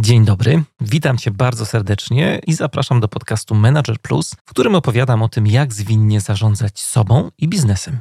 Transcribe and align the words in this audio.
Dzień 0.00 0.24
dobry, 0.24 0.62
witam 0.80 1.18
Cię 1.18 1.30
bardzo 1.30 1.66
serdecznie 1.66 2.40
i 2.46 2.54
zapraszam 2.54 3.00
do 3.00 3.08
podcastu 3.08 3.54
Manager 3.54 3.98
Plus, 3.98 4.34
w 4.46 4.50
którym 4.50 4.74
opowiadam 4.74 5.22
o 5.22 5.28
tym, 5.28 5.46
jak 5.46 5.72
zwinnie 5.72 6.20
zarządzać 6.20 6.80
sobą 6.80 7.30
i 7.38 7.48
biznesem. 7.48 7.98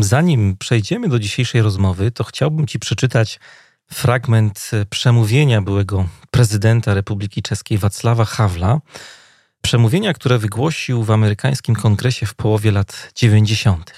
Zanim 0.00 0.56
przejdziemy 0.56 1.08
do 1.08 1.18
dzisiejszej 1.18 1.62
rozmowy, 1.62 2.10
to 2.10 2.24
chciałbym 2.24 2.66
Ci 2.66 2.78
przeczytać 2.78 3.40
fragment 3.90 4.70
przemówienia 4.90 5.62
byłego 5.62 6.08
prezydenta 6.30 6.94
Republiki 6.94 7.42
Czeskiej 7.42 7.78
Wacława 7.78 8.24
Hawla. 8.24 8.80
Przemówienia, 9.62 10.12
które 10.12 10.38
wygłosił 10.38 11.04
w 11.04 11.10
amerykańskim 11.10 11.74
kongresie 11.74 12.26
w 12.26 12.34
połowie 12.34 12.70
lat 12.70 13.12
90. 13.14 13.92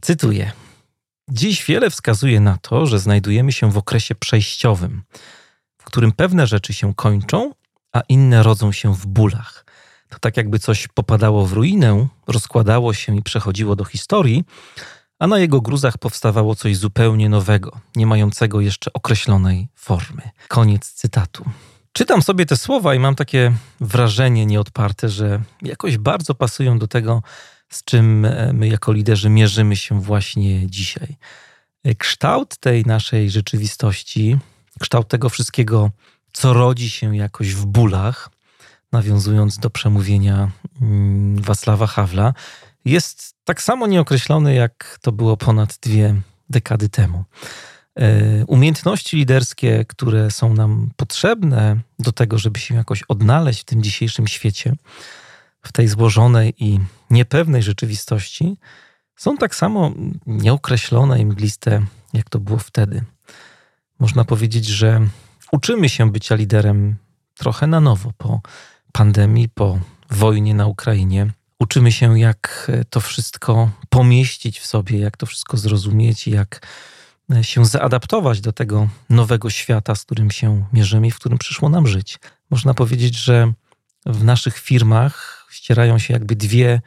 Cytuję: 0.00 0.52
Dziś 1.28 1.64
wiele 1.64 1.90
wskazuje 1.90 2.40
na 2.40 2.58
to, 2.58 2.86
że 2.86 2.98
znajdujemy 2.98 3.52
się 3.52 3.72
w 3.72 3.78
okresie 3.78 4.14
przejściowym, 4.14 5.02
w 5.78 5.84
którym 5.84 6.12
pewne 6.12 6.46
rzeczy 6.46 6.72
się 6.72 6.94
kończą, 6.94 7.52
a 7.92 8.00
inne 8.08 8.42
rodzą 8.42 8.72
się 8.72 8.94
w 8.94 9.06
bólach. 9.06 9.64
To 10.08 10.18
tak 10.18 10.36
jakby 10.36 10.58
coś 10.58 10.88
popadało 10.88 11.46
w 11.46 11.52
ruinę, 11.52 12.06
rozkładało 12.26 12.94
się 12.94 13.16
i 13.16 13.22
przechodziło 13.22 13.76
do 13.76 13.84
historii, 13.84 14.44
a 15.18 15.26
na 15.26 15.38
jego 15.38 15.60
gruzach 15.60 15.98
powstawało 15.98 16.54
coś 16.54 16.76
zupełnie 16.76 17.28
nowego, 17.28 17.80
nie 17.96 18.06
mającego 18.06 18.60
jeszcze 18.60 18.92
określonej 18.92 19.68
formy. 19.74 20.22
Koniec 20.48 20.92
cytatu. 20.92 21.44
Czytam 21.96 22.22
sobie 22.22 22.46
te 22.46 22.56
słowa 22.56 22.94
i 22.94 22.98
mam 22.98 23.14
takie 23.14 23.52
wrażenie 23.80 24.46
nieodparte, 24.46 25.08
że 25.08 25.42
jakoś 25.62 25.98
bardzo 25.98 26.34
pasują 26.34 26.78
do 26.78 26.88
tego, 26.88 27.22
z 27.68 27.84
czym 27.84 28.24
e, 28.24 28.52
my 28.52 28.68
jako 28.68 28.92
liderzy 28.92 29.30
mierzymy 29.30 29.76
się 29.76 30.00
właśnie 30.00 30.70
dzisiaj. 30.70 31.16
E, 31.84 31.94
kształt 31.94 32.56
tej 32.56 32.84
naszej 32.84 33.30
rzeczywistości, 33.30 34.38
kształt 34.80 35.08
tego 35.08 35.28
wszystkiego, 35.28 35.90
co 36.32 36.52
rodzi 36.52 36.90
się 36.90 37.16
jakoś 37.16 37.54
w 37.54 37.66
bólach, 37.66 38.30
nawiązując 38.92 39.58
do 39.58 39.70
przemówienia 39.70 40.50
mm, 40.82 41.42
Wacława 41.42 41.86
Hawla, 41.86 42.34
jest 42.84 43.34
tak 43.44 43.62
samo 43.62 43.86
nieokreślony, 43.86 44.54
jak 44.54 44.98
to 45.02 45.12
było 45.12 45.36
ponad 45.36 45.78
dwie 45.82 46.14
dekady 46.50 46.88
temu. 46.88 47.24
E, 48.00 48.44
umiejętności 48.46 49.16
liderskie, 49.16 49.84
które 49.88 50.30
są 50.30 50.54
nam 50.54 50.90
potrzebne 50.96 51.76
do 51.98 52.12
tego, 52.12 52.38
żeby 52.38 52.60
się 52.60 52.74
jakoś 52.74 53.02
odnaleźć 53.02 53.60
w 53.60 53.64
tym 53.64 53.82
dzisiejszym 53.82 54.28
świecie, 54.28 54.72
w 55.62 55.72
tej 55.72 55.88
złożonej 55.88 56.54
i 56.58 56.80
niepewnej 57.10 57.62
rzeczywistości, 57.62 58.56
są 59.16 59.36
tak 59.36 59.54
samo 59.54 59.92
nieokreślone 60.26 61.20
i 61.20 61.26
mgliste, 61.26 61.86
jak 62.12 62.30
to 62.30 62.40
było 62.40 62.58
wtedy. 62.58 63.04
Można 63.98 64.24
powiedzieć, 64.24 64.66
że 64.66 65.08
uczymy 65.52 65.88
się 65.88 66.12
bycia 66.12 66.34
liderem 66.34 66.96
trochę 67.34 67.66
na 67.66 67.80
nowo 67.80 68.12
po 68.18 68.40
pandemii, 68.92 69.48
po 69.48 69.78
wojnie 70.10 70.54
na 70.54 70.66
Ukrainie. 70.66 71.30
Uczymy 71.60 71.92
się, 71.92 72.18
jak 72.18 72.70
to 72.90 73.00
wszystko 73.00 73.70
pomieścić 73.88 74.60
w 74.60 74.66
sobie, 74.66 74.98
jak 74.98 75.16
to 75.16 75.26
wszystko 75.26 75.56
zrozumieć, 75.56 76.28
jak 76.28 76.66
się 77.42 77.64
zaadaptować 77.64 78.40
do 78.40 78.52
tego 78.52 78.88
nowego 79.10 79.50
świata, 79.50 79.94
z 79.94 80.04
którym 80.04 80.30
się 80.30 80.64
mierzymy 80.72 81.06
i 81.06 81.10
w 81.10 81.16
którym 81.16 81.38
przyszło 81.38 81.68
nam 81.68 81.86
żyć. 81.86 82.18
Można 82.50 82.74
powiedzieć, 82.74 83.16
że 83.16 83.52
w 84.06 84.24
naszych 84.24 84.58
firmach 84.58 85.46
ścierają 85.50 85.98
się 85.98 86.14
jakby 86.14 86.36
dwie 86.36 86.80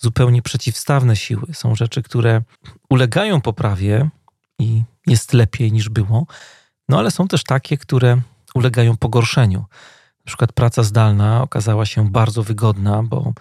zupełnie 0.00 0.42
przeciwstawne 0.42 1.16
siły. 1.16 1.54
Są 1.54 1.74
rzeczy, 1.74 2.02
które 2.02 2.42
ulegają 2.90 3.40
poprawie 3.40 4.08
i 4.58 4.82
jest 5.06 5.32
lepiej 5.32 5.72
niż 5.72 5.88
było, 5.88 6.26
no 6.88 6.98
ale 6.98 7.10
są 7.10 7.28
też 7.28 7.44
takie, 7.44 7.78
które 7.78 8.20
ulegają 8.54 8.96
pogorszeniu. 8.96 9.58
Na 10.18 10.26
przykład 10.26 10.52
praca 10.52 10.82
zdalna 10.82 11.42
okazała 11.42 11.86
się 11.86 12.10
bardzo 12.10 12.42
wygodna, 12.42 13.02
bo 13.02 13.32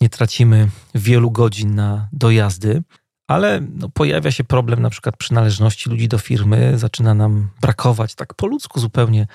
nie 0.00 0.08
tracimy 0.08 0.68
wielu 0.94 1.30
godzin 1.30 1.74
na 1.74 2.08
dojazdy, 2.12 2.82
ale 3.28 3.60
no, 3.74 3.88
pojawia 3.88 4.30
się 4.30 4.44
problem 4.44 4.82
na 4.82 4.90
przykład 4.90 5.16
przynależności 5.16 5.90
ludzi 5.90 6.08
do 6.08 6.18
firmy, 6.18 6.78
zaczyna 6.78 7.14
nam 7.14 7.48
brakować 7.60 8.14
tak 8.14 8.34
po 8.34 8.46
ludzku 8.46 8.80
zupełnie 8.80 9.26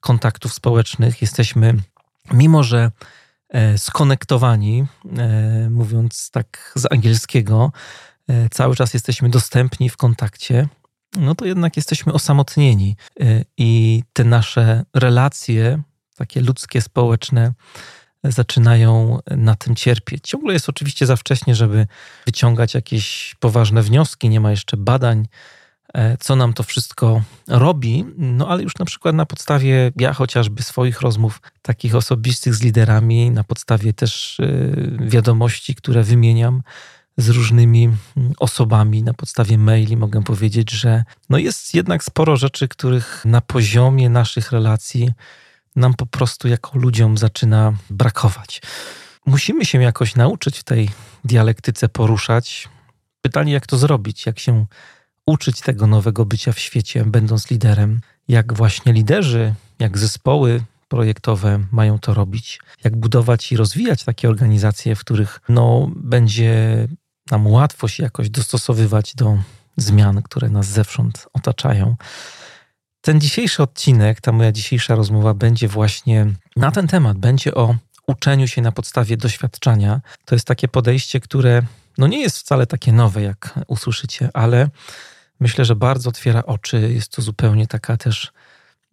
kontaktów 0.00 0.52
społecznych. 0.52 1.22
Jesteśmy, 1.22 1.74
mimo 2.32 2.62
że 2.62 2.90
e, 3.48 3.78
skonektowani, 3.78 4.86
e, 5.18 5.70
mówiąc 5.70 6.30
tak 6.30 6.72
z 6.76 6.92
angielskiego, 6.92 7.72
e, 8.28 8.48
cały 8.48 8.76
czas 8.76 8.94
jesteśmy 8.94 9.28
dostępni 9.28 9.88
w 9.88 9.96
kontakcie, 9.96 10.68
no 11.16 11.34
to 11.34 11.44
jednak 11.44 11.76
jesteśmy 11.76 12.12
osamotnieni 12.12 12.96
e, 13.20 13.44
i 13.56 14.02
te 14.12 14.24
nasze 14.24 14.84
relacje, 14.94 15.82
takie 16.16 16.40
ludzkie, 16.40 16.80
społeczne, 16.80 17.52
zaczynają 18.24 19.18
na 19.30 19.54
tym 19.54 19.76
cierpieć. 19.76 20.28
Ciągle 20.28 20.52
jest 20.52 20.68
oczywiście 20.68 21.06
za 21.06 21.16
wcześnie, 21.16 21.54
żeby 21.54 21.86
wyciągać 22.26 22.74
jakieś 22.74 23.34
poważne 23.40 23.82
wnioski, 23.82 24.28
nie 24.28 24.40
ma 24.40 24.50
jeszcze 24.50 24.76
badań, 24.76 25.28
e, 25.94 26.16
co 26.16 26.36
nam 26.36 26.52
to 26.52 26.62
wszystko 26.62 27.22
robi, 27.48 28.04
no 28.16 28.48
ale 28.48 28.62
już 28.62 28.78
na 28.78 28.84
przykład 28.84 29.14
na 29.14 29.26
podstawie 29.26 29.92
ja 29.96 30.12
chociażby 30.12 30.62
swoich 30.62 31.00
rozmów 31.00 31.40
takich 31.62 31.94
osobistych 31.94 32.54
z 32.54 32.62
liderami, 32.62 33.30
na 33.30 33.44
podstawie 33.44 33.92
też 33.92 34.40
e, 34.40 34.46
wiadomości, 35.08 35.74
które 35.74 36.02
wymieniam 36.02 36.62
z 37.16 37.28
różnymi 37.28 37.84
mm, 38.16 38.32
osobami, 38.38 39.02
na 39.02 39.14
podstawie 39.14 39.58
maili 39.58 39.96
mogę 39.96 40.22
powiedzieć, 40.22 40.70
że 40.70 41.04
no 41.30 41.38
jest 41.38 41.74
jednak 41.74 42.04
sporo 42.04 42.36
rzeczy, 42.36 42.68
których 42.68 43.22
na 43.24 43.40
poziomie 43.40 44.10
naszych 44.10 44.52
relacji 44.52 45.12
nam 45.76 45.94
po 45.94 46.06
prostu 46.06 46.48
jako 46.48 46.78
ludziom 46.78 47.18
zaczyna 47.18 47.72
brakować. 47.90 48.62
Musimy 49.26 49.64
się 49.64 49.82
jakoś 49.82 50.14
nauczyć 50.14 50.58
w 50.58 50.64
tej 50.64 50.90
dialektyce 51.24 51.88
poruszać. 51.88 52.68
Pytanie, 53.20 53.52
jak 53.52 53.66
to 53.66 53.78
zrobić, 53.78 54.26
jak 54.26 54.38
się 54.38 54.66
uczyć 55.26 55.60
tego 55.60 55.86
nowego 55.86 56.24
bycia 56.24 56.52
w 56.52 56.58
świecie, 56.58 57.04
będąc 57.04 57.50
liderem, 57.50 58.00
jak 58.28 58.52
właśnie 58.52 58.92
liderzy, 58.92 59.54
jak 59.78 59.98
zespoły 59.98 60.64
projektowe 60.88 61.64
mają 61.72 61.98
to 61.98 62.14
robić, 62.14 62.60
jak 62.84 62.96
budować 62.96 63.52
i 63.52 63.56
rozwijać 63.56 64.04
takie 64.04 64.28
organizacje, 64.28 64.96
w 64.96 65.00
których 65.00 65.40
no, 65.48 65.90
będzie 65.96 66.88
nam 67.30 67.46
łatwo 67.46 67.88
się 67.88 68.02
jakoś 68.02 68.30
dostosowywać 68.30 69.14
do 69.14 69.38
zmian, 69.76 70.22
które 70.22 70.48
nas 70.48 70.66
zewsząd 70.66 71.26
otaczają. 71.32 71.96
Ten 73.02 73.20
dzisiejszy 73.20 73.62
odcinek, 73.62 74.20
ta 74.20 74.32
moja 74.32 74.52
dzisiejsza 74.52 74.94
rozmowa 74.94 75.34
będzie 75.34 75.68
właśnie 75.68 76.26
na 76.56 76.70
ten 76.70 76.88
temat, 76.88 77.18
będzie 77.18 77.54
o 77.54 77.76
uczeniu 78.06 78.48
się 78.48 78.62
na 78.62 78.72
podstawie 78.72 79.16
doświadczenia. 79.16 80.00
To 80.24 80.34
jest 80.34 80.46
takie 80.46 80.68
podejście, 80.68 81.20
które 81.20 81.62
no 81.98 82.06
nie 82.06 82.20
jest 82.20 82.38
wcale 82.38 82.66
takie 82.66 82.92
nowe, 82.92 83.22
jak 83.22 83.58
usłyszycie, 83.66 84.30
ale 84.34 84.68
myślę, 85.40 85.64
że 85.64 85.76
bardzo 85.76 86.08
otwiera 86.08 86.42
oczy. 86.42 86.92
Jest 86.94 87.12
to 87.12 87.22
zupełnie 87.22 87.66
taka 87.66 87.96
też 87.96 88.32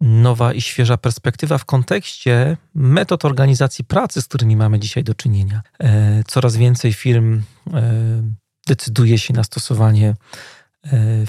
nowa 0.00 0.52
i 0.52 0.60
świeża 0.60 0.96
perspektywa 0.96 1.58
w 1.58 1.64
kontekście 1.64 2.56
metod 2.74 3.24
organizacji 3.24 3.84
pracy, 3.84 4.22
z 4.22 4.28
którymi 4.28 4.56
mamy 4.56 4.78
dzisiaj 4.78 5.04
do 5.04 5.14
czynienia. 5.14 5.62
E, 5.78 6.22
coraz 6.26 6.56
więcej 6.56 6.92
firm 6.92 7.42
e, 7.74 8.22
decyduje 8.66 9.18
się 9.18 9.34
na 9.34 9.44
stosowanie 9.44 10.14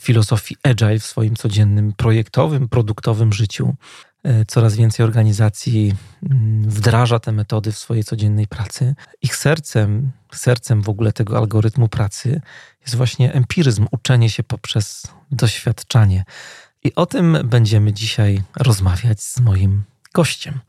filozofii 0.01 0.55
agile 0.63 0.99
w 0.99 1.05
swoim 1.05 1.35
codziennym 1.35 1.93
projektowym, 1.93 2.69
produktowym 2.69 3.33
życiu. 3.33 3.75
E, 4.23 4.45
coraz 4.45 4.75
więcej 4.75 5.03
organizacji 5.03 5.95
mm, 6.23 6.69
wdraża 6.69 7.19
te 7.19 7.31
metody 7.31 7.71
w 7.71 7.77
swojej 7.77 8.03
codziennej 8.03 8.47
pracy. 8.47 8.95
Ich 9.21 9.35
sercem, 9.35 10.11
sercem 10.33 10.81
w 10.81 10.89
ogóle 10.89 11.13
tego 11.13 11.37
algorytmu 11.37 11.87
pracy 11.87 12.41
jest 12.81 12.95
właśnie 12.95 13.33
empiryzm, 13.33 13.87
uczenie 13.91 14.29
się 14.29 14.43
poprzez 14.43 15.07
doświadczanie. 15.31 16.23
I 16.83 16.95
o 16.95 17.05
tym 17.05 17.37
będziemy 17.43 17.93
dzisiaj 17.93 18.41
rozmawiać 18.57 19.21
z 19.21 19.39
moim 19.39 19.83
gościem. 20.13 20.59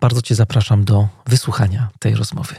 Bardzo 0.00 0.22
Cię 0.22 0.34
zapraszam 0.34 0.84
do 0.84 1.08
wysłuchania 1.26 1.88
tej 1.98 2.14
rozmowy. 2.14 2.54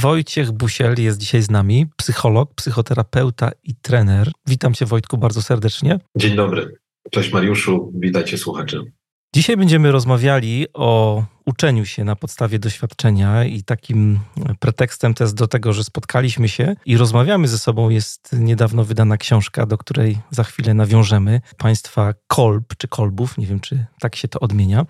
Wojciech 0.00 0.52
Busiel 0.52 0.94
jest 0.98 1.18
dzisiaj 1.18 1.42
z 1.42 1.50
nami, 1.50 1.86
psycholog, 1.96 2.54
psychoterapeuta 2.54 3.50
i 3.62 3.74
trener. 3.74 4.32
Witam 4.46 4.74
cię 4.74 4.86
Wojtku 4.86 5.18
bardzo 5.18 5.42
serdecznie. 5.42 5.98
Dzień 6.16 6.36
dobry. 6.36 6.76
Cześć 7.10 7.32
Mariuszu, 7.32 7.92
witajcie 7.94 8.38
słuchacze. 8.38 8.82
Dzisiaj 9.34 9.56
będziemy 9.56 9.92
rozmawiali 9.92 10.66
o 10.74 11.24
uczeniu 11.46 11.86
się 11.86 12.04
na 12.04 12.16
podstawie 12.16 12.58
doświadczenia 12.58 13.44
i 13.44 13.62
takim 13.62 14.20
pretekstem 14.58 15.14
też 15.14 15.32
do 15.32 15.48
tego, 15.48 15.72
że 15.72 15.84
spotkaliśmy 15.84 16.48
się 16.48 16.76
i 16.86 16.96
rozmawiamy 16.96 17.48
ze 17.48 17.58
sobą 17.58 17.88
jest 17.88 18.30
niedawno 18.32 18.84
wydana 18.84 19.16
książka, 19.16 19.66
do 19.66 19.78
której 19.78 20.18
za 20.30 20.44
chwilę 20.44 20.74
nawiążemy, 20.74 21.40
państwa 21.58 22.14
Kolb 22.26 22.76
czy 22.78 22.88
Kolbów, 22.88 23.38
nie 23.38 23.46
wiem 23.46 23.60
czy 23.60 23.86
tak 24.00 24.16
się 24.16 24.28
to 24.28 24.40
odmienia. 24.40 24.86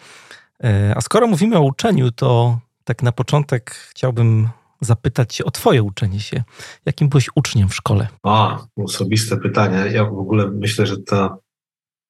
E, 0.65 0.93
a 0.97 1.01
skoro 1.01 1.27
mówimy 1.27 1.57
o 1.57 1.63
uczeniu, 1.63 2.11
to 2.11 2.59
tak 2.85 3.03
na 3.03 3.13
początek 3.13 3.71
chciałbym 3.71 4.49
zapytać 4.81 5.35
Cię 5.35 5.45
o 5.45 5.51
Twoje 5.51 5.83
uczenie 5.83 6.21
się. 6.21 6.43
Jakim 6.87 7.09
byłeś 7.09 7.29
uczniem 7.35 7.69
w 7.69 7.75
szkole? 7.75 8.09
A, 8.23 8.59
osobiste 8.77 9.37
pytanie. 9.37 9.93
Ja 9.93 10.05
w 10.05 10.19
ogóle 10.19 10.51
myślę, 10.51 10.87
że 10.87 10.99
ta 10.99 11.37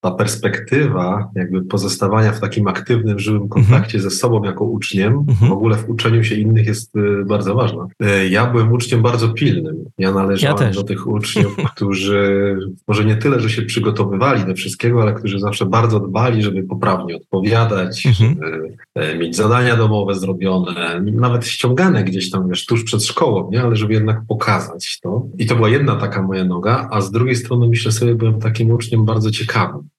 ta 0.00 0.10
perspektywa 0.10 1.30
jakby 1.34 1.62
pozostawania 1.62 2.32
w 2.32 2.40
takim 2.40 2.68
aktywnym, 2.68 3.18
żywym 3.18 3.48
kontakcie 3.48 3.98
mhm. 3.98 4.02
ze 4.02 4.10
sobą 4.10 4.44
jako 4.44 4.64
uczniem, 4.64 5.12
mhm. 5.28 5.50
w 5.50 5.52
ogóle 5.52 5.76
w 5.76 5.90
uczeniu 5.90 6.24
się 6.24 6.34
innych 6.34 6.66
jest 6.66 6.96
y, 6.96 7.24
bardzo 7.24 7.54
ważna. 7.54 7.86
Y, 8.02 8.28
ja 8.28 8.46
byłem 8.46 8.72
uczniem 8.72 9.02
bardzo 9.02 9.28
pilnym. 9.28 9.84
Ja 9.98 10.12
należałem 10.12 10.68
ja 10.68 10.70
do 10.70 10.82
tych 10.82 11.06
uczniów, 11.06 11.56
którzy 11.74 12.56
może 12.88 13.04
nie 13.04 13.16
tyle, 13.16 13.40
że 13.40 13.50
się 13.50 13.62
przygotowywali 13.62 14.44
do 14.44 14.54
wszystkiego, 14.54 15.02
ale 15.02 15.14
którzy 15.14 15.40
zawsze 15.40 15.66
bardzo 15.66 16.00
dbali, 16.00 16.42
żeby 16.42 16.62
poprawnie 16.62 17.16
odpowiadać, 17.16 18.06
mhm. 18.06 18.34
żeby 18.34 18.76
e, 18.94 19.18
mieć 19.18 19.36
zadania 19.36 19.76
domowe 19.76 20.14
zrobione, 20.14 21.00
nawet 21.00 21.46
ściągane 21.46 22.04
gdzieś 22.04 22.30
tam, 22.30 22.48
wiesz, 22.48 22.66
tuż 22.66 22.84
przed 22.84 23.04
szkołą, 23.04 23.50
nie? 23.50 23.62
ale 23.62 23.76
żeby 23.76 23.94
jednak 23.94 24.22
pokazać 24.28 25.00
to. 25.02 25.26
I 25.38 25.46
to 25.46 25.56
była 25.56 25.68
jedna 25.68 25.96
taka 25.96 26.22
moja 26.22 26.44
noga, 26.44 26.88
a 26.90 27.00
z 27.00 27.10
drugiej 27.10 27.36
strony 27.36 27.68
myślę 27.68 27.92
sobie, 27.92 28.14
byłem 28.14 28.40
takim 28.40 28.70
uczniem 28.70 29.04
bardzo 29.04 29.30
ciekawym 29.30 29.89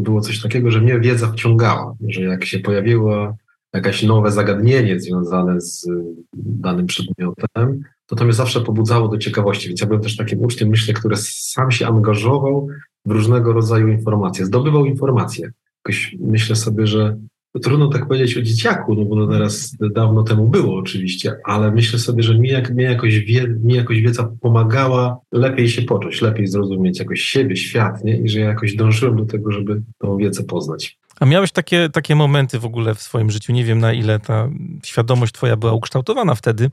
było 0.00 0.20
coś 0.20 0.42
takiego, 0.42 0.70
że 0.70 0.80
mnie 0.80 1.00
wiedza 1.00 1.32
wciągała, 1.32 1.94
że 2.08 2.20
jak 2.20 2.44
się 2.44 2.58
pojawiło 2.58 3.36
jakieś 3.72 4.02
nowe 4.02 4.30
zagadnienie 4.30 5.00
związane 5.00 5.60
z 5.60 5.88
danym 6.36 6.86
przedmiotem, 6.86 7.82
to 8.06 8.16
to 8.16 8.24
mnie 8.24 8.32
zawsze 8.32 8.60
pobudzało 8.60 9.08
do 9.08 9.18
ciekawości. 9.18 9.68
Więc 9.68 9.80
ja 9.80 9.86
byłem 9.86 10.02
też 10.02 10.16
takim 10.16 10.40
uczniem, 10.40 10.68
myślę, 10.68 10.94
który 10.94 11.16
sam 11.16 11.70
się 11.70 11.86
angażował 11.86 12.68
w 13.06 13.10
różnego 13.10 13.52
rodzaju 13.52 13.88
informacje, 13.88 14.46
zdobywał 14.46 14.84
informacje. 14.84 15.50
Jakoś 15.84 16.16
myślę 16.20 16.56
sobie, 16.56 16.86
że 16.86 17.16
trudno 17.60 17.88
tak 17.88 18.08
powiedzieć 18.08 18.36
o 18.36 18.42
dzieciaku, 18.42 18.94
no 18.94 19.04
bo 19.04 19.16
to 19.16 19.32
teraz 19.32 19.76
dawno 19.94 20.22
temu 20.22 20.48
było 20.48 20.78
oczywiście, 20.78 21.36
ale 21.44 21.70
myślę 21.70 21.98
sobie, 21.98 22.22
że 22.22 22.38
mi, 22.38 22.48
jak, 22.48 22.74
mi, 22.74 22.84
jakoś, 22.84 23.18
wie, 23.18 23.48
mi 23.48 23.74
jakoś 23.74 24.00
wiedza 24.00 24.32
pomagała 24.40 25.18
lepiej 25.32 25.68
się 25.68 25.82
poczuć, 25.82 26.22
lepiej 26.22 26.46
zrozumieć 26.46 26.98
jakoś 26.98 27.20
siebie, 27.20 27.56
świat, 27.56 28.04
nie? 28.04 28.16
i 28.16 28.28
że 28.28 28.40
ja 28.40 28.46
jakoś 28.46 28.76
dążyłem 28.76 29.16
do 29.16 29.24
tego, 29.24 29.52
żeby 29.52 29.82
tą 29.98 30.16
wiedzę 30.16 30.42
poznać. 30.44 30.98
A 31.20 31.26
miałeś 31.26 31.52
takie, 31.52 31.88
takie 31.88 32.14
momenty 32.14 32.58
w 32.58 32.64
ogóle 32.64 32.94
w 32.94 33.02
swoim 33.02 33.30
życiu, 33.30 33.52
nie 33.52 33.64
wiem 33.64 33.78
na 33.78 33.92
ile 33.92 34.20
ta 34.20 34.48
świadomość 34.84 35.32
twoja 35.32 35.56
była 35.56 35.72
ukształtowana 35.72 36.34
wtedy, 36.34 36.70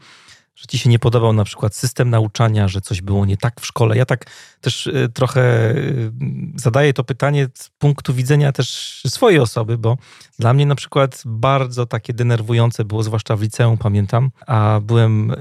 że 0.59 0.67
ci 0.67 0.77
się 0.77 0.89
nie 0.89 0.99
podobał 0.99 1.33
na 1.33 1.43
przykład 1.43 1.75
system 1.75 2.09
nauczania, 2.09 2.67
że 2.67 2.81
coś 2.81 3.01
było 3.01 3.25
nie 3.25 3.37
tak 3.37 3.61
w 3.61 3.65
szkole. 3.65 3.97
Ja 3.97 4.05
tak 4.05 4.25
też 4.61 4.87
y, 4.87 5.09
trochę 5.13 5.71
y, 5.71 6.11
zadaję 6.55 6.93
to 6.93 7.03
pytanie 7.03 7.47
z 7.53 7.69
punktu 7.69 8.13
widzenia 8.13 8.51
też 8.51 9.01
swojej 9.07 9.39
osoby, 9.39 9.77
bo 9.77 9.97
dla 10.39 10.53
mnie 10.53 10.65
na 10.65 10.75
przykład 10.75 11.21
bardzo 11.25 11.85
takie 11.85 12.13
denerwujące 12.13 12.85
było, 12.85 13.03
zwłaszcza 13.03 13.35
w 13.35 13.41
liceum, 13.41 13.77
pamiętam, 13.77 14.31
a 14.47 14.79
byłem 14.83 15.31
y, 15.31 15.35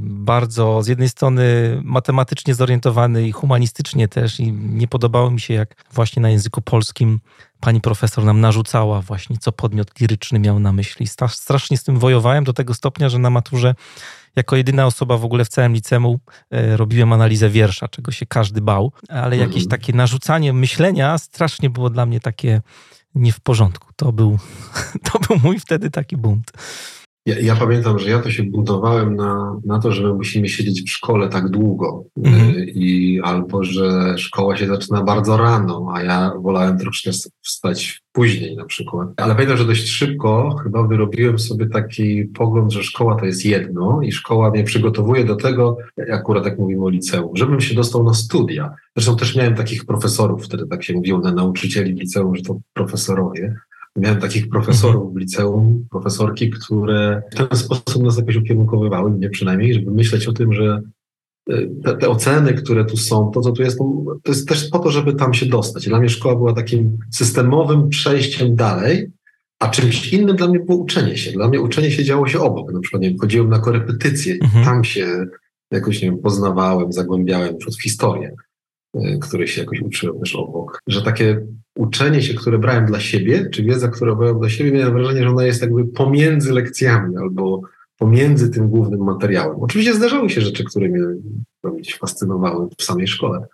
bardzo 0.00 0.82
z 0.82 0.86
jednej 0.86 1.08
strony 1.08 1.44
matematycznie 1.84 2.54
zorientowany 2.54 3.28
i 3.28 3.32
humanistycznie 3.32 4.08
też 4.08 4.40
i 4.40 4.52
nie 4.52 4.88
podobało 4.88 5.30
mi 5.30 5.40
się, 5.40 5.54
jak 5.54 5.84
właśnie 5.92 6.22
na 6.22 6.30
języku 6.30 6.62
polskim 6.62 7.20
pani 7.60 7.80
profesor 7.80 8.24
nam 8.24 8.40
narzucała 8.40 9.00
właśnie, 9.00 9.38
co 9.38 9.52
podmiot 9.52 10.00
liryczny 10.00 10.38
miał 10.38 10.58
na 10.58 10.72
myśli. 10.72 11.06
Strasznie 11.28 11.78
z 11.78 11.84
tym 11.84 11.98
wojowałem 11.98 12.44
do 12.44 12.52
tego 12.52 12.74
stopnia, 12.74 13.08
że 13.08 13.18
na 13.18 13.30
maturze 13.30 13.74
jako 14.36 14.56
jedyna 14.56 14.86
osoba 14.86 15.16
w 15.16 15.24
ogóle 15.24 15.44
w 15.44 15.48
całym 15.48 15.72
liceum 15.72 16.18
e, 16.50 16.76
robiłem 16.76 17.12
analizę 17.12 17.50
wiersza, 17.50 17.88
czego 17.88 18.12
się 18.12 18.26
każdy 18.26 18.60
bał, 18.60 18.92
ale 19.08 19.36
jakieś 19.36 19.62
mhm. 19.64 19.68
takie 19.68 19.92
narzucanie 19.92 20.52
myślenia 20.52 21.18
strasznie 21.18 21.70
było 21.70 21.90
dla 21.90 22.06
mnie 22.06 22.20
takie 22.20 22.62
nie 23.14 23.32
w 23.32 23.40
porządku. 23.40 23.88
To 23.96 24.12
był, 24.12 24.38
to 25.12 25.18
był 25.18 25.38
mój 25.42 25.60
wtedy 25.60 25.90
taki 25.90 26.16
bunt. 26.16 26.52
Ja, 27.26 27.38
ja, 27.40 27.56
pamiętam, 27.56 27.98
że 27.98 28.10
ja 28.10 28.18
to 28.18 28.30
się 28.30 28.42
buntowałem 28.42 29.16
na, 29.16 29.60
na 29.64 29.78
to, 29.78 29.92
że 29.92 30.02
my 30.02 30.14
musimy 30.14 30.48
siedzieć 30.48 30.82
w 30.82 30.90
szkole 30.90 31.28
tak 31.28 31.48
długo 31.48 32.04
mm. 32.24 32.54
i 32.58 33.20
albo, 33.24 33.64
że 33.64 34.14
szkoła 34.18 34.56
się 34.56 34.66
zaczyna 34.66 35.02
bardzo 35.02 35.36
rano, 35.36 35.92
a 35.94 36.02
ja 36.02 36.32
wolałem 36.42 36.78
troszkę 36.78 37.10
wstać 37.42 38.02
później 38.12 38.56
na 38.56 38.64
przykład. 38.64 39.08
Ale 39.16 39.34
pamiętam, 39.34 39.56
że 39.56 39.64
dość 39.64 39.88
szybko 39.88 40.56
chyba 40.62 40.82
wyrobiłem 40.82 41.38
sobie 41.38 41.68
taki 41.68 42.24
pogląd, 42.24 42.72
że 42.72 42.82
szkoła 42.82 43.14
to 43.14 43.26
jest 43.26 43.44
jedno 43.44 44.00
i 44.02 44.12
szkoła 44.12 44.50
mnie 44.50 44.64
przygotowuje 44.64 45.24
do 45.24 45.36
tego, 45.36 45.76
akurat 46.12 46.44
jak 46.44 46.58
mówimy 46.58 46.84
o 46.84 46.88
liceum, 46.88 47.36
żebym 47.36 47.60
się 47.60 47.74
dostał 47.74 48.04
na 48.04 48.14
studia. 48.14 48.74
Zresztą 48.96 49.16
też 49.16 49.36
miałem 49.36 49.54
takich 49.54 49.84
profesorów, 49.84 50.44
wtedy 50.44 50.66
tak 50.66 50.84
się 50.84 50.94
mówiło 50.94 51.18
na 51.18 51.32
nauczycieli 51.32 51.92
liceum, 51.92 52.36
że 52.36 52.42
to 52.42 52.60
profesorowie. 52.74 53.56
Miałem 53.96 54.20
takich 54.20 54.48
profesorów 54.48 55.14
w 55.14 55.16
liceum, 55.16 55.86
profesorki, 55.90 56.50
które 56.50 57.22
w 57.32 57.34
ten 57.34 57.58
sposób 57.58 58.02
nas 58.02 58.18
jakoś 58.18 58.36
ukierunkowywały, 58.36 59.10
mnie 59.10 59.30
przynajmniej, 59.30 59.74
żeby 59.74 59.90
myśleć 59.90 60.26
o 60.26 60.32
tym, 60.32 60.52
że 60.52 60.82
e, 61.50 61.66
te, 61.84 61.96
te, 61.96 62.08
oceny, 62.08 62.54
które 62.54 62.84
tu 62.84 62.96
są, 62.96 63.30
to 63.34 63.40
co 63.40 63.52
tu 63.52 63.62
jest, 63.62 63.78
to 64.22 64.32
jest 64.32 64.48
też 64.48 64.68
po 64.68 64.78
to, 64.78 64.90
żeby 64.90 65.14
tam 65.14 65.34
się 65.34 65.46
dostać. 65.46 65.88
Dla 65.88 65.98
mnie 65.98 66.08
szkoła 66.08 66.36
była 66.36 66.52
takim 66.52 66.98
systemowym 67.10 67.88
przejściem 67.88 68.56
dalej, 68.56 69.10
a 69.58 69.68
czymś 69.68 70.12
innym 70.12 70.36
dla 70.36 70.48
mnie 70.48 70.60
było 70.60 70.78
uczenie 70.78 71.16
się. 71.16 71.32
Dla 71.32 71.48
mnie 71.48 71.60
uczenie 71.60 71.90
się 71.90 72.04
działo 72.04 72.28
się 72.28 72.40
obok. 72.40 72.72
Na 72.72 72.80
przykład 72.80 73.02
nie 73.02 73.08
wiem, 73.08 73.18
chodziłem 73.18 73.48
na 73.48 73.58
korepetycje 73.58 74.34
mhm. 74.34 74.62
i 74.62 74.64
tam 74.64 74.84
się 74.84 75.26
jakoś 75.70 76.02
nie 76.02 76.10
wiem, 76.10 76.18
poznawałem, 76.18 76.92
zagłębiałem 76.92 77.56
przykład 77.56 77.76
w 77.76 77.82
historię. 77.82 78.34
Y, 78.96 79.18
której 79.20 79.48
się 79.48 79.60
jakoś 79.60 79.80
uczyłem 79.80 80.20
też 80.20 80.34
obok, 80.34 80.82
że 80.86 81.02
takie 81.02 81.46
uczenie 81.76 82.22
się, 82.22 82.34
które 82.34 82.58
brałem 82.58 82.86
dla 82.86 83.00
siebie, 83.00 83.48
czy 83.52 83.62
wiedza, 83.62 83.88
którą 83.88 84.14
brałem 84.14 84.38
dla 84.38 84.48
siebie, 84.48 84.72
miałem 84.72 84.94
wrażenie, 84.94 85.22
że 85.22 85.30
ona 85.30 85.44
jest 85.44 85.62
jakby 85.62 85.84
pomiędzy 85.84 86.52
lekcjami 86.52 87.16
albo 87.16 87.60
pomiędzy 87.98 88.50
tym 88.50 88.68
głównym 88.68 89.04
materiałem. 89.04 89.56
Oczywiście 89.60 89.94
zdarzały 89.94 90.30
się 90.30 90.40
rzeczy, 90.40 90.64
które 90.64 90.88
mnie 90.88 91.00
gdzieś 91.78 91.98
fascynowały 91.98 92.68
w 92.78 92.82
samej 92.82 93.06
szkole. 93.06 93.46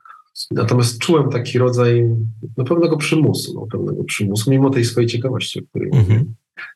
Natomiast 0.50 0.98
czułem 0.98 1.30
taki 1.30 1.58
rodzaj 1.58 2.08
no, 2.56 2.64
pewnego 2.64 2.96
przymusu, 2.96 3.54
no, 3.54 3.66
pewnego 3.66 4.04
przymusu, 4.04 4.50
mimo 4.50 4.70
tej 4.70 4.84
swojej 4.84 5.08
ciekawości, 5.08 5.60
o 5.60 5.62
której 5.62 5.90
mówię. 5.92 6.24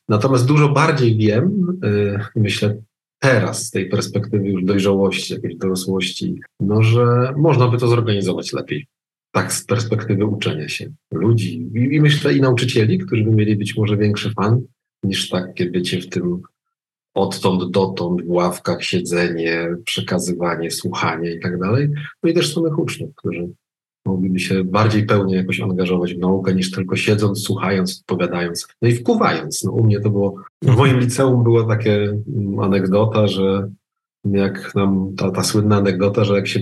Natomiast 0.09 0.45
dużo 0.45 0.69
bardziej 0.69 1.17
wiem, 1.17 1.67
yy, 1.83 2.19
myślę, 2.35 2.81
teraz 3.19 3.65
z 3.65 3.71
tej 3.71 3.89
perspektywy 3.89 4.47
już 4.47 4.63
dojrzałości, 4.63 5.33
jakiejś 5.33 5.55
dorosłości, 5.55 6.35
no, 6.59 6.83
że 6.83 7.33
można 7.37 7.67
by 7.67 7.77
to 7.77 7.87
zorganizować 7.87 8.53
lepiej. 8.53 8.87
Tak 9.37 9.53
z 9.53 9.65
perspektywy 9.65 10.25
uczenia 10.25 10.69
się 10.69 10.91
ludzi 11.11 11.69
i, 11.75 11.95
i 11.95 12.01
myślę 12.01 12.33
i 12.33 12.41
nauczycieli, 12.41 12.99
którzy 12.99 13.23
by 13.23 13.31
mieli 13.31 13.55
być 13.55 13.77
może 13.77 13.97
większy 13.97 14.31
fan 14.31 14.61
niż 15.03 15.29
takie 15.29 15.65
bycie 15.65 16.01
w 16.01 16.09
tym 16.09 16.41
odtąd 17.13 17.71
dotąd 17.71 18.21
w 18.25 18.29
ławkach 18.29 18.83
siedzenie, 18.83 19.75
przekazywanie, 19.85 20.71
słuchanie 20.71 21.31
i 21.31 21.39
tak 21.39 21.59
dalej. 21.59 21.89
No 22.23 22.29
i 22.29 22.33
też 22.33 22.53
samych 22.53 22.79
uczniów, 22.79 23.09
którzy 23.15 23.49
mogliby 24.05 24.39
się 24.39 24.63
bardziej 24.63 25.05
pełnie 25.05 25.35
jakoś 25.35 25.61
angażować 25.61 26.13
w 26.13 26.19
naukę 26.19 26.53
niż 26.55 26.71
tylko 26.71 26.95
siedząc, 26.95 27.43
słuchając, 27.43 27.99
odpowiadając, 27.99 28.67
no 28.81 28.89
i 28.89 28.93
wkuwając. 28.95 29.63
No, 29.63 29.71
u 29.71 29.83
mnie 29.83 29.99
to 29.99 30.09
było, 30.09 30.35
w 30.61 30.77
moim 30.77 30.99
liceum 30.99 31.43
była 31.43 31.77
mm, 31.77 32.59
anegdota, 32.59 33.27
że 33.27 33.69
jak 34.25 34.75
nam 34.75 35.15
ta, 35.17 35.31
ta 35.31 35.43
słynna 35.43 35.77
anegdota, 35.77 36.23
że 36.23 36.35
jak 36.35 36.47
się 36.47 36.59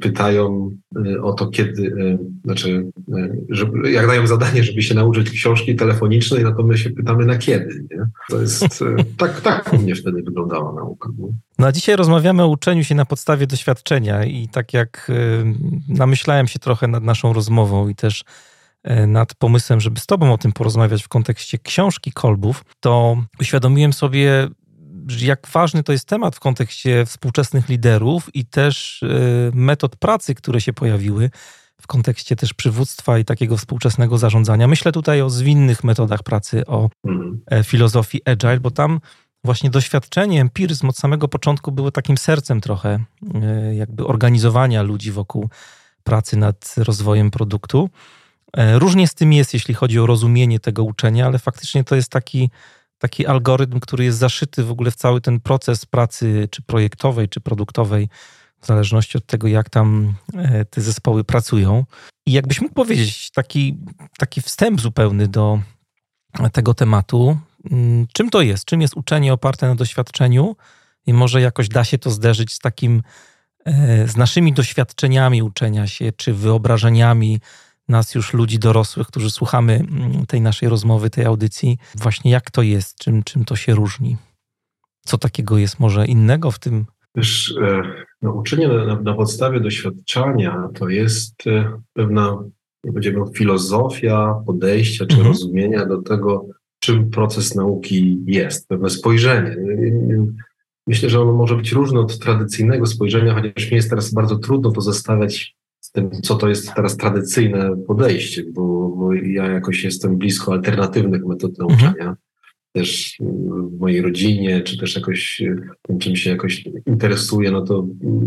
pytają 0.00 0.70
y, 1.06 1.22
o 1.22 1.32
to, 1.32 1.46
kiedy, 1.46 1.82
y, 1.82 2.18
znaczy, 2.44 2.92
y, 3.16 3.46
że, 3.48 3.66
jak 3.90 4.06
dają 4.06 4.26
zadanie, 4.26 4.62
żeby 4.64 4.82
się 4.82 4.94
nauczyć 4.94 5.30
książki 5.30 5.76
telefonicznej, 5.76 6.44
no 6.44 6.52
to 6.52 6.62
my 6.62 6.78
się 6.78 6.90
pytamy 6.90 7.26
na 7.26 7.38
kiedy. 7.38 7.86
Nie? 7.90 8.06
To 8.30 8.40
jest, 8.40 8.84
tak, 9.18 9.40
tak 9.40 9.72
u 9.72 9.78
mnie 9.78 9.94
wtedy 9.94 10.22
wyglądała 10.22 10.72
nauka. 10.72 11.08
No. 11.18 11.28
no 11.58 11.66
a 11.66 11.72
dzisiaj 11.72 11.96
rozmawiamy 11.96 12.42
o 12.42 12.48
uczeniu 12.48 12.84
się 12.84 12.94
na 12.94 13.04
podstawie 13.04 13.46
doświadczenia 13.46 14.24
i 14.24 14.48
tak 14.48 14.72
jak 14.72 15.10
namyślałem 15.88 16.46
się 16.46 16.58
trochę 16.58 16.88
nad 16.88 17.02
naszą 17.02 17.32
rozmową 17.32 17.88
i 17.88 17.94
też 17.94 18.24
nad 19.06 19.34
pomysłem, 19.34 19.80
żeby 19.80 20.00
z 20.00 20.06
Tobą 20.06 20.32
o 20.32 20.38
tym 20.38 20.52
porozmawiać 20.52 21.02
w 21.02 21.08
kontekście 21.08 21.58
książki 21.58 22.12
Kolbów, 22.12 22.64
to 22.80 23.16
uświadomiłem 23.40 23.92
sobie, 23.92 24.48
jak 25.20 25.46
ważny 25.52 25.82
to 25.82 25.92
jest 25.92 26.08
temat 26.08 26.36
w 26.36 26.40
kontekście 26.40 27.06
współczesnych 27.06 27.68
liderów 27.68 28.34
i 28.34 28.44
też 28.44 29.02
y, 29.02 29.50
metod 29.54 29.96
pracy, 29.96 30.34
które 30.34 30.60
się 30.60 30.72
pojawiły 30.72 31.30
w 31.82 31.86
kontekście 31.86 32.36
też 32.36 32.54
przywództwa 32.54 33.18
i 33.18 33.24
takiego 33.24 33.56
współczesnego 33.56 34.18
zarządzania. 34.18 34.68
Myślę 34.68 34.92
tutaj 34.92 35.22
o 35.22 35.30
zwinnych 35.30 35.84
metodach 35.84 36.22
pracy, 36.22 36.66
o 36.66 36.88
mhm. 37.04 37.40
e, 37.50 37.64
filozofii 37.64 38.20
agile, 38.24 38.60
bo 38.60 38.70
tam 38.70 39.00
właśnie 39.44 39.70
doświadczenie, 39.70 40.40
empiryzm 40.40 40.88
od 40.88 40.96
samego 40.96 41.28
początku 41.28 41.72
było 41.72 41.90
takim 41.90 42.18
sercem 42.18 42.60
trochę 42.60 43.04
e, 43.34 43.74
jakby 43.74 44.06
organizowania 44.06 44.82
ludzi 44.82 45.12
wokół 45.12 45.48
pracy 46.04 46.36
nad 46.36 46.74
rozwojem 46.76 47.30
produktu. 47.30 47.90
E, 48.56 48.78
różnie 48.78 49.08
z 49.08 49.14
tym 49.14 49.32
jest, 49.32 49.54
jeśli 49.54 49.74
chodzi 49.74 49.98
o 49.98 50.06
rozumienie 50.06 50.60
tego 50.60 50.84
uczenia, 50.84 51.26
ale 51.26 51.38
faktycznie 51.38 51.84
to 51.84 51.96
jest 51.96 52.08
taki 52.08 52.50
taki 53.02 53.26
algorytm, 53.26 53.80
który 53.80 54.04
jest 54.04 54.18
zaszyty 54.18 54.64
w 54.64 54.70
ogóle 54.70 54.90
w 54.90 54.96
cały 54.96 55.20
ten 55.20 55.40
proces 55.40 55.86
pracy, 55.86 56.48
czy 56.50 56.62
projektowej, 56.62 57.28
czy 57.28 57.40
produktowej, 57.40 58.08
w 58.60 58.66
zależności 58.66 59.18
od 59.18 59.26
tego, 59.26 59.48
jak 59.48 59.70
tam 59.70 60.14
e, 60.34 60.64
te 60.64 60.80
zespoły 60.80 61.24
pracują. 61.24 61.84
I 62.26 62.32
jakbyś 62.32 62.60
mógł 62.60 62.74
powiedzieć 62.74 63.30
taki, 63.30 63.78
taki 64.18 64.42
wstęp 64.42 64.80
zupełny 64.80 65.28
do 65.28 65.60
tego 66.52 66.74
tematu, 66.74 67.38
mm, 67.70 68.06
czym 68.12 68.30
to 68.30 68.42
jest? 68.42 68.64
Czym 68.64 68.80
jest 68.80 68.96
uczenie 68.96 69.32
oparte 69.32 69.68
na 69.68 69.74
doświadczeniu? 69.74 70.56
I 71.06 71.12
może 71.12 71.40
jakoś 71.40 71.68
da 71.68 71.84
się 71.84 71.98
to 71.98 72.10
zderzyć 72.10 72.52
z 72.52 72.58
takim, 72.58 73.02
e, 73.64 74.08
z 74.08 74.16
naszymi 74.16 74.52
doświadczeniami 74.52 75.42
uczenia 75.42 75.86
się, 75.86 76.12
czy 76.12 76.34
wyobrażeniami 76.34 77.40
nas 77.88 78.14
już 78.14 78.34
ludzi 78.34 78.58
dorosłych, 78.58 79.06
którzy 79.06 79.30
słuchamy 79.30 79.74
mm, 79.74 80.26
tej 80.26 80.40
naszej 80.40 80.68
rozmowy, 80.68 81.10
tej 81.10 81.24
audycji, 81.24 81.78
właśnie 81.94 82.30
jak 82.30 82.50
to 82.50 82.62
jest, 82.62 82.98
czym, 82.98 83.22
czym 83.22 83.44
to 83.44 83.56
się 83.56 83.74
różni? 83.74 84.16
Co 85.04 85.18
takiego 85.18 85.58
jest 85.58 85.80
może 85.80 86.06
innego 86.06 86.50
w 86.50 86.58
tym? 86.58 86.86
Wiesz, 87.16 87.54
e, 87.62 87.82
no, 88.22 88.32
uczenie 88.32 88.68
na, 88.68 89.00
na 89.00 89.14
podstawie 89.14 89.60
doświadczenia 89.60 90.68
to 90.74 90.88
jest 90.88 91.46
e, 91.46 91.80
pewna, 91.92 92.38
będziemy 92.84 93.20
filozofia 93.34 94.34
podejścia 94.46 95.06
czy 95.06 95.16
mhm. 95.16 95.28
rozumienia 95.28 95.86
do 95.86 96.02
tego, 96.02 96.46
czym 96.78 97.10
proces 97.10 97.54
nauki 97.54 98.18
jest, 98.26 98.68
pewne 98.68 98.90
spojrzenie. 98.90 99.56
Myślę, 100.86 101.10
że 101.10 101.20
ono 101.20 101.32
może 101.32 101.56
być 101.56 101.72
różne 101.72 102.00
od 102.00 102.18
tradycyjnego 102.18 102.86
spojrzenia, 102.86 103.34
chociaż 103.34 103.70
mi 103.70 103.76
jest 103.76 103.90
teraz 103.90 104.14
bardzo 104.14 104.38
trudno 104.38 104.70
to 104.70 104.80
zestawiać 104.80 105.56
tym, 105.92 106.10
co 106.10 106.34
to 106.34 106.48
jest 106.48 106.74
teraz 106.74 106.96
tradycyjne 106.96 107.76
podejście, 107.86 108.44
bo, 108.52 108.88
bo 108.88 109.12
ja 109.12 109.46
jakoś 109.46 109.84
jestem 109.84 110.18
blisko 110.18 110.52
alternatywnych 110.52 111.24
metod 111.26 111.58
nauczania. 111.58 111.90
Mhm. 111.90 112.16
Też 112.74 113.16
w 113.20 113.78
mojej 113.80 114.02
rodzinie, 114.02 114.62
czy 114.62 114.78
też 114.78 114.96
jakoś 114.96 115.42
tym, 115.82 115.98
czym 115.98 116.16
się 116.16 116.30
jakoś 116.30 116.64
interesuję, 116.86 117.50
no 117.50 117.62
to 117.62 117.86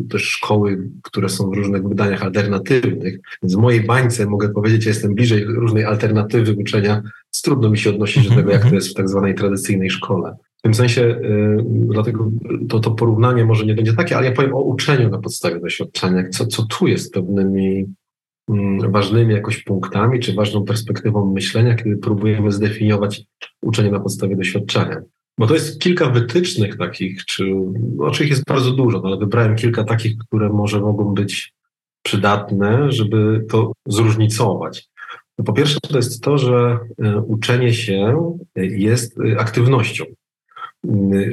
też 0.10 0.24
szkoły, 0.24 0.90
które 1.04 1.30
są 1.30 1.50
w 1.50 1.54
różnych 1.54 1.88
wydaniach 1.88 2.24
alternatywnych. 2.24 3.20
Więc 3.44 3.56
w 3.56 3.58
mojej 3.58 3.84
bańce 3.84 4.26
mogę 4.26 4.50
powiedzieć, 4.50 4.84
że 4.84 4.90
jestem 4.90 5.16
bliżej 5.16 5.46
różnej 5.46 5.84
alternatywy 5.84 6.54
uczenia. 6.54 7.02
Trudno 7.44 7.70
mi 7.70 7.78
się 7.78 7.90
odnosić 7.90 8.30
do 8.30 8.36
tego, 8.36 8.52
jak 8.52 8.70
to 8.70 8.76
jest 8.76 8.90
w 8.90 8.94
tak 8.94 9.10
zwanej 9.10 9.36
tradycyjnej 9.36 9.90
szkole. 9.90 10.36
W 10.66 10.68
tym 10.68 10.74
sensie, 10.74 11.02
y, 11.02 11.64
dlatego 11.68 12.32
to, 12.70 12.80
to 12.80 12.92
porównanie 12.92 13.46
może 13.46 13.66
nie 13.66 13.74
będzie 13.74 13.94
takie, 13.94 14.18
ale 14.18 14.26
ja 14.26 14.32
powiem 14.32 14.54
o 14.54 14.62
uczeniu 14.62 15.10
na 15.10 15.20
podstawie 15.20 15.60
doświadczenia, 15.60 16.30
co, 16.30 16.48
co 16.48 16.66
tu 16.66 16.88
jest 16.88 17.14
pewnymi 17.14 17.86
mm, 18.50 18.92
ważnymi 18.92 19.34
jakoś 19.34 19.64
punktami, 19.64 20.20
czy 20.20 20.34
ważną 20.34 20.64
perspektywą 20.64 21.34
myślenia, 21.34 21.76
kiedy 21.76 21.98
próbujemy 21.98 22.52
zdefiniować 22.52 23.24
uczenie 23.62 23.92
na 23.92 24.00
podstawie 24.00 24.36
doświadczenia. 24.36 25.02
Bo 25.40 25.48
to 25.48 25.54
jest 25.54 25.82
kilka 25.82 26.10
wytycznych 26.10 26.78
takich, 26.78 27.26
czy 27.26 27.44
oczywiście 28.00 28.34
no, 28.34 28.38
jest 28.38 28.48
bardzo 28.48 28.72
dużo, 28.72 29.02
no, 29.02 29.08
ale 29.08 29.18
wybrałem 29.18 29.56
kilka 29.56 29.84
takich, 29.84 30.18
które 30.18 30.50
może 30.50 30.82
mogą 30.82 31.14
być 31.14 31.54
przydatne, 32.06 32.92
żeby 32.92 33.46
to 33.50 33.72
zróżnicować. 33.88 34.90
No, 35.38 35.46
po 35.46 35.54
pierwsze, 35.54 35.80
to 35.90 35.98
jest 35.98 36.24
to, 36.24 36.38
że 36.38 36.80
y, 37.06 37.20
uczenie 37.20 37.74
się 37.74 38.38
jest 38.56 39.20
y, 39.20 39.40
aktywnością 39.40 40.06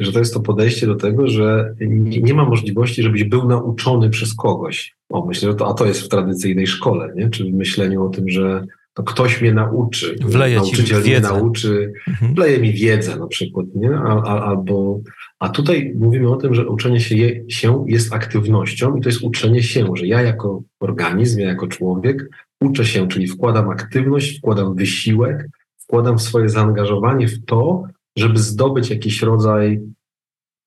że 0.00 0.12
to 0.12 0.18
jest 0.18 0.35
to 0.35 0.40
podejście 0.40 0.87
do 0.87 0.94
tego, 0.94 1.28
że 1.28 1.75
nie, 1.80 2.35
ma 2.35 2.44
możliwości, 2.44 3.02
żebyś 3.02 3.25
był 3.25 3.49
nauczony 3.49 4.11
przez 4.11 4.35
kogoś. 4.35 4.94
O, 5.09 5.26
myślę, 5.26 5.50
że 5.50 5.54
to, 5.54 5.68
a 5.68 5.75
to 5.75 5.87
jest 5.87 6.00
w 6.00 6.09
tradycyjnej 6.09 6.66
szkole, 6.66 7.12
nie? 7.16 7.30
czy 7.30 7.44
w 7.44 7.52
myśleniu 7.52 8.04
o 8.04 8.09
tym, 8.09 8.28
że 8.28 8.66
to 8.94 9.02
ktoś 9.02 9.40
mnie 9.40 9.54
nauczy, 9.54 10.16
Wleje 10.21 10.56
nauczyciel 10.56 11.02
mnie 11.02 11.21
nauczy, 11.21 11.92
mhm. 12.09 12.35
wleje 12.35 12.59
mi 12.59 12.73
wiedzę 12.73 13.16
na 13.16 13.26
przykład, 13.26 13.66
nie? 13.75 13.90
A, 13.97 14.23
a, 14.23 14.40
albo, 14.44 15.00
a 15.38 15.49
tutaj 15.49 15.92
mówimy 15.99 16.30
o 16.30 16.37
tym, 16.37 16.54
że 16.54 16.68
uczenie 16.68 17.00
się, 17.00 17.16
je, 17.16 17.44
się 17.49 17.85
jest 17.88 18.12
aktywnością 18.12 18.97
i 18.97 19.00
to 19.00 19.09
jest 19.09 19.23
uczenie 19.23 19.62
się, 19.62 19.87
że 19.94 20.06
ja 20.06 20.23
jako 20.23 20.62
organizm, 20.80 21.40
ja 21.40 21.49
jako 21.49 21.66
człowiek 21.66 22.28
uczę 22.61 22.85
się, 22.85 23.09
czyli 23.09 23.26
wkładam 23.26 23.68
aktywność, 23.68 24.38
wkładam 24.38 24.75
wysiłek, 24.75 25.49
wkładam 25.78 26.18
swoje 26.18 26.49
zaangażowanie 26.49 27.28
w 27.28 27.44
to, 27.44 27.82
żeby 28.16 28.38
zdobyć 28.38 28.90
jakiś 28.90 29.23
rodzaj, 29.23 29.81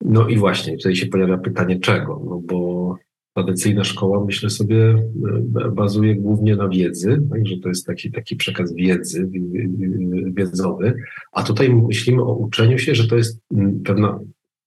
no 0.00 0.28
i 0.28 0.38
właśnie 0.38 0.76
tutaj 0.76 0.96
się 0.96 1.06
pojawia 1.06 1.38
pytanie 1.38 1.80
czego, 1.80 2.22
no 2.24 2.40
bo 2.44 2.96
tradycyjna 3.34 3.84
szkoła, 3.84 4.24
myślę 4.24 4.50
sobie, 4.50 5.04
e, 5.64 5.70
bazuje 5.70 6.14
głównie 6.14 6.56
na 6.56 6.68
wiedzy, 6.68 7.22
tak, 7.30 7.46
że 7.46 7.56
to 7.56 7.68
jest 7.68 7.86
taki, 7.86 8.10
taki 8.10 8.36
przekaz 8.36 8.74
wiedzy, 8.74 9.30
wiedzowy, 10.34 10.94
a 11.32 11.42
tutaj 11.42 11.74
myślimy 11.74 12.22
o 12.22 12.34
uczeniu 12.34 12.78
się, 12.78 12.94
że 12.94 13.08
to 13.08 13.16
jest 13.16 13.40
mm, 13.54 13.82
pewna 13.82 14.18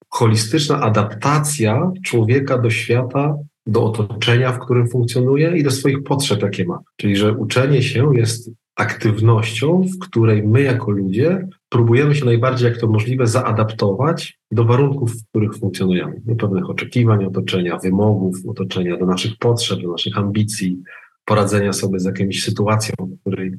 holistyczna 0.09 0.81
adaptacja 0.81 1.91
człowieka 2.03 2.57
do 2.57 2.69
świata, 2.69 3.35
do 3.67 3.83
otoczenia, 3.83 4.51
w 4.51 4.59
którym 4.59 4.87
funkcjonuje 4.87 5.57
i 5.57 5.63
do 5.63 5.71
swoich 5.71 6.03
potrzeb, 6.03 6.41
jakie 6.41 6.65
ma. 6.65 6.79
Czyli, 6.95 7.15
że 7.15 7.33
uczenie 7.33 7.81
się 7.83 8.11
jest 8.13 8.51
aktywnością, 8.79 9.81
w 9.95 9.99
której 9.99 10.43
my 10.43 10.61
jako 10.61 10.91
ludzie 10.91 11.47
próbujemy 11.69 12.15
się 12.15 12.25
najbardziej 12.25 12.69
jak 12.69 12.79
to 12.79 12.87
możliwe 12.87 13.27
zaadaptować 13.27 14.39
do 14.51 14.65
warunków, 14.65 15.11
w 15.11 15.29
których 15.29 15.57
funkcjonujemy, 15.57 16.21
do 16.25 16.35
pewnych 16.35 16.69
oczekiwań 16.69 17.25
otoczenia, 17.25 17.77
wymogów 17.77 18.37
otoczenia, 18.47 18.97
do 18.97 19.05
naszych 19.05 19.37
potrzeb, 19.37 19.81
do 19.81 19.91
naszych 19.91 20.17
ambicji, 20.17 20.77
poradzenia 21.25 21.73
sobie 21.73 21.99
z 21.99 22.05
jakąś 22.05 22.43
sytuacją, 22.43 22.95
w 22.99 23.21
której 23.21 23.51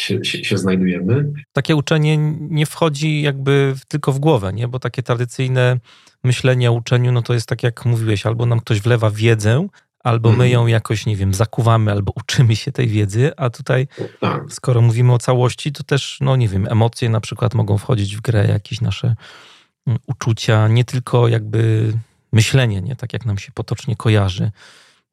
się, 0.00 0.24
się, 0.24 0.44
się, 0.44 0.58
znajdujemy. 0.58 1.32
Takie 1.52 1.76
uczenie 1.76 2.18
nie 2.40 2.66
wchodzi 2.66 3.22
jakby 3.22 3.74
tylko 3.88 4.12
w 4.12 4.18
głowę, 4.18 4.52
nie? 4.52 4.68
bo 4.68 4.78
takie 4.78 5.02
tradycyjne 5.02 5.80
myślenie 6.24 6.70
o 6.70 6.74
uczeniu, 6.74 7.12
no 7.12 7.22
to 7.22 7.34
jest 7.34 7.46
tak 7.46 7.62
jak 7.62 7.86
mówiłeś, 7.86 8.26
albo 8.26 8.46
nam 8.46 8.60
ktoś 8.60 8.80
wlewa 8.80 9.10
wiedzę, 9.10 9.68
albo 10.08 10.28
my 10.28 10.34
mhm. 10.34 10.50
ją 10.50 10.66
jakoś, 10.66 11.06
nie 11.06 11.16
wiem, 11.16 11.34
zakuwamy, 11.34 11.92
albo 11.92 12.12
uczymy 12.16 12.56
się 12.56 12.72
tej 12.72 12.88
wiedzy, 12.88 13.32
a 13.36 13.50
tutaj, 13.50 13.88
tak. 14.20 14.42
skoro 14.48 14.80
mówimy 14.80 15.12
o 15.12 15.18
całości, 15.18 15.72
to 15.72 15.82
też, 15.82 16.18
no 16.20 16.36
nie 16.36 16.48
wiem, 16.48 16.66
emocje 16.70 17.08
na 17.08 17.20
przykład 17.20 17.54
mogą 17.54 17.78
wchodzić 17.78 18.16
w 18.16 18.20
grę, 18.20 18.46
jakieś 18.48 18.80
nasze 18.80 19.14
mm, 19.86 19.98
uczucia, 20.06 20.68
nie 20.68 20.84
tylko 20.84 21.28
jakby 21.28 21.92
myślenie, 22.32 22.80
nie 22.80 22.96
tak 22.96 23.12
jak 23.12 23.26
nam 23.26 23.38
się 23.38 23.52
potocznie 23.52 23.96
kojarzy, 23.96 24.50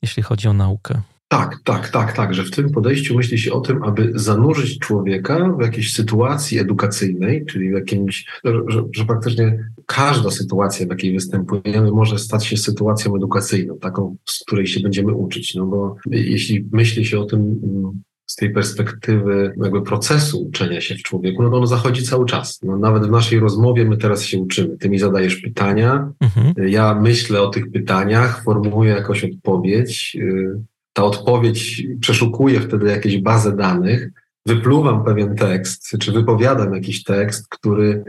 jeśli 0.01 0.23
chodzi 0.23 0.47
o 0.47 0.53
naukę. 0.53 1.01
Tak, 1.27 1.59
tak, 1.63 1.89
tak, 1.89 2.13
tak, 2.13 2.33
że 2.33 2.43
w 2.43 2.51
tym 2.51 2.69
podejściu 2.69 3.15
myśli 3.15 3.37
się 3.37 3.53
o 3.53 3.61
tym, 3.61 3.83
aby 3.83 4.11
zanurzyć 4.15 4.79
człowieka 4.79 5.55
w 5.59 5.61
jakiejś 5.61 5.93
sytuacji 5.93 6.59
edukacyjnej, 6.59 7.45
czyli 7.45 7.69
w 7.69 7.73
jakimś, 7.73 8.25
że, 8.43 8.83
że 8.91 9.05
praktycznie 9.05 9.69
każda 9.85 10.31
sytuacja, 10.31 10.85
w 10.85 10.89
jakiej 10.89 11.13
występujemy, 11.13 11.91
może 11.91 12.19
stać 12.19 12.45
się 12.45 12.57
sytuacją 12.57 13.15
edukacyjną, 13.15 13.77
taką, 13.77 14.15
z 14.25 14.43
której 14.43 14.67
się 14.67 14.79
będziemy 14.79 15.13
uczyć. 15.13 15.55
No 15.55 15.65
bo 15.65 15.95
jeśli 16.11 16.67
myśli 16.71 17.05
się 17.05 17.19
o 17.19 17.25
tym 17.25 17.39
mm, 17.39 18.01
z 18.25 18.35
tej 18.35 18.53
perspektywy 18.53 19.53
jakby 19.63 19.81
procesu 19.81 20.47
uczenia 20.47 20.81
się 20.81 20.95
w 20.95 21.03
człowieku, 21.03 21.43
no 21.43 21.49
to 21.49 21.57
ono 21.57 21.67
zachodzi 21.67 22.03
cały 22.03 22.25
czas. 22.25 22.59
No 22.63 22.77
nawet 22.77 23.07
w 23.07 23.11
naszej 23.11 23.39
rozmowie 23.39 23.85
my 23.85 23.97
teraz 23.97 24.23
się 24.23 24.39
uczymy. 24.39 24.77
Ty 24.77 24.89
mi 24.89 24.99
zadajesz 24.99 25.35
pytania, 25.35 26.11
mhm. 26.19 26.69
ja 26.69 26.99
myślę 27.01 27.41
o 27.41 27.47
tych 27.47 27.71
pytaniach, 27.71 28.43
formułuję 28.43 28.91
jakąś 28.91 29.23
odpowiedź. 29.23 30.17
Y, 30.19 30.74
ta 30.95 31.03
odpowiedź 31.03 31.87
przeszukuje 31.99 32.59
wtedy 32.59 32.87
jakieś 32.87 33.21
bazę 33.21 33.55
danych, 33.55 34.09
wypluwam 34.45 35.03
pewien 35.03 35.35
tekst, 35.35 35.97
czy 35.99 36.11
wypowiadam 36.11 36.73
jakiś 36.73 37.03
tekst, 37.03 37.47
który 37.49 38.03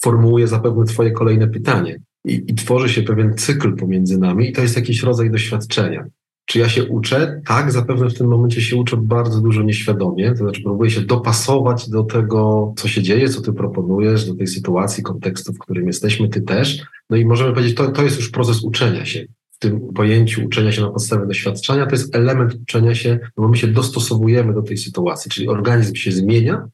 formułuje 0.00 0.48
zapewne 0.48 0.84
Twoje 0.84 1.10
kolejne 1.10 1.48
pytanie. 1.48 2.00
I, 2.24 2.44
I, 2.46 2.54
tworzy 2.54 2.88
się 2.88 3.02
pewien 3.02 3.34
cykl 3.34 3.76
pomiędzy 3.76 4.18
nami, 4.18 4.48
i 4.48 4.52
to 4.52 4.62
jest 4.62 4.76
jakiś 4.76 5.02
rodzaj 5.02 5.30
doświadczenia. 5.30 6.04
Czy 6.44 6.58
ja 6.58 6.68
się 6.68 6.84
uczę? 6.84 7.40
Tak, 7.46 7.72
zapewne 7.72 8.10
w 8.10 8.18
tym 8.18 8.28
momencie 8.28 8.60
się 8.60 8.76
uczę 8.76 8.96
bardzo 8.96 9.40
dużo 9.40 9.62
nieświadomie, 9.62 10.30
to 10.30 10.36
znaczy 10.36 10.60
próbuję 10.64 10.90
się 10.90 11.00
dopasować 11.00 11.90
do 11.90 12.02
tego, 12.02 12.72
co 12.76 12.88
się 12.88 13.02
dzieje, 13.02 13.28
co 13.28 13.40
ty 13.40 13.52
proponujesz, 13.52 14.24
do 14.24 14.34
tej 14.34 14.46
sytuacji, 14.46 15.02
kontekstu, 15.02 15.52
w 15.52 15.58
którym 15.58 15.86
jesteśmy, 15.86 16.28
ty 16.28 16.40
też. 16.40 16.82
No 17.10 17.16
i 17.16 17.24
możemy 17.24 17.52
powiedzieć, 17.52 17.76
to, 17.76 17.92
to 17.92 18.02
jest 18.02 18.16
już 18.16 18.30
proces 18.30 18.64
uczenia 18.64 19.04
się 19.04 19.26
tym 19.58 19.80
pojęciu 19.80 20.44
uczenia 20.46 20.72
się 20.72 20.82
na 20.82 20.90
podstawie 20.90 21.26
doświadczenia, 21.26 21.86
to 21.86 21.92
jest 21.92 22.16
element 22.16 22.54
uczenia 22.54 22.94
się, 22.94 23.18
no 23.22 23.42
bo 23.42 23.48
my 23.48 23.56
się 23.56 23.66
dostosowujemy 23.66 24.54
do 24.54 24.62
tej 24.62 24.78
sytuacji, 24.78 25.30
czyli 25.30 25.48
organizm 25.48 25.94
się 25.94 26.12
zmienia. 26.12 26.68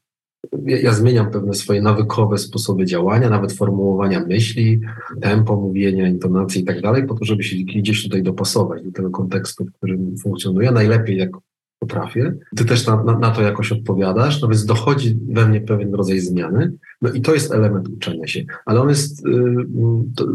Ja, 0.65 0.79
ja 0.79 0.93
zmieniam 0.93 1.31
pewne 1.31 1.53
swoje 1.53 1.81
nawykowe 1.81 2.37
sposoby 2.37 2.85
działania, 2.85 3.29
nawet 3.29 3.53
formułowania 3.53 4.25
myśli, 4.25 4.81
tempo 5.21 5.55
mówienia, 5.55 6.07
intonacji 6.07 6.61
i 6.61 6.65
tak 6.65 6.81
dalej, 6.81 7.07
po 7.07 7.13
to, 7.13 7.25
żeby 7.25 7.43
się 7.43 7.55
gdzieś 7.55 8.03
tutaj 8.03 8.23
dopasować 8.23 8.83
do 8.83 8.91
tego 8.91 9.09
kontekstu, 9.09 9.65
w 9.65 9.73
którym 9.73 10.17
funkcjonuje. 10.17 10.71
Najlepiej, 10.71 11.17
jak 11.17 11.29
potrafię. 11.85 12.33
Ty 12.55 12.65
też 12.65 12.87
na, 12.87 13.03
na, 13.03 13.19
na, 13.19 13.31
to 13.31 13.41
jakoś 13.41 13.71
odpowiadasz, 13.71 14.41
no 14.41 14.47
więc 14.47 14.65
dochodzi 14.65 15.17
we 15.29 15.47
mnie 15.47 15.61
pewien 15.61 15.93
rodzaj 15.93 16.19
zmiany. 16.19 16.73
No 17.01 17.11
i 17.11 17.21
to 17.21 17.33
jest 17.33 17.53
element 17.53 17.87
uczenia 17.87 18.27
się, 18.27 18.45
ale 18.65 18.81
on 18.81 18.89
jest, 18.89 19.25
yy, 19.25 19.65
to, 20.15 20.25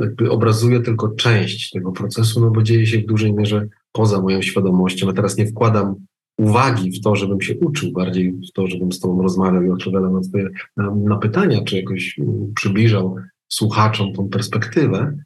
jakby 0.00 0.30
obrazuje 0.30 0.80
tylko 0.80 1.08
część 1.08 1.70
tego 1.70 1.92
procesu, 1.92 2.40
no 2.40 2.50
bo 2.50 2.62
dzieje 2.62 2.86
się 2.86 2.98
w 2.98 3.06
dużej 3.06 3.34
mierze 3.34 3.68
poza 3.92 4.20
moją 4.20 4.42
świadomością. 4.42 5.06
Ja 5.06 5.12
teraz 5.12 5.36
nie 5.36 5.46
wkładam 5.46 5.94
uwagi 6.38 6.90
w 6.90 7.00
to, 7.00 7.16
żebym 7.16 7.40
się 7.40 7.58
uczył, 7.58 7.92
bardziej 7.92 8.32
w 8.32 8.52
to, 8.54 8.66
żebym 8.66 8.92
z 8.92 9.00
Tobą 9.00 9.22
rozmawiał 9.22 9.62
i 9.62 9.70
odpowiadał 9.70 10.12
na, 10.12 10.22
swoje, 10.22 10.50
na, 10.76 10.94
na 10.94 11.16
pytania, 11.16 11.64
czy 11.64 11.76
jakoś 11.76 12.18
mm, 12.18 12.52
przybliżał 12.54 13.16
słuchaczom 13.48 14.12
tą 14.12 14.28
perspektywę. 14.28 15.16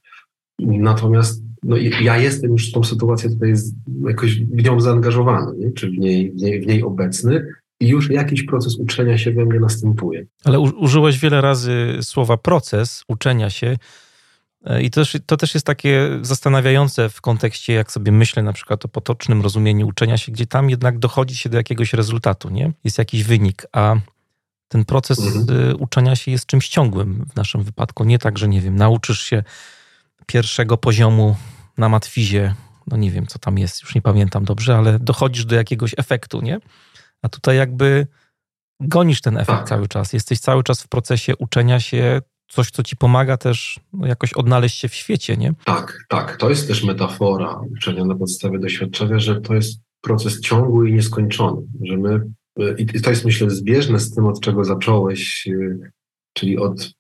Natomiast 0.59 1.48
no, 1.63 1.77
ja 1.77 2.19
jestem 2.19 2.51
już 2.51 2.71
w 2.71 2.73
tą 2.73 2.85
sytuację 2.85 3.31
tutaj 3.31 3.55
jakoś 4.09 4.41
w 4.41 4.65
nią 4.65 4.81
zaangażowany, 4.81 5.59
nie? 5.59 5.73
czy 5.73 5.91
w 5.91 5.99
niej, 5.99 6.33
w, 6.33 6.37
niej, 6.37 6.61
w 6.61 6.67
niej 6.67 6.83
obecny 6.83 7.47
i 7.81 7.89
już 7.89 8.11
jakiś 8.11 8.43
proces 8.43 8.79
uczenia 8.79 9.19
się 9.19 9.33
we 9.33 9.45
mnie 9.45 9.61
następuje. 9.61 10.27
Ale 10.45 10.61
użyłeś 10.61 11.19
wiele 11.19 11.41
razy 11.41 11.99
słowa 12.03 12.37
proces 12.37 13.05
uczenia 13.09 13.51
się. 13.51 13.77
E, 14.65 14.83
I 14.83 14.91
to 14.91 15.01
też, 15.01 15.17
to 15.27 15.37
też 15.37 15.55
jest 15.55 15.67
takie 15.67 16.19
zastanawiające 16.23 17.09
w 17.09 17.21
kontekście, 17.21 17.73
jak 17.73 17.93
sobie 17.93 18.13
myślę 18.13 18.43
na 18.43 18.53
przykład 18.53 18.85
o 18.85 18.89
potocznym 18.89 19.43
rozumieniu 19.43 19.89
uczenia 19.89 20.17
się, 20.17 20.33
gdzie 20.33 20.47
tam 20.47 20.71
jednak 20.71 20.99
dochodzi 20.99 21.37
się 21.37 21.49
do 21.49 21.57
jakiegoś 21.57 21.93
rezultatu, 21.93 22.51
nie? 22.51 22.73
Jest 22.85 22.99
jakiś 22.99 23.25
wynik, 23.25 23.67
a 23.73 23.97
ten 24.69 24.85
proces 24.85 25.19
mhm. 25.19 25.71
E, 25.71 25.77
uczenia 25.77 26.17
się 26.17 26.31
jest 26.31 26.47
czymś 26.47 26.69
ciągłym 26.69 27.27
w 27.33 27.37
naszym 27.37 27.63
wypadku. 27.63 28.05
Nie 28.05 28.19
tak, 28.19 28.39
że 28.39 28.49
nie 28.49 28.61
wiem, 28.61 28.77
nauczysz 28.77 29.21
się 29.21 29.43
pierwszego 30.29 30.77
poziomu 30.77 31.37
na 31.79 31.89
matwizie, 31.89 32.55
no 32.87 32.97
nie 32.97 33.11
wiem, 33.11 33.27
co 33.27 33.39
tam 33.39 33.59
jest, 33.59 33.83
już 33.83 33.95
nie 33.95 34.03
pamiętam 34.03 34.45
dobrze, 34.45 34.77
ale 34.77 34.99
dochodzisz 34.99 35.45
do 35.45 35.57
jakiegoś 35.57 35.95
efektu, 35.97 36.41
nie? 36.41 36.61
A 37.23 37.29
tutaj 37.29 37.57
jakby 37.57 38.07
gonisz 38.81 39.21
ten 39.21 39.37
efekt 39.37 39.59
tak. 39.59 39.69
cały 39.69 39.89
czas. 39.89 40.13
Jesteś 40.13 40.41
cały 40.41 40.63
czas 40.63 40.83
w 40.83 40.89
procesie 40.89 41.37
uczenia 41.37 41.81
się, 41.81 42.23
coś, 42.49 42.71
co 42.71 42.83
ci 42.83 42.97
pomaga 42.97 43.37
też 43.37 43.81
no, 43.93 44.07
jakoś 44.07 44.33
odnaleźć 44.33 44.79
się 44.79 44.89
w 44.89 44.95
świecie, 44.95 45.37
nie? 45.37 45.55
Tak, 45.65 45.99
tak. 46.09 46.37
To 46.37 46.51
jest 46.51 46.69
też 46.69 46.85
metafora 46.85 47.61
uczenia 47.77 48.05
na 48.05 48.15
podstawie 48.15 48.59
doświadczenia, 48.59 49.19
że 49.19 49.41
to 49.41 49.55
jest 49.55 49.81
proces 50.01 50.41
ciągły 50.41 50.91
i 50.91 50.93
nieskończony, 50.93 51.63
że 51.83 51.97
my, 51.97 52.21
i 52.79 53.01
to 53.01 53.11
jest 53.11 53.25
myślę 53.25 53.51
zbieżne 53.51 53.99
z 53.99 54.15
tym, 54.15 54.27
od 54.27 54.41
czego 54.41 54.65
zacząłeś, 54.65 55.47
y, 55.47 55.91
czyli 56.33 56.59
od 56.59 56.81
Y, 56.81 56.98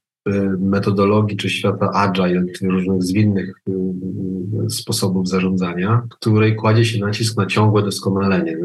metodologii 0.61 1.37
czy 1.37 1.50
świata 1.50 1.90
agile, 1.94 2.44
różnych 2.62 3.02
zwinnych 3.02 3.62
y, 3.68 3.73
y, 4.66 4.70
sposobów 4.70 5.28
zarządzania, 5.28 6.02
której 6.11 6.56
kładzie 6.56 6.85
się 6.85 7.00
nacisk 7.00 7.37
na 7.37 7.47
ciągłe 7.47 7.82
doskonalenie, 7.82 8.58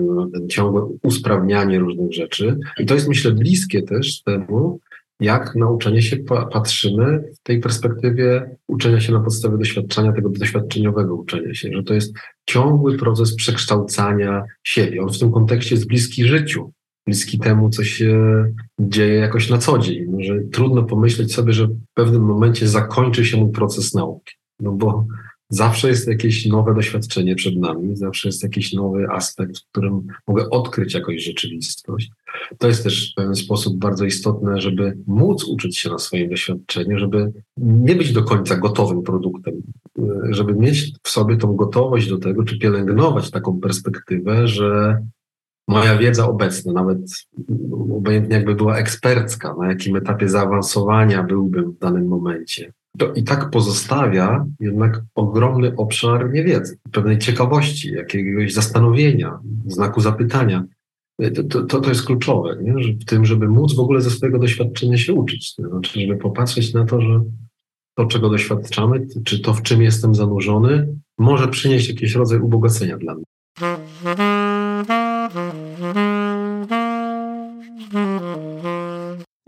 ciągłe 0.50 0.89
usprawnianie 1.03 1.79
różnych 1.79 2.13
rzeczy. 2.13 2.60
I 2.79 2.86
to 2.86 2.93
jest, 2.93 3.08
myślę, 3.08 3.32
bliskie 3.32 3.82
też 3.84 4.22
temu, 4.24 4.79
jak 5.20 5.55
na 5.55 5.70
uczenie 5.70 6.01
się 6.01 6.17
patrzymy 6.53 7.24
w 7.39 7.43
tej 7.43 7.60
perspektywie 7.60 8.55
uczenia 8.67 9.00
się 9.00 9.13
na 9.13 9.20
podstawie 9.20 9.58
doświadczenia, 9.58 10.13
tego 10.13 10.29
doświadczeniowego 10.29 11.15
uczenia 11.15 11.53
się, 11.53 11.70
że 11.74 11.84
to 11.84 11.93
jest 11.93 12.13
ciągły 12.46 12.98
proces 12.98 13.36
przekształcania 13.36 14.43
siebie. 14.63 15.01
On 15.01 15.13
w 15.13 15.20
tym 15.20 15.32
kontekście 15.32 15.75
jest 15.75 15.88
bliski 15.88 16.24
życiu, 16.25 16.72
bliski 17.05 17.39
temu, 17.39 17.69
co 17.69 17.83
się 17.83 18.45
dzieje 18.79 19.13
jakoś 19.13 19.50
na 19.50 19.57
co 19.57 19.79
dzień. 19.79 20.24
Że 20.24 20.39
trudno 20.51 20.83
pomyśleć 20.83 21.33
sobie, 21.33 21.53
że 21.53 21.67
w 21.67 21.77
pewnym 21.93 22.22
momencie 22.22 22.67
zakończy 22.67 23.25
się 23.25 23.38
mój 23.38 23.51
proces 23.51 23.93
nauki. 23.93 24.36
No 24.60 24.72
bo 24.72 25.05
zawsze 25.50 25.89
jest 25.89 26.07
jakieś 26.07 26.45
nowe 26.45 26.75
doświadczenie 26.75 27.36
przed 27.36 27.55
nami, 27.55 27.98
zawsze 27.98 28.27
jest 28.27 28.43
jakiś 28.43 28.74
nowy 28.74 29.07
aspekt, 29.10 29.57
w 29.57 29.69
którym 29.72 30.07
mogę 30.27 30.50
odkryć 30.50 30.93
jakąś 30.93 31.24
rzeczywistość. 31.24 32.12
To 32.57 32.67
jest 32.67 32.83
też 32.83 33.12
w 33.12 33.15
pewien 33.15 33.36
sposób 33.36 33.77
bardzo 33.77 34.05
istotne, 34.05 34.62
żeby 34.62 34.98
móc 35.07 35.43
uczyć 35.43 35.77
się 35.77 35.89
na 35.89 35.98
swoim 35.98 36.29
doświadczeniu, 36.29 37.00
żeby 37.00 37.31
nie 37.57 37.95
być 37.95 38.13
do 38.13 38.24
końca 38.24 38.55
gotowym 38.55 39.03
produktem, 39.03 39.53
żeby 40.29 40.53
mieć 40.53 40.91
w 41.03 41.10
sobie 41.10 41.38
tą 41.38 41.55
gotowość 41.55 42.10
do 42.10 42.17
tego, 42.17 42.43
czy 42.43 42.57
pielęgnować 42.57 43.31
taką 43.31 43.60
perspektywę, 43.60 44.48
że 44.48 45.01
moja 45.67 45.98
wiedza 45.98 46.27
obecna, 46.27 46.74
nawet 46.74 47.00
obojętnie 47.72 48.36
jakby 48.36 48.55
była 48.55 48.77
ekspercka, 48.77 49.55
na 49.60 49.67
jakim 49.67 49.96
etapie 49.96 50.29
zaawansowania 50.29 51.24
byłbym 51.24 51.72
w 51.72 51.79
danym 51.79 52.08
momencie, 52.08 52.74
to 52.98 53.13
i 53.13 53.24
tak 53.24 53.50
pozostawia 53.50 54.46
jednak 54.60 55.01
ogromny 55.15 55.75
obszar 55.75 56.34
niewiedzy, 56.34 56.77
pewnej 56.91 57.17
ciekawości, 57.20 57.91
jakiegoś 57.91 58.53
zastanowienia, 58.53 59.39
znaku 59.67 60.01
zapytania. 60.01 60.63
To, 61.50 61.63
to, 61.63 61.82
to 61.82 61.89
jest 61.89 62.05
kluczowe, 62.05 62.58
nie? 62.62 62.84
Że 62.84 62.93
w 62.93 63.05
tym, 63.05 63.25
żeby 63.25 63.48
móc 63.48 63.75
w 63.75 63.79
ogóle 63.79 64.01
ze 64.01 64.09
swojego 64.09 64.40
doświadczenia 64.40 64.98
się 64.98 65.14
uczyć. 65.14 65.55
To 65.55 65.70
znaczy, 65.70 66.00
żeby 66.00 66.18
popatrzeć 66.18 66.74
na 66.74 66.85
to, 66.85 67.01
że 67.01 67.24
to, 67.98 68.05
czego 68.05 68.29
doświadczamy, 68.29 69.07
czy 69.25 69.40
to, 69.40 69.53
w 69.53 69.61
czym 69.61 69.81
jestem 69.81 70.16
zanurzony, 70.16 70.96
może 71.18 71.48
przynieść 71.48 71.90
jakiś 71.90 72.16
rodzaj 72.16 72.40
ubogacenia 72.40 72.98
dla 72.98 73.16
mnie. 73.16 73.24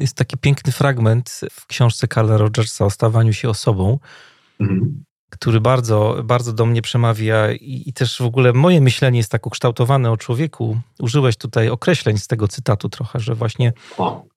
Jest 0.06 0.18
taki 0.18 0.38
piękny 0.38 0.72
fragment 0.72 1.42
w 1.52 1.66
książce 1.66 2.08
Carla 2.08 2.38
Rogersa 2.38 2.86
o 2.86 2.90
stawaniu 2.90 3.34
się 3.34 3.50
osobą, 3.50 4.00
mhm. 4.60 5.04
który 5.30 5.62
bardzo, 5.62 6.22
bardzo 6.24 6.54
do 6.54 6.66
mnie 6.66 6.82
przemawia 6.82 7.52
i, 7.52 7.84
i, 7.86 7.94
też 7.94 8.18
w 8.18 8.26
ogóle 8.26 8.54
moje 8.54 8.82
myślenie 8.82 9.18
jest 9.18 9.32
tak 9.32 9.48
ukształtowane 9.48 10.12
o 10.12 10.18
człowieku. 10.18 10.78
Użyłeś 11.00 11.38
tutaj 11.38 11.70
określeń 11.70 12.18
z 12.18 12.28
tego 12.28 12.48
cytatu 12.48 12.90
trochę, 12.90 13.20
że 13.20 13.36
właśnie 13.36 13.74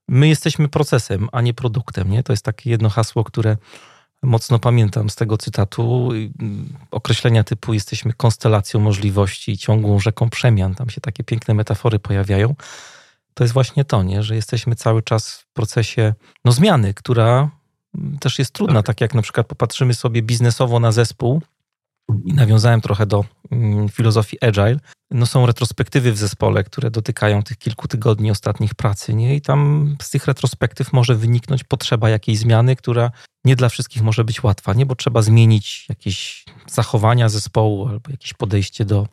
my 0.09 0.29
jesteśmy 0.29 0.69
procesem, 0.69 1.29
a 1.33 1.41
nie 1.41 1.55
produktem. 1.55 2.11
Nie? 2.11 2.23
To 2.23 2.33
jest 2.33 2.45
takie 2.45 2.71
jedno 2.71 2.89
hasło, 2.89 3.25
które 3.25 3.57
mocno 4.23 4.59
pamiętam 4.59 5.11
z 5.11 5.17
tego 5.17 5.39
cytatu. 5.39 6.11
Mm, 6.13 6.69
określenia 6.91 7.45
typu 7.45 7.75
jesteśmy 7.75 8.13
konstelacją 8.13 8.81
możliwości, 8.81 9.59
ciągłą 9.59 10.01
rzeką 10.01 10.31
przemian. 10.31 10.75
Tam 10.75 10.91
się 10.91 11.01
takie 11.01 11.25
piękne 11.25 11.55
metafory 11.55 11.99
pojawiają 11.99 12.55
to 13.39 13.45
jest 13.45 13.55
właśnie 13.55 13.85
to, 13.85 14.03
nie? 14.03 14.23
że 14.23 14.35
jesteśmy 14.35 14.75
cały 14.75 15.03
czas 15.03 15.33
w 15.33 15.53
procesie 15.53 16.15
no, 16.45 16.53
zmiany, 16.53 16.95
która 16.95 17.51
też 18.21 18.39
jest 18.39 18.53
trudna. 18.53 18.75
Tak. 18.75 18.87
tak 18.87 19.01
jak 19.01 19.15
na 19.15 19.23
przykład 19.23 19.47
popatrzymy 19.47 19.95
sobie 19.95 20.23
biznesowo 20.23 20.81
na 20.81 20.93
zespół, 20.93 21.43
i 22.25 22.35
nawiązałem 22.35 22.81
trochę 22.81 23.07
do 23.07 23.25
mm, 23.51 23.89
filozofii 23.89 24.45
agile. 24.45 24.77
No 25.11 25.27
są 25.27 25.47
retrospektywy 25.47 26.13
w 26.13 26.19
zespole, 26.19 26.65
które 26.65 26.91
dotykają 26.91 27.43
tych 27.43 27.59
kilku 27.59 27.89
tygodni 27.89 28.31
ostatnich 28.31 28.75
pracy, 28.75 29.15
nie? 29.15 29.37
I 29.37 29.41
tam 29.41 29.97
z 30.03 30.11
tych 30.11 30.27
retrospektyw 30.27 30.93
może 30.93 31.15
wyniknąć 31.15 31.65
potrzeba 31.65 32.11
jakiejś 32.11 32.39
zmiany, 32.39 32.77
która 32.77 33.11
nie 33.45 33.57
dla 33.57 33.69
wszystkich 33.69 34.03
może 34.03 34.25
być 34.25 34.43
łatwa, 34.43 34.75
nie? 34.75 34.87
Bo 34.87 34.95
trzeba 34.95 35.23
zmienić 35.23 35.87
jakieś 35.89 36.45
zachowania 36.67 37.29
zespołu 37.29 37.89
albo 37.89 38.11
jakieś 38.11 38.35
podejście 38.35 38.85
do 38.85 39.07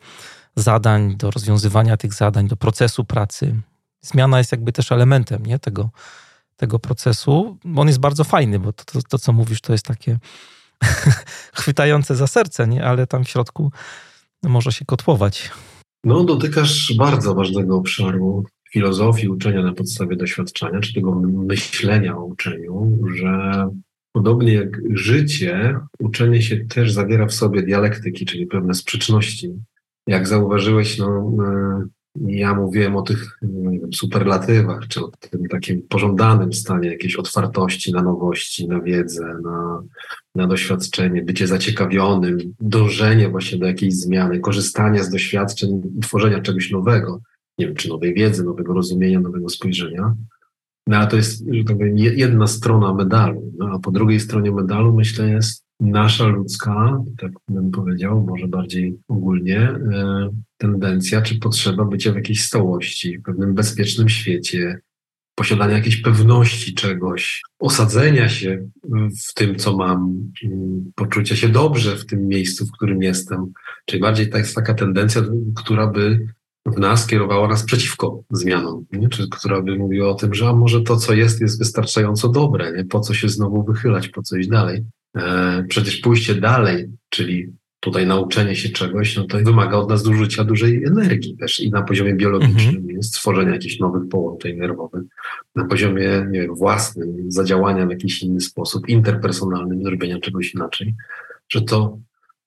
zadań, 0.56 1.16
do 1.16 1.30
rozwiązywania 1.30 1.96
tych 1.96 2.14
zadań, 2.14 2.48
do 2.48 2.56
procesu 2.56 3.04
pracy 3.04 3.60
zmiana 4.06 4.38
jest 4.38 4.52
jakby 4.52 4.72
też 4.72 4.92
elementem 4.92 5.46
nie? 5.46 5.58
Tego, 5.58 5.90
tego 6.56 6.78
procesu. 6.78 7.58
On 7.76 7.86
jest 7.86 8.00
bardzo 8.00 8.24
fajny, 8.24 8.58
bo 8.58 8.72
to, 8.72 8.84
to, 8.84 9.00
to 9.08 9.18
co 9.18 9.32
mówisz, 9.32 9.60
to 9.60 9.72
jest 9.72 9.84
takie 9.84 10.18
chwytające 11.60 12.16
za 12.16 12.26
serce, 12.26 12.68
nie? 12.68 12.84
ale 12.84 13.06
tam 13.06 13.24
w 13.24 13.28
środku 13.28 13.72
może 14.42 14.72
się 14.72 14.84
kotłować. 14.84 15.50
No, 16.04 16.24
dotykasz 16.24 16.94
bardzo 16.98 17.34
ważnego 17.34 17.76
obszaru 17.76 18.44
filozofii 18.72 19.28
uczenia 19.28 19.62
na 19.62 19.72
podstawie 19.72 20.16
doświadczenia, 20.16 20.80
czy 20.80 20.94
tego 20.94 21.14
myślenia 21.24 22.16
o 22.16 22.24
uczeniu, 22.24 22.98
że 23.14 23.68
podobnie 24.12 24.52
jak 24.52 24.80
życie, 24.94 25.78
uczenie 25.98 26.42
się 26.42 26.56
też 26.56 26.92
zawiera 26.92 27.26
w 27.26 27.32
sobie 27.32 27.62
dialektyki, 27.62 28.26
czyli 28.26 28.46
pewne 28.46 28.74
sprzeczności. 28.74 29.52
Jak 30.06 30.28
zauważyłeś, 30.28 30.98
no, 30.98 31.32
ja 32.26 32.54
mówiłem 32.54 32.96
o 32.96 33.02
tych 33.02 33.38
wiem, 33.42 33.92
superlatywach, 33.92 34.88
czy 34.88 35.04
o 35.04 35.10
tym 35.30 35.48
takim 35.48 35.82
pożądanym 35.88 36.52
stanie 36.52 36.88
jakiejś 36.88 37.16
otwartości 37.16 37.92
na 37.92 38.02
nowości, 38.02 38.68
na 38.68 38.80
wiedzę, 38.80 39.38
na, 39.42 39.82
na 40.34 40.46
doświadczenie, 40.46 41.22
bycie 41.22 41.46
zaciekawionym, 41.46 42.38
dążenie 42.60 43.28
właśnie 43.28 43.58
do 43.58 43.66
jakiejś 43.66 43.94
zmiany, 43.94 44.40
korzystanie 44.40 45.04
z 45.04 45.10
doświadczeń, 45.10 45.82
tworzenia 46.02 46.40
czegoś 46.40 46.70
nowego, 46.70 47.20
nie 47.58 47.66
wiem, 47.66 47.74
czy 47.74 47.88
nowej 47.88 48.14
wiedzy, 48.14 48.44
nowego 48.44 48.74
rozumienia, 48.74 49.20
nowego 49.20 49.48
spojrzenia. 49.48 50.14
No 50.86 50.96
ale 50.96 51.06
to 51.06 51.16
jest, 51.16 51.44
że 51.52 51.64
tak 51.64 51.76
powiem, 51.76 51.98
jedna 51.98 52.46
strona 52.46 52.94
medalu. 52.94 53.52
No, 53.58 53.70
a 53.72 53.78
po 53.78 53.90
drugiej 53.90 54.20
stronie 54.20 54.52
medalu, 54.52 54.92
myślę, 54.94 55.30
jest 55.30 55.64
nasza 55.80 56.26
ludzka, 56.26 57.02
tak 57.18 57.32
bym 57.48 57.70
powiedział, 57.70 58.24
może 58.28 58.48
bardziej 58.48 58.98
ogólnie, 59.08 59.58
e, 59.58 60.30
tendencja 60.56 61.22
czy 61.22 61.38
potrzeba 61.38 61.84
bycia 61.84 62.12
w 62.12 62.16
jakiejś 62.16 62.42
stałości, 62.42 63.18
w 63.18 63.22
pewnym 63.22 63.54
bezpiecznym 63.54 64.08
świecie, 64.08 64.80
posiadania 65.34 65.76
jakiejś 65.76 65.96
pewności 65.96 66.74
czegoś, 66.74 67.42
osadzenia 67.58 68.28
się 68.28 68.68
w 69.28 69.34
tym, 69.34 69.56
co 69.56 69.76
mam, 69.76 70.30
poczucia 70.94 71.36
się 71.36 71.48
dobrze 71.48 71.96
w 71.96 72.06
tym 72.06 72.28
miejscu, 72.28 72.66
w 72.66 72.72
którym 72.72 73.02
jestem. 73.02 73.52
Czyli 73.86 74.02
bardziej 74.02 74.30
to 74.30 74.38
jest 74.38 74.54
taka 74.54 74.74
tendencja, 74.74 75.22
która 75.56 75.86
by 75.86 76.26
w 76.66 76.78
nas 76.78 77.06
kierowała 77.06 77.48
nas 77.48 77.64
przeciwko 77.64 78.22
zmianom, 78.30 78.84
nie? 78.92 79.08
Czy, 79.08 79.28
która 79.28 79.62
by 79.62 79.78
mówiła 79.78 80.08
o 80.08 80.14
tym, 80.14 80.34
że 80.34 80.48
a 80.48 80.52
może 80.52 80.82
to, 80.82 80.96
co 80.96 81.14
jest, 81.14 81.40
jest 81.40 81.58
wystarczająco 81.58 82.28
dobre, 82.28 82.72
nie? 82.72 82.84
po 82.84 83.00
co 83.00 83.14
się 83.14 83.28
znowu 83.28 83.64
wychylać, 83.64 84.08
po 84.08 84.22
co 84.22 84.36
iść 84.36 84.48
dalej. 84.48 84.84
E, 85.16 85.64
przecież 85.68 85.96
pójście 85.96 86.34
dalej, 86.34 86.88
czyli 87.08 87.52
tutaj 87.80 88.06
nauczenie 88.06 88.56
się 88.56 88.68
czegoś, 88.68 89.16
no 89.16 89.24
to 89.24 89.38
wymaga 89.38 89.76
od 89.76 89.90
nas 89.90 90.02
zużycia 90.02 90.44
dużej 90.44 90.84
energii 90.84 91.36
też 91.36 91.60
i 91.60 91.70
na 91.70 91.82
poziomie 91.82 92.14
biologicznym, 92.14 92.76
mhm. 92.76 93.02
stworzenia 93.02 93.52
jakichś 93.52 93.78
nowych 93.80 94.08
połączeń 94.08 94.56
nerwowych, 94.56 95.02
na 95.54 95.64
poziomie 95.64 96.26
nie 96.30 96.40
wiem, 96.40 96.54
własnym, 96.54 97.32
zadziałania 97.32 97.86
w 97.86 97.90
jakiś 97.90 98.22
inny 98.22 98.40
sposób, 98.40 98.88
interpersonalnym, 98.88 99.82
zrobienia 99.82 100.20
czegoś 100.20 100.54
inaczej, 100.54 100.94
że 101.48 101.62
to 101.62 101.98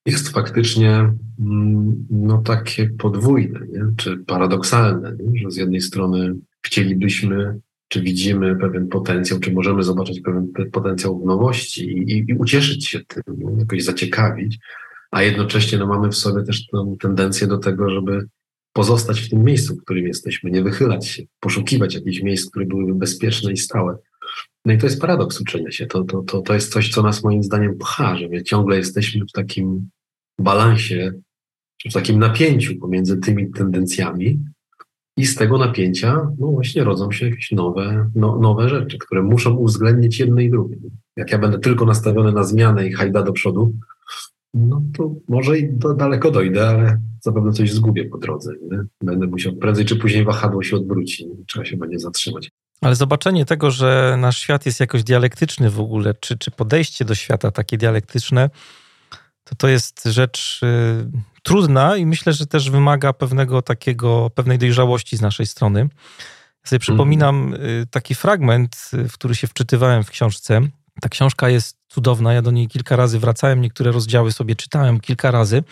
jest 0.06 0.30
faktycznie 0.30 1.14
mm, 1.40 2.06
no, 2.10 2.38
takie 2.38 2.90
podwójne, 2.90 3.60
nie? 3.60 3.86
czy 3.98 4.18
paradoksalne, 4.18 5.16
nie? 5.20 5.42
że 5.42 5.52
z 5.52 5.58
jednej 5.58 5.82
strony 5.82 6.36
chcielibyśmy, 6.62 7.60
czy 7.88 8.02
widzimy 8.02 8.56
pewien 8.56 8.88
potencjał, 8.88 9.40
czy 9.40 9.54
możemy 9.54 9.84
zobaczyć 9.84 10.22
pewien 10.22 10.48
potencjał 10.72 11.20
w 11.20 11.26
nowości 11.26 11.88
i, 11.88 12.26
i 12.30 12.34
ucieszyć 12.34 12.88
się 12.88 13.00
tym, 13.00 13.24
jakoś 13.60 13.84
zaciekawić, 13.84 14.60
a 15.12 15.24
jednocześnie 15.24 15.78
no, 15.78 15.88
mamy 15.88 16.10
w 16.10 16.16
sobie 16.16 16.44
też 16.44 16.68
tą 16.68 16.98
tendencję 17.02 17.48
do 17.48 17.58
tego, 17.58 17.90
żeby 17.90 18.28
pozostać 18.74 19.22
w 19.22 19.30
tym 19.30 19.44
miejscu, 19.44 19.76
w 19.76 19.82
którym 19.82 20.08
jesteśmy, 20.08 20.52
nie 20.52 20.64
wychylać 20.64 21.08
się, 21.08 21.24
poszukiwać 21.40 21.96
jakichś 21.96 22.22
miejsc, 22.22 22.50
które 22.50 22.66
byłyby 22.66 22.96
bezpieczne 22.96 23.52
i 23.52 23.58
stałe. 23.58 23.98
No 24.66 24.74
i 24.74 24.78
to 24.78 24.86
jest 24.86 25.02
paradoks 25.02 25.42
uczenia 25.42 25.72
się. 25.72 25.88
To, 25.88 26.04
to, 26.04 26.22
to, 26.22 26.42
to 26.42 26.54
jest 26.54 26.74
coś, 26.74 26.90
co 26.90 27.02
nas 27.02 27.24
moim 27.24 27.44
zdaniem 27.44 27.78
pcha, 27.78 28.18
że 28.18 28.28
my 28.28 28.44
ciągle 28.44 28.78
jesteśmy 28.78 29.26
w 29.26 29.32
takim 29.32 29.90
balansie, 30.40 31.14
w 31.90 31.94
takim 31.94 32.20
napięciu 32.20 32.76
pomiędzy 32.76 33.18
tymi 33.18 33.52
tendencjami 33.52 34.40
i 35.18 35.26
z 35.26 35.36
tego 35.36 35.58
napięcia 35.58 36.14
no 36.40 36.48
właśnie 36.48 36.84
rodzą 36.84 37.12
się 37.12 37.30
jakieś 37.30 37.52
nowe, 37.52 38.10
no, 38.16 38.40
nowe 38.40 38.70
rzeczy, 38.70 38.98
które 38.98 39.24
muszą 39.24 39.56
uwzględnić 39.56 40.20
jedno 40.20 40.42
i 40.42 40.50
drugie. 40.50 40.78
Jak 41.16 41.32
ja 41.32 41.38
będę 41.38 41.60
tylko 41.60 41.86
nastawiony 41.86 42.32
na 42.32 42.44
zmianę 42.44 42.88
i 42.88 42.94
hajda 42.94 43.24
do 43.24 43.34
przodu, 43.34 43.74
no 44.54 44.82
to 44.98 45.16
może 45.28 45.60
i 45.60 45.74
do, 45.74 45.94
daleko 45.94 46.32
dojdę, 46.32 46.70
ale 46.70 47.02
zapewne 47.22 47.52
coś 47.52 47.72
zgubię 47.72 48.06
po 48.06 48.18
drodze. 48.18 48.54
Nie? 48.72 48.78
Będę 49.02 49.28
musiał 49.28 49.54
prędzej 49.54 49.86
czy 49.86 49.96
później 49.96 50.26
wahadło 50.26 50.64
się 50.64 50.76
odwróci, 50.76 51.28
trzeba 51.48 51.66
się 51.66 51.78
będzie 51.78 52.00
zatrzymać. 52.00 52.52
Ale 52.82 52.96
zobaczenie 52.96 53.46
tego, 53.46 53.72
że 53.72 54.18
nasz 54.20 54.38
świat 54.38 54.66
jest 54.66 54.80
jakoś 54.80 55.04
dialektyczny 55.04 55.70
w 55.70 55.80
ogóle, 55.80 56.14
czy, 56.20 56.38
czy 56.38 56.52
podejście 56.52 57.06
do 57.06 57.16
świata 57.16 57.52
takie 57.52 57.78
dialektyczne, 57.78 58.50
to 59.44 59.56
to 59.56 59.68
jest 59.68 60.04
rzecz 60.06 60.62
y, 60.64 61.12
trudna 61.44 61.98
i 61.98 62.06
myślę, 62.06 62.34
że 62.34 62.48
też 62.48 62.70
wymaga 62.70 63.14
pewnego 63.14 63.62
takiego, 63.62 64.30
pewnej 64.36 64.58
dojrzałości 64.58 65.18
z 65.18 65.22
naszej 65.22 65.46
strony. 65.46 65.80
Ja 66.64 66.70
sobie 66.70 66.80
przypominam 66.80 67.54
y, 67.54 67.88
taki 67.92 68.16
fragment, 68.16 68.92
y, 68.94 69.10
w 69.10 69.14
który 69.14 69.36
się 69.36 69.48
wczytywałem 69.48 70.04
w 70.04 70.10
książce. 70.10 70.62
Ta 71.02 71.10
książka 71.10 71.50
jest 71.50 71.78
cudowna, 71.88 72.34
ja 72.34 72.42
do 72.42 72.52
niej 72.52 72.68
kilka 72.68 72.96
razy 72.96 73.20
wracałem, 73.20 73.62
niektóre 73.62 73.92
rozdziały 73.92 74.32
sobie 74.32 74.56
czytałem 74.56 75.00
kilka 75.00 75.32
razy, 75.32 75.64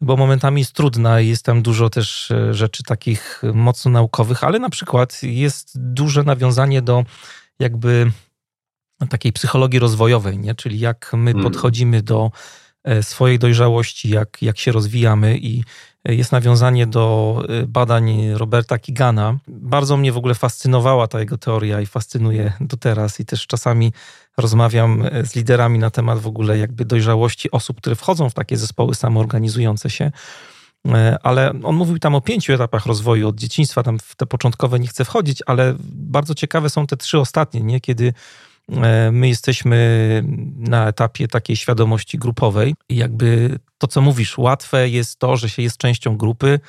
bo 0.00 0.16
momentami 0.16 0.60
jest 0.60 0.72
trudna 0.72 1.20
i 1.20 1.28
jest 1.28 1.44
tam 1.44 1.62
dużo 1.62 1.90
też 1.90 2.30
e, 2.30 2.54
rzeczy 2.54 2.82
takich 2.82 3.42
mocno 3.54 3.90
naukowych, 3.90 4.44
ale 4.44 4.58
na 4.58 4.70
przykład 4.70 5.22
jest 5.22 5.72
duże 5.74 6.22
nawiązanie 6.22 6.82
do 6.82 7.04
jakby 7.58 8.12
takiej 9.10 9.32
psychologii 9.32 9.78
rozwojowej, 9.78 10.38
nie? 10.38 10.54
czyli 10.54 10.78
jak 10.78 11.10
my 11.14 11.32
hmm. 11.32 11.44
podchodzimy 11.52 12.02
do 12.02 12.30
e, 12.84 13.02
swojej 13.02 13.38
dojrzałości, 13.38 14.08
jak, 14.08 14.42
jak 14.42 14.58
się 14.58 14.72
rozwijamy 14.72 15.38
i 15.38 15.64
jest 16.04 16.32
nawiązanie 16.32 16.86
do 16.86 17.38
y, 17.62 17.66
badań 17.66 18.32
Roberta 18.34 18.78
Kigana. 18.78 19.38
Bardzo 19.48 19.96
mnie 19.96 20.12
w 20.12 20.16
ogóle 20.16 20.34
fascynowała 20.34 21.08
ta 21.08 21.20
jego 21.20 21.38
teoria 21.38 21.80
i 21.80 21.86
fascynuje 21.86 22.52
do 22.60 22.76
teraz 22.76 23.20
i 23.20 23.24
też 23.24 23.46
czasami 23.46 23.92
rozmawiam 24.36 25.06
y, 25.06 25.26
z 25.26 25.34
liderami 25.34 25.78
na 25.78 25.90
temat 25.90 26.18
w 26.18 26.26
ogóle 26.26 26.58
jakby 26.58 26.84
dojrzałości 26.84 27.50
osób, 27.50 27.80
które 27.80 27.96
wchodzą 27.96 28.30
w 28.30 28.34
takie 28.34 28.56
zespoły 28.56 28.94
samoorganizujące 28.94 29.90
się. 29.90 30.12
Y, 30.86 30.90
ale 31.22 31.52
on 31.62 31.76
mówił 31.76 31.98
tam 31.98 32.14
o 32.14 32.20
pięciu 32.20 32.52
etapach 32.52 32.86
rozwoju 32.86 33.28
od 33.28 33.36
dzieciństwa, 33.36 33.82
tam 33.82 33.98
w 33.98 34.16
te 34.16 34.26
początkowe 34.26 34.80
nie 34.80 34.88
chcę 34.88 35.04
wchodzić, 35.04 35.42
ale 35.46 35.74
bardzo 35.90 36.34
ciekawe 36.34 36.70
są 36.70 36.86
te 36.86 36.96
trzy 36.96 37.18
ostatnie, 37.18 37.60
nie? 37.60 37.80
kiedy 37.80 38.12
my 39.12 39.28
jesteśmy 39.28 40.22
na 40.56 40.88
etapie 40.88 41.28
takiej 41.28 41.56
świadomości 41.56 42.18
grupowej 42.18 42.74
i 42.88 42.96
jakby 42.96 43.58
to, 43.78 43.86
co 43.86 44.00
mówisz, 44.00 44.38
łatwe 44.38 44.88
jest 44.88 45.18
to, 45.18 45.36
że 45.36 45.48
się 45.48 45.62
jest 45.62 45.76
częścią 45.76 46.16
grupy, 46.16 46.60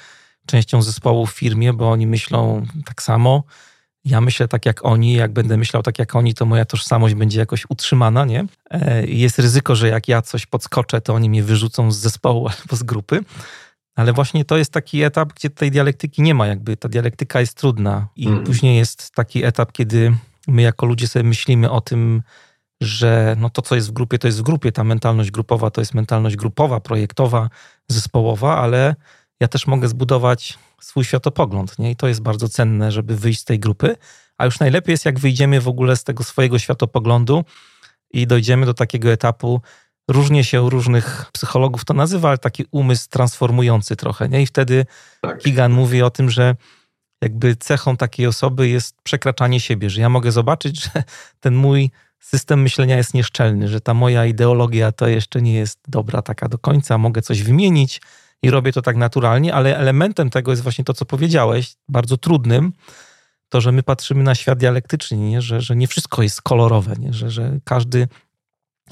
częścią 0.45 0.81
zespołu 0.81 1.25
w 1.25 1.31
firmie, 1.31 1.73
bo 1.73 1.91
oni 1.91 2.07
myślą 2.07 2.65
tak 2.85 3.03
samo. 3.03 3.43
Ja 4.05 4.21
myślę 4.21 4.47
tak 4.47 4.65
jak 4.65 4.85
oni, 4.85 5.13
jak 5.13 5.33
będę 5.33 5.57
myślał 5.57 5.83
tak 5.83 5.99
jak 5.99 6.15
oni, 6.15 6.33
to 6.33 6.45
moja 6.45 6.65
tożsamość 6.65 7.15
będzie 7.15 7.39
jakoś 7.39 7.65
utrzymana, 7.69 8.25
nie? 8.25 8.45
E, 8.71 9.05
jest 9.07 9.39
ryzyko, 9.39 9.75
że 9.75 9.87
jak 9.87 10.07
ja 10.07 10.21
coś 10.21 10.45
podskoczę, 10.45 11.01
to 11.01 11.13
oni 11.13 11.29
mnie 11.29 11.43
wyrzucą 11.43 11.91
z 11.91 11.97
zespołu 11.97 12.47
albo 12.61 12.75
z 12.75 12.83
grupy. 12.83 13.19
Ale 13.95 14.13
właśnie 14.13 14.45
to 14.45 14.57
jest 14.57 14.71
taki 14.71 15.03
etap, 15.03 15.33
gdzie 15.33 15.49
tej 15.49 15.71
dialektyki 15.71 16.21
nie 16.21 16.33
ma, 16.33 16.47
jakby 16.47 16.77
ta 16.77 16.89
dialektyka 16.89 17.39
jest 17.39 17.57
trudna. 17.57 18.07
I 18.15 18.27
mm. 18.27 18.43
później 18.43 18.77
jest 18.77 19.11
taki 19.11 19.43
etap, 19.43 19.71
kiedy 19.71 20.15
my 20.47 20.61
jako 20.61 20.85
ludzie 20.85 21.07
sobie 21.07 21.23
myślimy 21.23 21.71
o 21.71 21.81
tym, 21.81 22.21
że 22.81 23.35
no 23.39 23.49
to, 23.49 23.61
co 23.61 23.75
jest 23.75 23.89
w 23.89 23.91
grupie, 23.91 24.17
to 24.17 24.27
jest 24.27 24.39
w 24.39 24.43
grupie. 24.43 24.71
Ta 24.71 24.83
mentalność 24.83 25.31
grupowa 25.31 25.69
to 25.71 25.81
jest 25.81 25.93
mentalność 25.93 26.35
grupowa, 26.35 26.79
projektowa, 26.79 27.49
zespołowa, 27.89 28.57
ale 28.57 28.95
ja 29.39 29.47
też 29.47 29.67
mogę 29.67 29.87
zbudować 29.87 30.59
swój 30.81 31.03
światopogląd, 31.03 31.79
nie? 31.79 31.91
I 31.91 31.95
to 31.95 32.07
jest 32.07 32.21
bardzo 32.21 32.49
cenne, 32.49 32.91
żeby 32.91 33.15
wyjść 33.15 33.39
z 33.39 33.45
tej 33.45 33.59
grupy. 33.59 33.95
A 34.37 34.45
już 34.45 34.59
najlepiej 34.59 34.93
jest, 34.93 35.05
jak 35.05 35.19
wyjdziemy 35.19 35.61
w 35.61 35.67
ogóle 35.67 35.95
z 35.95 36.03
tego 36.03 36.23
swojego 36.23 36.59
światopoglądu 36.59 37.45
i 38.11 38.27
dojdziemy 38.27 38.65
do 38.65 38.73
takiego 38.73 39.11
etapu, 39.11 39.61
różnie 40.07 40.43
się 40.43 40.61
u 40.61 40.69
różnych 40.69 41.25
psychologów 41.31 41.85
to 41.85 41.93
nazywa, 41.93 42.29
ale 42.29 42.37
taki 42.37 42.65
umysł 42.71 43.09
transformujący 43.09 43.95
trochę, 43.95 44.29
nie? 44.29 44.41
I 44.41 44.45
wtedy 44.45 44.85
tak. 45.21 45.39
Kigan 45.39 45.71
mówi 45.71 46.01
o 46.01 46.09
tym, 46.09 46.29
że 46.29 46.55
jakby 47.21 47.55
cechą 47.55 47.97
takiej 47.97 48.27
osoby 48.27 48.67
jest 48.67 48.95
przekraczanie 49.03 49.59
siebie, 49.59 49.89
że 49.89 50.01
ja 50.01 50.09
mogę 50.09 50.31
zobaczyć, 50.31 50.83
że 50.83 51.03
ten 51.39 51.55
mój 51.55 51.91
system 52.19 52.61
myślenia 52.61 52.97
jest 52.97 53.13
nieszczelny, 53.13 53.67
że 53.67 53.81
ta 53.81 53.93
moja 53.93 54.25
ideologia 54.25 54.91
to 54.91 55.07
jeszcze 55.07 55.41
nie 55.41 55.53
jest 55.53 55.79
dobra 55.87 56.21
taka 56.21 56.49
do 56.49 56.57
końca, 56.57 56.97
mogę 56.97 57.21
coś 57.21 57.43
wymienić 57.43 58.01
i 58.41 58.49
robię 58.49 58.71
to 58.71 58.81
tak 58.81 58.95
naturalnie, 58.95 59.53
ale 59.53 59.77
elementem 59.77 60.29
tego 60.29 60.51
jest 60.51 60.63
właśnie 60.63 60.85
to, 60.85 60.93
co 60.93 61.05
powiedziałeś, 61.05 61.75
bardzo 61.89 62.17
trudnym, 62.17 62.73
to, 63.49 63.61
że 63.61 63.71
my 63.71 63.83
patrzymy 63.83 64.23
na 64.23 64.35
świat 64.35 64.59
dialektycznie, 64.59 65.17
nie? 65.17 65.41
Że, 65.41 65.61
że 65.61 65.75
nie 65.75 65.87
wszystko 65.87 66.23
jest 66.23 66.41
kolorowe, 66.41 66.93
nie? 66.99 67.13
Że, 67.13 67.29
że 67.29 67.59
każdy 67.63 68.07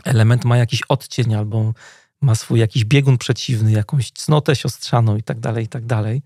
element 0.04 0.46
ma 0.46 0.58
jakiś 0.58 0.82
odcień 0.90 1.34
albo 1.34 1.74
ma 2.22 2.36
swój 2.36 2.60
jakiś 2.60 2.86
biegun 2.86 3.18
przeciwny, 3.18 3.72
jakąś 3.72 4.12
cnotę 4.12 4.56
siostrzaną 4.56 5.18
i 5.18 5.24
tak 5.24 5.40
dalej, 5.40 5.66
i 5.66 5.68
tak 5.68 5.86
dalej. 5.86 6.22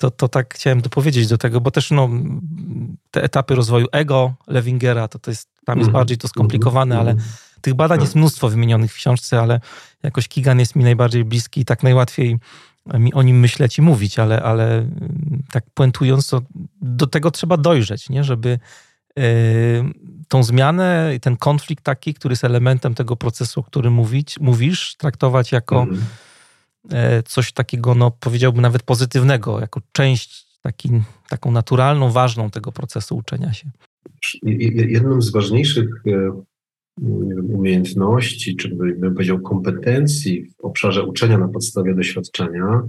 To, 0.00 0.10
to 0.10 0.28
tak 0.28 0.54
chciałem 0.54 0.80
dopowiedzieć 0.80 1.26
do 1.26 1.38
tego, 1.38 1.60
bo 1.60 1.70
też 1.70 1.90
no, 1.90 2.08
te 3.10 3.22
etapy 3.22 3.54
rozwoju 3.54 3.86
ego 3.92 4.34
Lewingera, 4.46 5.08
to, 5.08 5.18
to 5.18 5.30
jest, 5.30 5.48
tam 5.64 5.78
jest 5.78 5.88
mhm. 5.88 6.00
bardziej 6.00 6.18
to 6.18 6.28
skomplikowane, 6.28 6.98
ale 6.98 7.10
mhm. 7.10 7.28
tych 7.60 7.74
badań 7.74 8.00
jest 8.00 8.14
mnóstwo 8.14 8.48
wymienionych 8.48 8.92
w 8.92 8.96
książce, 8.96 9.40
ale 9.40 9.60
jakoś 10.02 10.28
Kigan 10.28 10.58
jest 10.58 10.76
mi 10.76 10.84
najbardziej 10.84 11.24
bliski 11.24 11.60
i 11.60 11.64
tak 11.64 11.82
najłatwiej 11.82 12.38
mi 12.94 13.14
o 13.14 13.22
nim 13.22 13.40
myśleć 13.40 13.78
i 13.78 13.82
mówić, 13.82 14.18
ale, 14.18 14.42
ale 14.42 14.78
mm, 14.78 15.42
tak 15.52 15.64
puentując, 15.74 16.28
to 16.28 16.42
do 16.82 17.06
tego 17.06 17.30
trzeba 17.30 17.56
dojrzeć, 17.56 18.08
nie? 18.08 18.24
żeby 18.24 18.58
yy, 19.16 19.24
tą 20.28 20.42
zmianę 20.42 21.12
i 21.16 21.20
ten 21.20 21.36
konflikt 21.36 21.84
taki, 21.84 22.14
który 22.14 22.32
jest 22.32 22.44
elementem 22.44 22.94
tego 22.94 23.16
procesu, 23.16 23.60
o 23.60 23.62
którym 23.62 23.92
mówić, 23.92 24.38
mówisz, 24.40 24.96
traktować 24.96 25.52
jako 25.52 25.82
mhm 25.82 26.02
coś 27.24 27.52
takiego, 27.52 27.94
no 27.94 28.10
powiedziałbym 28.10 28.62
nawet 28.62 28.82
pozytywnego, 28.82 29.60
jako 29.60 29.80
część 29.92 30.46
taki, 30.62 30.90
taką 31.28 31.50
naturalną, 31.50 32.10
ważną 32.10 32.50
tego 32.50 32.72
procesu 32.72 33.16
uczenia 33.16 33.52
się. 33.52 33.70
Jedną 34.42 35.20
z 35.20 35.32
ważniejszych 35.32 35.88
e, 36.06 36.42
umiejętności, 37.48 38.56
czy 38.56 38.68
bym 38.68 39.14
powiedział 39.14 39.40
kompetencji 39.40 40.46
w 40.50 40.60
obszarze 40.60 41.02
uczenia 41.02 41.38
na 41.38 41.48
podstawie 41.48 41.94
doświadczenia 41.94 42.82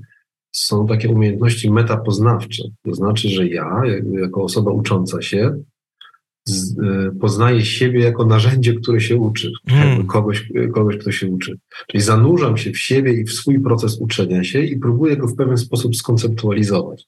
są 0.51 0.87
takie 0.87 1.09
umiejętności 1.09 1.71
metapoznawcze. 1.71 2.63
To 2.83 2.93
znaczy, 2.93 3.29
że 3.29 3.47
ja, 3.47 3.81
jako 4.21 4.43
osoba 4.43 4.71
ucząca 4.71 5.21
się, 5.21 5.63
z, 6.45 6.71
y, 6.71 7.19
poznaje 7.19 7.65
siebie 7.65 7.99
jako 7.99 8.25
narzędzie, 8.25 8.73
które 8.73 9.01
się 9.01 9.15
uczy, 9.15 9.51
mm. 9.67 10.07
kogoś, 10.07 10.51
kogoś, 10.73 10.97
kto 10.97 11.11
się 11.11 11.27
uczy. 11.27 11.57
Czyli 11.87 12.03
zanurzam 12.03 12.57
się 12.57 12.71
w 12.71 12.77
siebie 12.77 13.13
i 13.13 13.23
w 13.23 13.33
swój 13.33 13.59
proces 13.59 13.97
uczenia 14.01 14.43
się 14.43 14.61
i 14.61 14.79
próbuję 14.79 15.17
go 15.17 15.27
w 15.27 15.35
pewien 15.35 15.57
sposób 15.57 15.95
skonceptualizować. 15.95 17.07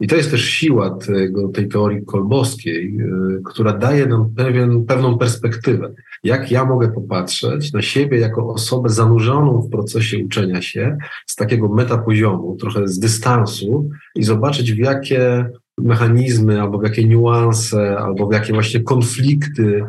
I 0.00 0.06
to 0.06 0.16
jest 0.16 0.30
też 0.30 0.44
siła 0.44 0.90
tego, 0.90 1.48
tej 1.48 1.68
teorii 1.68 2.04
kolbowskiej, 2.04 2.96
y, 3.00 3.42
która 3.44 3.72
daje 3.72 4.06
nam 4.06 4.34
pewien, 4.36 4.84
pewną 4.84 5.18
perspektywę. 5.18 5.94
Jak 6.24 6.50
ja 6.50 6.64
mogę 6.64 6.92
popatrzeć 6.92 7.72
na 7.72 7.82
siebie 7.82 8.18
jako 8.18 8.48
osobę 8.48 8.88
zanurzoną 8.88 9.62
w 9.62 9.70
procesie 9.70 10.24
uczenia 10.24 10.62
się 10.62 10.96
z 11.26 11.34
takiego 11.34 11.68
metapoziomu, 11.68 12.56
trochę 12.56 12.88
z 12.88 12.98
dystansu 12.98 13.90
i 14.14 14.22
zobaczyć, 14.22 14.72
w 14.72 14.78
jakie 14.78 15.50
mechanizmy, 15.78 16.62
albo 16.62 16.78
w 16.78 16.82
jakie 16.82 17.04
niuanse, 17.04 17.98
albo 17.98 18.26
w 18.26 18.32
jakie 18.32 18.52
właśnie 18.52 18.80
konflikty 18.80 19.84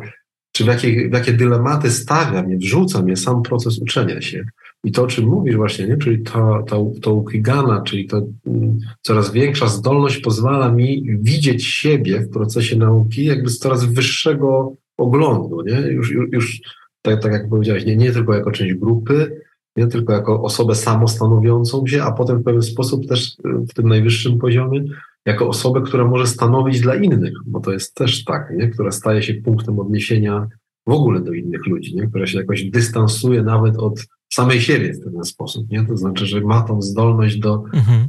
czy 0.52 0.64
w 0.64 0.66
jakie, 0.66 1.08
w 1.08 1.12
jakie 1.12 1.32
dylematy 1.32 1.90
stawia 1.90 2.42
mnie, 2.42 2.56
wrzuca 2.56 3.02
mnie 3.02 3.16
sam 3.16 3.42
proces 3.42 3.78
uczenia 3.78 4.20
się. 4.20 4.44
I 4.84 4.92
to, 4.92 5.02
o 5.02 5.06
czym 5.06 5.24
mówisz 5.24 5.56
właśnie, 5.56 5.86
nie? 5.86 5.96
czyli 5.96 6.22
to, 6.22 6.64
to, 6.68 6.90
to 7.02 7.14
ukigana, 7.14 7.82
czyli 7.82 8.06
to 8.06 8.22
mm, 8.46 8.78
coraz 9.02 9.32
większa 9.32 9.68
zdolność 9.68 10.18
pozwala 10.18 10.72
mi 10.72 11.18
widzieć 11.20 11.66
siebie 11.66 12.20
w 12.20 12.30
procesie 12.30 12.76
nauki 12.76 13.24
jakby 13.24 13.50
z 13.50 13.58
coraz 13.58 13.84
wyższego 13.84 14.72
oglądu. 14.98 15.62
Nie? 15.62 15.80
Już, 15.80 16.10
już, 16.10 16.32
już 16.32 16.60
tak, 17.02 17.22
tak 17.22 17.32
jak 17.32 17.48
powiedziałeś, 17.48 17.84
nie, 17.84 17.96
nie 17.96 18.12
tylko 18.12 18.34
jako 18.34 18.50
część 18.50 18.74
grupy, 18.74 19.40
nie 19.76 19.86
tylko 19.86 20.12
jako 20.12 20.42
osobę 20.42 20.74
samostanowiącą 20.74 21.86
się, 21.86 22.02
a 22.02 22.12
potem 22.12 22.38
w 22.38 22.44
pewien 22.44 22.62
sposób 22.62 23.06
też 23.06 23.36
w 23.44 23.74
tym 23.74 23.88
najwyższym 23.88 24.38
poziomie, 24.38 24.84
jako 25.26 25.48
osobę, 25.48 25.80
która 25.80 26.04
może 26.04 26.26
stanowić 26.26 26.80
dla 26.80 26.94
innych, 26.94 27.32
bo 27.46 27.60
to 27.60 27.72
jest 27.72 27.94
też 27.94 28.24
tak, 28.24 28.52
nie? 28.56 28.68
która 28.68 28.90
staje 28.90 29.22
się 29.22 29.34
punktem 29.34 29.78
odniesienia 29.78 30.48
w 30.86 30.90
ogóle 30.90 31.20
do 31.20 31.32
innych 31.32 31.66
ludzi, 31.66 31.94
nie? 31.94 32.06
która 32.06 32.26
się 32.26 32.38
jakoś 32.38 32.64
dystansuje 32.64 33.42
nawet 33.42 33.76
od 33.76 34.06
samej 34.32 34.60
siebie 34.60 34.92
w 34.92 35.04
ten 35.04 35.24
sposób. 35.24 35.70
Nie? 35.70 35.84
To 35.84 35.96
znaczy, 35.96 36.26
że 36.26 36.40
ma 36.40 36.62
tą 36.62 36.82
zdolność 36.82 37.38
do 37.38 37.64
mhm. 37.74 38.08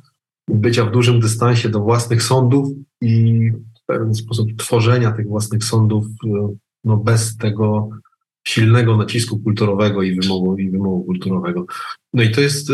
bycia 0.49 0.85
w 0.85 0.91
dużym 0.91 1.19
dystansie 1.19 1.69
do 1.69 1.79
własnych 1.79 2.23
sądów 2.23 2.67
i 3.01 3.51
w 3.51 3.85
pewien 3.85 4.13
sposób 4.13 4.49
tworzenia 4.57 5.11
tych 5.11 5.27
własnych 5.27 5.63
sądów 5.63 6.05
no, 6.83 6.97
bez 6.97 7.37
tego 7.37 7.89
silnego 8.47 8.97
nacisku 8.97 9.39
kulturowego 9.39 10.03
i 10.03 10.19
wymogu, 10.19 10.57
i 10.57 10.69
wymogu 10.69 11.03
kulturowego. 11.03 11.65
No 12.13 12.23
i 12.23 12.31
to 12.31 12.41
jest 12.41 12.69
y, 12.69 12.73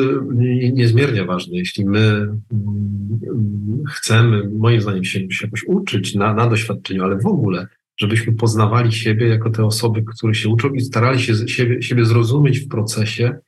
niezmiernie 0.73 1.25
ważne, 1.25 1.57
jeśli 1.57 1.85
my 1.85 1.99
mm, 1.99 3.83
chcemy, 3.89 4.49
moim 4.49 4.81
zdaniem, 4.81 5.03
się, 5.03 5.19
się 5.31 5.45
jakoś 5.45 5.63
uczyć 5.63 6.15
na, 6.15 6.33
na 6.33 6.47
doświadczeniu, 6.47 7.03
ale 7.03 7.17
w 7.17 7.25
ogóle, 7.25 7.67
żebyśmy 7.97 8.33
poznawali 8.33 8.91
siebie 8.91 9.27
jako 9.27 9.49
te 9.49 9.65
osoby, 9.65 10.03
które 10.03 10.33
się 10.33 10.49
uczą 10.49 10.73
i 10.73 10.81
starali 10.81 11.21
się 11.21 11.47
siebie, 11.47 11.81
siebie 11.81 12.05
zrozumieć 12.05 12.59
w 12.59 12.67
procesie, 12.67 13.39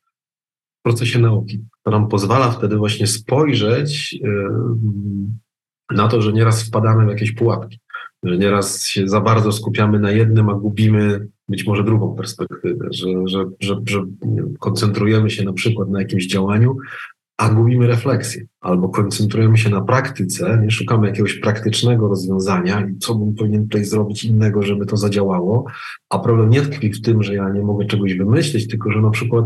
w 0.80 0.84
procesie 0.84 1.20
nauki. 1.20 1.64
To 1.84 1.92
nam 1.92 2.08
pozwala 2.08 2.52
wtedy 2.52 2.78
właśnie 2.78 3.08
spojrzeć 3.08 4.20
y, 4.24 5.96
na 5.96 6.08
to, 6.08 6.22
że 6.22 6.34
nieraz 6.34 6.64
wpadamy 6.64 7.06
w 7.06 7.10
jakieś 7.10 7.32
pułapki, 7.32 7.80
że 8.24 8.38
nieraz 8.38 8.88
się 8.88 9.08
za 9.08 9.22
bardzo 9.22 9.52
skupiamy 9.52 10.00
na 10.00 10.12
jednym, 10.12 10.50
a 10.50 10.54
gubimy 10.54 11.28
być 11.50 11.66
może 11.66 11.84
drugą 11.84 12.16
perspektywę, 12.16 12.88
że, 12.92 13.08
że, 13.26 13.46
że, 13.60 13.82
że 13.88 14.04
koncentrujemy 14.60 15.30
się 15.30 15.44
na 15.44 15.54
przykład 15.54 15.90
na 15.90 16.00
jakimś 16.00 16.28
działaniu, 16.28 16.78
a 17.38 17.50
gubimy 17.50 17.88
refleksję, 17.88 18.46
albo 18.62 18.90
koncentrujemy 18.90 19.58
się 19.58 19.70
na 19.70 19.82
praktyce, 19.82 20.60
nie 20.64 20.72
szukamy 20.72 21.08
jakiegoś 21.08 21.40
praktycznego 21.40 22.08
rozwiązania 22.08 22.88
i 22.88 22.98
co 22.98 23.16
bym 23.16 23.36
powinien 23.36 23.64
tutaj 23.64 23.86
zrobić 23.86 24.24
innego, 24.24 24.64
żeby 24.64 24.86
to 24.86 24.98
zadziałało, 24.98 25.66
a 26.10 26.20
problem 26.20 26.50
nie 26.50 26.62
tkwi 26.62 26.94
w 26.94 27.02
tym, 27.02 27.24
że 27.24 27.36
ja 27.36 27.50
nie 27.50 27.62
mogę 27.62 27.86
czegoś 27.86 28.18
wymyślić, 28.18 28.68
tylko 28.68 28.92
że 28.92 29.02
na 29.02 29.10
przykład 29.10 29.46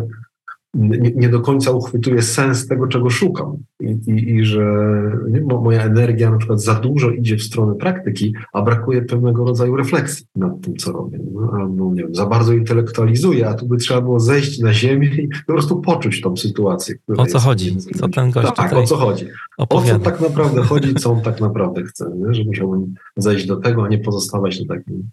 nie, 0.74 1.12
nie, 1.16 1.30
do 1.30 1.42
końca 1.42 1.72
uchwytuję 1.72 2.22
sens 2.22 2.68
tego, 2.68 2.88
czego 2.88 3.10
szukam. 3.10 3.58
I, 3.80 4.12
i, 4.12 4.36
i 4.36 4.46
że 4.46 4.84
nie, 5.30 5.42
moja 5.42 5.84
energia 5.84 6.32
na 6.32 6.38
przykład 6.38 6.62
za 6.62 6.74
dużo 6.74 7.12
idzie 7.12 7.38
w 7.38 7.44
stronę 7.44 7.76
praktyki, 7.76 8.34
a 8.54 8.62
brakuje 8.62 9.02
pewnego 9.02 9.46
rodzaju 9.46 9.76
refleksji 9.76 10.26
nad 10.36 10.62
tym, 10.62 10.76
co 10.76 10.92
robię. 10.92 11.20
No, 11.34 11.52
albo 11.54 11.94
nie 11.94 12.04
wiem, 12.04 12.16
za 12.16 12.26
bardzo 12.26 12.54
intelektualizuję, 12.54 13.50
a 13.50 13.54
tu 13.54 13.68
by 13.68 13.78
trzeba 13.78 14.02
było 14.02 14.20
zejść 14.20 14.60
na 14.60 14.74
ziemię 14.74 15.08
i 15.08 15.28
po 15.28 15.54
prostu 15.54 15.82
poczuć 15.82 16.22
tą 16.22 16.38
sytuację. 16.38 16.96
O 17.18 17.26
co 17.26 17.40
chodzi? 17.40 17.78
Co 17.78 18.10
ten 18.10 18.32
gość 18.32 18.54
Tak, 18.56 18.74
o 18.74 18.84
co 18.84 18.96
chodzi. 18.96 19.26
Opowiada. 19.58 19.96
O 19.96 20.00
co 20.00 20.06
tak 20.06 20.22
naprawdę 20.22 20.62
chodzi, 20.62 20.96
co 20.96 21.12
on 21.12 21.22
tak 21.22 21.42
naprawdę 21.42 21.84
chce. 21.84 22.12
Nie? 22.18 22.34
Że 22.34 22.44
musiałbym 22.44 22.94
zejść 23.18 23.46
do 23.46 23.56
tego, 23.56 23.84
a 23.84 23.88
nie 23.88 24.00
pozostawać 24.00 24.60
na 24.60 24.76
takim 24.76 25.10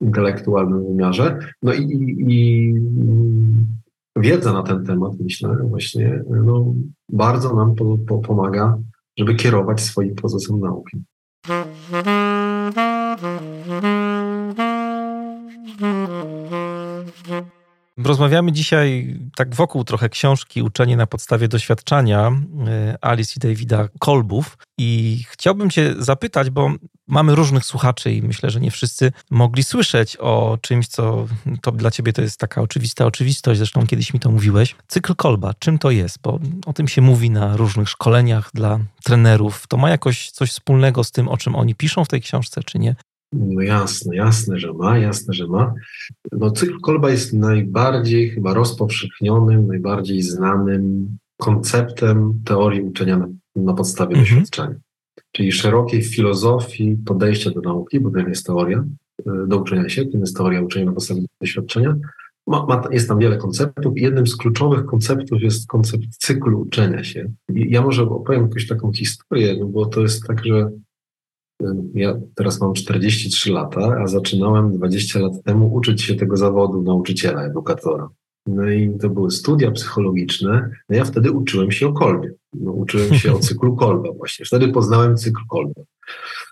intelektualnym 0.00 0.84
wymiarze. 0.84 1.38
No 1.62 1.72
i, 1.72 1.82
i, 1.82 2.34
i 2.34 2.74
wiedza 4.16 4.52
na 4.52 4.62
ten 4.62 4.84
temat, 4.84 5.12
myślę, 5.20 5.56
właśnie 5.68 6.22
no, 6.30 6.74
bardzo 7.08 7.56
nam 7.56 7.74
po, 7.74 7.98
po, 8.08 8.18
pomaga, 8.18 8.78
żeby 9.18 9.34
kierować 9.34 9.80
swoim 9.80 10.14
procesem 10.14 10.60
nauki. 10.60 10.98
Rozmawiamy 18.04 18.52
dzisiaj 18.52 19.18
tak 19.36 19.54
wokół 19.54 19.84
trochę 19.84 20.08
książki 20.08 20.62
Uczenie 20.62 20.96
na 20.96 21.06
podstawie 21.06 21.48
doświadczenia 21.48 22.32
e, 22.66 22.98
Alice 23.00 23.32
i 23.36 23.40
Davida 23.40 23.88
Kolbów. 23.98 24.58
I 24.78 25.18
chciałbym 25.28 25.70
Cię 25.70 25.94
zapytać, 25.98 26.50
bo 26.50 26.70
mamy 27.08 27.34
różnych 27.34 27.64
słuchaczy 27.64 28.12
i 28.12 28.22
myślę, 28.22 28.50
że 28.50 28.60
nie 28.60 28.70
wszyscy 28.70 29.12
mogli 29.30 29.62
słyszeć 29.62 30.16
o 30.16 30.58
czymś, 30.60 30.88
co 30.88 31.26
to 31.62 31.72
dla 31.72 31.90
Ciebie 31.90 32.12
to 32.12 32.22
jest 32.22 32.38
taka 32.38 32.62
oczywista 32.62 33.06
oczywistość. 33.06 33.58
Zresztą 33.58 33.86
kiedyś 33.86 34.14
mi 34.14 34.20
to 34.20 34.30
mówiłeś. 34.30 34.76
Cykl 34.88 35.14
Kolba, 35.14 35.54
czym 35.58 35.78
to 35.78 35.90
jest? 35.90 36.18
Bo 36.22 36.40
o 36.66 36.72
tym 36.72 36.88
się 36.88 37.02
mówi 37.02 37.30
na 37.30 37.56
różnych 37.56 37.88
szkoleniach 37.88 38.50
dla 38.54 38.78
trenerów. 39.04 39.66
To 39.66 39.76
ma 39.76 39.90
jakoś 39.90 40.30
coś 40.30 40.50
wspólnego 40.50 41.04
z 41.04 41.10
tym, 41.10 41.28
o 41.28 41.36
czym 41.36 41.56
oni 41.56 41.74
piszą 41.74 42.04
w 42.04 42.08
tej 42.08 42.20
książce, 42.20 42.60
czy 42.62 42.78
nie? 42.78 42.96
No 43.32 43.60
jasne, 43.60 44.16
jasne, 44.16 44.58
że 44.58 44.72
ma, 44.72 44.98
jasne, 44.98 45.34
że 45.34 45.46
ma. 45.46 45.74
No, 46.32 46.50
cykl 46.50 46.80
Kolba 46.80 47.10
jest 47.10 47.32
najbardziej 47.32 48.30
chyba 48.30 48.54
rozpowszechnionym, 48.54 49.66
najbardziej 49.66 50.22
znanym 50.22 51.16
konceptem 51.40 52.40
teorii 52.44 52.82
uczenia 52.82 53.16
na, 53.16 53.28
na 53.56 53.74
podstawie 53.74 54.16
mhm. 54.16 54.24
doświadczenia. 54.24 54.83
Czyli 55.36 55.52
szerokiej 55.52 56.02
filozofii 56.02 56.96
podejścia 57.06 57.50
do 57.50 57.60
nauki, 57.60 58.00
bo 58.00 58.10
tym 58.10 58.28
jest 58.28 58.46
teoria 58.46 58.84
e, 59.26 59.46
do 59.46 59.58
uczenia 59.58 59.88
się, 59.88 60.06
tym 60.06 60.20
jest 60.20 60.36
teoria 60.36 60.62
uczenia 60.62 60.86
na 60.86 60.92
podstawie 60.92 61.20
doświadczenia. 61.40 61.96
Ma, 62.46 62.66
ma, 62.66 62.82
jest 62.90 63.08
tam 63.08 63.18
wiele 63.18 63.36
konceptów 63.36 63.96
i 63.96 64.02
jednym 64.02 64.26
z 64.26 64.36
kluczowych 64.36 64.84
konceptów 64.84 65.42
jest 65.42 65.68
koncept 65.68 66.04
cyklu 66.18 66.60
uczenia 66.60 67.04
się. 67.04 67.32
I 67.54 67.70
ja 67.70 67.82
może 67.82 68.02
opowiem 68.02 68.42
jakąś 68.42 68.66
taką 68.66 68.92
historię, 68.92 69.56
no 69.60 69.66
bo 69.66 69.86
to 69.86 70.00
jest 70.00 70.26
tak, 70.26 70.44
że 70.44 70.70
ja 71.94 72.20
teraz 72.34 72.60
mam 72.60 72.74
43 72.74 73.52
lata, 73.52 73.96
a 74.02 74.06
zaczynałem 74.06 74.72
20 74.72 75.18
lat 75.18 75.32
temu 75.44 75.74
uczyć 75.74 76.02
się 76.02 76.14
tego 76.14 76.36
zawodu 76.36 76.82
nauczyciela, 76.82 77.42
edukatora. 77.42 78.08
No 78.46 78.70
i 78.70 78.98
to 78.98 79.10
były 79.10 79.30
studia 79.30 79.70
psychologiczne. 79.70 80.70
No 80.88 80.96
ja 80.96 81.04
wtedy 81.04 81.32
uczyłem 81.32 81.70
się 81.70 81.88
o 81.88 81.92
kolbie. 81.92 82.32
No, 82.54 82.72
uczyłem 82.72 83.14
się 83.14 83.32
o 83.32 83.38
cyklu 83.48 83.76
kolba 83.76 84.12
właśnie. 84.12 84.44
Wtedy 84.44 84.68
poznałem 84.68 85.16
cykl 85.16 85.42
kolba. 85.48 85.82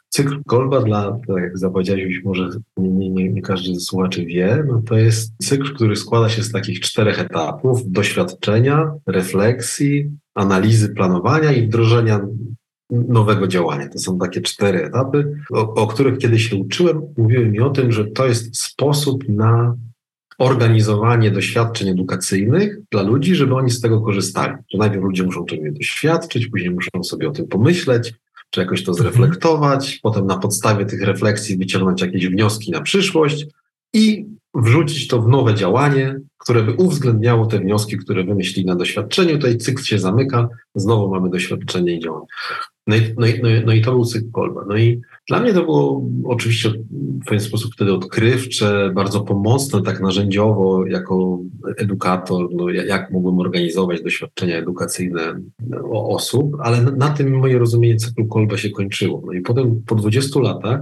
Cykl 0.08 0.42
kolba 0.46 0.80
dla, 0.80 1.18
tak 1.26 1.36
jak 1.36 1.58
zapowiedziałeś, 1.58 2.24
może 2.24 2.48
nie, 2.76 3.10
nie, 3.10 3.28
nie 3.28 3.42
każdy 3.42 3.74
z 3.74 3.84
słuchaczy 3.84 4.26
wie, 4.26 4.64
no 4.68 4.82
to 4.86 4.96
jest 4.96 5.32
cykl, 5.42 5.74
który 5.74 5.96
składa 5.96 6.28
się 6.28 6.42
z 6.42 6.52
takich 6.52 6.80
czterech 6.80 7.20
etapów. 7.20 7.90
Doświadczenia, 7.90 8.92
refleksji, 9.06 10.10
analizy 10.34 10.88
planowania 10.88 11.52
i 11.52 11.66
wdrożenia 11.66 12.20
nowego 12.90 13.46
działania. 13.46 13.88
To 13.88 13.98
są 13.98 14.18
takie 14.18 14.40
cztery 14.40 14.84
etapy, 14.84 15.34
o, 15.50 15.74
o 15.74 15.86
których 15.86 16.18
kiedy 16.18 16.38
się 16.38 16.56
uczyłem, 16.56 17.02
mówiłem 17.16 17.50
mi 17.50 17.60
o 17.60 17.70
tym, 17.70 17.92
że 17.92 18.04
to 18.04 18.26
jest 18.26 18.60
sposób 18.60 19.28
na 19.28 19.76
organizowanie 20.38 21.30
doświadczeń 21.30 21.88
edukacyjnych 21.88 22.78
dla 22.90 23.02
ludzi, 23.02 23.34
żeby 23.34 23.54
oni 23.54 23.70
z 23.70 23.80
tego 23.80 24.00
korzystali. 24.00 24.54
Że 24.72 24.78
najpierw 24.78 25.02
ludzie 25.02 25.22
muszą 25.22 25.44
czegoś 25.44 25.72
doświadczyć, 25.72 26.46
później 26.46 26.70
muszą 26.70 27.04
sobie 27.04 27.28
o 27.28 27.32
tym 27.32 27.48
pomyśleć, 27.48 28.14
czy 28.50 28.60
jakoś 28.60 28.84
to 28.84 28.94
zreflektować, 28.94 30.00
potem 30.02 30.26
na 30.26 30.38
podstawie 30.38 30.86
tych 30.86 31.02
refleksji 31.02 31.56
wyciągnąć 31.56 32.02
jakieś 32.02 32.26
wnioski 32.26 32.70
na 32.70 32.80
przyszłość 32.80 33.46
i 33.92 34.26
wrzucić 34.54 35.08
to 35.08 35.22
w 35.22 35.28
nowe 35.28 35.54
działanie, 35.54 36.20
które 36.38 36.62
by 36.62 36.72
uwzględniało 36.72 37.46
te 37.46 37.58
wnioski, 37.58 37.98
które 37.98 38.24
wymyślili 38.24 38.66
na 38.66 38.76
doświadczeniu. 38.76 39.32
Tutaj 39.32 39.58
cykl 39.58 39.82
się 39.82 39.98
zamyka, 39.98 40.48
znowu 40.74 41.10
mamy 41.10 41.30
doświadczenie 41.30 41.96
i 41.96 42.00
działanie. 42.00 42.26
No 42.86 42.96
i, 42.96 43.00
no, 43.18 43.26
i, 43.26 43.40
no, 43.42 43.48
i, 43.48 43.64
no 43.66 43.72
i 43.72 43.82
to 43.82 43.92
był 43.92 44.04
cykl 44.04 44.30
Kolba. 44.32 44.64
No 44.68 44.76
i 44.76 45.00
dla 45.28 45.40
mnie 45.40 45.52
to 45.52 45.64
było 45.64 46.04
oczywiście 46.24 46.70
w 47.22 47.24
pewien 47.24 47.40
sposób 47.40 47.72
wtedy 47.74 47.92
odkrywcze, 47.92 48.92
bardzo 48.94 49.20
pomocne, 49.20 49.82
tak 49.82 50.00
narzędziowo, 50.00 50.86
jako 50.86 51.38
edukator, 51.76 52.48
no, 52.54 52.70
jak 52.70 53.10
mógłbym 53.10 53.38
organizować 53.38 54.02
doświadczenia 54.02 54.56
edukacyjne 54.56 55.40
osób, 55.92 56.56
ale 56.60 56.82
na 56.82 57.10
tym 57.10 57.38
moje 57.38 57.58
rozumienie 57.58 57.96
cyklu 57.96 58.26
Kolba 58.26 58.56
się 58.56 58.70
kończyło. 58.70 59.22
No 59.26 59.32
i 59.32 59.40
potem 59.40 59.82
po 59.86 59.94
20 59.94 60.40
latach 60.40 60.80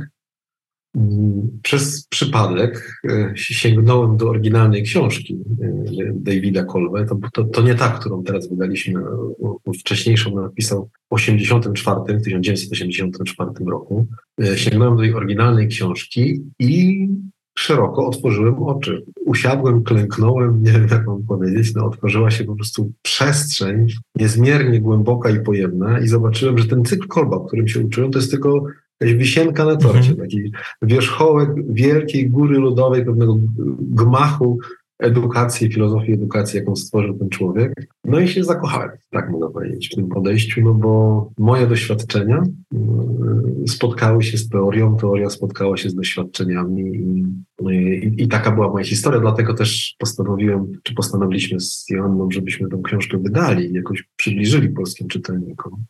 przez 1.62 2.06
przypadek 2.06 3.00
e, 3.04 3.32
sięgnąłem 3.34 4.16
do 4.16 4.28
oryginalnej 4.28 4.82
książki 4.82 5.34
e, 5.34 6.12
Davida 6.14 6.64
Kolbe. 6.64 7.06
To, 7.06 7.18
to, 7.32 7.44
to, 7.44 7.62
nie 7.62 7.74
ta, 7.74 7.88
którą 7.88 8.22
teraz 8.22 8.48
wydaliśmy. 8.48 9.00
Wcześniejszą 9.80 10.34
napisał 10.34 10.90
w 11.10 11.14
84, 11.14 12.20
1984 12.20 13.50
roku. 13.66 14.06
E, 14.40 14.58
sięgnąłem 14.58 14.96
do 14.96 15.02
tej 15.02 15.14
oryginalnej 15.14 15.68
książki 15.68 16.42
i 16.58 17.08
szeroko 17.58 18.06
otworzyłem 18.06 18.62
oczy. 18.62 19.04
Usiadłem, 19.26 19.82
klęknąłem, 19.82 20.62
nie 20.62 20.72
wiem 20.72 20.88
jak 20.90 21.06
mam 21.06 21.22
powiedzieć, 21.22 21.74
no 21.74 21.86
otworzyła 21.86 22.30
się 22.30 22.44
po 22.44 22.54
prostu 22.54 22.92
przestrzeń 23.02 23.86
niezmiernie 24.16 24.80
głęboka 24.80 25.30
i 25.30 25.40
pojemna 25.40 26.00
i 26.00 26.08
zobaczyłem, 26.08 26.58
że 26.58 26.64
ten 26.64 26.84
cykl 26.84 27.06
kolba, 27.06 27.46
którym 27.46 27.68
się 27.68 27.80
uczyłem, 27.80 28.10
to 28.10 28.18
jest 28.18 28.30
tylko 28.30 28.64
jakaś 29.00 29.16
wisienka 29.16 29.64
na 29.64 29.76
torcie, 29.76 30.10
mhm. 30.10 30.16
taki 30.16 30.52
wierzchołek 30.82 31.48
wielkiej 31.68 32.30
góry 32.30 32.58
ludowej, 32.58 33.04
pewnego 33.04 33.36
gmachu 33.80 34.58
edukacji, 35.00 35.72
filozofii 35.72 36.12
edukacji, 36.12 36.58
jaką 36.58 36.76
stworzył 36.76 37.18
ten 37.18 37.28
człowiek. 37.28 37.72
No 38.04 38.20
i 38.20 38.28
się 38.28 38.44
zakochałem, 38.44 38.90
tak 39.10 39.30
mogę 39.30 39.50
powiedzieć, 39.50 39.88
w 39.92 39.94
tym 39.94 40.08
podejściu, 40.08 40.60
no 40.60 40.74
bo 40.74 41.30
moje 41.38 41.66
doświadczenia 41.66 42.42
y, 43.64 43.68
spotkały 43.68 44.22
się 44.22 44.38
z 44.38 44.48
teorią, 44.48 44.96
teoria 44.96 45.30
spotkała 45.30 45.76
się 45.76 45.90
z 45.90 45.94
doświadczeniami 45.94 46.82
i, 46.82 47.24
i, 47.70 48.22
i 48.22 48.28
taka 48.28 48.50
była 48.50 48.68
moja 48.68 48.84
historia, 48.84 49.20
dlatego 49.20 49.54
też 49.54 49.94
postanowiłem, 49.98 50.72
czy 50.82 50.94
postanowiliśmy 50.94 51.60
z 51.60 51.86
Joanną, 51.90 52.30
żebyśmy 52.30 52.68
tę 52.68 52.80
książkę 52.84 53.18
wydali 53.18 53.70
i 53.70 53.74
jakoś 53.74 54.08
przybliżyli 54.16 54.68
polskim 54.68 55.08
czytelnikom. 55.08 55.84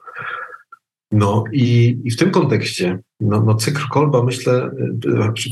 No 1.12 1.44
i, 1.52 2.00
i 2.04 2.10
w 2.10 2.16
tym 2.16 2.30
kontekście, 2.30 2.98
no, 3.20 3.42
no 3.42 3.54
cykl 3.54 3.82
Kolba 3.90 4.22
myślę, 4.22 4.70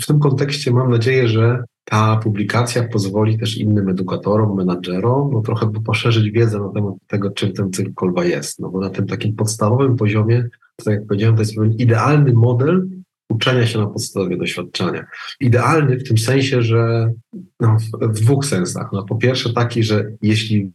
w 0.03 0.07
tym 0.07 0.18
kontekście 0.18 0.73
mam 0.73 0.90
nadzieję, 0.90 1.29
że 1.29 1.64
ta 1.85 2.16
publikacja 2.16 2.88
pozwoli 2.88 3.38
też 3.38 3.57
innym 3.57 3.88
edukatorom, 3.88 4.57
menadżerom, 4.57 5.31
no 5.33 5.40
trochę 5.40 5.73
poszerzyć 5.85 6.31
wiedzę 6.31 6.59
na 6.59 6.68
temat 6.68 6.94
tego, 7.07 7.31
czym 7.31 7.53
ten 7.53 7.73
cykl 7.73 7.94
kolba 7.94 8.25
jest. 8.25 8.59
No 8.59 8.68
bo 8.68 8.81
na 8.81 8.90
tym 8.90 9.07
takim 9.07 9.37
podstawowym 9.37 9.97
poziomie, 9.97 10.49
tak 10.85 10.94
jak 10.94 11.07
powiedziałem, 11.07 11.37
to 11.37 11.42
jest 11.42 11.55
idealny 11.79 12.33
model 12.33 12.88
uczenia 13.29 13.66
się 13.66 13.79
na 13.79 13.87
podstawie 13.87 14.37
doświadczenia. 14.37 15.07
Idealny 15.40 15.97
w 15.97 16.09
tym 16.09 16.18
sensie, 16.18 16.62
że 16.62 17.12
no, 17.61 17.77
w 18.01 18.21
dwóch 18.21 18.47
sensach. 18.47 18.88
No, 18.92 19.05
po 19.05 19.16
pierwsze 19.16 19.53
taki, 19.53 19.83
że 19.83 20.12
jeśli 20.23 20.71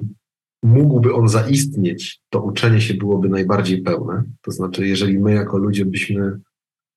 mógłby 0.64 1.14
on 1.14 1.30
zaistnieć, 1.30 2.22
to 2.30 2.42
uczenie 2.42 2.82
się 2.82 2.94
byłoby 2.94 3.30
najbardziej 3.30 3.82
pełne. 3.82 4.24
To 4.42 4.52
znaczy, 4.52 4.88
jeżeli 4.88 5.20
my 5.20 5.34
jako 5.34 5.58
ludzie 5.58 5.86
byśmy 5.86 6.40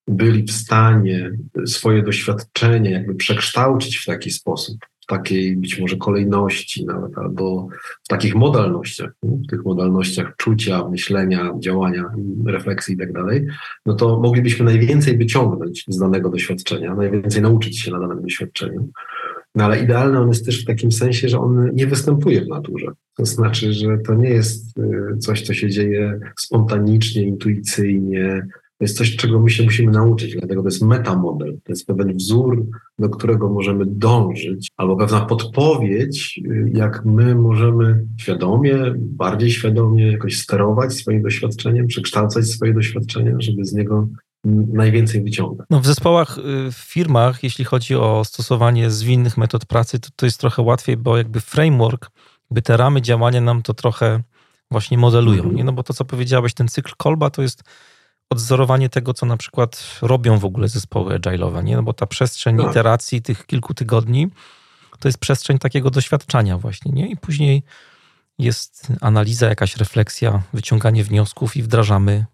byli 0.08 0.42
w 0.42 0.52
stanie 0.52 1.30
swoje 1.66 2.02
doświadczenie 2.02 2.90
jakby 2.90 3.14
przekształcić 3.14 3.96
w 3.96 4.06
taki 4.06 4.30
sposób, 4.30 4.76
w 5.00 5.06
takiej 5.06 5.56
być 5.56 5.80
może 5.80 5.96
kolejności 5.96 6.86
nawet, 6.86 7.18
albo 7.18 7.68
w 8.02 8.08
takich 8.08 8.34
modalnościach, 8.34 9.10
w 9.22 9.46
tych 9.50 9.64
modalnościach 9.64 10.36
czucia, 10.36 10.88
myślenia, 10.88 11.52
działania, 11.58 12.04
refleksji 12.46 12.94
i 12.94 12.98
tak 12.98 13.12
dalej, 13.12 13.46
no 13.86 13.94
to 13.94 14.20
moglibyśmy 14.20 14.64
najwięcej 14.64 15.18
wyciągnąć 15.18 15.84
z 15.88 15.98
danego 15.98 16.30
doświadczenia, 16.30 16.94
najwięcej 16.94 17.42
nauczyć 17.42 17.80
się 17.80 17.90
na 17.90 18.00
danym 18.00 18.22
doświadczeniu. 18.22 18.88
No 19.56 19.64
ale 19.64 19.82
idealny 19.82 20.18
on 20.18 20.28
jest 20.28 20.46
też 20.46 20.62
w 20.62 20.66
takim 20.66 20.92
sensie, 20.92 21.28
że 21.28 21.38
on 21.38 21.70
nie 21.74 21.86
występuje 21.86 22.44
w 22.44 22.48
naturze. 22.48 22.86
To 23.16 23.24
znaczy, 23.24 23.72
że 23.72 23.98
to 23.98 24.14
nie 24.14 24.28
jest 24.28 24.78
y, 24.78 25.18
coś, 25.18 25.42
co 25.42 25.54
się 25.54 25.70
dzieje 25.70 26.20
spontanicznie, 26.36 27.22
intuicyjnie, 27.22 28.46
to 28.78 28.84
jest 28.84 28.96
coś, 28.96 29.16
czego 29.16 29.40
my 29.40 29.50
się 29.50 29.64
musimy 29.64 29.92
nauczyć, 29.92 30.36
dlatego 30.36 30.62
to 30.62 30.68
jest 30.68 30.82
metamodel, 30.82 31.58
to 31.64 31.72
jest 31.72 31.86
pewien 31.86 32.16
wzór, 32.16 32.66
do 32.98 33.08
którego 33.08 33.48
możemy 33.48 33.84
dążyć, 33.86 34.68
albo 34.76 34.96
pewna 34.96 35.20
podpowiedź, 35.20 36.40
jak 36.72 37.04
my 37.04 37.34
możemy 37.34 38.06
świadomie, 38.16 38.94
bardziej 38.96 39.50
świadomie 39.50 40.12
jakoś 40.12 40.38
sterować 40.38 40.94
swoim 40.94 41.22
doświadczeniem, 41.22 41.86
przekształcać 41.86 42.46
swoje 42.46 42.74
doświadczenia, 42.74 43.36
żeby 43.38 43.64
z 43.64 43.72
niego 43.72 44.08
najwięcej 44.72 45.22
wyciągać. 45.22 45.66
No 45.70 45.80
w 45.80 45.86
zespołach, 45.86 46.38
y, 46.38 46.72
w 46.72 46.76
firmach, 46.76 47.42
jeśli 47.42 47.64
chodzi 47.64 47.94
o 47.94 48.24
stosowanie 48.24 48.90
zwinnych 48.90 49.36
metod 49.36 49.64
pracy, 49.64 50.00
to, 50.00 50.08
to 50.16 50.26
jest 50.26 50.40
trochę 50.40 50.62
łatwiej, 50.62 50.96
bo 50.96 51.16
jakby 51.16 51.40
framework, 51.40 52.10
jakby 52.50 52.62
te 52.62 52.76
ramy 52.76 53.02
działania 53.02 53.40
nam 53.40 53.62
to 53.62 53.74
trochę 53.74 54.22
właśnie 54.70 54.98
modelują. 54.98 55.38
Mhm. 55.38 55.56
Nie? 55.56 55.64
No 55.64 55.72
bo 55.72 55.82
to, 55.82 55.94
co 55.94 56.04
powiedziałeś, 56.04 56.54
ten 56.54 56.68
cykl 56.68 56.92
Kolba 56.96 57.30
to 57.30 57.42
jest 57.42 57.64
odzorowanie 58.30 58.88
tego, 58.88 59.14
co 59.14 59.26
na 59.26 59.36
przykład 59.36 59.98
robią 60.02 60.38
w 60.38 60.44
ogóle 60.44 60.68
zespoły 60.68 61.18
agile'owe, 61.18 61.64
nie? 61.64 61.76
No 61.76 61.82
bo 61.82 61.92
ta 61.92 62.06
przestrzeń 62.06 62.58
tak. 62.58 62.70
iteracji 62.70 63.22
tych 63.22 63.46
kilku 63.46 63.74
tygodni 63.74 64.28
to 64.98 65.08
jest 65.08 65.18
przestrzeń 65.18 65.58
takiego 65.58 65.90
doświadczania 65.90 66.58
właśnie, 66.58 66.92
nie? 66.92 67.10
I 67.10 67.16
później 67.16 67.62
jest 68.38 68.88
analiza, 69.00 69.48
jakaś 69.48 69.76
refleksja, 69.76 70.42
wyciąganie 70.52 71.04
wniosków 71.04 71.56
i 71.56 71.62
wdrażamy 71.62 72.26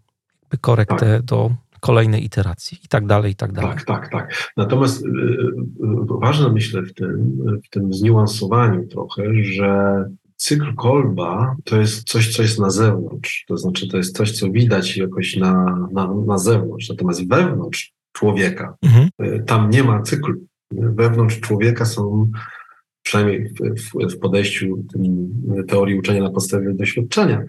korektę 0.61 1.17
tak. 1.17 1.23
do 1.23 1.51
kolejnej 1.83 2.25
iteracji 2.25 2.79
i 2.85 2.89
tak 2.89 3.07
dalej, 3.07 3.33
i 3.33 3.37
tak 3.37 3.53
dalej. 3.53 3.71
Tak, 3.71 3.85
tak, 3.85 4.09
tak. 4.09 4.53
Natomiast 4.57 5.05
y, 5.05 5.09
y, 5.09 6.19
ważne 6.21 6.53
myślę 6.53 6.83
w 6.83 6.95
tym, 6.95 7.43
w 7.67 7.71
tym 7.71 7.93
zniuansowaniu 7.93 8.87
trochę, 8.87 9.23
że 9.45 10.05
cykl 10.37 10.75
Kolba 10.75 11.57
to 11.65 11.81
jest 11.81 12.09
coś, 12.09 12.37
co 12.37 12.43
jest 12.43 12.59
na 12.61 12.71
zewnątrz. 12.71 13.45
To 13.49 13.57
znaczy, 13.57 13.89
to 13.89 13.97
jest 13.97 14.17
coś, 14.17 14.33
co 14.33 14.51
widać 14.51 14.97
jakoś 14.97 15.37
na, 15.37 15.89
na, 15.93 16.15
na 16.27 16.39
zewnątrz. 16.39 16.89
Natomiast 16.89 17.29
wewnątrz 17.29 17.93
człowieka, 18.13 18.77
mhm. 18.83 19.09
Y, 19.23 19.45
tam 19.47 19.71
nie 19.71 19.85
ma 19.85 20.03
cyklu. 20.03 20.35
Wewnątrz 20.73 21.41
człowieka 21.41 21.85
są, 21.85 22.31
przynajmniej 23.03 23.49
w, 23.49 23.59
w, 23.61 24.15
w 24.15 24.19
podejściu 24.19 24.85
teorii 25.69 25.99
uczenia 25.99 26.23
na 26.23 26.31
podstawie 26.31 26.75
doświadczenia, 26.75 27.45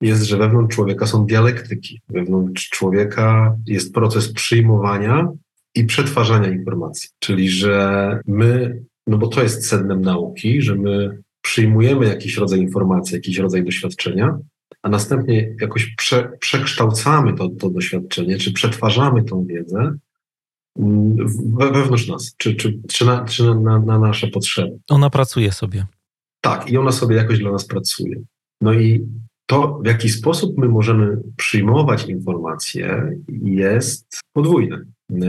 jest, 0.00 0.22
że 0.22 0.36
wewnątrz 0.36 0.76
człowieka 0.76 1.06
są 1.06 1.26
dialektyki. 1.26 2.00
Wewnątrz 2.08 2.68
człowieka 2.68 3.56
jest 3.66 3.94
proces 3.94 4.32
przyjmowania 4.32 5.28
i 5.74 5.84
przetwarzania 5.84 6.48
informacji. 6.48 7.08
Czyli, 7.18 7.50
że 7.50 8.20
my, 8.26 8.80
no 9.06 9.18
bo 9.18 9.26
to 9.28 9.42
jest 9.42 9.66
sednem 9.66 10.00
nauki, 10.00 10.62
że 10.62 10.74
my 10.74 11.22
przyjmujemy 11.42 12.06
jakiś 12.06 12.36
rodzaj 12.36 12.60
informacji, 12.60 13.14
jakiś 13.14 13.38
rodzaj 13.38 13.64
doświadczenia, 13.64 14.38
a 14.82 14.88
następnie 14.88 15.54
jakoś 15.60 15.94
prze, 15.96 16.32
przekształcamy 16.40 17.34
to, 17.34 17.48
to 17.48 17.70
doświadczenie, 17.70 18.38
czy 18.38 18.52
przetwarzamy 18.52 19.24
tą 19.24 19.46
wiedzę 19.46 19.94
mm, 20.78 21.16
wewnątrz 21.72 22.08
nas, 22.08 22.34
czy, 22.36 22.54
czy, 22.54 22.78
czy, 22.88 23.04
na, 23.04 23.24
czy 23.24 23.54
na, 23.54 23.78
na 23.78 23.98
nasze 23.98 24.28
potrzeby. 24.28 24.78
Ona 24.90 25.10
pracuje 25.10 25.52
sobie. 25.52 25.86
Tak, 26.40 26.70
i 26.70 26.76
ona 26.76 26.92
sobie 26.92 27.16
jakoś 27.16 27.38
dla 27.38 27.52
nas 27.52 27.66
pracuje. 27.66 28.16
No 28.60 28.72
i 28.72 29.06
to, 29.50 29.80
w 29.84 29.86
jaki 29.86 30.08
sposób 30.08 30.58
my 30.58 30.68
możemy 30.68 31.18
przyjmować 31.36 32.08
informacje, 32.08 33.16
jest 33.42 34.20
podwójne. 34.32 34.84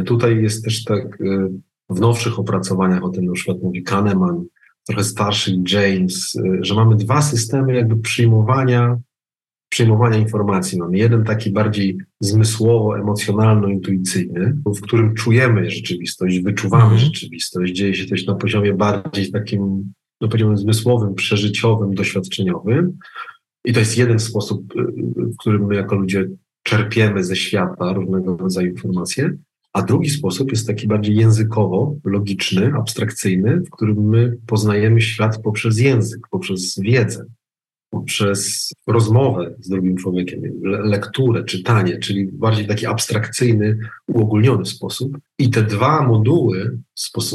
Tutaj 0.06 0.44
jest 0.44 0.64
też 0.64 0.84
tak 0.84 1.22
y, 1.22 1.50
w 1.90 2.00
nowszych 2.00 2.40
opracowaniach, 2.40 3.04
o 3.04 3.10
tym 3.10 3.26
na 3.26 3.34
przykład 3.34 3.58
mówi 3.64 3.84
Kahneman, 3.84 4.46
trochę 4.88 5.04
starszy 5.04 5.62
James, 5.72 6.36
y, 6.36 6.60
że 6.62 6.76
mamy 6.76 6.96
dwa 6.96 7.22
systemy 7.22 7.76
jakby 7.76 7.98
przyjmowania, 7.98 9.00
przyjmowania 9.70 10.18
informacji. 10.18 10.80
Mamy 10.80 10.98
jeden 10.98 11.24
taki 11.24 11.52
bardziej 11.52 11.98
zmysłowo, 12.20 13.00
emocjonalno-intuicyjny, 13.00 14.58
w 14.66 14.82
którym 14.82 15.14
czujemy 15.16 15.70
rzeczywistość, 15.70 16.40
wyczuwamy 16.40 16.86
mm. 16.86 16.98
rzeczywistość, 16.98 17.74
dzieje 17.74 17.96
się 17.96 18.06
coś 18.06 18.26
na 18.26 18.36
poziomie 18.36 18.74
bardziej 18.74 19.32
takim, 19.32 19.94
no 20.22 20.28
powiedziałbym, 20.28 20.58
zmysłowym, 20.58 21.16
przeżyciowym, 21.16 21.96
doświadczeniowym. 21.96 22.98
I 23.66 23.74
to 23.74 23.80
jest 23.80 23.98
jeden 23.98 24.20
sposób, 24.20 24.76
y, 24.76 24.84
w 25.16 25.38
którym 25.38 25.66
my 25.66 25.76
jako 25.76 25.96
ludzie 25.96 26.28
czerpiemy 26.64 27.24
ze 27.24 27.36
świata 27.36 27.94
różnego 27.94 28.38
rodzaju 28.38 28.68
informacje. 28.68 29.38
A 29.74 29.82
drugi 29.82 30.10
sposób 30.10 30.52
jest 30.52 30.68
taki 30.68 30.88
bardziej 30.88 31.16
językowo, 31.16 31.96
logiczny, 32.04 32.74
abstrakcyjny, 32.74 33.58
w 33.58 33.70
którym 33.70 34.10
my 34.10 34.38
poznajemy 34.48 35.02
świat 35.02 35.42
poprzez 35.42 35.80
język, 35.80 36.20
poprzez 36.32 36.80
wiedzę, 36.80 37.26
poprzez 37.90 38.72
rozmowę 38.88 39.56
z 39.60 39.70
drugim 39.70 39.98
człowiekiem, 39.98 40.42
lekturę, 40.64 41.44
czytanie, 41.44 42.00
czyli 42.00 42.26
bardziej 42.26 42.68
taki 42.68 42.86
abstrakcyjny, 42.86 43.78
uogólniony 44.08 44.66
sposób. 44.66 45.18
I 45.40 45.50
te 45.50 45.64
dwa 45.64 46.08
moduły, 46.08 46.80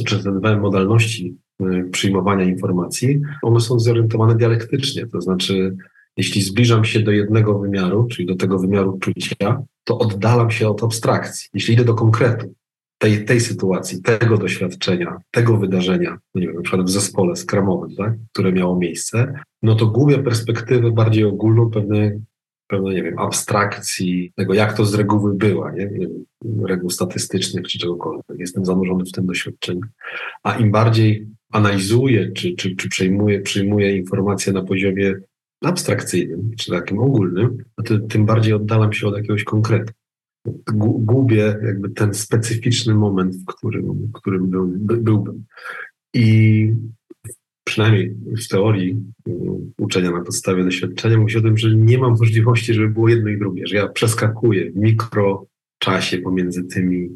czy 0.06 0.24
te 0.24 0.40
dwie 0.40 0.56
modalności 0.56 1.36
y, 1.62 1.88
przyjmowania 1.92 2.44
informacji, 2.44 3.20
one 3.42 3.60
są 3.60 3.78
zorientowane 3.78 4.34
dialektycznie, 4.34 5.06
to 5.06 5.20
znaczy 5.20 5.76
jeśli 6.16 6.42
zbliżam 6.42 6.84
się 6.84 7.00
do 7.00 7.10
jednego 7.10 7.58
wymiaru, 7.58 8.06
czyli 8.08 8.26
do 8.26 8.36
tego 8.36 8.58
wymiaru 8.58 8.98
czucia, 8.98 9.62
to 9.84 9.98
oddalam 9.98 10.50
się 10.50 10.68
od 10.68 10.84
abstrakcji. 10.84 11.48
Jeśli 11.54 11.74
idę 11.74 11.84
do 11.84 11.94
konkretu, 11.94 12.54
tej, 12.98 13.24
tej 13.24 13.40
sytuacji, 13.40 14.02
tego 14.02 14.38
doświadczenia, 14.38 15.16
tego 15.30 15.56
wydarzenia, 15.56 16.18
no 16.34 16.40
nie 16.40 16.46
wiem, 16.46 16.56
na 16.56 16.62
przykład 16.62 16.86
w 16.86 16.90
zespole 16.90 17.36
skramowym, 17.36 17.96
tak, 17.96 18.14
które 18.32 18.52
miało 18.52 18.78
miejsce, 18.78 19.34
no 19.62 19.74
to 19.74 19.86
gubię 19.86 20.18
perspektywę 20.18 20.90
bardziej 20.90 21.24
ogólną 21.24 21.70
pewnej, 21.70 22.12
pewnej, 22.68 22.96
nie 22.96 23.02
wiem, 23.02 23.18
abstrakcji 23.18 24.32
tego, 24.36 24.54
jak 24.54 24.76
to 24.76 24.84
z 24.84 24.94
reguły 24.94 25.34
była, 25.34 25.72
nie? 25.72 25.84
nie 25.84 26.06
wiem, 26.06 26.66
reguł 26.66 26.90
statystycznych 26.90 27.66
czy 27.68 27.78
czegokolwiek. 27.78 28.24
Jestem 28.38 28.64
zanurzony 28.64 29.04
w 29.04 29.12
tym 29.12 29.26
doświadczeniu. 29.26 29.80
A 30.42 30.56
im 30.56 30.70
bardziej 30.70 31.26
analizuję, 31.52 32.32
czy, 32.32 32.54
czy, 32.54 32.76
czy 32.76 32.88
przejmuję, 32.88 33.40
przyjmuję 33.40 33.96
informacje 33.96 34.52
na 34.52 34.62
poziomie 34.62 35.14
abstrakcyjnym, 35.64 36.50
czy 36.58 36.70
takim 36.70 36.98
ogólnym, 36.98 37.64
no 37.78 37.84
to 37.84 37.98
tym 37.98 38.26
bardziej 38.26 38.52
oddalam 38.52 38.92
się 38.92 39.06
od 39.06 39.16
jakiegoś 39.16 39.44
konkretu. 39.44 39.92
Gubię 40.98 41.58
jakby 41.62 41.90
ten 41.90 42.14
specyficzny 42.14 42.94
moment, 42.94 43.36
w 43.36 43.44
którym, 43.44 43.84
w 43.84 44.12
którym 44.12 44.50
był, 44.50 44.66
by, 44.66 44.96
byłbym. 44.96 45.44
I 46.14 46.72
przynajmniej 47.64 48.16
w 48.44 48.48
teorii 48.48 48.96
um, 49.26 49.72
uczenia 49.78 50.10
na 50.10 50.20
podstawie 50.20 50.64
doświadczenia, 50.64 51.18
mówię 51.18 51.38
o 51.38 51.42
tym, 51.42 51.58
że 51.58 51.76
nie 51.76 51.98
mam 51.98 52.10
możliwości, 52.10 52.74
żeby 52.74 52.88
było 52.88 53.08
jedno 53.08 53.30
i 53.30 53.38
drugie, 53.38 53.66
że 53.66 53.76
ja 53.76 53.88
przeskakuję 53.88 54.70
mikro 54.74 55.46
czasie 55.78 56.18
pomiędzy 56.18 56.64
tymi, 56.64 57.10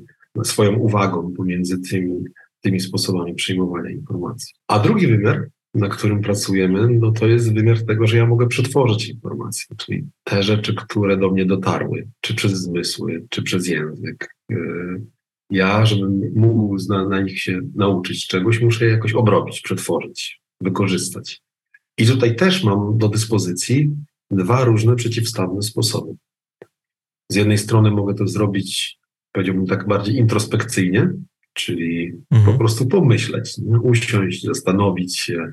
swoją 0.45 0.77
uwagą 0.77 1.33
pomiędzy 1.33 1.81
tymi, 1.81 2.25
tymi 2.61 2.81
sposobami 2.81 3.35
przyjmowania 3.35 3.91
informacji. 3.91 4.55
A 4.69 4.79
drugi 4.79 5.07
wymiar, 5.07 5.49
na 5.75 5.89
którym 5.89 6.21
pracujemy, 6.21 6.89
no 6.89 7.13
to 7.13 7.27
jest 7.27 7.55
wymiar 7.55 7.83
tego, 7.83 8.07
że 8.07 8.17
ja 8.17 8.27
mogę 8.27 8.49
przetworzyć 8.49 9.09
informacje, 9.09 9.77
czyli 9.77 10.05
te 10.25 10.43
rzeczy, 10.43 10.75
które 10.75 11.17
do 11.17 11.31
mnie 11.31 11.45
dotarły, 11.45 12.09
czy 12.21 12.35
przez 12.35 12.53
zmysły, 12.53 13.27
czy 13.31 13.43
przez 13.43 13.69
język. 13.69 14.37
Y, 14.53 14.57
ja, 15.51 15.87
żebym 15.87 16.33
mógł 16.35 16.77
na, 16.89 17.09
na 17.09 17.21
nich 17.21 17.41
się 17.41 17.61
nauczyć 17.75 18.27
czegoś, 18.27 18.61
muszę 18.61 18.85
je 18.85 18.91
jakoś 18.91 19.13
obrobić, 19.13 19.61
przetworzyć, 19.61 20.41
wykorzystać. 20.61 21.43
I 21.99 22.07
tutaj 22.07 22.37
też 22.37 22.65
mam 22.65 22.99
do 22.99 23.09
dyspozycji 23.09 23.91
dwa 24.31 24.65
różne 24.65 24.97
przeciwstawne 24.97 25.63
sposoby. 25.63 26.15
Z 27.29 27.35
jednej 27.35 27.59
strony 27.59 27.91
mogę 27.91 28.15
to 28.15 28.27
zrobić, 28.27 28.99
powiedziałbym 29.33 29.67
tak 29.67 29.89
bardziej 29.89 30.17
introspekcyjnie, 30.17 31.11
czyli 31.53 32.13
mhm. 32.31 32.53
po 32.53 32.59
prostu 32.59 32.87
pomyśleć, 32.87 33.59
nie? 33.59 33.81
usiąść, 33.81 34.45
zastanowić 34.45 35.19
się, 35.19 35.53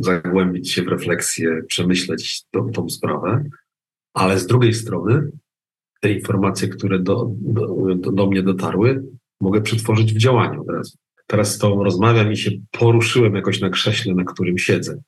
zagłębić 0.00 0.72
się 0.72 0.82
w 0.82 0.88
refleksję, 0.88 1.62
przemyśleć 1.66 2.44
tą, 2.50 2.70
tą 2.70 2.88
sprawę, 2.88 3.44
ale 4.14 4.38
z 4.38 4.46
drugiej 4.46 4.74
strony 4.74 5.30
te 6.00 6.12
informacje, 6.12 6.68
które 6.68 6.98
do, 6.98 7.30
do, 7.96 8.12
do 8.12 8.26
mnie 8.26 8.42
dotarły, 8.42 9.04
mogę 9.40 9.60
przetworzyć 9.60 10.14
w 10.14 10.18
działaniu 10.18 10.60
od 10.60 10.68
razu. 10.68 10.98
Teraz 11.26 11.54
z 11.54 11.58
Tobą 11.58 11.84
rozmawiam 11.84 12.32
i 12.32 12.36
się 12.36 12.50
poruszyłem 12.70 13.34
jakoś 13.34 13.60
na 13.60 13.70
krześle, 13.70 14.14
na 14.14 14.24
którym 14.24 14.58
siedzę. 14.58 15.00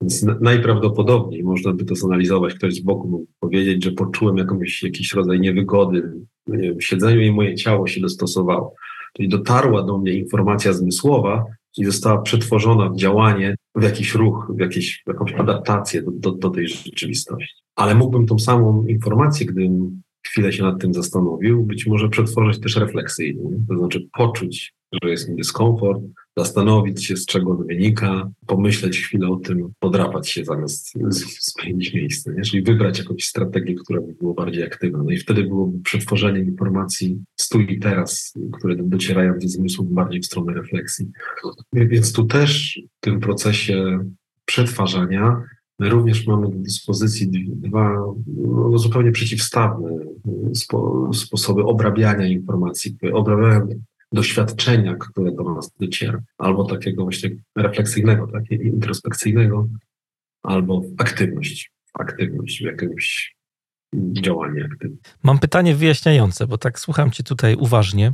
Więc 0.00 0.26
najprawdopodobniej 0.40 1.42
można 1.42 1.72
by 1.72 1.84
to 1.84 1.94
zanalizować, 1.94 2.54
ktoś 2.54 2.74
z 2.74 2.80
boku 2.80 3.08
mógł 3.08 3.26
powiedzieć, 3.40 3.84
że 3.84 3.92
poczułem 3.92 4.36
jakąś, 4.36 4.82
jakiś 4.82 5.12
rodzaj 5.12 5.40
niewygody 5.40 6.12
w 6.48 6.82
siedzeniu 6.82 7.20
i 7.20 7.32
moje 7.32 7.54
ciało 7.54 7.86
się 7.86 8.00
dostosowało. 8.00 8.74
Czyli 9.16 9.28
dotarła 9.28 9.82
do 9.82 9.98
mnie 9.98 10.12
informacja 10.12 10.72
zmysłowa 10.72 11.44
i 11.76 11.84
została 11.84 12.22
przetworzona 12.22 12.88
w 12.88 12.96
działanie, 12.96 13.56
w 13.74 13.82
jakiś 13.82 14.14
ruch, 14.14 14.52
w, 14.56 14.60
jakieś, 14.60 15.02
w 15.06 15.08
jakąś 15.08 15.32
adaptację 15.32 16.02
do, 16.02 16.10
do, 16.10 16.32
do 16.32 16.50
tej 16.50 16.68
rzeczywistości. 16.68 17.62
Ale 17.74 17.94
mógłbym 17.94 18.26
tą 18.26 18.38
samą 18.38 18.86
informację, 18.86 19.46
gdybym 19.46 20.02
chwilę 20.26 20.52
się 20.52 20.62
nad 20.62 20.80
tym 20.80 20.94
zastanowił, 20.94 21.62
być 21.62 21.86
może 21.86 22.08
przetworzyć 22.08 22.60
też 22.60 22.76
refleksyjnie, 22.76 23.42
to 23.68 23.78
znaczy 23.78 24.08
poczuć, 24.12 24.74
że 25.02 25.10
jest 25.10 25.28
mi 25.28 25.36
dyskomfort, 25.36 26.02
zastanowić 26.36 27.04
się, 27.04 27.16
z 27.16 27.26
czego 27.26 27.50
on 27.50 27.66
wynika, 27.66 28.30
pomyśleć 28.46 28.98
chwilę 28.98 29.28
o 29.28 29.36
tym, 29.36 29.72
podrapać 29.78 30.28
się 30.28 30.44
zamiast 30.44 30.92
zmienić 31.40 31.94
miejsce, 31.94 32.34
nie? 32.34 32.42
czyli 32.42 32.62
wybrać 32.62 32.98
jakąś 32.98 33.24
strategię, 33.24 33.74
która 33.74 34.00
by 34.00 34.14
była 34.20 34.34
bardziej 34.34 34.62
aktywna. 34.62 35.02
No 35.02 35.10
i 35.10 35.18
wtedy 35.18 35.44
byłoby 35.44 35.78
przetworzenie 35.82 36.40
informacji 36.40 37.24
tu 37.50 37.60
i 37.60 37.78
teraz, 37.78 38.34
które 38.58 38.76
docierają 38.76 39.40
ze 39.40 39.48
zmysłów 39.48 39.92
bardziej 39.92 40.20
w 40.20 40.26
stronę 40.26 40.54
refleksji. 40.54 41.06
Więc 41.72 42.12
tu 42.12 42.24
też 42.24 42.80
w 42.96 43.00
tym 43.00 43.20
procesie 43.20 43.98
przetwarzania 44.44 45.42
My 45.78 45.88
również 45.88 46.26
mamy 46.26 46.50
do 46.50 46.58
dyspozycji 46.58 47.30
dwa 47.46 47.96
no, 48.36 48.78
zupełnie 48.78 49.12
przeciwstawne 49.12 49.98
spo, 50.54 51.10
sposoby 51.14 51.64
obrabiania 51.64 52.26
informacji, 52.26 52.96
obrabiania 53.12 53.74
doświadczenia, 54.12 54.94
które 54.94 55.32
do 55.32 55.54
nas 55.54 55.72
dociera, 55.80 56.22
albo 56.38 56.64
takiego 56.64 57.02
właśnie 57.02 57.30
refleksyjnego, 57.56 58.26
takiego 58.26 58.64
introspekcyjnego, 58.64 59.68
albo 60.42 60.82
aktywność, 60.98 61.72
aktywność 61.94 62.58
w 62.58 62.64
jakimś 62.64 63.36
aktywnym. 64.72 64.98
Mam 65.22 65.38
pytanie 65.38 65.74
wyjaśniające, 65.74 66.46
bo 66.46 66.58
tak 66.58 66.80
słucham 66.80 67.10
Cię 67.10 67.22
tutaj 67.22 67.54
uważnie. 67.54 68.12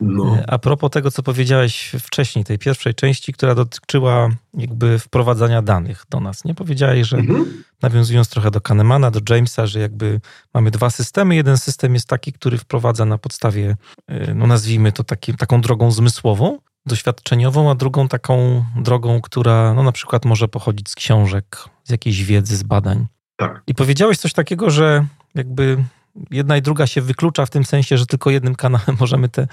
No. 0.00 0.36
E, 0.36 0.50
a 0.50 0.58
propos 0.58 0.90
tego, 0.90 1.10
co 1.10 1.22
powiedziałeś 1.22 1.92
wcześniej, 2.00 2.44
tej 2.44 2.58
pierwszej 2.58 2.94
części, 2.94 3.32
która 3.32 3.54
dotyczyła 3.54 4.28
jakby 4.54 4.98
wprowadzania 4.98 5.62
danych 5.62 6.04
do 6.10 6.20
nas. 6.20 6.44
Nie 6.44 6.54
powiedziałeś, 6.54 7.08
że 7.08 7.16
mhm. 7.16 7.62
nawiązując 7.82 8.28
trochę 8.28 8.50
do 8.50 8.60
Kahnemana, 8.60 9.10
do 9.10 9.20
Jamesa, 9.34 9.66
że 9.66 9.80
jakby 9.80 10.20
mamy 10.54 10.70
dwa 10.70 10.90
systemy. 10.90 11.34
Jeden 11.34 11.58
system 11.58 11.94
jest 11.94 12.08
taki, 12.08 12.32
który 12.32 12.58
wprowadza 12.58 13.04
na 13.04 13.18
podstawie, 13.18 13.76
e, 14.06 14.34
no 14.34 14.46
nazwijmy 14.46 14.92
to 14.92 15.04
taki, 15.04 15.34
taką 15.34 15.60
drogą 15.60 15.90
zmysłową, 15.90 16.58
doświadczeniową, 16.86 17.70
a 17.70 17.74
drugą 17.74 18.08
taką 18.08 18.64
drogą, 18.76 19.20
która 19.20 19.74
no 19.74 19.82
na 19.82 19.92
przykład 19.92 20.24
może 20.24 20.48
pochodzić 20.48 20.88
z 20.88 20.94
książek, 20.94 21.64
z 21.84 21.90
jakiejś 21.90 22.24
wiedzy, 22.24 22.56
z 22.56 22.62
badań. 22.62 23.06
Tak. 23.36 23.62
I 23.66 23.74
powiedziałeś 23.74 24.18
coś 24.18 24.32
takiego, 24.32 24.70
że 24.70 25.06
jakby 25.34 25.84
jedna 26.30 26.56
i 26.56 26.62
druga 26.62 26.86
się 26.86 27.00
wyklucza 27.00 27.46
w 27.46 27.50
tym 27.50 27.64
sensie, 27.64 27.98
że 27.98 28.06
tylko 28.06 28.30
jednym 28.30 28.54
kanałem 28.54 28.96
możemy 29.00 29.28
te 29.28 29.46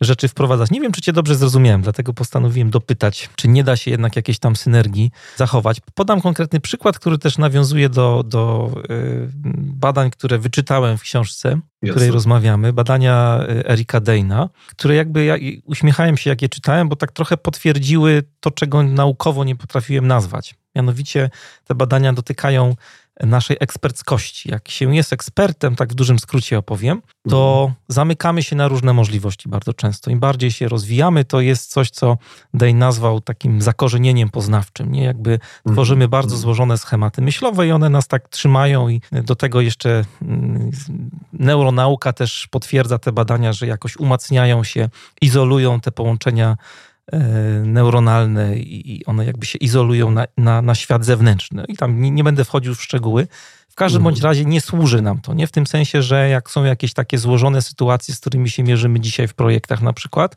rzeczy 0.00 0.28
wprowadzać. 0.28 0.70
Nie 0.70 0.80
wiem, 0.80 0.92
czy 0.92 1.00
cię 1.00 1.12
dobrze 1.12 1.34
zrozumiałem, 1.34 1.82
dlatego 1.82 2.14
postanowiłem 2.14 2.70
dopytać, 2.70 3.30
czy 3.36 3.48
nie 3.48 3.64
da 3.64 3.76
się 3.76 3.90
jednak 3.90 4.16
jakiejś 4.16 4.38
tam 4.38 4.56
synergii 4.56 5.10
zachować. 5.36 5.80
Podam 5.94 6.20
konkretny 6.20 6.60
przykład, 6.60 6.98
który 6.98 7.18
też 7.18 7.38
nawiązuje 7.38 7.88
do, 7.88 8.22
do 8.26 8.70
y, 8.90 9.28
badań, 9.56 10.10
które 10.10 10.38
wyczytałem 10.38 10.98
w 10.98 11.02
książce, 11.02 11.60
w 11.82 11.90
której 11.90 12.10
rozmawiamy, 12.10 12.72
badania 12.72 13.40
y, 13.50 13.68
Erika 13.68 14.00
Dejna, 14.00 14.48
które 14.68 14.94
jakby 14.94 15.24
ja 15.24 15.36
uśmiechałem 15.64 16.16
się, 16.16 16.30
jak 16.30 16.42
je 16.42 16.48
czytałem, 16.48 16.88
bo 16.88 16.96
tak 16.96 17.12
trochę 17.12 17.36
potwierdziły 17.36 18.22
to, 18.40 18.50
czego 18.50 18.82
naukowo 18.82 19.44
nie 19.44 19.56
potrafiłem 19.56 20.06
nazwać. 20.06 20.54
Mianowicie 20.74 21.30
te 21.64 21.74
badania 21.74 22.12
dotykają 22.12 22.74
naszej 23.20 23.56
eksperckości. 23.60 24.50
Jak 24.50 24.68
się 24.68 24.94
jest 24.94 25.12
ekspertem, 25.12 25.76
tak 25.76 25.92
w 25.92 25.94
dużym 25.94 26.18
skrócie 26.18 26.58
opowiem, 26.58 27.02
to 27.28 27.60
mhm. 27.60 27.84
zamykamy 27.88 28.42
się 28.42 28.56
na 28.56 28.68
różne 28.68 28.92
możliwości 28.92 29.48
bardzo 29.48 29.72
często. 29.74 30.10
Im 30.10 30.20
bardziej 30.20 30.50
się 30.50 30.68
rozwijamy, 30.68 31.24
to 31.24 31.40
jest 31.40 31.70
coś, 31.70 31.90
co 31.90 32.18
Day 32.54 32.74
nazwał 32.74 33.20
takim 33.20 33.62
zakorzenieniem 33.62 34.28
poznawczym. 34.28 34.92
Nie? 34.92 35.04
Jakby 35.04 35.32
mhm. 35.32 35.74
tworzymy 35.74 36.08
bardzo 36.08 36.34
mhm. 36.34 36.42
złożone 36.42 36.78
schematy 36.78 37.22
myślowe 37.22 37.66
i 37.66 37.72
one 37.72 37.90
nas 37.90 38.08
tak 38.08 38.28
trzymają 38.28 38.88
i 38.88 39.00
do 39.12 39.36
tego 39.36 39.60
jeszcze 39.60 40.04
mm, 40.22 40.70
neuronauka 41.32 42.12
też 42.12 42.48
potwierdza 42.50 42.98
te 42.98 43.12
badania, 43.12 43.52
że 43.52 43.66
jakoś 43.66 43.96
umacniają 43.96 44.64
się, 44.64 44.88
izolują 45.20 45.80
te 45.80 45.92
połączenia 45.92 46.56
neuronalne 47.64 48.56
i 48.56 49.02
one 49.06 49.24
jakby 49.24 49.46
się 49.46 49.58
izolują 49.58 50.10
na, 50.10 50.26
na, 50.36 50.62
na 50.62 50.74
świat 50.74 51.04
zewnętrzny. 51.04 51.64
I 51.68 51.76
tam 51.76 52.00
nie, 52.00 52.10
nie, 52.10 52.24
będę 52.24 52.44
wchodził 52.44 52.74
w 52.74 52.82
szczegóły. 52.82 53.28
W 53.68 53.74
każdym 53.74 54.02
bądź 54.02 54.16
mhm. 54.16 54.30
razie 54.30 54.44
nie 54.44 54.60
służy 54.60 55.02
nam 55.02 55.20
to, 55.20 55.34
nie 55.34 55.46
w 55.46 55.52
tym 55.52 55.66
sensie, 55.66 56.02
że 56.02 56.28
jak 56.28 56.50
są 56.50 56.64
jakieś 56.64 56.94
takie 56.94 57.18
złożone 57.18 57.62
sytuacje, 57.62 58.14
z 58.14 58.20
którymi 58.20 58.50
się 58.50 58.62
mierzymy 58.62 59.00
dzisiaj 59.00 59.28
w 59.28 59.34
projektach 59.34 59.82
na 59.82 59.92
przykład, 59.92 60.36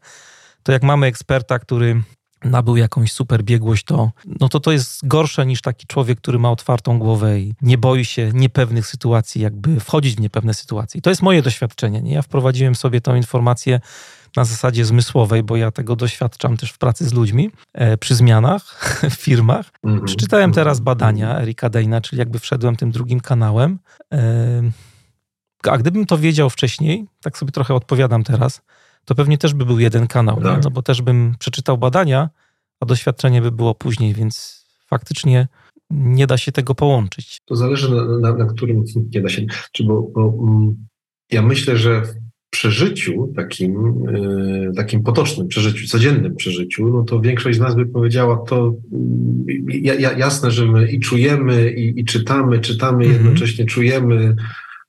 to 0.64 0.72
jak 0.72 0.84
mamy 0.84 1.08
eksperta, 1.08 1.60
który 1.60 2.02
nabył 2.44 2.78
jakąś 2.78 3.12
super 3.12 3.44
biegłość, 3.44 3.84
to, 3.84 4.12
no 4.40 4.50
to 4.50 4.60
to 4.60 4.72
jest 4.72 5.08
gorsze 5.08 5.46
niż 5.46 5.62
taki 5.62 5.88
człowiek, 5.88 6.18
który 6.18 6.40
ma 6.40 6.52
otwartą 6.52 7.00
głowę 7.00 7.40
i 7.40 7.54
nie 7.62 7.78
boi 7.78 8.06
się 8.06 8.32
niepewnych 8.34 8.88
sytuacji, 8.88 9.42
jakby 9.42 9.80
wchodzić 9.80 10.16
w 10.16 10.20
niepewne 10.20 10.54
sytuacje. 10.54 11.00
I 11.00 11.02
to 11.02 11.10
jest 11.10 11.22
moje 11.22 11.42
doświadczenie. 11.42 12.02
Nie? 12.02 12.14
Ja 12.14 12.22
wprowadziłem 12.22 12.76
sobie 12.76 13.02
tą 13.02 13.16
informację 13.16 13.80
na 14.36 14.46
zasadzie 14.46 14.86
zmysłowej, 14.86 15.44
bo 15.44 15.56
ja 15.56 15.72
tego 15.72 15.96
doświadczam 15.96 16.58
też 16.58 16.72
w 16.72 16.78
pracy 16.78 17.06
z 17.06 17.14
ludźmi 17.14 17.50
e, 17.74 17.98
przy 17.98 18.16
zmianach 18.16 18.64
w 19.10 19.14
firmach. 19.14 19.72
-hmm. 19.84 20.04
Przeczytałem 20.04 20.52
teraz 20.52 20.80
badania 20.80 21.42
Erika 21.42 21.70
Dejna, 21.70 22.02
czyli 22.02 22.20
jakby 22.20 22.40
wszedłem 22.40 22.76
tym 22.76 22.92
drugim 22.92 23.20
kanałem. 23.20 23.80
A 25.70 25.78
gdybym 25.78 26.06
to 26.06 26.18
wiedział 26.18 26.50
wcześniej, 26.50 27.06
tak 27.22 27.38
sobie 27.38 27.52
trochę 27.52 27.74
odpowiadam 27.74 28.24
teraz, 28.24 28.62
to 29.06 29.16
pewnie 29.16 29.38
też 29.38 29.54
by 29.54 29.66
był 29.66 29.80
jeden 29.80 30.08
kanał, 30.08 30.42
tak. 30.42 30.64
no 30.64 30.72
bo 30.72 30.82
też 30.82 31.02
bym 31.02 31.36
przeczytał 31.40 31.78
badania, 31.78 32.30
a 32.80 32.86
doświadczenie 32.86 33.42
by 33.42 33.52
było 33.52 33.76
później, 33.76 34.14
więc 34.14 34.66
faktycznie 34.88 35.48
nie 35.90 36.28
da 36.28 36.38
się 36.38 36.52
tego 36.52 36.76
połączyć. 36.76 37.38
To 37.46 37.56
zależy 37.56 37.96
na, 37.96 38.18
na, 38.18 38.34
na 38.34 38.46
którym 38.46 38.84
nie 39.16 39.22
da 39.22 39.30
się. 39.30 39.46
Czy 39.72 39.84
bo, 39.84 40.02
bo, 40.02 40.34
mm, 40.48 40.88
ja 41.32 41.42
myślę, 41.42 41.78
że 41.78 42.04
przeżyciu, 42.52 43.34
takim, 43.36 43.76
e, 44.08 44.74
takim 44.76 45.04
potocznym 45.04 45.48
przeżyciu, 45.48 45.88
codziennym 45.88 46.36
przeżyciu, 46.36 46.88
no 46.88 47.04
to 47.04 47.22
większość 47.22 47.58
z 47.58 47.62
nas 47.62 47.76
by 47.76 47.86
powiedziała 47.86 48.38
to 48.38 48.74
jasne, 50.18 50.52
że 50.52 50.66
my 50.66 50.92
i 50.92 51.00
czujemy, 51.00 51.72
i, 51.72 52.00
i 52.00 52.06
czytamy, 52.06 52.60
czytamy, 52.60 53.06
mm 53.06 53.18
-hmm. 53.18 53.22
jednocześnie 53.22 53.66
czujemy. 53.66 54.36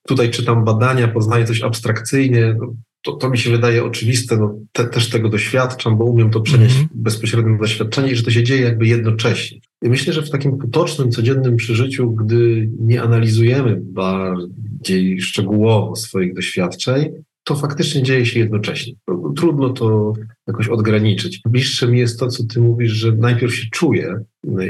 Tutaj 0.06 0.30
czytam 0.30 0.64
badania, 0.64 1.08
poznaję 1.08 1.44
coś 1.44 1.62
abstrakcyjnie. 1.62 2.56
No, 2.58 2.74
to, 3.02 3.12
to 3.12 3.30
mi 3.30 3.38
się 3.38 3.50
wydaje 3.50 3.84
oczywiste, 3.84 4.36
no, 4.36 4.58
te, 4.72 4.84
też 4.84 5.10
tego 5.10 5.28
doświadczam, 5.28 5.96
bo 5.96 6.04
umiem 6.04 6.30
to 6.30 6.40
przenieść 6.40 6.76
mm 6.76 6.86
-hmm. 6.86 6.90
bezpośrednio 6.94 7.58
doświadczenie 7.58 8.12
i 8.12 8.16
że 8.16 8.22
to 8.22 8.30
się 8.30 8.42
dzieje 8.42 8.62
jakby 8.62 8.86
jednocześnie. 8.86 9.58
I 9.82 9.88
myślę, 9.88 10.12
że 10.12 10.22
w 10.22 10.30
takim 10.30 10.58
potocznym, 10.58 11.10
codziennym 11.10 11.56
przeżyciu, 11.56 12.10
gdy 12.10 12.68
nie 12.80 13.02
analizujemy 13.02 13.80
bardziej 13.82 15.20
szczegółowo 15.20 15.96
swoich 15.96 16.34
doświadczeń, 16.34 17.12
to 17.44 17.56
faktycznie 17.56 18.02
dzieje 18.02 18.26
się 18.26 18.40
jednocześnie. 18.40 18.94
Trudno 19.36 19.70
to 19.70 20.12
jakoś 20.46 20.68
odgraniczyć. 20.68 21.40
Bliższe 21.46 21.88
mi 21.88 21.98
jest 21.98 22.20
to, 22.20 22.28
co 22.28 22.44
ty 22.44 22.60
mówisz, 22.60 22.92
że 22.92 23.12
najpierw 23.12 23.54
się 23.54 23.66
czuję. 23.72 24.20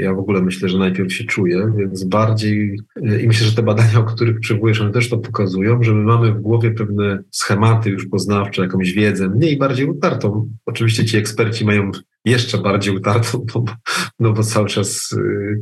Ja 0.01 0.13
w 0.13 0.19
ogóle 0.19 0.41
myślę, 0.41 0.69
że 0.69 0.77
najpierw 0.77 1.13
się 1.13 1.23
czuję, 1.23 1.73
więc 1.77 2.03
bardziej 2.03 2.79
i 3.21 3.27
myślę, 3.27 3.47
że 3.47 3.55
te 3.55 3.63
badania, 3.63 3.99
o 3.99 4.03
których 4.03 4.39
przywołujesz, 4.39 4.81
one 4.81 4.91
też 4.91 5.09
to 5.09 5.17
pokazują, 5.17 5.83
że 5.83 5.93
my 5.93 6.03
mamy 6.03 6.31
w 6.31 6.41
głowie 6.41 6.71
pewne 6.71 7.23
schematy 7.31 7.89
już 7.89 8.07
poznawcze, 8.07 8.61
jakąś 8.61 8.91
wiedzę, 8.91 9.29
mniej 9.29 9.57
bardziej 9.57 9.85
utartą. 9.85 10.49
Oczywiście 10.65 11.05
ci 11.05 11.17
eksperci 11.17 11.65
mają 11.65 11.91
jeszcze 12.25 12.57
bardziej 12.57 12.95
utartą, 12.95 13.45
no 13.55 13.61
bo, 13.61 13.71
no 14.19 14.33
bo 14.33 14.43
cały 14.43 14.67
czas 14.67 15.11
y, 15.11 15.61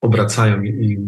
obracają 0.00 0.62
i, 0.62 0.98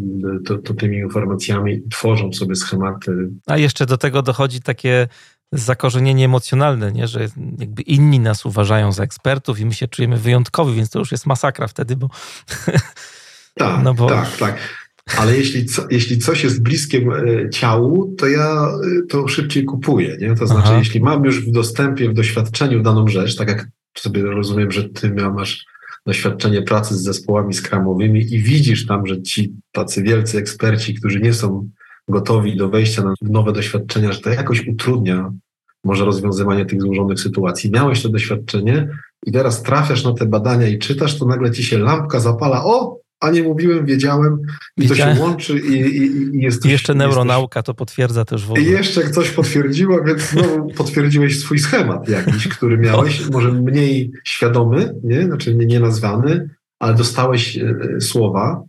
to, 0.45 0.59
to 0.59 0.75
tymi 0.75 0.97
informacjami 0.97 1.73
i 1.73 1.89
tworzą 1.89 2.33
sobie 2.33 2.55
schematy. 2.55 3.31
A 3.47 3.57
jeszcze 3.57 3.87
do 3.87 3.99
tego 3.99 4.23
dochodzi 4.23 4.61
takie 4.61 5.09
zakorzenienie 5.53 6.25
emocjonalne, 6.25 6.93
nie? 6.93 7.09
że 7.09 7.29
jakby 7.59 7.83
inni 7.83 8.21
nas 8.21 8.47
uważają 8.47 8.93
za 8.93 9.03
ekspertów 9.03 9.61
i 9.61 9.67
my 9.67 9.75
się 9.75 9.89
czujemy 9.89 10.17
wyjątkowi, 10.17 10.75
więc 10.75 10.91
to 10.91 10.99
już 10.99 11.13
jest 11.13 11.27
masakra 11.27 11.67
wtedy, 11.67 11.97
bo... 11.97 12.09
Tak, 13.55 13.85
no 13.85 13.95
bo... 13.95 14.09
tak, 14.09 14.37
tak. 14.37 14.59
Ale 15.19 15.37
jeśli, 15.37 15.67
co, 15.67 15.87
jeśli 15.91 16.19
coś 16.19 16.45
jest 16.45 16.63
bliskie 16.63 16.99
e, 16.99 17.51
ciału, 17.51 18.15
to 18.19 18.29
ja 18.29 18.69
e, 19.03 19.07
to 19.09 19.29
szybciej 19.29 19.65
kupuję. 19.65 20.17
Nie? 20.21 20.35
To 20.35 20.47
znaczy, 20.47 20.69
Aha. 20.69 20.79
jeśli 20.79 21.01
mam 21.01 21.25
już 21.25 21.47
w 21.47 21.53
dostępie, 21.53 22.11
w 22.11 22.15
doświadczeniu 22.15 22.83
daną 22.83 23.09
rzecz, 23.09 23.37
tak 23.37 23.49
jak 23.49 23.69
sobie 23.99 24.23
rozumiem, 24.23 24.73
że 24.73 24.89
ty 24.89 25.11
masz 25.11 25.67
doświadczenie 26.07 26.63
pracy 26.63 26.95
z 26.95 27.03
zespołami 27.03 27.55
skramowymi 27.55 28.35
i 28.35 28.43
widzisz 28.43 28.87
tam, 28.87 29.07
że 29.07 29.23
ci 29.23 29.55
tacy 29.73 30.03
wielcy 30.03 30.39
eksperci, 30.39 30.95
którzy 30.95 31.21
nie 31.21 31.35
są 31.35 31.71
gotowi 32.11 32.57
do 32.57 32.69
wejścia 32.69 33.03
na 33.03 33.15
nowe 33.23 33.53
doświadczenia, 33.53 34.13
że 34.13 34.21
to 34.21 34.31
jakoś 34.31 34.69
utrudnia 34.69 35.33
może 35.85 36.05
rozwiązywanie 36.05 36.67
tych 36.67 36.83
złożonych 36.83 37.21
sytuacji. 37.21 37.71
Miałeś 37.71 38.03
to 38.03 38.09
doświadczenie 38.09 38.89
i 39.27 39.33
teraz 39.33 39.63
trafiasz 39.63 40.05
na 40.05 40.15
te 40.15 40.27
badania 40.27 40.69
i 40.69 40.79
czytasz, 40.79 41.19
to 41.19 41.27
nagle 41.27 41.51
ci 41.51 41.65
się 41.65 41.79
lampka 41.79 42.21
zapala. 42.21 42.65
O, 42.65 43.01
a 43.21 43.31
nie 43.31 43.43
mówiłem, 43.43 43.87
wiedziałem 43.87 44.39
i 44.77 44.89
to 44.89 44.95
się 44.95 45.17
łączy 45.21 45.59
i, 45.59 45.73
i, 45.73 46.37
i 46.37 46.43
jest... 46.43 46.67
I 46.67 46.71
jeszcze 46.71 46.95
neuronauka 46.95 47.63
to 47.63 47.75
potwierdza 47.75 48.25
też 48.25 48.47
w 48.47 48.51
ogóle. 48.51 48.67
I 48.67 48.71
jeszcze 48.71 49.11
coś 49.11 49.31
potwierdziło, 49.31 50.05
więc 50.05 50.23
znowu 50.23 50.69
potwierdziłeś 50.69 51.41
swój 51.41 51.59
schemat 51.59 52.09
jakiś, 52.09 52.49
który 52.49 52.79
miałeś, 52.79 53.21
no. 53.21 53.27
może 53.33 53.53
mniej 53.53 54.13
świadomy, 54.25 54.95
nie? 55.05 55.23
znaczy 55.23 55.55
nie 55.55 55.81
nazwany, 55.81 56.51
ale 56.79 56.95
dostałeś 56.95 57.59
e, 57.59 58.01
słowa, 58.01 58.63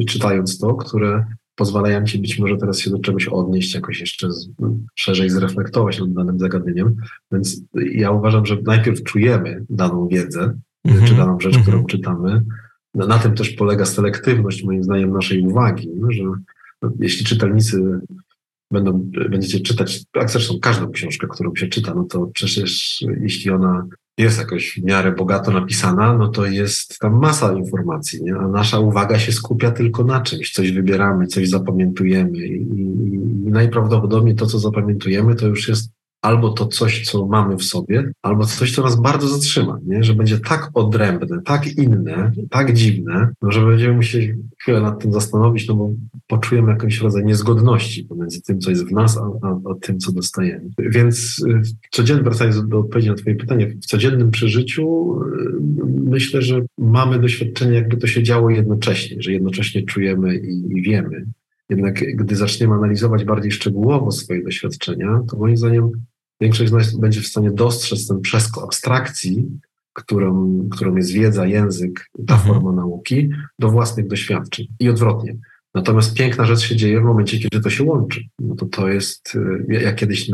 e, 0.00 0.04
czytając 0.04 0.58
to, 0.58 0.74
które 0.74 1.26
pozwalają 1.56 2.04
ci 2.04 2.18
być 2.18 2.38
może 2.38 2.56
teraz 2.56 2.78
się 2.78 2.90
do 2.90 2.98
czegoś 2.98 3.28
odnieść, 3.28 3.74
jakoś 3.74 4.00
jeszcze 4.00 4.32
z, 4.32 4.48
szerzej 4.94 5.30
zreflektować 5.30 6.00
nad 6.00 6.12
danym 6.12 6.38
zagadnieniem. 6.38 6.96
Więc 7.32 7.60
ja 7.74 8.10
uważam, 8.10 8.46
że 8.46 8.56
najpierw 8.64 9.02
czujemy 9.02 9.64
daną 9.70 10.08
wiedzę, 10.08 10.58
mm 10.84 10.98
-hmm. 10.98 11.08
czy 11.08 11.14
daną 11.14 11.40
rzecz, 11.40 11.54
mm 11.54 11.60
-hmm. 11.60 11.62
którą 11.62 11.78
mhm. 11.78 11.86
czytamy. 11.86 12.42
No, 12.94 13.06
na 13.06 13.18
tym 13.18 13.34
też 13.34 13.50
polega 13.50 13.84
selektywność, 13.84 14.64
moim 14.64 14.84
zdaniem, 14.84 15.12
naszej 15.12 15.42
uwagi, 15.42 15.90
no, 15.94 16.12
że 16.12 16.22
no, 16.82 16.90
jeśli 16.98 17.26
czytelnicy 17.26 18.00
będą, 18.70 19.10
będziecie 19.30 19.60
czytać, 19.60 20.04
a 20.12 20.28
zresztą 20.28 20.58
każdą 20.62 20.90
książkę, 20.90 21.26
którą 21.30 21.56
się 21.56 21.66
czyta, 21.66 21.94
no 21.94 22.04
to 22.04 22.26
przecież 22.26 23.04
jeśli 23.20 23.50
ona 23.50 23.86
jest 24.18 24.38
jakoś 24.38 24.80
w 24.80 24.84
miarę 24.84 25.12
bogato 25.12 25.50
napisana, 25.50 26.18
no 26.18 26.28
to 26.28 26.46
jest 26.46 26.98
tam 26.98 27.18
masa 27.18 27.52
informacji, 27.52 28.22
nie? 28.22 28.34
a 28.34 28.48
nasza 28.48 28.78
uwaga 28.78 29.18
się 29.18 29.32
skupia 29.32 29.70
tylko 29.70 30.04
na 30.04 30.20
czymś. 30.20 30.52
Coś 30.52 30.72
wybieramy, 30.72 31.26
coś 31.26 31.48
zapamiętujemy 31.48 32.38
i, 32.38 32.62
i, 32.62 33.14
i 33.46 33.50
najprawdopodobniej 33.50 34.34
to, 34.34 34.46
co 34.46 34.58
zapamiętujemy, 34.58 35.34
to 35.34 35.46
już 35.46 35.68
jest 35.68 35.95
albo 36.26 36.50
to 36.50 36.66
coś, 36.66 37.04
co 37.04 37.26
mamy 37.26 37.56
w 37.56 37.64
sobie, 37.64 38.12
albo 38.22 38.44
coś, 38.44 38.74
co 38.74 38.82
nas 38.82 39.00
bardzo 39.00 39.28
zatrzyma, 39.28 39.78
nie? 39.86 40.04
że 40.04 40.14
będzie 40.14 40.38
tak 40.38 40.70
odrębne, 40.74 41.42
tak 41.44 41.66
inne, 41.66 42.32
tak 42.50 42.72
dziwne, 42.72 43.28
no, 43.42 43.52
że 43.52 43.66
będziemy 43.66 43.94
musieli 43.94 44.34
chwilę 44.60 44.80
nad 44.80 45.02
tym 45.02 45.12
zastanowić, 45.12 45.68
no 45.68 45.74
bo 45.74 45.90
poczujemy 46.26 46.70
jakiś 46.72 47.00
rodzaj 47.00 47.24
niezgodności 47.24 48.04
pomiędzy 48.04 48.42
tym, 48.42 48.60
co 48.60 48.70
jest 48.70 48.88
w 48.88 48.92
nas, 48.92 49.18
a, 49.18 49.46
a, 49.46 49.60
a 49.70 49.74
tym, 49.80 49.98
co 49.98 50.12
dostajemy. 50.12 50.70
Więc 50.78 51.44
y, 51.48 51.62
codziennie, 51.90 52.22
wracając 52.22 52.68
do, 52.68 52.78
odpowiedzi 52.78 53.08
na 53.08 53.14
Twoje 53.14 53.36
pytanie, 53.36 53.66
w 53.82 53.86
codziennym 53.86 54.30
przeżyciu 54.30 55.16
y, 55.22 55.26
myślę, 55.86 56.42
że 56.42 56.62
mamy 56.78 57.18
doświadczenie, 57.18 57.74
jakby 57.74 57.96
to 57.96 58.06
się 58.06 58.22
działo 58.22 58.50
jednocześnie, 58.50 59.22
że 59.22 59.32
jednocześnie 59.32 59.82
czujemy 59.82 60.36
i, 60.36 60.78
i 60.78 60.82
wiemy. 60.82 61.26
Jednak 61.68 62.16
gdy 62.16 62.36
zaczniemy 62.36 62.74
analizować 62.74 63.24
bardziej 63.24 63.52
szczegółowo 63.52 64.10
swoje 64.10 64.44
doświadczenia, 64.44 65.20
to 65.30 65.36
moim 65.36 65.56
zdaniem 65.56 65.90
większość 66.40 66.70
z 66.70 66.72
nas 66.72 66.96
będzie 66.96 67.20
w 67.20 67.26
stanie 67.26 67.50
dostrzec 67.50 68.06
ten 68.06 68.20
przeskok 68.20 68.64
abstrakcji, 68.64 69.60
którą, 69.92 70.60
którą 70.72 70.96
jest 70.96 71.12
wiedza, 71.12 71.46
język, 71.46 72.10
ta 72.26 72.34
mhm. 72.34 72.54
forma 72.54 72.72
nauki, 72.72 73.30
do 73.58 73.70
własnych 73.70 74.06
doświadczeń 74.06 74.66
i 74.80 74.88
odwrotnie. 74.88 75.36
Natomiast 75.74 76.16
piękna 76.16 76.44
rzecz 76.44 76.60
się 76.60 76.76
dzieje 76.76 77.00
w 77.00 77.04
momencie, 77.04 77.38
kiedy 77.38 77.60
to 77.60 77.70
się 77.70 77.84
łączy. 77.84 78.20
No 78.38 78.54
to 78.54 78.66
to 78.66 78.88
jest, 78.88 79.38
ja, 79.68 79.80
ja 79.80 79.92
kiedyś 79.92 80.30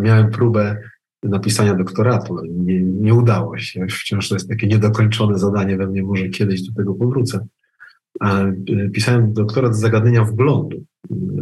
miałem 0.00 0.30
próbę 0.30 0.76
napisania 1.22 1.74
doktoratu, 1.74 2.38
ale 2.38 2.48
nie, 2.48 2.82
nie 2.82 3.14
udało 3.14 3.58
się. 3.58 3.86
Wciąż 3.86 4.28
to 4.28 4.34
jest 4.34 4.48
takie 4.48 4.66
niedokończone 4.66 5.38
zadanie 5.38 5.76
we 5.76 5.86
mnie, 5.86 6.02
może 6.02 6.28
kiedyś 6.28 6.62
do 6.62 6.72
tego 6.72 6.94
powrócę. 6.94 7.46
Y, 8.70 8.90
pisałem 8.90 9.32
doktorat 9.32 9.76
z 9.76 9.80
zagadnienia 9.80 10.24
wglądu, 10.24 10.84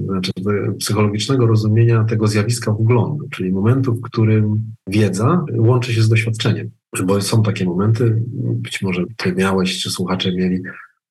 znaczy 0.04 0.32
psychologicznego 0.78 1.46
rozumienia 1.46 2.04
tego 2.04 2.26
zjawiska 2.26 2.72
wglądu, 2.72 3.28
czyli 3.30 3.52
momentu, 3.52 3.94
w 3.94 4.00
którym 4.00 4.74
wiedza 4.86 5.44
łączy 5.56 5.94
się 5.94 6.02
z 6.02 6.08
doświadczeniem. 6.08 6.70
Bo 7.04 7.20
są 7.20 7.42
takie 7.42 7.64
momenty, 7.64 8.22
być 8.36 8.82
może 8.82 9.04
ty 9.16 9.34
miałeś, 9.34 9.82
czy 9.82 9.90
słuchacze 9.90 10.32
mieli, 10.32 10.60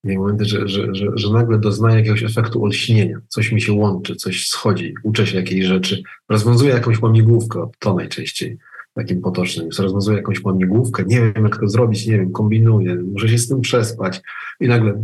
mieli 0.04 0.18
momenty, 0.18 0.46
że, 0.46 0.68
że, 0.68 0.96
że, 0.96 1.08
że 1.16 1.34
nagle 1.34 1.60
doznaję 1.60 1.98
jakiegoś 1.98 2.24
efektu 2.24 2.64
olśnienia, 2.64 3.18
coś 3.28 3.52
mi 3.52 3.62
się 3.62 3.74
łączy, 3.74 4.16
coś 4.16 4.48
schodzi, 4.48 4.94
uczę 5.04 5.28
się 5.28 5.38
jakiejś 5.38 5.66
rzeczy, 5.66 6.04
rozwiązuję 6.30 6.74
jakąś 6.74 7.02
łamigłówkę, 7.02 7.70
to 7.80 7.94
najczęściej 7.94 8.58
takim 8.94 9.22
potocznym. 9.22 9.70
Rozwiązuję 9.80 10.18
jakąś 10.18 10.44
łamigłówkę, 10.44 11.04
nie 11.08 11.22
wiem 11.22 11.44
jak 11.44 11.60
to 11.60 11.68
zrobić, 11.68 12.08
nie 12.08 12.18
wiem, 12.18 12.32
kombinuję, 12.32 12.96
muszę 12.96 13.30
się 13.30 13.38
z 13.38 13.48
tym 13.48 13.62
przespać 13.62 14.22
i 14.60 14.68
nagle 14.68 15.04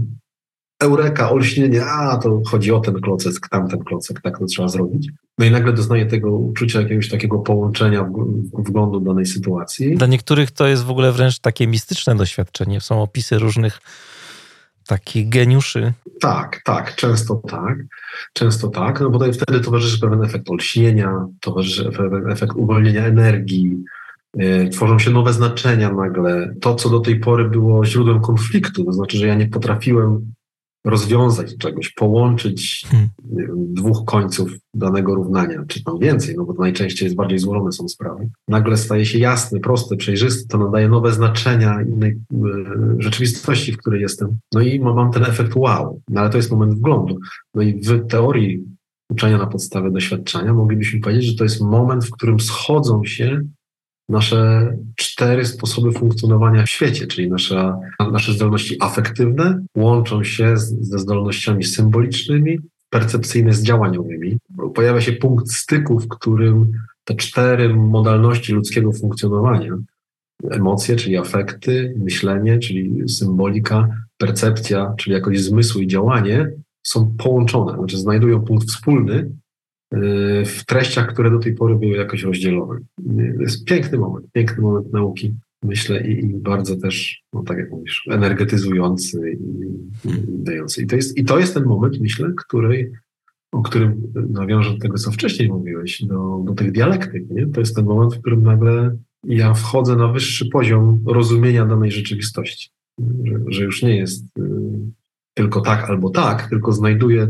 eureka, 0.79 1.31
olśnienie, 1.31 1.85
a 1.85 2.17
to 2.17 2.41
chodzi 2.45 2.71
o 2.71 2.79
ten 2.79 3.01
klocek, 3.01 3.33
tamten 3.49 3.79
klocek, 3.79 4.21
tak 4.21 4.39
to 4.39 4.45
trzeba 4.45 4.67
zrobić. 4.67 5.09
No 5.37 5.45
i 5.45 5.51
nagle 5.51 5.73
doznaję 5.73 6.05
tego 6.05 6.31
uczucia 6.31 6.81
jakiegoś 6.81 7.09
takiego 7.09 7.39
połączenia 7.39 8.09
wglądu 8.53 8.99
danej 8.99 9.25
sytuacji. 9.25 9.95
Dla 9.95 10.07
niektórych 10.07 10.51
to 10.51 10.67
jest 10.67 10.83
w 10.83 10.89
ogóle 10.89 11.11
wręcz 11.11 11.39
takie 11.39 11.67
mistyczne 11.67 12.15
doświadczenie. 12.15 12.81
Są 12.81 13.01
opisy 13.01 13.39
różnych 13.39 13.79
takich 14.87 15.29
geniuszy. 15.29 15.93
Tak, 16.19 16.61
tak, 16.65 16.95
często 16.95 17.35
tak. 17.35 17.77
Często 18.33 18.67
tak, 18.67 19.01
no 19.01 19.09
bo 19.09 19.19
wtedy 19.33 19.59
towarzyszy 19.59 19.99
pewien 19.99 20.23
efekt 20.23 20.49
olśnienia, 20.49 21.25
towarzyszy 21.39 21.91
pewien 21.91 22.31
efekt 22.31 22.55
uwolnienia 22.55 23.05
energii, 23.05 23.77
e, 24.37 24.69
tworzą 24.69 24.99
się 24.99 25.11
nowe 25.11 25.33
znaczenia 25.33 25.93
nagle. 25.93 26.53
To, 26.61 26.75
co 26.75 26.89
do 26.89 26.99
tej 26.99 27.19
pory 27.19 27.49
było 27.49 27.85
źródłem 27.85 28.21
konfliktu, 28.21 28.85
to 28.85 28.93
znaczy, 28.93 29.17
że 29.17 29.27
ja 29.27 29.35
nie 29.35 29.47
potrafiłem 29.47 30.33
rozwiązać 30.85 31.57
czegoś, 31.57 31.89
połączyć 31.93 32.85
hmm. 32.87 33.09
dwóch 33.73 34.05
końców 34.05 34.51
danego 34.73 35.15
równania, 35.15 35.63
czy 35.67 35.83
tam 35.83 35.99
więcej, 35.99 36.35
no 36.37 36.45
bo 36.45 36.53
to 36.53 36.61
najczęściej 36.61 37.05
jest 37.05 37.15
bardziej 37.15 37.39
złożone 37.39 37.71
są 37.71 37.87
sprawy, 37.87 38.29
nagle 38.47 38.77
staje 38.77 39.05
się 39.05 39.19
jasny, 39.19 39.59
prosty, 39.59 39.97
przejrzysty, 39.97 40.47
to 40.47 40.57
nadaje 40.57 40.89
nowe 40.89 41.11
znaczenia 41.11 41.81
innej 41.81 42.11
y, 42.11 42.17
rzeczywistości, 42.97 43.71
w 43.71 43.77
której 43.77 44.01
jestem. 44.01 44.39
No 44.53 44.61
i 44.61 44.79
mam 44.79 45.11
ten 45.11 45.23
efekt 45.23 45.55
wow, 45.55 46.01
no 46.09 46.21
ale 46.21 46.29
to 46.29 46.37
jest 46.37 46.51
moment 46.51 46.73
wglądu. 46.73 47.19
No 47.55 47.61
i 47.61 47.81
w 47.81 48.07
teorii 48.07 48.63
uczenia 49.11 49.37
na 49.37 49.47
podstawie 49.47 49.91
doświadczenia 49.91 50.53
moglibyśmy 50.53 50.99
powiedzieć, 50.99 51.25
że 51.25 51.35
to 51.35 51.43
jest 51.43 51.61
moment, 51.61 52.05
w 52.05 52.11
którym 52.11 52.39
schodzą 52.39 53.03
się 53.03 53.41
nasze 54.09 54.71
cztery 54.95 55.45
sposoby 55.45 55.91
funkcjonowania 55.91 56.63
w 56.63 56.69
świecie, 56.69 57.07
czyli 57.07 57.29
nasze, 57.29 57.73
nasze 58.11 58.33
zdolności 58.33 58.77
afektywne 58.79 59.61
łączą 59.77 60.23
się 60.23 60.57
z, 60.57 60.87
ze 60.87 60.99
zdolnościami 60.99 61.63
symbolicznymi, 61.63 62.59
percepcyjne 62.89 63.53
z 63.53 63.63
działaniowymi. 63.63 64.37
Pojawia 64.75 65.01
się 65.01 65.11
punkt 65.11 65.51
styku, 65.51 65.99
w 65.99 66.07
którym 66.07 66.71
te 67.03 67.15
cztery 67.15 67.75
modalności 67.75 68.53
ludzkiego 68.53 68.91
funkcjonowania 68.91 69.77
emocje, 70.51 70.95
czyli 70.95 71.17
afekty, 71.17 71.95
myślenie, 71.97 72.59
czyli 72.59 73.09
symbolika, 73.09 73.87
percepcja, 74.17 74.93
czyli 74.97 75.13
jakoś 75.13 75.41
zmysł 75.41 75.79
i 75.79 75.87
działanie 75.87 76.51
są 76.83 77.15
połączone, 77.17 77.77
znaczy 77.77 77.97
znajdują 77.97 78.41
punkt 78.41 78.67
wspólny, 78.67 79.31
w 80.45 80.65
treściach, 80.67 81.13
które 81.13 81.31
do 81.31 81.39
tej 81.39 81.55
pory 81.55 81.75
były 81.75 81.97
jakoś 81.97 82.23
rozdzielone. 82.23 82.79
To 83.35 83.41
jest 83.41 83.65
piękny 83.65 83.97
moment, 83.97 84.25
piękny 84.31 84.63
moment 84.63 84.93
nauki, 84.93 85.33
myślę, 85.63 86.07
i, 86.07 86.25
i 86.25 86.33
bardzo 86.33 86.75
też, 86.75 87.23
no 87.33 87.43
tak 87.43 87.57
jak 87.57 87.71
mówisz, 87.71 88.07
energetyzujący 88.11 89.31
i, 89.31 90.09
i, 90.09 90.43
dający. 90.43 90.81
I 90.81 90.87
to, 90.87 90.95
jest, 90.95 91.17
I 91.17 91.23
to 91.23 91.39
jest 91.39 91.53
ten 91.53 91.63
moment, 91.63 92.01
myślę, 92.01 92.31
który 92.37 92.91
o 93.51 93.61
którym 93.61 94.13
nawiążę 94.29 94.71
do 94.71 94.77
tego, 94.77 94.97
co 94.97 95.11
wcześniej 95.11 95.49
mówiłeś, 95.49 96.03
do, 96.03 96.43
do 96.45 96.53
tych 96.53 96.71
dialektyk. 96.71 97.29
Nie? 97.29 97.47
To 97.47 97.59
jest 97.59 97.75
ten 97.75 97.85
moment, 97.85 98.15
w 98.15 98.19
którym 98.19 98.43
nagle 98.43 98.97
ja 99.23 99.53
wchodzę 99.53 99.95
na 99.95 100.07
wyższy 100.07 100.45
poziom 100.45 101.03
rozumienia 101.07 101.65
danej 101.65 101.91
rzeczywistości. 101.91 102.69
Że, 103.23 103.39
że 103.47 103.63
już 103.63 103.83
nie 103.83 103.97
jest 103.97 104.25
y, 104.37 104.41
tylko 105.33 105.61
tak 105.61 105.89
albo 105.89 106.09
tak, 106.09 106.49
tylko 106.49 106.71
znajduję 106.71 107.27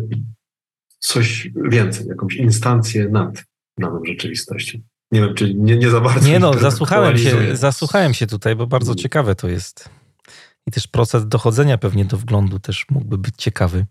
coś 1.00 1.50
więcej, 1.70 2.08
jakąś 2.08 2.36
instancję 2.36 3.10
nad 3.10 3.44
daną 3.78 4.02
rzeczywistością. 4.06 4.80
Nie 5.12 5.22
wiem, 5.22 5.36
czy 5.36 5.54
nie, 5.54 5.78
nie 5.78 5.90
za 5.90 6.02
bardzo. 6.02 6.28
Nie 6.30 6.40
no, 6.40 6.54
zasłuchałem 6.54 7.18
się, 7.18 7.56
zasłuchałem 7.58 8.14
się 8.14 8.28
tutaj, 8.28 8.56
bo 8.56 8.68
bardzo 8.68 8.92
mm. 8.92 8.98
ciekawe 8.98 9.36
to 9.36 9.50
jest. 9.50 9.90
I 10.68 10.72
też 10.72 10.88
proces 10.88 11.28
dochodzenia 11.28 11.78
pewnie 11.78 12.06
do 12.06 12.18
wglądu 12.18 12.60
też 12.60 12.86
mógłby 12.90 13.18
być 13.18 13.36
ciekawy, 13.38 13.86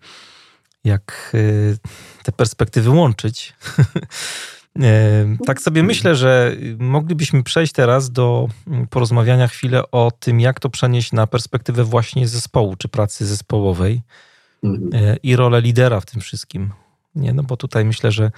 jak 0.84 1.30
y, 1.34 1.78
te 2.24 2.32
perspektywy 2.32 2.90
łączyć. 2.90 3.54
E, 4.80 5.36
tak 5.46 5.60
sobie 5.60 5.82
myślę, 5.82 6.16
że 6.16 6.56
moglibyśmy 6.78 7.42
przejść 7.42 7.72
teraz 7.72 8.10
do 8.10 8.48
mm, 8.66 8.86
porozmawiania 8.86 9.48
chwilę 9.48 9.90
o 9.90 10.10
tym, 10.20 10.40
jak 10.40 10.60
to 10.60 10.70
przenieść 10.70 11.12
na 11.12 11.26
perspektywę 11.26 11.84
właśnie 11.84 12.28
zespołu 12.28 12.76
czy 12.76 12.88
pracy 12.88 13.26
zespołowej 13.26 14.02
mhm. 14.62 15.04
e, 15.04 15.16
i 15.16 15.36
rolę 15.36 15.60
lidera 15.60 16.00
w 16.00 16.06
tym 16.06 16.20
wszystkim. 16.20 16.70
Nie, 17.18 17.32
no 17.32 17.42
bo 17.42 17.56
tutaj 17.56 17.84
myślę, 17.84 18.12
że 18.12 18.30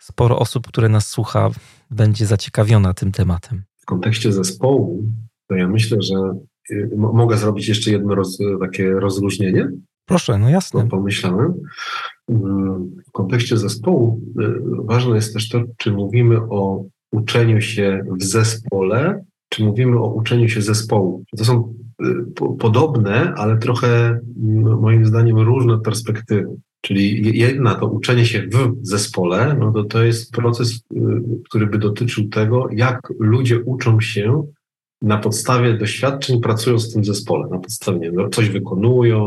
sporo 0.00 0.38
osób, 0.38 0.66
które 0.66 0.88
nas 0.88 1.08
słucha, 1.08 1.50
będzie 1.90 2.26
zaciekawiona 2.26 2.94
tym 2.94 3.12
tematem. 3.12 3.62
W 3.76 3.84
kontekście 3.84 4.32
zespołu, 4.32 5.02
to 5.48 5.54
ja 5.54 5.68
myślę, 5.68 5.98
że 6.02 6.14
y, 6.70 6.90
mogę 6.96 7.36
zrobić 7.36 7.68
jeszcze 7.68 7.90
jedno 7.90 8.14
roz, 8.14 8.38
takie 8.60 8.90
rozluźnienie. 8.90 9.70
Proszę, 10.06 10.38
no 10.38 10.50
jasne. 10.50 10.84
No, 10.84 10.90
pomyślałem. 10.90 11.54
Mm, 12.28 12.90
w 13.08 13.12
kontekście 13.12 13.56
zespołu 13.56 14.20
y, 14.40 14.44
ważne 14.84 15.16
jest 15.16 15.34
też 15.34 15.48
to, 15.48 15.62
czy 15.76 15.92
mówimy 15.92 16.40
o 16.40 16.84
uczeniu 17.12 17.60
się 17.60 18.04
w 18.20 18.24
zespole, 18.24 19.24
czy 19.48 19.64
mówimy 19.64 19.98
o 19.98 20.14
uczeniu 20.14 20.48
się 20.48 20.62
zespołu. 20.62 21.24
To 21.38 21.44
są 21.44 21.74
y, 22.02 22.06
podobne, 22.58 23.34
ale 23.36 23.58
trochę 23.58 24.20
moim 24.80 25.06
zdaniem 25.06 25.38
różne 25.38 25.80
perspektywy. 25.80 26.56
Czyli 26.84 27.38
jedna 27.38 27.74
to 27.74 27.86
uczenie 27.86 28.26
się 28.26 28.42
w 28.42 28.74
zespole, 28.82 29.56
no 29.60 29.72
to 29.72 29.84
to 29.84 30.04
jest 30.04 30.32
proces, 30.32 30.72
y, 30.72 31.00
który 31.44 31.66
by 31.66 31.78
dotyczył 31.78 32.28
tego, 32.28 32.68
jak 32.72 33.00
ludzie 33.18 33.60
uczą 33.60 34.00
się 34.00 34.46
na 35.02 35.18
podstawie 35.18 35.78
doświadczeń, 35.78 36.40
pracując 36.40 36.90
w 36.90 36.92
tym 36.92 37.04
zespole. 37.04 37.48
Na 37.50 37.58
podstawie 37.58 38.12
no, 38.12 38.28
coś 38.28 38.48
wykonują, 38.48 39.18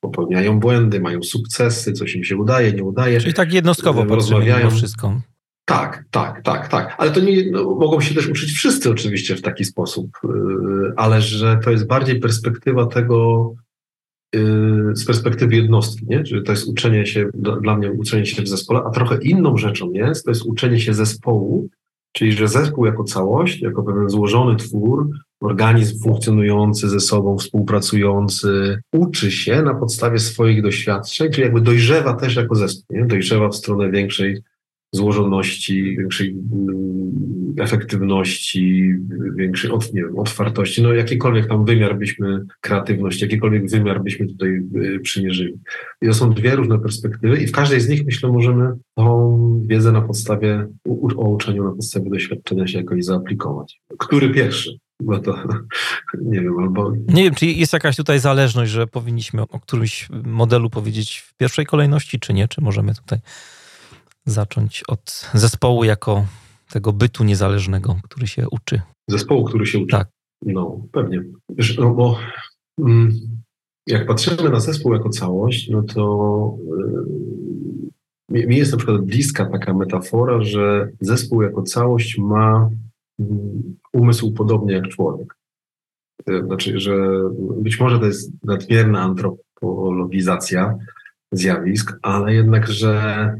popełniają 0.00 0.60
błędy, 0.60 1.00
mają 1.00 1.22
sukcesy, 1.22 1.92
coś 1.92 2.14
im 2.14 2.24
się 2.24 2.36
udaje, 2.36 2.72
nie 2.72 2.84
udaje. 2.84 3.20
Czyli 3.20 3.34
tak 3.34 3.52
jednostkowo 3.52 4.04
rozmawiają 4.04 4.70
wszystko. 4.70 5.20
Tak, 5.64 6.04
tak, 6.10 6.42
tak, 6.42 6.68
tak. 6.68 6.94
Ale 6.98 7.10
to 7.10 7.20
nie 7.20 7.50
no, 7.50 7.64
mogą 7.64 8.00
się 8.00 8.14
też 8.14 8.28
uczyć 8.28 8.50
wszyscy 8.50 8.90
oczywiście 8.90 9.36
w 9.36 9.42
taki 9.42 9.64
sposób, 9.64 10.10
y, 10.24 10.28
ale 10.96 11.22
że 11.22 11.60
to 11.64 11.70
jest 11.70 11.86
bardziej 11.86 12.20
perspektywa 12.20 12.86
tego, 12.86 13.46
Y, 13.54 13.69
z 14.94 15.04
perspektywy 15.04 15.56
jednostki, 15.56 16.06
nie? 16.08 16.22
Czyli 16.22 16.42
to 16.42 16.52
jest 16.52 16.68
uczenie 16.68 17.06
się, 17.06 17.30
dla 17.34 17.76
mnie 17.76 17.92
uczenie 17.92 18.26
się 18.26 18.42
w 18.42 18.48
zespole, 18.48 18.80
a 18.86 18.90
trochę 18.90 19.18
inną 19.22 19.56
rzeczą 19.56 19.92
jest, 19.92 20.24
to 20.24 20.30
jest 20.30 20.42
uczenie 20.42 20.80
się 20.80 20.94
zespołu, 20.94 21.68
czyli 22.12 22.32
że 22.32 22.48
zespół 22.48 22.86
jako 22.86 23.04
całość, 23.04 23.62
jako 23.62 23.82
pewien 23.82 24.08
złożony 24.08 24.56
twór, 24.56 25.10
organizm 25.40 26.02
funkcjonujący 26.02 26.88
ze 26.88 27.00
sobą, 27.00 27.38
współpracujący, 27.38 28.80
uczy 28.92 29.30
się 29.30 29.62
na 29.62 29.74
podstawie 29.74 30.18
swoich 30.18 30.62
doświadczeń, 30.62 31.32
czyli 31.32 31.42
jakby 31.42 31.60
dojrzewa 31.60 32.14
też 32.14 32.36
jako 32.36 32.54
zespół, 32.54 32.96
nie? 32.96 33.06
dojrzewa 33.06 33.48
w 33.48 33.56
stronę 33.56 33.90
większej 33.90 34.42
złożoności, 34.92 35.96
większej 35.96 36.36
mm, 36.52 37.54
efektywności, 37.58 38.94
większej 39.36 39.70
nie 39.70 40.02
wiem, 40.02 40.18
otwartości, 40.18 40.82
no 40.82 40.92
jakikolwiek 40.92 41.48
tam 41.48 41.64
wymiar 41.64 41.98
byśmy, 41.98 42.44
kreatywności, 42.60 43.24
jakikolwiek 43.24 43.70
wymiar 43.70 44.02
byśmy 44.02 44.26
tutaj 44.26 44.48
y, 44.76 45.00
przymierzyli. 45.00 45.58
I 46.02 46.06
to 46.06 46.14
są 46.14 46.32
dwie 46.32 46.56
różne 46.56 46.78
perspektywy 46.78 47.42
i 47.42 47.46
w 47.46 47.52
każdej 47.52 47.80
z 47.80 47.88
nich 47.88 48.04
myślę 48.04 48.32
możemy 48.32 48.72
tą 48.94 49.62
wiedzę 49.66 49.92
na 49.92 50.00
podstawie, 50.00 50.66
o 51.16 51.28
uczeniu 51.28 51.64
na 51.64 51.70
podstawie 51.70 52.10
doświadczenia 52.10 52.66
się 52.66 52.78
jakoś 52.78 53.04
zaaplikować. 53.04 53.80
Który 53.98 54.30
pierwszy? 54.30 54.78
Bo 55.02 55.18
to 55.18 55.38
nie 56.22 56.40
wiem, 56.40 56.58
albo. 56.58 56.92
Nie 57.08 57.24
wiem, 57.24 57.34
czy 57.34 57.46
jest 57.46 57.72
jakaś 57.72 57.96
tutaj 57.96 58.20
zależność, 58.20 58.70
że 58.70 58.86
powinniśmy 58.86 59.42
o 59.42 59.60
którymś 59.60 60.08
modelu 60.24 60.70
powiedzieć 60.70 61.18
w 61.26 61.36
pierwszej 61.36 61.66
kolejności, 61.66 62.20
czy 62.20 62.32
nie? 62.32 62.48
Czy 62.48 62.60
możemy 62.60 62.94
tutaj 62.94 63.18
zacząć 64.26 64.82
od 64.88 65.30
zespołu 65.34 65.84
jako 65.84 66.26
tego 66.70 66.92
bytu 66.92 67.24
niezależnego, 67.24 67.96
który 68.02 68.26
się 68.26 68.48
uczy. 68.50 68.80
Zespołu, 69.08 69.44
który 69.44 69.66
się 69.66 69.78
uczy. 69.78 69.92
Tak. 69.96 70.08
No, 70.42 70.80
pewnie. 70.92 71.22
Wiesz, 71.48 71.78
no 71.78 71.94
bo 71.94 72.18
mm, 72.78 73.12
jak 73.86 74.06
patrzymy 74.06 74.50
na 74.50 74.60
zespół 74.60 74.94
jako 74.94 75.08
całość, 75.08 75.68
no 75.68 75.82
to 75.82 76.56
yy, 78.30 78.46
mi 78.46 78.56
jest 78.56 78.72
na 78.72 78.78
przykład 78.78 79.02
bliska 79.02 79.46
taka 79.46 79.74
metafora, 79.74 80.42
że 80.42 80.90
zespół 81.00 81.42
jako 81.42 81.62
całość 81.62 82.18
ma 82.18 82.70
mm, 83.20 83.76
umysł 83.92 84.32
podobnie 84.32 84.74
jak 84.74 84.88
człowiek. 84.88 85.36
Y, 86.30 86.44
znaczy, 86.46 86.80
że 86.80 86.94
być 87.56 87.80
może 87.80 87.98
to 87.98 88.06
jest 88.06 88.32
nadmierna 88.44 89.00
antropologizacja 89.00 90.78
zjawisk, 91.32 91.98
ale 92.02 92.34
jednak, 92.34 92.68
że 92.68 93.34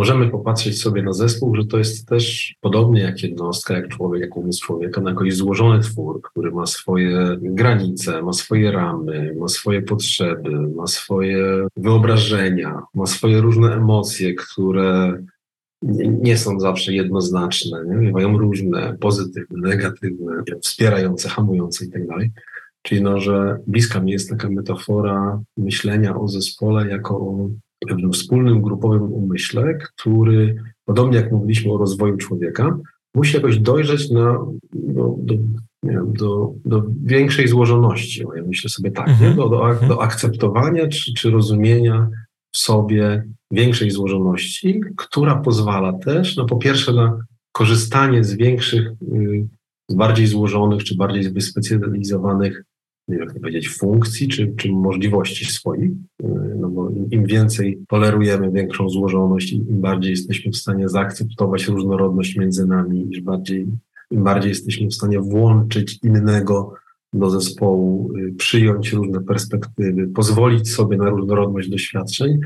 możemy 0.00 0.30
popatrzeć 0.30 0.82
sobie 0.82 1.02
na 1.02 1.12
zespół, 1.12 1.54
że 1.54 1.64
to 1.64 1.78
jest 1.78 2.08
też 2.08 2.54
podobnie 2.60 3.00
jak 3.00 3.22
jednostka, 3.22 3.74
jak 3.74 3.88
człowiek, 3.88 4.22
jak 4.22 4.36
umysł 4.36 4.66
człowieka, 4.66 5.00
na 5.00 5.10
jakiś 5.10 5.36
złożony 5.36 5.80
twór, 5.80 6.22
który 6.22 6.50
ma 6.50 6.66
swoje 6.66 7.36
granice, 7.40 8.22
ma 8.22 8.32
swoje 8.32 8.72
ramy, 8.72 9.34
ma 9.40 9.48
swoje 9.48 9.82
potrzeby, 9.82 10.50
ma 10.76 10.86
swoje 10.86 11.66
wyobrażenia, 11.76 12.82
ma 12.94 13.06
swoje 13.06 13.40
różne 13.40 13.74
emocje, 13.74 14.34
które 14.34 15.22
nie 16.22 16.36
są 16.36 16.60
zawsze 16.60 16.92
jednoznaczne, 16.92 17.84
nie? 17.86 17.96
bywają 17.96 18.38
różne, 18.38 18.96
pozytywne, 19.00 19.68
negatywne, 19.68 20.42
wspierające, 20.62 21.28
hamujące 21.28 21.84
itd. 21.84 22.06
Tak 22.08 22.28
Czyli 22.82 23.02
no, 23.02 23.20
że 23.20 23.58
bliska 23.66 24.00
mi 24.00 24.12
jest 24.12 24.30
taka 24.30 24.50
metafora 24.50 25.40
myślenia 25.56 26.16
o 26.16 26.28
zespole 26.28 26.88
jako 26.88 27.16
o 27.16 27.48
pewnym 27.88 28.12
wspólnym, 28.12 28.62
grupowym 28.62 29.02
umyśle, 29.02 29.74
który, 29.74 30.56
podobnie 30.84 31.16
jak 31.16 31.32
mówiliśmy 31.32 31.72
o 31.72 31.78
rozwoju 31.78 32.16
człowieka, 32.16 32.78
musi 33.14 33.36
jakoś 33.36 33.58
dojrzeć 33.58 34.10
na, 34.10 34.38
do, 34.72 35.16
do, 35.18 35.34
wiem, 35.82 36.12
do, 36.12 36.52
do 36.64 36.84
większej 37.04 37.48
złożoności. 37.48 38.24
Ja 38.36 38.42
myślę 38.42 38.70
sobie 38.70 38.90
tak, 38.90 39.08
mhm. 39.08 39.36
do, 39.36 39.48
do, 39.48 39.70
mhm. 39.70 39.88
do 39.88 40.02
akceptowania 40.02 40.88
czy, 40.88 41.14
czy 41.14 41.30
rozumienia 41.30 42.08
w 42.52 42.58
sobie 42.58 43.24
większej 43.50 43.90
złożoności, 43.90 44.80
która 44.96 45.36
pozwala 45.36 45.92
też, 45.92 46.36
no 46.36 46.44
po 46.44 46.56
pierwsze, 46.56 46.92
na 46.92 47.24
korzystanie 47.52 48.24
z 48.24 48.34
większych, 48.34 48.86
y, 48.86 49.48
z 49.88 49.94
bardziej 49.94 50.26
złożonych 50.26 50.84
czy 50.84 50.96
bardziej 50.96 51.32
wyspecjalizowanych 51.32 52.64
nie 53.10 53.16
jak 53.16 53.32
to 53.32 53.40
powiedzieć, 53.40 53.68
funkcji 53.68 54.28
czy, 54.28 54.54
czy 54.56 54.72
możliwości 54.72 55.44
swoich, 55.44 55.90
e, 56.22 56.28
no 56.60 56.68
bo 56.68 56.90
im 57.10 57.26
więcej 57.26 57.78
tolerujemy 57.88 58.50
większą 58.50 58.88
złożoność, 58.88 59.52
im 59.52 59.80
bardziej 59.80 60.10
jesteśmy 60.10 60.52
w 60.52 60.56
stanie 60.56 60.88
zaakceptować 60.88 61.68
różnorodność 61.68 62.36
między 62.36 62.66
nami, 62.66 63.08
im 63.16 63.24
bardziej, 63.24 63.66
im 64.10 64.24
bardziej 64.24 64.48
jesteśmy 64.48 64.86
w 64.86 64.94
stanie 64.94 65.20
włączyć 65.20 65.98
innego 66.02 66.74
do 67.12 67.30
zespołu, 67.30 68.12
y, 68.16 68.32
przyjąć 68.32 68.92
różne 68.92 69.20
perspektywy, 69.20 70.08
pozwolić 70.08 70.72
sobie 70.72 70.96
na 70.96 71.08
różnorodność 71.08 71.68
doświadczeń, 71.68 72.40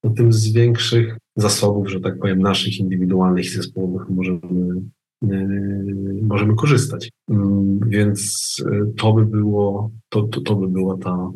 to 0.00 0.10
tym 0.10 0.32
z 0.32 0.52
większych 0.52 1.18
zasobów, 1.36 1.88
że 1.88 2.00
tak 2.00 2.18
powiem, 2.18 2.38
naszych 2.38 2.78
indywidualnych 2.78 3.50
zespołowych 3.50 4.08
możemy 4.08 4.82
możemy 6.22 6.54
korzystać. 6.54 7.10
Mm, 7.30 7.80
więc 7.86 8.54
yy, 8.70 8.92
to 8.96 9.12
by 9.12 9.26
było, 9.26 9.90
to, 10.08 10.22
to, 10.22 10.40
to 10.40 10.56
by 10.56 10.68
była 10.68 10.98
ta, 10.98 11.30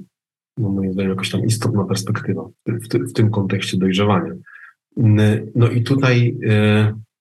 no 0.59 0.69
moim 0.69 0.93
zdaniem, 0.93 1.11
jakaś 1.11 1.31
tam 1.31 1.45
istotna 1.45 1.85
perspektywa 1.85 2.49
w, 2.67 3.11
w 3.11 3.13
tym 3.13 3.31
kontekście 3.31 3.77
dojrzewania. 3.77 4.35
Yy, 4.97 5.53
no 5.55 5.71
i 5.71 5.83
tutaj 5.83 6.37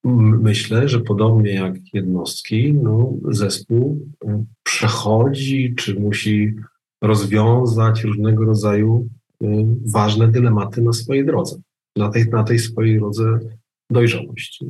myślę, 0.03 0.89
że 0.89 0.99
podobnie 0.99 1.53
jak 1.53 1.75
jednostki, 1.93 2.73
no, 2.73 3.13
zespół 3.29 4.07
przechodzi, 4.63 5.75
czy 5.75 5.99
musi 5.99 6.53
rozwiązać 7.01 8.03
różnego 8.03 8.45
rodzaju 8.45 9.07
ważne 9.93 10.27
dylematy 10.27 10.81
na 10.81 10.93
swojej 10.93 11.25
drodze. 11.25 11.55
Na 11.95 12.09
tej, 12.09 12.25
na 12.29 12.43
tej 12.43 12.59
swojej 12.59 12.97
drodze 12.97 13.39
dojrzałość. 13.89 14.63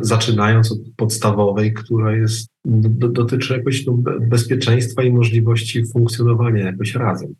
Zaczynając 0.00 0.72
od 0.72 0.78
podstawowej, 0.96 1.74
która 1.74 2.16
jest, 2.16 2.50
do, 2.64 3.08
dotyczy 3.08 3.56
jakoś 3.56 3.86
no, 3.86 3.98
bezpieczeństwa 4.28 5.02
i 5.02 5.12
możliwości 5.12 5.86
funkcjonowania 5.86 6.64
jakoś 6.64 6.94
razem. 6.94 7.34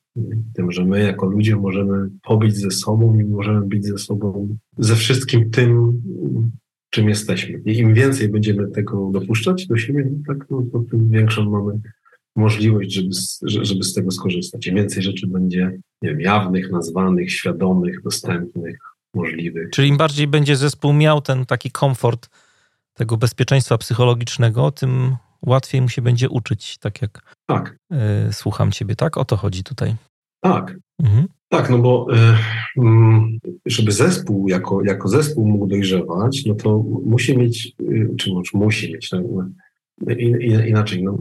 Tym, 0.55 0.73
że 0.73 0.85
my 0.85 1.03
jako 1.03 1.27
ludzie 1.27 1.57
możemy 1.57 2.11
pobyć 2.23 2.57
ze 2.57 2.71
sobą 2.71 3.19
i 3.19 3.25
możemy 3.25 3.67
być 3.67 3.87
ze 3.87 3.99
sobą, 3.99 4.57
ze 4.79 4.97
wszystkim 4.97 5.51
tym, 5.51 6.03
czym 6.91 7.09
jesteśmy. 7.09 7.61
I 7.65 7.79
im 7.79 7.95
więcej 7.95 8.29
będziemy 8.29 8.71
tego 8.71 9.11
dopuszczać 9.13 9.67
do 9.67 9.77
siebie, 9.77 10.11
tak, 10.27 10.47
no, 10.51 10.63
to 10.73 10.85
tym 10.91 11.11
większą 11.11 11.51
mamy 11.51 11.81
możliwość, 12.37 12.93
żeby, 12.93 13.09
żeby 13.65 13.85
z 13.85 13.95
tego 13.95 14.11
skorzystać. 14.11 14.67
Im 14.67 14.77
więcej 14.77 15.03
rzeczy 15.03 15.27
będzie 15.27 15.79
nie 16.03 16.11
wiem, 16.11 16.21
jawnych, 16.21 16.71
nazwanych, 16.71 17.33
świadomych, 17.33 18.03
dostępnych, 18.03 18.79
możliwych. 19.15 19.71
Czyli 19.71 19.89
im 19.89 19.97
bardziej 19.97 20.27
będzie 20.27 20.57
zespół 20.57 20.93
miał 20.93 21.21
ten 21.21 21.47
taki 21.47 21.71
komfort 21.71 22.29
tego 22.95 23.17
bezpieczeństwa 23.17 23.79
psychologicznego, 23.79 24.71
tym 24.71 25.17
łatwiej 25.47 25.83
mu 25.83 25.89
się 25.89 26.03
będzie 26.03 26.29
uczyć, 26.29 26.79
tak 26.79 27.03
jak 27.03 27.37
tak. 27.47 27.77
Y, 28.29 28.33
słucham 28.33 28.73
ciebie, 28.73 28.97
tak? 28.97 29.17
O 29.17 29.25
to 29.25 29.37
chodzi 29.37 29.65
tutaj. 29.65 29.95
Tak. 30.41 30.77
Mhm. 31.03 31.27
Tak, 31.49 31.71
no 31.71 31.79
bo 31.79 32.07
y, 32.15 32.81
żeby 33.67 33.93
zespół 33.93 34.49
jako, 34.49 34.85
jako 34.85 35.09
zespół 35.09 35.47
mógł 35.47 35.67
dojrzewać, 35.67 36.45
no 36.47 36.55
to 36.55 36.85
musi 37.05 37.39
mieć, 37.39 37.73
y, 37.81 38.15
czy 38.19 38.31
musi 38.55 38.93
mieć, 38.93 39.11
no, 39.13 39.21
inaczej, 40.67 41.03
no, 41.03 41.19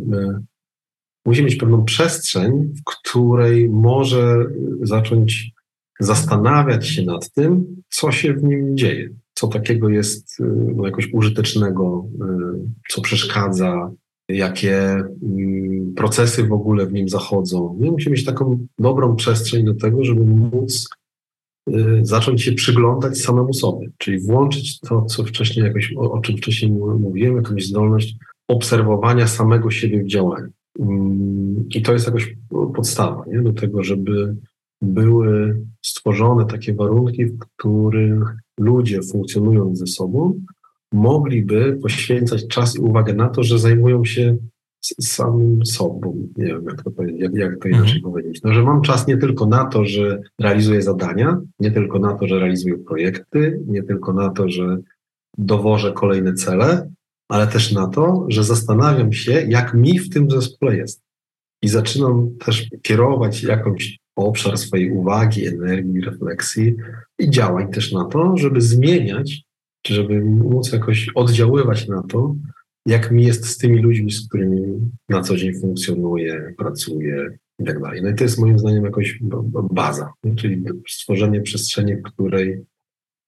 musi 1.26 1.44
mieć 1.44 1.56
pewną 1.56 1.86
przestrzeń, 1.86 2.52
w 2.52 2.84
której 2.84 3.70
może 3.70 4.46
zacząć 4.82 5.52
zastanawiać 6.00 6.88
się 6.88 7.06
nad 7.06 7.32
tym, 7.32 7.82
co 7.90 8.12
się 8.12 8.34
w 8.34 8.44
nim 8.44 8.78
dzieje, 8.78 9.10
co 9.34 9.48
takiego 9.48 9.90
jest 9.90 10.40
y, 10.40 10.44
no, 10.76 10.86
jakoś 10.86 11.14
użytecznego, 11.14 12.06
y, 12.16 12.70
co 12.90 13.02
przeszkadza, 13.02 13.92
jakie 14.30 14.78
mm, 15.24 15.94
procesy 15.96 16.44
w 16.44 16.54
ogóle 16.54 16.86
w 16.86 16.94
nim 16.94 17.10
zachodzą. 17.10 17.78
My 17.80 17.92
musimy 17.92 18.16
mieć 18.16 18.26
taką 18.26 18.68
dobrą 18.80 19.16
przestrzeń 19.16 19.66
do 19.66 19.74
tego, 19.74 20.04
żeby 20.04 20.26
móc 20.26 20.90
y, 21.70 22.00
zacząć 22.02 22.44
się 22.44 22.52
przyglądać 22.52 23.18
samemu 23.18 23.54
sobie, 23.54 23.88
czyli 23.98 24.20
włączyć 24.20 24.80
to, 24.80 25.06
co 25.06 25.24
wcześniej 25.24 25.66
jakoś, 25.66 25.94
o, 25.98 26.12
o 26.12 26.22
czym 26.22 26.38
wcześniej 26.38 26.72
mówiłem, 26.72 27.36
jakąś 27.36 27.66
zdolność 27.66 28.16
obserwowania 28.48 29.28
samego 29.28 29.72
siebie 29.72 30.04
w 30.04 30.08
działaniu. 30.08 30.50
Mm, 30.80 31.70
I 31.70 31.82
to 31.82 31.94
jest 31.94 32.06
jakoś 32.06 32.36
podstawa 32.76 33.26
nie? 33.28 33.42
do 33.42 33.54
tego, 33.54 33.84
żeby 33.84 34.36
były 34.82 35.62
stworzone 35.86 36.46
takie 36.46 36.74
warunki, 36.74 37.26
w 37.26 37.40
których 37.40 38.24
ludzie 38.60 39.00
funkcjonując 39.12 39.80
ze 39.80 39.88
sobą 39.88 40.42
mogliby 40.94 41.80
poświęcać 41.82 42.48
czas 42.48 42.76
i 42.76 42.80
uwagę 42.80 43.14
na 43.14 43.30
to, 43.30 43.44
że 43.44 43.60
zajmują 43.60 44.06
się 44.06 44.38
samym 45.02 45.66
sobą. 45.66 46.28
Nie 46.38 46.46
wiem, 46.46 46.66
jak 46.66 46.84
to, 46.84 46.92
jak, 47.04 47.36
jak 47.36 47.60
to 47.62 47.68
inaczej 47.68 47.96
mhm. 47.96 48.02
powiedzieć. 48.02 48.42
No, 48.44 48.54
że 48.54 48.64
mam 48.64 48.82
czas 48.82 49.08
nie 49.08 49.18
tylko 49.18 49.46
na 49.46 49.66
to, 49.66 49.86
że 49.86 50.22
realizuję 50.40 50.82
zadania, 50.82 51.42
nie 51.60 51.72
tylko 51.72 52.00
na 52.00 52.14
to, 52.14 52.28
że 52.28 52.40
realizuję 52.40 52.78
projekty, 52.78 53.60
nie 53.68 53.84
tylko 53.84 54.14
na 54.14 54.30
to, 54.30 54.50
że 54.50 54.78
dowożę 55.38 55.92
kolejne 55.92 56.34
cele, 56.34 56.92
ale 57.30 57.48
też 57.48 57.72
na 57.72 57.88
to, 57.88 58.26
że 58.28 58.44
zastanawiam 58.44 59.14
się, 59.14 59.32
jak 59.32 59.74
mi 59.74 60.00
w 60.00 60.10
tym 60.10 60.32
zespole 60.32 60.78
jest. 60.78 61.02
I 61.62 61.68
zaczynam 61.68 62.30
też 62.46 62.68
kierować 62.82 63.44
jakąś 63.44 64.00
obszar 64.16 64.58
swojej 64.58 64.92
uwagi, 64.92 65.48
energii, 65.48 66.02
refleksji 66.02 66.76
i 67.20 67.30
działań 67.30 67.72
też 67.72 67.92
na 67.92 68.06
to, 68.06 68.38
żeby 68.38 68.62
zmieniać, 68.62 69.44
czy 69.82 69.94
żeby 69.94 70.22
móc 70.26 70.72
jakoś 70.72 71.10
oddziaływać 71.16 71.88
na 71.88 72.04
to, 72.04 72.36
jak 72.86 73.12
mi 73.12 73.26
jest 73.26 73.46
z 73.46 73.58
tymi 73.58 73.82
ludźmi, 73.82 74.12
z 74.12 74.28
którymi 74.28 74.62
na 75.10 75.22
co 75.22 75.38
dzień 75.38 75.54
funkcjonuję, 75.54 76.54
pracuję 76.58 77.38
i 77.60 77.64
tak 77.64 77.82
dalej. 77.82 78.02
No 78.04 78.10
i 78.10 78.16
to 78.16 78.24
jest 78.24 78.40
moim 78.40 78.60
zdaniem 78.60 78.86
jakoś 78.86 79.20
baza, 79.72 80.14
czyli 80.36 80.64
stworzenie 80.90 81.42
przestrzeni, 81.42 81.96
w 81.96 82.04
której 82.04 82.62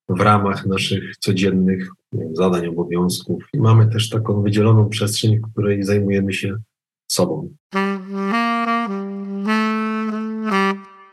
w 0.10 0.20
ramach 0.20 0.66
naszych 0.66 1.18
codziennych 1.18 1.90
zadań, 2.34 2.68
obowiązków 2.68 3.44
mamy 3.54 3.88
też 3.88 4.10
taką 4.10 4.42
wydzieloną 4.42 4.90
przestrzeń, 4.90 5.40
w 5.40 5.52
której 5.52 5.84
zajmujemy 5.84 6.34
się 6.34 6.58
sobą. 7.12 7.50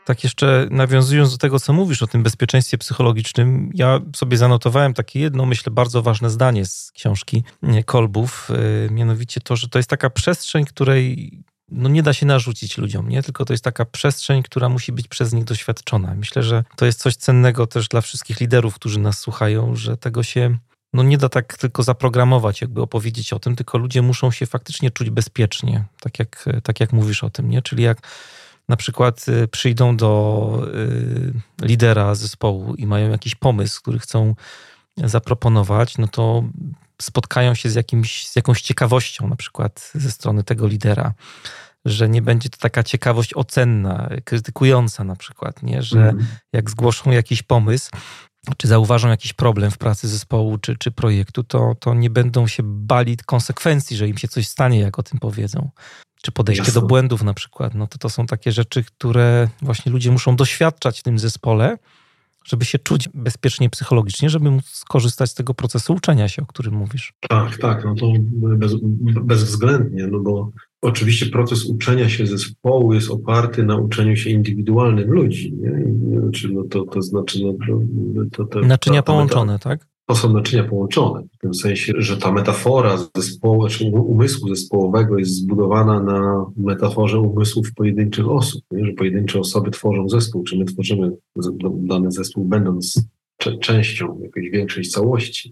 Tak 0.05 0.23
jeszcze 0.23 0.67
nawiązując 0.71 1.31
do 1.31 1.37
tego, 1.37 1.59
co 1.59 1.73
mówisz 1.73 2.03
o 2.03 2.07
tym 2.07 2.23
bezpieczeństwie 2.23 2.77
psychologicznym, 2.77 3.71
ja 3.73 3.99
sobie 4.15 4.37
zanotowałem 4.37 4.93
takie 4.93 5.19
jedno, 5.19 5.45
myślę, 5.45 5.71
bardzo 5.71 6.01
ważne 6.01 6.29
zdanie 6.29 6.65
z 6.65 6.91
książki 6.91 7.43
Kolbów, 7.85 8.49
y, 8.85 8.89
mianowicie 8.91 9.41
to, 9.41 9.55
że 9.55 9.69
to 9.69 9.79
jest 9.79 9.89
taka 9.89 10.09
przestrzeń, 10.09 10.65
której 10.65 11.31
no 11.71 11.89
nie 11.89 12.03
da 12.03 12.13
się 12.13 12.25
narzucić 12.25 12.77
ludziom, 12.77 13.09
nie? 13.09 13.23
Tylko 13.23 13.45
to 13.45 13.53
jest 13.53 13.63
taka 13.63 13.85
przestrzeń, 13.85 14.43
która 14.43 14.69
musi 14.69 14.91
być 14.91 15.07
przez 15.07 15.33
nich 15.33 15.43
doświadczona. 15.43 16.15
Myślę, 16.15 16.43
że 16.43 16.63
to 16.75 16.85
jest 16.85 16.99
coś 16.99 17.15
cennego 17.15 17.67
też 17.67 17.87
dla 17.87 18.01
wszystkich 18.01 18.39
liderów, 18.39 18.75
którzy 18.75 18.99
nas 18.99 19.19
słuchają, 19.19 19.75
że 19.75 19.97
tego 19.97 20.23
się 20.23 20.57
no 20.93 21.03
nie 21.03 21.17
da 21.17 21.29
tak 21.29 21.57
tylko 21.57 21.83
zaprogramować, 21.83 22.61
jakby 22.61 22.81
opowiedzieć 22.81 23.33
o 23.33 23.39
tym, 23.39 23.55
tylko 23.55 23.77
ludzie 23.77 24.01
muszą 24.01 24.31
się 24.31 24.45
faktycznie 24.45 24.91
czuć 24.91 25.09
bezpiecznie, 25.09 25.85
tak 25.99 26.19
jak, 26.19 26.45
tak 26.63 26.79
jak 26.79 26.93
mówisz 26.93 27.23
o 27.23 27.29
tym, 27.29 27.49
nie? 27.49 27.61
Czyli 27.61 27.83
jak 27.83 28.01
na 28.69 28.75
przykład 28.75 29.25
y, 29.27 29.47
przyjdą 29.47 29.97
do 29.97 30.63
y, 31.61 31.65
lidera 31.65 32.15
zespołu 32.15 32.75
i 32.75 32.87
mają 32.87 33.09
jakiś 33.09 33.35
pomysł, 33.35 33.81
który 33.81 33.99
chcą 33.99 34.35
zaproponować, 34.97 35.97
no 35.97 36.07
to 36.07 36.43
spotkają 37.01 37.55
się 37.55 37.69
z, 37.69 37.75
jakimś, 37.75 38.27
z 38.27 38.35
jakąś 38.35 38.61
ciekawością, 38.61 39.27
na 39.27 39.35
przykład 39.35 39.91
ze 39.95 40.11
strony 40.11 40.43
tego 40.43 40.67
lidera, 40.67 41.13
że 41.85 42.09
nie 42.09 42.21
będzie 42.21 42.49
to 42.49 42.57
taka 42.57 42.83
ciekawość 42.83 43.33
ocenna, 43.33 44.09
krytykująca 44.23 45.03
na 45.03 45.15
przykład, 45.15 45.63
nie? 45.63 45.83
że 45.83 46.09
mm. 46.09 46.27
jak 46.53 46.69
zgłoszą 46.69 47.11
jakiś 47.11 47.43
pomysł, 47.43 47.91
czy 48.57 48.67
zauważą 48.67 49.09
jakiś 49.09 49.33
problem 49.33 49.71
w 49.71 49.77
pracy 49.77 50.07
zespołu 50.07 50.57
czy, 50.57 50.77
czy 50.77 50.91
projektu, 50.91 51.43
to, 51.43 51.75
to 51.79 51.93
nie 51.93 52.09
będą 52.09 52.47
się 52.47 52.63
bali 52.65 53.17
konsekwencji, 53.25 53.97
że 53.97 54.07
im 54.07 54.17
się 54.17 54.27
coś 54.27 54.47
stanie, 54.47 54.79
jak 54.79 54.99
o 54.99 55.03
tym 55.03 55.19
powiedzą. 55.19 55.69
Czy 56.21 56.31
podejście 56.31 56.63
Jasne. 56.63 56.81
do 56.81 56.87
błędów 56.87 57.23
na 57.23 57.33
przykład, 57.33 57.75
no 57.75 57.87
to 57.87 57.97
to 57.97 58.09
są 58.09 58.25
takie 58.25 58.51
rzeczy, 58.51 58.83
które 58.83 59.47
właśnie 59.61 59.91
ludzie 59.91 60.11
muszą 60.11 60.35
doświadczać 60.35 60.99
w 60.99 61.03
tym 61.03 61.19
zespole, 61.19 61.77
żeby 62.45 62.65
się 62.65 62.79
czuć 62.79 63.09
bezpiecznie 63.13 63.69
psychologicznie, 63.69 64.29
żeby 64.29 64.51
móc 64.51 64.65
skorzystać 64.65 65.29
z 65.29 65.33
tego 65.33 65.53
procesu 65.53 65.93
uczenia 65.93 66.27
się, 66.27 66.41
o 66.41 66.45
którym 66.45 66.73
mówisz. 66.73 67.13
Tak, 67.19 67.57
tak, 67.57 67.85
no 67.85 67.95
to 67.95 68.13
bez, 68.31 68.75
bezwzględnie, 69.23 70.07
no 70.07 70.19
bo 70.19 70.51
oczywiście 70.81 71.25
proces 71.25 71.65
uczenia 71.65 72.09
się 72.09 72.27
zespołu 72.27 72.93
jest 72.93 73.11
oparty 73.11 73.63
na 73.63 73.77
uczeniu 73.77 74.15
się 74.15 74.29
indywidualnym 74.29 75.11
ludzi, 75.11 75.53
nie? 75.53 75.93
Znaczy, 76.19 76.49
no 76.53 76.63
to, 76.63 76.83
to 76.83 77.01
znaczy... 77.01 77.39
No, 77.43 78.23
to, 78.31 78.45
to, 78.45 78.59
Naczynia 78.59 79.03
połączone, 79.03 79.59
tak? 79.59 79.88
To 80.09 80.15
są 80.15 80.33
naczynia 80.33 80.63
połączone, 80.63 81.23
w 81.33 81.37
tym 81.37 81.53
sensie, 81.53 81.93
że 81.97 82.17
ta 82.17 82.31
metafora 82.31 82.97
zespołu, 83.15 83.67
czy 83.67 83.85
umysłu 83.85 84.49
zespołowego 84.49 85.17
jest 85.17 85.31
zbudowana 85.31 86.03
na 86.03 86.45
metaforze 86.57 87.19
umysłów 87.19 87.73
pojedynczych 87.75 88.29
osób, 88.29 88.63
nie? 88.71 88.85
że 88.85 88.91
pojedyncze 88.91 89.39
osoby 89.39 89.71
tworzą 89.71 90.09
zespół, 90.09 90.43
czy 90.43 90.57
my 90.57 90.65
tworzymy 90.65 91.11
dany 91.73 92.11
zespół, 92.11 92.45
będąc 92.45 93.03
częścią 93.61 94.19
jakiejś 94.23 94.49
większej 94.49 94.83
całości. 94.83 95.51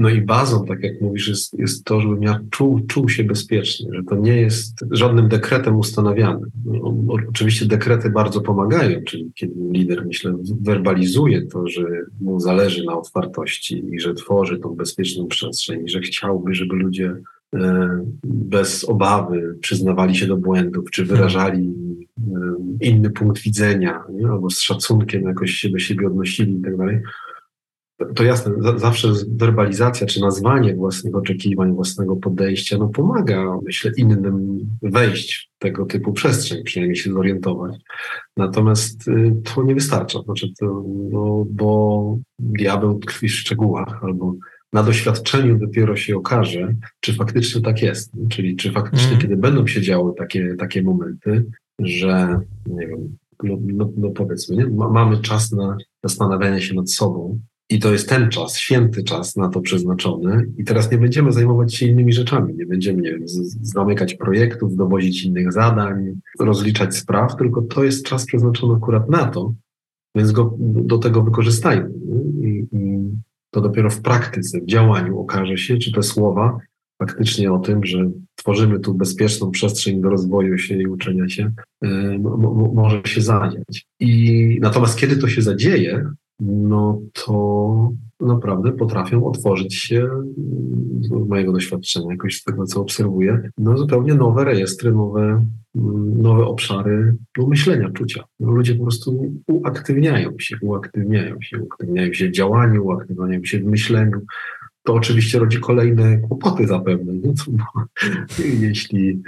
No 0.00 0.08
i 0.08 0.20
bazą, 0.22 0.64
tak 0.64 0.82
jak 0.82 1.00
mówisz, 1.00 1.28
jest, 1.28 1.58
jest 1.58 1.84
to, 1.84 2.00
żebym 2.00 2.22
ja 2.22 2.40
czuł, 2.50 2.80
czuł 2.88 3.08
się 3.08 3.24
bezpiecznie, 3.24 3.88
że 3.92 4.02
to 4.02 4.16
nie 4.16 4.36
jest 4.36 4.84
żadnym 4.90 5.28
dekretem 5.28 5.76
ustanawiane. 5.76 6.46
No, 6.64 6.94
oczywiście 7.28 7.66
dekrety 7.66 8.10
bardzo 8.10 8.40
pomagają, 8.40 9.00
czyli 9.06 9.32
kiedy 9.34 9.54
lider, 9.70 10.06
myślę, 10.06 10.36
werbalizuje 10.60 11.46
to, 11.46 11.68
że 11.68 11.82
mu 12.20 12.40
zależy 12.40 12.84
na 12.84 12.98
otwartości 12.98 13.84
i 13.92 14.00
że 14.00 14.14
tworzy 14.14 14.58
tą 14.58 14.68
bezpieczną 14.68 15.26
przestrzeń, 15.26 15.84
i 15.84 15.88
że 15.88 16.00
chciałby, 16.00 16.54
żeby 16.54 16.76
ludzie 16.76 17.16
e, 17.54 17.88
bez 18.24 18.84
obawy 18.84 19.58
przyznawali 19.60 20.16
się 20.16 20.26
do 20.26 20.36
błędów, 20.36 20.90
czy 20.90 21.04
wyrażali 21.04 21.74
e, 22.18 22.32
inny 22.80 23.10
punkt 23.10 23.42
widzenia, 23.42 24.02
nie? 24.12 24.28
albo 24.28 24.50
z 24.50 24.60
szacunkiem 24.60 25.22
jakoś 25.22 25.50
się 25.50 25.68
do 25.68 25.78
siebie 25.78 26.06
odnosili 26.06 26.58
i 26.58 26.62
tak 26.62 26.76
dalej 26.76 27.00
to 28.14 28.24
jasne, 28.24 28.52
zawsze 28.76 29.08
werbalizacja 29.28 30.06
czy 30.06 30.20
nazwanie 30.20 30.76
własnych 30.76 31.14
oczekiwań, 31.14 31.74
własnego 31.74 32.16
podejścia, 32.16 32.78
no 32.78 32.88
pomaga, 32.88 33.58
myślę, 33.64 33.92
innym 33.96 34.58
wejść 34.82 35.50
w 35.56 35.58
tego 35.58 35.86
typu 35.86 36.12
przestrzeń, 36.12 36.64
przynajmniej 36.64 36.96
się 36.96 37.12
zorientować. 37.12 37.76
Natomiast 38.36 39.08
y, 39.08 39.32
to 39.54 39.62
nie 39.62 39.74
wystarcza, 39.74 40.22
znaczy 40.22 40.48
to, 40.60 40.84
no, 41.10 41.44
bo 41.50 42.18
diabeł 42.38 42.98
tkwi 42.98 43.28
w 43.28 43.32
szczegółach 43.32 44.04
albo 44.04 44.34
na 44.72 44.82
doświadczeniu 44.82 45.58
dopiero 45.58 45.96
się 45.96 46.16
okaże, 46.16 46.74
czy 47.00 47.14
faktycznie 47.14 47.60
tak 47.60 47.82
jest. 47.82 48.12
Czyli 48.28 48.56
czy 48.56 48.72
faktycznie, 48.72 49.08
mm. 49.08 49.20
kiedy 49.20 49.36
będą 49.36 49.66
się 49.66 49.82
działy 49.82 50.12
takie, 50.18 50.54
takie 50.58 50.82
momenty, 50.82 51.46
że 51.78 52.40
nie 52.66 52.86
wiem, 52.86 53.16
no, 53.42 53.56
no, 53.62 53.90
no 53.96 54.10
powiedzmy, 54.10 54.56
nie? 54.56 54.66
mamy 54.66 55.18
czas 55.18 55.52
na 55.52 55.76
zastanawianie 56.04 56.60
się 56.60 56.74
nad 56.74 56.90
sobą, 56.90 57.40
I 57.70 57.78
to 57.78 57.92
jest 57.92 58.08
ten 58.08 58.30
czas, 58.30 58.58
święty 58.58 59.02
czas 59.02 59.36
na 59.36 59.48
to 59.48 59.60
przeznaczony. 59.60 60.46
I 60.58 60.64
teraz 60.64 60.92
nie 60.92 60.98
będziemy 60.98 61.32
zajmować 61.32 61.74
się 61.74 61.86
innymi 61.86 62.12
rzeczami. 62.12 62.54
Nie 62.54 62.66
będziemy, 62.66 63.02
nie 63.02 63.10
wiem, 63.10 63.22
zamykać 63.62 64.14
projektów, 64.14 64.76
dowozić 64.76 65.24
innych 65.24 65.52
zadań, 65.52 66.20
rozliczać 66.40 66.96
spraw, 66.96 67.36
tylko 67.36 67.62
to 67.62 67.84
jest 67.84 68.06
czas 68.06 68.26
przeznaczony 68.26 68.74
akurat 68.74 69.10
na 69.10 69.26
to, 69.26 69.54
więc 70.14 70.32
go 70.32 70.56
do 70.60 70.98
tego 70.98 71.22
wykorzystajmy. 71.22 71.90
I, 72.42 72.66
I, 72.72 73.00
to 73.50 73.60
dopiero 73.60 73.90
w 73.90 74.00
praktyce, 74.00 74.60
w 74.60 74.66
działaniu 74.66 75.20
okaże 75.20 75.56
się, 75.56 75.78
czy 75.78 75.92
te 75.92 76.02
słowa 76.02 76.58
faktycznie 76.98 77.52
o 77.52 77.58
tym, 77.58 77.84
że 77.84 78.10
tworzymy 78.34 78.80
tu 78.80 78.94
bezpieczną 78.94 79.50
przestrzeń 79.50 80.00
do 80.00 80.10
rozwoju 80.10 80.58
się 80.58 80.76
i 80.76 80.86
uczenia 80.86 81.28
się, 81.28 81.52
y, 81.84 81.88
może 82.74 83.02
się 83.04 83.20
zadziać. 83.20 83.86
I 84.00 84.58
natomiast 84.60 84.98
kiedy 84.98 85.16
to 85.16 85.28
się 85.28 85.42
zadzieje, 85.42 86.10
no 86.40 87.00
to 87.12 87.92
naprawdę 88.20 88.72
potrafią 88.72 89.24
otworzyć 89.24 89.74
się, 89.74 90.08
z 91.00 91.10
mojego 91.10 91.52
doświadczenia, 91.52 92.10
jakoś 92.10 92.36
z 92.36 92.44
tego, 92.44 92.64
co 92.64 92.80
obserwuję, 92.80 93.50
no 93.58 93.78
zupełnie 93.78 94.14
nowe 94.14 94.44
rejestry, 94.44 94.92
nowe, 94.92 95.46
nowe 96.16 96.44
obszary 96.44 97.16
no, 97.38 97.46
myślenia, 97.46 97.90
czucia. 97.90 98.24
No, 98.40 98.50
ludzie 98.50 98.74
po 98.74 98.82
prostu 98.82 99.32
uaktywniają 99.46 100.38
się, 100.38 100.56
uaktywniają 100.62 101.40
się, 101.40 101.58
uaktywniają 101.58 102.12
się 102.12 102.28
w 102.28 102.32
działaniu, 102.32 102.86
uaktywniają 102.86 103.44
się 103.44 103.58
w 103.58 103.64
myśleniu. 103.64 104.20
To 104.82 104.94
oczywiście 104.94 105.38
rodzi 105.38 105.60
kolejne 105.60 106.18
kłopoty 106.18 106.66
zapewne, 106.66 107.12
nie? 107.12 107.32
Bo, 107.48 107.84
jeśli 108.66 109.22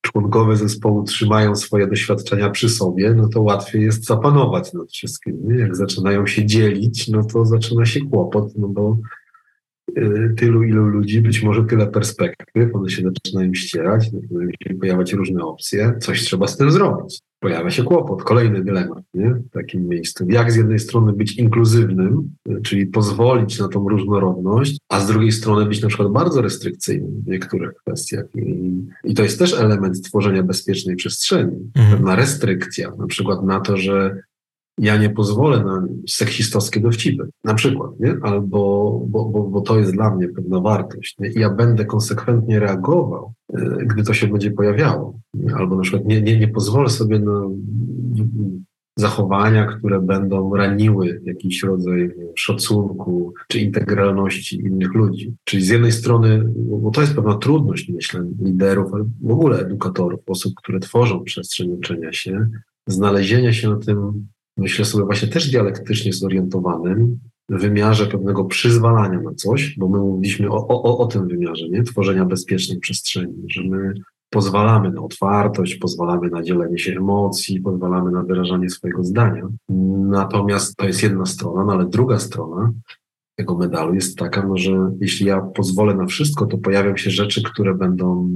członkowie 0.00 0.56
zespołu 0.56 1.04
trzymają 1.04 1.56
swoje 1.56 1.86
doświadczenia 1.86 2.50
przy 2.50 2.68
sobie, 2.68 3.14
no 3.14 3.28
to 3.28 3.42
łatwiej 3.42 3.82
jest 3.82 4.04
zapanować 4.04 4.72
nad 4.72 4.90
wszystkim. 4.90 5.58
Jak 5.58 5.76
zaczynają 5.76 6.26
się 6.26 6.46
dzielić, 6.46 7.08
no 7.08 7.24
to 7.24 7.44
zaczyna 7.44 7.86
się 7.86 8.00
kłopot, 8.00 8.52
no 8.56 8.68
bo 8.68 8.96
tylu, 10.36 10.62
ilu 10.62 10.86
ludzi, 10.86 11.20
być 11.20 11.42
może 11.42 11.64
tyle 11.64 11.86
perspektyw, 11.86 12.74
one 12.74 12.90
się 12.90 13.02
zaczynają 13.02 13.54
ścierać, 13.54 14.10
zaczynają 14.10 14.50
się 14.62 14.74
pojawiać 14.74 15.12
różne 15.12 15.42
opcje, 15.42 15.94
coś 16.00 16.22
trzeba 16.22 16.46
z 16.46 16.56
tym 16.56 16.70
zrobić 16.70 17.20
pojawia 17.40 17.70
się 17.70 17.84
kłopot, 17.84 18.22
kolejny 18.22 18.64
dylemat 18.64 19.04
nie? 19.14 19.30
w 19.30 19.50
takim 19.50 19.88
miejscu. 19.88 20.26
Jak 20.28 20.52
z 20.52 20.56
jednej 20.56 20.78
strony 20.78 21.12
być 21.12 21.38
inkluzywnym, 21.38 22.30
czyli 22.62 22.86
pozwolić 22.86 23.58
na 23.58 23.68
tą 23.68 23.88
różnorodność, 23.88 24.78
a 24.88 25.00
z 25.00 25.06
drugiej 25.06 25.32
strony 25.32 25.66
być 25.66 25.82
na 25.82 25.88
przykład 25.88 26.12
bardzo 26.12 26.42
restrykcyjnym 26.42 27.22
w 27.26 27.30
niektórych 27.30 27.74
kwestiach. 27.74 28.24
I, 28.34 28.78
i 29.04 29.14
to 29.14 29.22
jest 29.22 29.38
też 29.38 29.54
element 29.54 30.02
tworzenia 30.02 30.42
bezpiecznej 30.42 30.96
przestrzeni. 30.96 31.70
Mhm. 31.76 31.96
Pewna 31.96 32.16
restrykcja, 32.16 32.92
na 32.98 33.06
przykład 33.06 33.42
na 33.42 33.60
to, 33.60 33.76
że 33.76 34.22
ja 34.78 34.96
nie 34.96 35.10
pozwolę 35.10 35.64
na 35.64 35.86
seksistowskie 36.08 36.80
dowcipy, 36.80 37.28
na 37.44 37.54
przykład, 37.54 37.90
nie? 38.00 38.16
albo 38.22 39.00
bo, 39.06 39.24
bo, 39.24 39.42
bo 39.42 39.60
to 39.60 39.78
jest 39.78 39.92
dla 39.92 40.14
mnie 40.14 40.28
pewna 40.28 40.60
wartość. 40.60 41.18
Nie? 41.18 41.28
I 41.28 41.40
ja 41.40 41.50
będę 41.50 41.84
konsekwentnie 41.84 42.60
reagował, 42.60 43.32
e, 43.52 43.84
gdy 43.86 44.02
to 44.02 44.14
się 44.14 44.26
będzie 44.26 44.50
pojawiało. 44.50 45.18
Nie? 45.34 45.54
Albo 45.54 45.76
na 45.76 45.82
przykład 45.82 46.04
nie, 46.04 46.22
nie, 46.22 46.38
nie 46.38 46.48
pozwolę 46.48 46.88
sobie 46.88 47.18
na 47.18 47.42
zachowania, 48.96 49.66
które 49.66 50.00
będą 50.00 50.54
raniły 50.54 51.20
jakiś 51.24 51.62
rodzaj 51.62 52.10
szacunku 52.34 53.34
czy 53.48 53.58
integralności 53.58 54.60
innych 54.60 54.94
ludzi. 54.94 55.34
Czyli 55.44 55.64
z 55.64 55.68
jednej 55.68 55.92
strony, 55.92 56.52
bo 56.56 56.90
to 56.90 57.00
jest 57.00 57.14
pewna 57.14 57.34
trudność, 57.34 57.88
myślę, 57.88 58.24
liderów, 58.42 58.94
ale 58.94 59.04
w 59.22 59.30
ogóle 59.30 59.58
edukatorów, 59.58 60.20
osób, 60.26 60.54
które 60.56 60.80
tworzą 60.80 61.24
przestrzeń 61.24 61.70
uczenia 61.70 62.12
się, 62.12 62.48
znalezienia 62.86 63.52
się 63.52 63.68
na 63.68 63.76
tym 63.76 64.26
myślę 64.58 64.84
sobie 64.84 65.04
właśnie 65.04 65.28
też 65.28 65.50
dialektycznie 65.50 66.12
zorientowanym, 66.12 67.18
wymiarze 67.48 68.06
pewnego 68.06 68.44
przyzwalania 68.44 69.20
na 69.20 69.34
coś, 69.34 69.76
bo 69.78 69.88
my 69.88 69.98
mówiliśmy 69.98 70.50
o, 70.50 70.68
o, 70.68 70.98
o 70.98 71.06
tym 71.06 71.28
wymiarze, 71.28 71.68
nie? 71.68 71.82
Tworzenia 71.82 72.24
bezpiecznej 72.24 72.78
przestrzeni, 72.78 73.44
że 73.50 73.62
my 73.62 73.94
pozwalamy 74.30 74.90
na 74.90 75.02
otwartość, 75.02 75.74
pozwalamy 75.74 76.30
na 76.30 76.42
dzielenie 76.42 76.78
się 76.78 76.92
emocji, 76.92 77.60
pozwalamy 77.60 78.10
na 78.10 78.22
wyrażanie 78.22 78.70
swojego 78.70 79.04
zdania. 79.04 79.48
Natomiast 80.08 80.76
to 80.76 80.86
jest 80.86 81.02
jedna 81.02 81.26
strona, 81.26 81.64
no 81.64 81.72
ale 81.72 81.86
druga 81.86 82.18
strona 82.18 82.72
tego 83.38 83.56
medalu 83.56 83.94
jest 83.94 84.18
taka, 84.18 84.46
no, 84.46 84.56
że 84.56 84.90
jeśli 85.00 85.26
ja 85.26 85.40
pozwolę 85.40 85.94
na 85.94 86.06
wszystko, 86.06 86.46
to 86.46 86.58
pojawią 86.58 86.96
się 86.96 87.10
rzeczy, 87.10 87.42
które 87.42 87.74
będą 87.74 88.30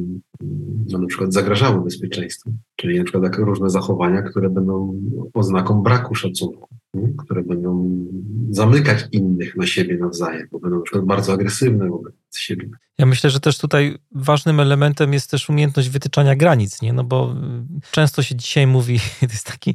no, 0.91 0.99
na 0.99 1.07
przykład 1.07 1.33
zagrażały 1.33 1.85
bezpieczeństwu, 1.85 2.53
czyli 2.77 2.99
na 2.99 3.05
przykład 3.05 3.37
różne 3.37 3.71
zachowania, 3.71 4.23
które 4.23 4.51
będą 4.51 5.01
oznaką 5.35 5.83
braku 5.83 6.15
szacunku, 6.15 6.69
nie? 6.95 7.09
które 7.19 7.43
będą 7.43 7.99
zamykać 8.51 9.09
innych 9.13 9.57
na 9.57 9.67
siebie 9.67 9.99
nawzajem, 9.99 10.49
bo 10.53 10.59
będą 10.59 10.77
na 10.77 10.83
przykład 10.83 11.05
bardzo 11.05 11.33
agresywne 11.33 11.89
wobec 11.89 12.15
siebie. 12.37 12.69
Ja 12.99 13.07
myślę, 13.07 13.31
że 13.31 13.41
też 13.41 13.59
tutaj 13.59 13.99
ważnym 14.15 14.61
elementem 14.61 15.13
jest 15.13 15.31
też 15.31 15.49
umiejętność 15.49 15.89
wytyczania 15.89 16.37
granic, 16.37 16.83
nie? 16.83 16.93
No 16.93 17.05
bo 17.05 17.35
często 17.91 18.23
się 18.23 18.35
dzisiaj 18.35 18.67
mówi, 18.67 18.99
to 19.21 19.27
jest 19.27 19.47
taki 19.47 19.75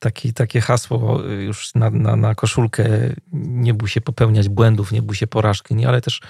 taki, 0.00 0.32
takie 0.32 0.60
hasło 0.60 1.22
już 1.22 1.74
na, 1.74 1.90
na, 1.90 2.16
na 2.16 2.34
koszulkę, 2.34 2.88
nie 3.32 3.74
bój 3.74 3.88
się 3.88 4.00
popełniać 4.00 4.48
błędów, 4.48 4.92
nie 4.92 5.02
bój 5.02 5.16
się 5.16 5.26
porażki, 5.26 5.74
nie? 5.74 5.88
ale 5.88 6.00
też 6.00 6.20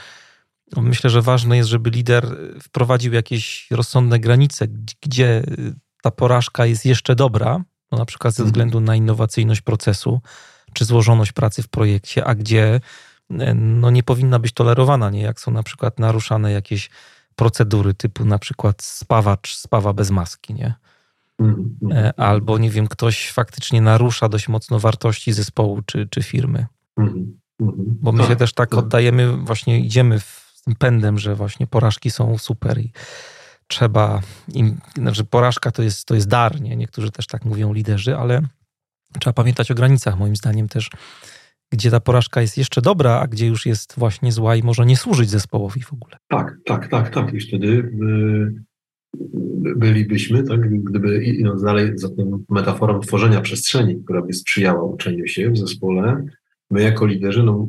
myślę, 0.77 1.11
że 1.11 1.23
ważne 1.23 1.57
jest, 1.57 1.69
żeby 1.69 1.91
lider 1.91 2.37
wprowadził 2.63 3.13
jakieś 3.13 3.71
rozsądne 3.71 4.19
granice, 4.19 4.67
gdzie 5.03 5.43
ta 6.03 6.11
porażka 6.11 6.67
jest 6.67 6.85
jeszcze 6.85 7.15
dobra, 7.15 7.65
no 7.93 7.99
na 7.99 8.05
przykład 8.05 8.35
ze 8.35 8.43
mhm. 8.43 8.53
względu 8.53 8.81
na 8.81 8.97
innowacyjność 8.97 9.61
procesu, 9.61 10.21
czy 10.73 10.85
złożoność 10.85 11.33
pracy 11.33 11.63
w 11.63 11.69
projekcie, 11.69 12.25
a 12.25 12.35
gdzie 12.35 12.81
no, 13.55 13.91
nie 13.91 14.03
powinna 14.03 14.39
być 14.39 14.53
tolerowana, 14.53 15.11
nie? 15.11 15.23
jak 15.23 15.41
są 15.41 15.51
na 15.51 15.63
przykład 15.63 15.99
naruszane 15.99 16.53
jakieś 16.53 16.91
procedury 17.37 17.95
typu 17.95 18.25
na 18.25 18.39
przykład 18.39 18.83
spawacz 18.83 19.57
spawa 19.57 19.93
bez 19.93 20.11
maski, 20.11 20.55
nie? 20.55 20.75
Mhm, 21.39 21.79
mhm. 21.83 22.07
E, 22.07 22.21
albo 22.21 22.59
nie 22.59 22.71
wiem, 22.71 22.89
ktoś 22.89 23.31
faktycznie 23.31 23.83
narusza 23.83 24.29
dość 24.29 24.49
mocno 24.49 24.79
wartości 24.79 25.33
zespołu 25.33 25.81
czy, 25.87 26.09
czy 26.11 26.23
firmy. 26.23 26.67
Mhm, 26.99 27.39
Bo 28.03 28.13
my 28.13 28.23
się 28.23 28.29
tak, 28.29 28.39
też 28.39 28.53
tak, 28.53 28.71
tak 28.71 28.79
oddajemy, 28.79 29.37
właśnie 29.37 29.81
idziemy 29.81 30.21
w 30.21 30.61
tym 30.65 30.75
pędem, 30.75 31.19
że 31.19 31.35
właśnie 31.35 31.67
porażki 31.67 32.11
są 32.11 32.39
super 32.39 32.79
i 32.79 32.93
trzeba 33.67 34.21
im, 34.55 34.81
znaczy 34.97 35.25
porażka 35.25 35.71
to 35.71 35.83
jest, 35.83 36.05
to 36.05 36.15
jest 36.15 36.29
dar, 36.29 36.61
nie? 36.61 36.77
Niektórzy 36.77 37.11
też 37.11 37.27
tak 37.27 37.45
mówią 37.45 37.73
liderzy, 37.73 38.17
ale 38.17 38.43
trzeba 39.21 39.35
pamiętać 39.35 39.71
o 39.71 39.75
granicach, 39.75 40.19
moim 40.19 40.37
zdaniem 40.37 40.69
też, 40.69 40.91
gdzie 41.73 41.91
ta 41.91 42.01
porażka 42.01 42.41
jest 42.41 42.59
jeszcze 42.59 42.83
dobra, 42.83 43.21
a 43.21 43.27
gdzie 43.27 43.47
już 43.47 43.67
jest 43.67 43.95
właśnie 43.97 44.33
zła 44.33 44.57
i 44.57 44.63
może 44.63 44.87
nie 44.87 44.97
służyć 44.97 45.31
zespołowi 45.31 45.83
w 45.83 45.93
ogóle. 45.93 46.17
Tak, 46.29 46.57
tak, 46.65 46.89
tak, 46.89 47.11
tak. 47.11 47.33
I 47.33 47.41
wtedy 47.41 47.67
y, 47.67 48.65
bylibyśmy, 49.77 50.43
tak, 50.43 50.85
gdyby 50.85 51.25
idąc 51.25 51.63
dalej 51.63 51.99
za 51.99 52.09
tą 52.09 52.45
metaforą 52.49 53.01
tworzenia 53.01 53.41
przestrzeni, 53.41 54.03
która 54.05 54.23
by 54.23 54.33
sprzyjała 54.33 54.83
uczeniu 54.83 55.27
się 55.27 55.51
w 55.51 55.59
zespole, 55.59 56.27
my 56.71 56.83
jako 56.83 57.07
liderzy, 57.07 57.43
no 57.43 57.69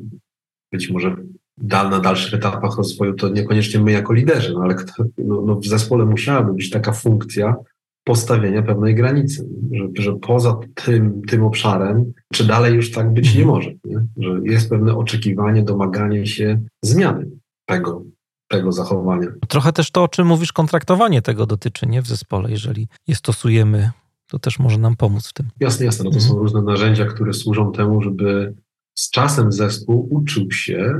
być 0.71 0.89
może 0.89 1.15
dal, 1.57 1.89
na 1.89 1.99
dalszych 1.99 2.33
etapach 2.33 2.77
rozwoju 2.77 3.13
to 3.13 3.29
niekoniecznie 3.29 3.79
my 3.79 3.91
jako 3.91 4.13
liderzy, 4.13 4.53
no 4.53 4.61
ale 4.61 4.75
kto, 4.75 5.03
no, 5.17 5.41
no 5.41 5.55
w 5.55 5.65
zespole 5.65 6.05
musiałaby 6.05 6.53
być 6.53 6.69
taka 6.69 6.91
funkcja 6.91 7.55
postawienia 8.03 8.61
pewnej 8.61 8.95
granicy, 8.95 9.49
że, 9.71 10.03
że 10.03 10.13
poza 10.13 10.59
tym, 10.85 11.21
tym 11.21 11.43
obszarem, 11.43 12.13
czy 12.33 12.47
dalej 12.47 12.75
już 12.75 12.91
tak 12.91 13.13
być 13.13 13.35
nie 13.35 13.45
może, 13.45 13.71
nie? 13.85 14.05
że 14.17 14.39
jest 14.43 14.69
pewne 14.69 14.95
oczekiwanie, 14.95 15.63
domaganie 15.63 16.27
się 16.27 16.61
zmiany 16.81 17.29
tego, 17.65 18.03
tego 18.47 18.71
zachowania. 18.71 19.27
Trochę 19.47 19.73
też 19.73 19.91
to, 19.91 20.03
o 20.03 20.07
czym 20.07 20.27
mówisz, 20.27 20.53
kontraktowanie 20.53 21.21
tego 21.21 21.45
dotyczy, 21.45 21.87
nie 21.87 22.01
w 22.01 22.07
zespole. 22.07 22.51
Jeżeli 22.51 22.87
je 23.07 23.15
stosujemy, 23.15 23.91
to 24.27 24.39
też 24.39 24.59
może 24.59 24.77
nam 24.77 24.95
pomóc 24.95 25.27
w 25.27 25.33
tym. 25.33 25.49
Jasne, 25.59 25.85
jasne. 25.85 26.03
No 26.03 26.09
to 26.09 26.15
mhm. 26.15 26.33
są 26.33 26.39
różne 26.39 26.61
narzędzia, 26.61 27.05
które 27.05 27.33
służą 27.33 27.71
temu, 27.71 28.01
żeby 28.01 28.55
z 28.95 29.09
czasem 29.09 29.51
zespół 29.51 30.07
uczył 30.11 30.51
się, 30.51 30.93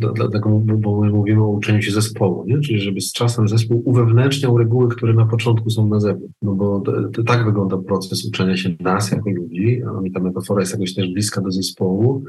yy, 0.00 0.12
dlatego 0.14 0.48
bo 0.78 1.00
my 1.00 1.10
mówimy 1.10 1.42
o 1.42 1.48
uczeniu 1.48 1.82
się 1.82 1.92
zespołu, 1.92 2.44
nie? 2.46 2.60
czyli 2.60 2.80
żeby 2.80 3.00
z 3.00 3.12
czasem 3.12 3.48
zespół 3.48 3.82
uwewnętrzniał 3.84 4.58
reguły, 4.58 4.88
które 4.88 5.14
na 5.14 5.26
początku 5.26 5.70
są 5.70 5.88
na 5.88 6.00
zewnątrz. 6.00 6.34
No 6.42 6.54
bo 6.54 6.80
to, 6.80 6.92
to 7.08 7.22
tak 7.22 7.44
wygląda 7.44 7.78
proces 7.78 8.26
uczenia 8.28 8.56
się 8.56 8.70
nas 8.80 9.10
jako 9.10 9.30
ludzi, 9.30 9.82
a 9.82 10.00
mi 10.00 10.12
ta 10.12 10.20
metafora 10.20 10.60
jest 10.60 10.72
jakoś 10.72 10.94
też 10.94 11.12
bliska 11.12 11.40
do 11.40 11.50
zespołu, 11.50 12.24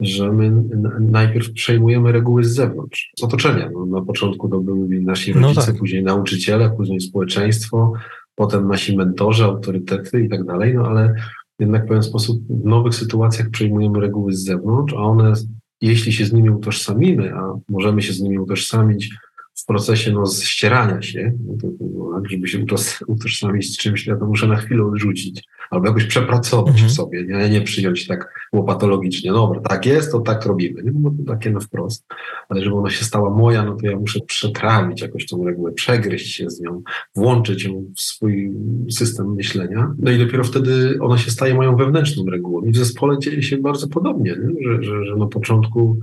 że 0.00 0.32
my 0.32 0.64
najpierw 1.00 1.52
przejmujemy 1.52 2.12
reguły 2.12 2.44
z 2.44 2.54
zewnątrz, 2.54 3.12
z 3.18 3.22
otoczenia. 3.22 3.70
No, 3.74 3.86
na 3.86 4.02
początku 4.02 4.48
to 4.48 4.60
byli 4.60 5.04
nasi 5.04 5.34
no 5.34 5.40
rodzice, 5.40 5.60
no 5.60 5.66
tak. 5.66 5.76
później 5.76 6.02
nauczyciele, 6.02 6.70
później 6.70 7.00
społeczeństwo, 7.00 7.92
potem 8.34 8.68
nasi 8.68 8.96
mentorzy, 8.96 9.44
autorytety 9.44 10.20
i 10.20 10.28
tak 10.28 10.44
dalej, 10.44 10.74
no 10.74 10.86
ale 10.86 11.14
jednak 11.58 11.84
w 11.84 11.88
pewien 11.88 12.02
sposób 12.02 12.42
w 12.48 12.64
nowych 12.64 12.94
sytuacjach 12.94 13.50
przejmujemy 13.50 14.00
reguły 14.00 14.32
z 14.32 14.44
zewnątrz, 14.44 14.94
a 14.94 14.96
one, 14.96 15.32
jeśli 15.80 16.12
się 16.12 16.24
z 16.24 16.32
nimi 16.32 16.50
utożsamimy, 16.50 17.34
a 17.34 17.54
możemy 17.68 18.02
się 18.02 18.12
z 18.12 18.20
nimi 18.20 18.38
utożsamić 18.38 19.14
w 19.54 19.66
procesie 19.66 20.12
no, 20.12 20.26
ścierania 20.26 21.02
się, 21.02 21.32
no 21.46 21.54
to, 21.60 21.68
no, 21.80 22.22
żeby 22.30 22.48
się 22.48 22.64
utożsamić 23.06 23.74
z 23.74 23.78
czymś, 23.78 24.06
ja 24.06 24.16
to 24.16 24.26
muszę 24.26 24.46
na 24.46 24.56
chwilę 24.56 24.84
odrzucić 24.84 25.44
albo 25.70 25.86
jakoś 25.86 26.04
przepracować 26.04 26.72
mhm. 26.72 26.88
w 26.88 26.92
sobie, 26.92 27.24
nie? 27.24 27.50
nie 27.50 27.60
przyjąć 27.60 28.06
tak 28.06 28.48
łopatologicznie, 28.52 29.32
dobra, 29.32 29.60
tak 29.60 29.86
jest, 29.86 30.12
to 30.12 30.20
tak 30.20 30.46
robimy, 30.46 30.82
nie? 30.82 30.92
No 30.94 31.10
to 31.10 31.32
takie 31.32 31.50
na 31.50 31.60
wprost, 31.60 32.04
ale 32.48 32.64
żeby 32.64 32.76
ona 32.76 32.90
się 32.90 33.04
stała 33.04 33.30
moja, 33.30 33.62
no 33.62 33.76
to 33.76 33.86
ja 33.86 33.96
muszę 33.96 34.20
przetrawić 34.20 35.02
jakoś 35.02 35.26
tą 35.26 35.44
regułę, 35.44 35.72
przegryźć 35.72 36.34
się 36.34 36.50
z 36.50 36.60
nią, 36.60 36.82
włączyć 37.14 37.64
ją 37.64 37.84
w 37.96 38.00
swój 38.00 38.52
system 38.90 39.34
myślenia, 39.34 39.94
no 39.98 40.10
i 40.10 40.18
dopiero 40.18 40.44
wtedy 40.44 40.98
ona 41.00 41.18
się 41.18 41.30
staje 41.30 41.54
moją 41.54 41.76
wewnętrzną 41.76 42.26
regułą 42.26 42.62
i 42.62 42.70
w 42.70 42.76
zespole 42.76 43.18
dzieje 43.18 43.42
się 43.42 43.58
bardzo 43.58 43.88
podobnie, 43.88 44.30
nie? 44.30 44.68
Że, 44.68 44.82
że, 44.82 45.04
że 45.04 45.16
na 45.16 45.26
początku 45.26 45.98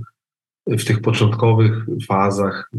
w 0.66 0.84
tych 0.84 1.00
początkowych 1.00 1.86
fazach, 2.06 2.70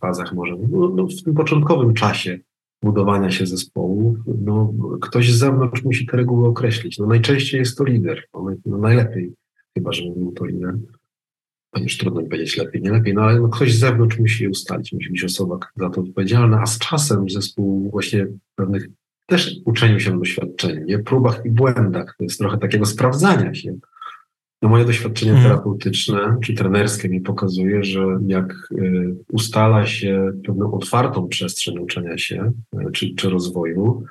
fazach 0.00 0.34
może, 0.34 0.56
no, 0.70 0.88
no 0.88 1.06
w 1.06 1.22
tym 1.22 1.34
początkowym 1.34 1.94
czasie 1.94 2.38
budowania 2.82 3.30
się 3.30 3.46
zespołu, 3.46 4.16
no, 4.44 4.72
ktoś 5.00 5.32
z 5.32 5.38
zewnątrz 5.38 5.84
musi 5.84 6.06
te 6.06 6.16
reguły 6.16 6.48
określić. 6.48 6.98
No, 6.98 7.06
najczęściej 7.06 7.58
jest 7.58 7.78
to 7.78 7.84
lider, 7.84 8.24
no, 8.66 8.78
najlepiej, 8.78 9.32
chyba 9.74 9.92
że 9.92 10.02
był 10.02 10.32
to 10.32 10.44
lider. 10.44 10.74
Chociaż 11.74 11.98
trudno 11.98 12.22
mi 12.22 12.28
powiedzieć 12.28 12.56
lepiej, 12.56 12.82
nie 12.82 12.90
lepiej, 12.90 13.14
no 13.14 13.22
ale 13.22 13.40
no, 13.40 13.48
ktoś 13.48 13.74
z 13.74 13.78
zewnątrz 13.78 14.18
musi 14.18 14.44
je 14.44 14.50
ustalić, 14.50 14.92
musi 14.92 15.10
być 15.10 15.24
osoba 15.24 15.58
za 15.76 15.90
to 15.90 16.00
odpowiedzialna, 16.00 16.60
a 16.60 16.66
z 16.66 16.78
czasem 16.78 17.30
zespół 17.30 17.90
właśnie 17.90 18.26
pewnych 18.54 18.88
też 19.26 19.56
uczeniu 19.64 20.00
się 20.00 20.18
doświadczeniu, 20.18 20.84
nie? 20.84 20.98
próbach 20.98 21.42
i 21.44 21.50
błędach, 21.50 22.14
to 22.18 22.24
jest 22.24 22.38
trochę 22.38 22.58
takiego 22.58 22.86
sprawdzania 22.86 23.54
się, 23.54 23.74
no 24.64 24.70
moje 24.70 24.84
doświadczenie 24.84 25.32
hmm. 25.32 25.50
terapeutyczne 25.50 26.36
czy 26.42 26.54
trenerskie 26.54 27.08
mi 27.08 27.20
pokazuje, 27.20 27.84
że 27.84 28.18
jak 28.26 28.54
y, 28.72 29.16
ustala 29.32 29.86
się 29.86 30.32
pewną 30.46 30.72
otwartą 30.72 31.28
przestrzeń 31.28 31.78
uczenia 31.78 32.18
się 32.18 32.52
y, 32.74 32.92
czy, 32.92 33.14
czy 33.14 33.30
rozwoju, 33.30 34.04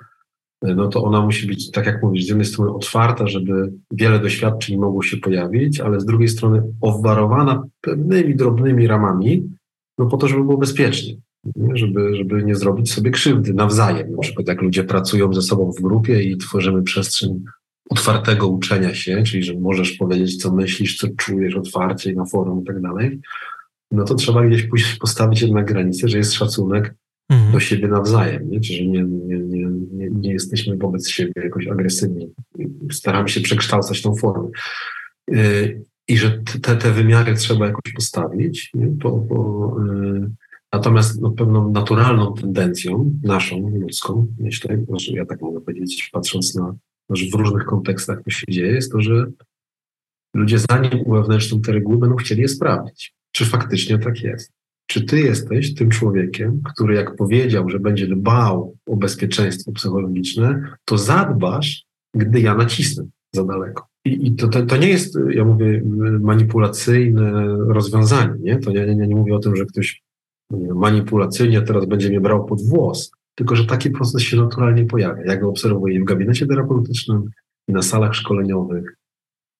y, 0.67 0.75
no 0.75 0.87
to 0.87 1.03
ona 1.03 1.21
musi 1.21 1.47
być, 1.47 1.71
tak 1.71 1.85
jak 1.85 2.03
mówisz, 2.03 2.25
z 2.25 2.27
jednej 2.27 2.45
strony 2.45 2.71
otwarta, 2.71 3.27
żeby 3.27 3.73
wiele 3.91 4.19
doświadczeń 4.19 4.77
mogło 4.77 5.03
się 5.03 5.17
pojawić, 5.17 5.79
ale 5.79 5.99
z 5.99 6.05
drugiej 6.05 6.27
strony 6.27 6.63
obwarowana 6.81 7.63
pewnymi 7.81 8.35
drobnymi 8.35 8.87
ramami, 8.87 9.49
no 9.97 10.05
po 10.05 10.17
to, 10.17 10.27
żeby 10.27 10.43
było 10.43 10.57
bezpiecznie. 10.57 11.15
Nie? 11.55 11.77
Żeby, 11.77 12.15
żeby 12.15 12.43
nie 12.43 12.55
zrobić 12.55 12.93
sobie 12.93 13.11
krzywdy 13.11 13.53
nawzajem. 13.53 14.11
Na 14.11 14.17
przykład 14.17 14.47
jak 14.47 14.61
ludzie 14.61 14.83
pracują 14.83 15.33
ze 15.33 15.41
sobą 15.41 15.71
w 15.71 15.81
grupie 15.81 16.23
i 16.23 16.37
tworzymy 16.37 16.83
przestrzeń 16.83 17.43
otwartego 17.89 18.47
uczenia 18.47 18.95
się, 18.95 19.23
czyli 19.23 19.43
że 19.43 19.53
możesz 19.53 19.91
powiedzieć, 19.91 20.41
co 20.41 20.53
myślisz, 20.53 20.97
co 20.97 21.07
czujesz 21.17 21.55
otwarcie 21.55 22.13
na 22.13 22.25
forum 22.25 22.61
i 22.61 22.65
tak 22.65 22.81
dalej, 22.81 23.19
no 23.91 24.03
to 24.03 24.15
trzeba 24.15 24.45
gdzieś 24.45 24.63
pójść 24.63 24.95
postawić 24.95 25.41
jednak 25.41 25.65
granicę, 25.65 26.07
że 26.07 26.17
jest 26.17 26.33
szacunek 26.33 26.95
mhm. 27.29 27.51
do 27.51 27.59
siebie 27.59 27.87
nawzajem, 27.87 28.49
nie? 28.49 28.59
Czyli 28.59 28.89
nie, 28.89 29.03
nie, 29.03 29.37
nie, 29.37 29.65
nie, 29.91 30.09
nie 30.09 30.33
jesteśmy 30.33 30.77
wobec 30.77 31.09
siebie 31.09 31.33
jakoś 31.35 31.67
agresywni. 31.67 32.33
Staramy 32.91 33.29
się 33.29 33.41
przekształcać 33.41 34.01
tą 34.01 34.15
formę. 34.15 34.49
Yy, 35.27 35.83
I 36.07 36.17
że 36.17 36.43
te, 36.61 36.75
te 36.75 36.91
wymiary 36.91 37.33
trzeba 37.33 37.65
jakoś 37.65 37.93
postawić. 37.93 38.71
Nie? 38.73 38.87
Bo, 38.87 39.17
bo, 39.17 39.75
yy, 39.85 40.31
natomiast 40.73 41.21
no, 41.21 41.31
pewną 41.31 41.71
naturalną 41.71 42.33
tendencją 42.33 43.11
naszą, 43.23 43.69
ludzką, 43.69 44.27
myślę, 44.39 44.85
że 44.97 45.13
ja 45.13 45.25
tak 45.25 45.41
mogę 45.41 45.61
powiedzieć, 45.61 46.09
patrząc 46.13 46.55
na 46.55 46.75
że 47.15 47.25
w 47.31 47.33
różnych 47.33 47.65
kontekstach 47.65 48.23
to 48.23 48.31
się 48.31 48.45
dzieje, 48.49 48.71
jest 48.71 48.91
to, 48.91 49.01
że 49.01 49.25
ludzie 50.35 50.59
zanim 50.59 51.01
uwewnętrznią 51.05 51.61
te 51.61 51.71
reguły, 51.71 51.97
będą 51.97 52.15
chcieli 52.15 52.41
je 52.41 52.47
sprawdzić, 52.47 53.13
czy 53.31 53.45
faktycznie 53.45 53.99
tak 53.99 54.21
jest. 54.21 54.51
Czy 54.87 55.05
ty 55.05 55.19
jesteś 55.19 55.73
tym 55.73 55.89
człowiekiem, 55.89 56.61
który 56.73 56.95
jak 56.95 57.15
powiedział, 57.15 57.69
że 57.69 57.79
będzie 57.79 58.07
dbał 58.07 58.75
o 58.85 58.95
bezpieczeństwo 58.95 59.71
psychologiczne, 59.71 60.75
to 60.85 60.97
zadbasz, 60.97 61.85
gdy 62.13 62.41
ja 62.41 62.55
nacisnę 62.55 63.05
za 63.33 63.43
daleko. 63.43 63.87
I, 64.05 64.27
i 64.27 64.35
to, 64.35 64.47
to, 64.47 64.65
to, 64.65 64.77
nie 64.77 64.89
jest, 64.89 65.17
ja 65.29 65.45
mówię, 65.45 65.81
manipulacyjne 66.21 67.57
rozwiązanie. 67.67 68.35
Nie? 68.39 68.59
To 68.59 68.71
ja 68.71 68.85
nie, 68.85 68.95
nie, 68.95 69.07
nie 69.07 69.15
mówię 69.15 69.35
o 69.35 69.39
tym, 69.39 69.55
że 69.55 69.65
ktoś 69.65 70.03
manipulacyjnie 70.75 71.61
teraz 71.61 71.85
będzie 71.85 72.09
mnie 72.09 72.21
brał 72.21 72.45
pod 72.45 72.61
włos, 72.61 73.11
tylko 73.35 73.55
że 73.55 73.65
taki 73.65 73.89
proces 73.89 74.21
się 74.21 74.37
naturalnie 74.37 74.85
pojawia. 74.85 75.23
Ja 75.25 75.37
go 75.37 75.49
obserwuję 75.49 75.99
w 75.99 76.03
gabinecie 76.03 76.47
terapeutycznym, 76.47 77.29
i 77.67 77.73
na 77.73 77.81
salach 77.81 78.15
szkoleniowych, 78.15 78.97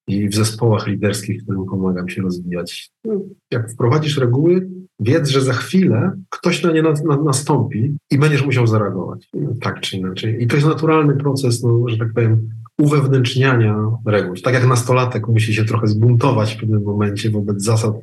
i 0.08 0.30
w 0.30 0.36
zespołach 0.36 0.88
liderskich, 0.88 1.44
którym 1.44 1.66
pomagam 1.66 2.10
się 2.10 2.22
rozwijać. 2.22 2.92
No, 3.06 3.22
jak 3.52 3.72
wprowadzisz 3.72 4.18
reguły, 4.18 4.70
wiedz, 5.00 5.30
że 5.30 5.42
za 5.42 5.54
chwilę 5.54 6.12
ktoś 6.30 6.64
na 6.64 6.72
nie 6.72 6.82
na, 6.82 6.92
na, 6.92 7.18
nastąpi 7.24 7.98
i 8.12 8.18
będziesz 8.18 8.46
musiał 8.46 8.68
zareagować. 8.68 9.30
Tak 9.62 9.82
czy 9.82 9.98
inaczej. 9.98 10.44
I 10.44 10.48
to 10.48 10.56
jest 10.56 10.68
naturalny 10.68 11.16
proces, 11.16 11.64
no, 11.64 11.84
że 11.88 11.98
tak 11.98 12.14
powiem, 12.14 12.50
uwewnętrzniania 12.80 13.76
reguł. 14.06 14.36
Tak 14.36 14.54
jak 14.54 14.68
nastolatek 14.68 15.28
musi 15.28 15.54
się 15.54 15.66
trochę 15.66 15.88
zbuntować 15.88 16.54
w 16.54 16.60
pewnym 16.60 16.84
momencie 16.84 17.30
wobec 17.30 17.64
zasad 17.64 17.94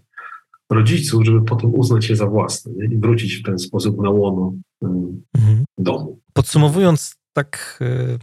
rodziców, 0.71 1.25
żeby 1.25 1.45
potem 1.45 1.75
uznać 1.75 2.09
je 2.09 2.17
za 2.17 2.27
własne 2.27 2.73
nie? 2.77 2.95
i 2.95 2.99
wrócić 2.99 3.37
w 3.37 3.43
ten 3.43 3.59
sposób 3.59 4.03
na 4.03 4.11
łono 4.11 4.53
mhm. 4.83 5.65
domu. 5.79 6.21
Podsumowując, 6.33 7.17
tak 7.33 7.79
y, 7.83 8.19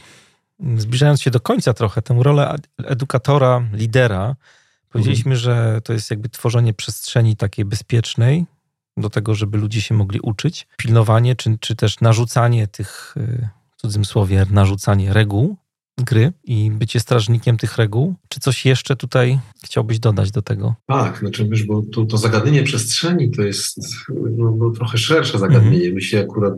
zbliżając 0.78 1.22
się 1.22 1.32
do 1.32 1.40
końca 1.40 1.74
trochę, 1.74 2.02
tę 2.02 2.18
rolę 2.22 2.56
edukatora, 2.78 3.70
lidera, 3.74 4.36
powiedzieliśmy, 4.90 5.36
mhm. 5.36 5.40
że 5.40 5.82
to 5.84 5.94
jest 5.94 6.12
jakby 6.12 6.30
tworzenie 6.30 6.74
przestrzeni 6.74 7.36
takiej 7.36 7.66
bezpiecznej 7.66 8.46
do 8.98 9.10
tego, 9.10 9.36
żeby 9.36 9.58
ludzie 9.58 9.82
się 9.82 9.96
mogli 9.96 10.20
uczyć, 10.20 10.68
pilnowanie 10.78 11.36
czy, 11.36 11.58
czy 11.60 11.76
też 11.76 12.02
narzucanie 12.02 12.68
tych, 12.68 13.14
y, 13.18 13.50
w 13.72 13.82
cudzym 13.82 14.06
słowie, 14.06 14.46
narzucanie 14.52 15.14
reguł, 15.14 15.58
gry 16.04 16.34
i 16.44 16.72
bycie 16.72 17.00
strażnikiem 17.00 17.58
tych 17.58 17.78
reguł. 17.78 18.16
Czy 18.30 18.40
coś 18.40 18.66
jeszcze 18.66 18.96
tutaj 18.96 19.40
chciałbyś 19.66 20.00
dodać 20.00 20.32
do 20.32 20.42
tego? 20.42 20.76
Tak, 20.88 21.20
znaczy 21.20 21.48
wiesz, 21.50 21.64
bo 21.64 21.82
to, 21.94 22.06
to 22.06 22.18
zagadnienie 22.18 22.64
przestrzeni 22.64 23.32
to 23.32 23.42
jest 23.42 23.80
no, 24.38 24.56
no, 24.58 24.70
trochę 24.72 24.98
szersze 24.98 25.40
zagadnienie. 25.40 25.84
Mm. 25.84 25.96
Myślę 25.96 26.22
akurat, 26.22 26.54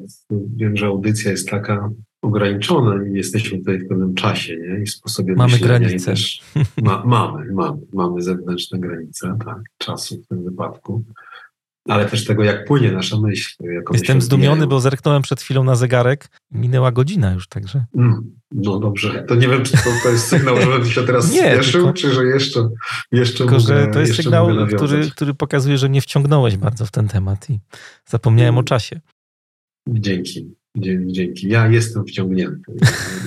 wiem, 0.55 0.77
że 0.77 0.85
audycja 0.85 1.31
jest 1.31 1.49
taka 1.49 1.89
ograniczona 2.21 3.07
i 3.07 3.13
jesteśmy 3.13 3.57
tutaj 3.57 3.79
w 3.79 3.87
pewnym 3.87 4.15
czasie 4.15 4.57
nie? 4.57 4.83
i 4.83 4.87
sposobie 4.87 5.33
mamy 5.35 5.51
myślenia. 5.51 5.79
Granice. 5.79 6.05
Też 6.05 6.41
ma, 6.81 7.03
mamy, 7.05 7.53
mamy, 7.53 7.77
mamy 7.93 8.21
zewnętrzne 8.21 8.79
granice, 8.79 9.37
tak, 9.45 9.61
czasu 9.77 10.21
w 10.21 10.27
tym 10.27 10.43
wypadku 10.43 11.03
ale 11.89 12.05
też 12.05 12.25
tego, 12.25 12.43
jak 12.43 12.65
płynie 12.65 12.91
nasza 12.91 13.19
myśl. 13.19 13.63
Jestem 13.93 14.21
zdumiony, 14.21 14.67
bo 14.67 14.79
zerknąłem 14.79 15.21
przed 15.21 15.41
chwilą 15.41 15.63
na 15.63 15.75
zegarek. 15.75 16.29
Minęła 16.51 16.91
godzina 16.91 17.33
już, 17.33 17.47
także. 17.47 17.85
Mm, 17.95 18.35
no 18.51 18.79
dobrze, 18.79 19.23
to 19.27 19.35
nie 19.35 19.47
wiem, 19.47 19.63
czy 19.63 19.71
to, 19.71 19.89
to 20.03 20.09
jest 20.09 20.27
sygnał, 20.27 20.61
żebym 20.61 20.85
się 20.85 21.03
teraz 21.03 21.31
nie, 21.33 21.53
spieszył, 21.53 21.81
tylko, 21.81 21.93
czy 21.93 22.13
że 22.13 22.25
jeszcze, 22.25 22.69
jeszcze 23.11 23.37
tylko, 23.37 23.51
mogę, 23.51 23.65
że 23.65 23.87
to 23.87 23.99
jest 23.99 24.15
sygnał, 24.15 24.47
który, 24.75 25.11
który 25.11 25.33
pokazuje, 25.33 25.77
że 25.77 25.89
nie 25.89 26.01
wciągnąłeś 26.01 26.57
bardzo 26.57 26.85
w 26.85 26.91
ten 26.91 27.07
temat 27.07 27.49
i 27.49 27.59
zapomniałem 28.05 28.53
mm. 28.53 28.59
o 28.59 28.63
czasie. 28.63 29.01
Dzięki. 29.89 30.55
Dzięki. 31.05 31.49
Ja 31.49 31.67
jestem 31.67 32.05
wciągnięty. 32.05 32.73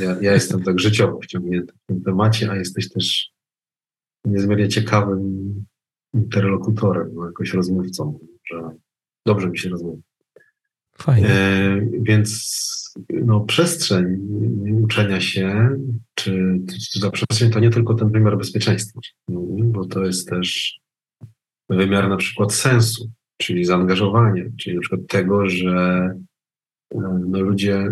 Ja, 0.00 0.16
ja 0.20 0.32
jestem 0.32 0.62
tak 0.62 0.80
życiowo 0.80 1.20
wciągnięty 1.22 1.72
w 1.72 1.86
tym 1.86 2.02
temacie, 2.02 2.50
a 2.50 2.56
jesteś 2.56 2.88
też 2.88 3.32
niezmiernie 4.24 4.68
ciekawym 4.68 5.54
interlokutorem, 6.14 7.14
no, 7.14 7.26
jakoś 7.26 7.54
rozmówcą 7.54 8.18
że 8.52 8.70
dobrze 9.26 9.50
mi 9.50 9.58
się 9.58 9.68
rozumie. 9.68 10.00
Fajnie. 10.98 11.28
E, 11.28 11.80
więc 12.02 12.52
no, 13.10 13.40
przestrzeń 13.40 14.18
uczenia 14.82 15.20
się, 15.20 15.76
czy, 16.14 16.58
czy 16.92 17.00
ta 17.00 17.10
przestrzeń 17.10 17.50
to 17.50 17.60
nie 17.60 17.70
tylko 17.70 17.94
ten 17.94 18.10
wymiar 18.10 18.38
bezpieczeństwa, 18.38 19.00
bo 19.64 19.86
to 19.86 20.04
jest 20.04 20.28
też 20.28 20.78
wymiar 21.68 22.08
na 22.08 22.16
przykład 22.16 22.54
sensu, 22.54 23.10
czyli 23.36 23.64
zaangażowania, 23.64 24.44
czyli 24.60 24.76
na 24.76 24.80
przykład 24.80 25.00
tego, 25.08 25.48
że 25.48 26.08
no 27.28 27.40
ludzie, 27.40 27.90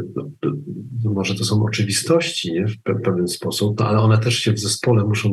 no 1.04 1.12
może 1.12 1.34
to 1.34 1.44
są 1.44 1.64
oczywistości 1.64 2.52
nie? 2.52 2.66
w 2.66 3.02
pewien 3.04 3.28
sposób, 3.28 3.80
no 3.80 3.86
ale 3.86 3.98
one 3.98 4.18
też 4.18 4.38
się 4.38 4.52
w 4.52 4.58
zespole 4.58 5.04
muszą, 5.04 5.28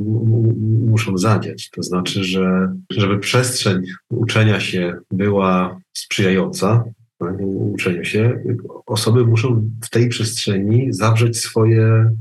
muszą 0.87 1.17
zadziać. 1.17 1.69
To 1.69 1.83
znaczy, 1.83 2.23
że 2.23 2.73
żeby 2.91 3.19
przestrzeń 3.19 3.81
uczenia 4.09 4.59
się 4.59 4.97
była 5.11 5.79
sprzyjająca 5.93 6.83
tak, 7.17 7.35
uczeniu 7.73 8.05
się, 8.05 8.43
osoby 8.85 9.25
muszą 9.25 9.69
w 9.83 9.89
tej 9.89 10.09
przestrzeni 10.09 10.93
zawrzeć 10.93 11.37
swoje, 11.37 12.11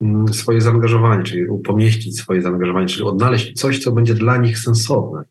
mm, 0.00 0.28
swoje 0.28 0.60
zaangażowanie, 0.60 1.22
czyli 1.22 1.46
pomieścić 1.64 2.18
swoje 2.18 2.42
zaangażowanie, 2.42 2.86
czyli 2.86 3.04
odnaleźć 3.04 3.52
coś, 3.60 3.78
co 3.78 3.92
będzie 3.92 4.14
dla 4.14 4.36
nich 4.36 4.58
sensowne, 4.58 5.24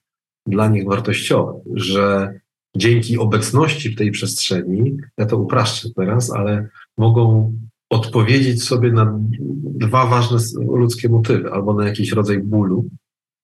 dla 0.47 0.67
nich 0.67 0.85
wartościowe, 0.85 1.53
że 1.73 2.33
dzięki 2.75 3.17
obecności 3.17 3.89
w 3.89 3.95
tej 3.95 4.11
przestrzeni, 4.11 4.97
ja 5.17 5.25
to 5.25 5.37
upraszczę 5.37 5.89
teraz, 5.95 6.31
ale 6.31 6.69
mogą 6.97 7.53
odpowiedzieć 7.89 8.63
sobie 8.63 8.91
na 8.91 9.19
dwa 9.63 10.05
ważne 10.05 10.37
ludzkie 10.57 11.09
motywy, 11.09 11.51
albo 11.51 11.73
na 11.73 11.85
jakiś 11.85 12.11
rodzaj 12.11 12.39
bólu, 12.39 12.89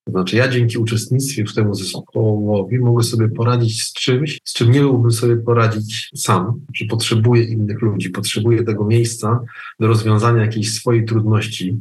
To 0.06 0.12
znaczy, 0.12 0.36
ja 0.36 0.48
dzięki 0.48 0.78
uczestnictwie 0.78 1.46
w 1.46 1.54
temu 1.54 1.74
zespołowi 1.74 2.80
mogę 2.80 3.04
sobie 3.04 3.30
poradzić 3.30 3.84
z 3.84 3.94
czymś, 3.94 4.40
z 4.44 4.54
czym 4.54 4.72
nie 4.72 4.82
mógłbym 4.84 5.12
sobie 5.12 5.38
poradzić 5.38 6.10
sam, 6.16 6.62
że 6.74 6.86
potrzebuję 6.86 7.44
innych 7.44 7.82
ludzi, 7.82 8.10
potrzebuję 8.10 8.64
tego 8.64 8.86
miejsca 8.86 9.40
do 9.80 9.88
rozwiązania 9.88 10.42
jakiejś 10.42 10.74
swojej 10.74 11.06
trudności, 11.06 11.78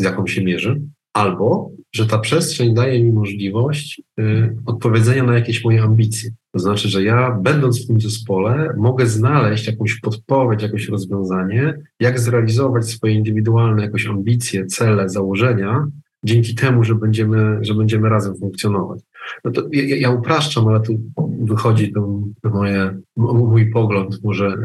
z 0.00 0.04
jaką 0.04 0.26
się 0.26 0.44
mierzę, 0.44 0.76
albo 1.12 1.70
że 1.92 2.06
ta 2.06 2.18
przestrzeń 2.18 2.74
daje 2.74 3.04
mi 3.04 3.12
możliwość 3.12 4.02
y, 4.20 4.56
odpowiedzenia 4.66 5.24
na 5.24 5.34
jakieś 5.34 5.64
moje 5.64 5.82
ambicje. 5.82 6.30
To 6.52 6.58
znaczy, 6.58 6.88
że 6.88 7.02
ja, 7.02 7.38
będąc 7.42 7.84
w 7.84 7.86
tym 7.86 8.00
zespole, 8.00 8.74
mogę 8.76 9.06
znaleźć 9.06 9.66
jakąś 9.66 10.00
podpowiedź, 10.00 10.62
jakieś 10.62 10.88
rozwiązanie, 10.88 11.78
jak 12.00 12.20
zrealizować 12.20 12.86
swoje 12.86 13.14
indywidualne 13.14 13.82
jakieś 13.82 14.06
ambicje, 14.06 14.66
cele, 14.66 15.08
założenia, 15.08 15.86
dzięki 16.24 16.54
temu, 16.54 16.84
że 16.84 16.94
będziemy, 16.94 17.58
że 17.60 17.74
będziemy 17.74 18.08
razem 18.08 18.36
funkcjonować. 18.36 19.00
No 19.44 19.50
to 19.50 19.62
ja, 19.72 19.96
ja 19.96 20.10
upraszczam, 20.10 20.68
ale 20.68 20.80
tu 20.80 21.00
wychodzi 21.40 21.92
to 21.92 22.20
moje, 22.44 23.00
mój 23.16 23.70
pogląd 23.70 24.24
może 24.24 24.56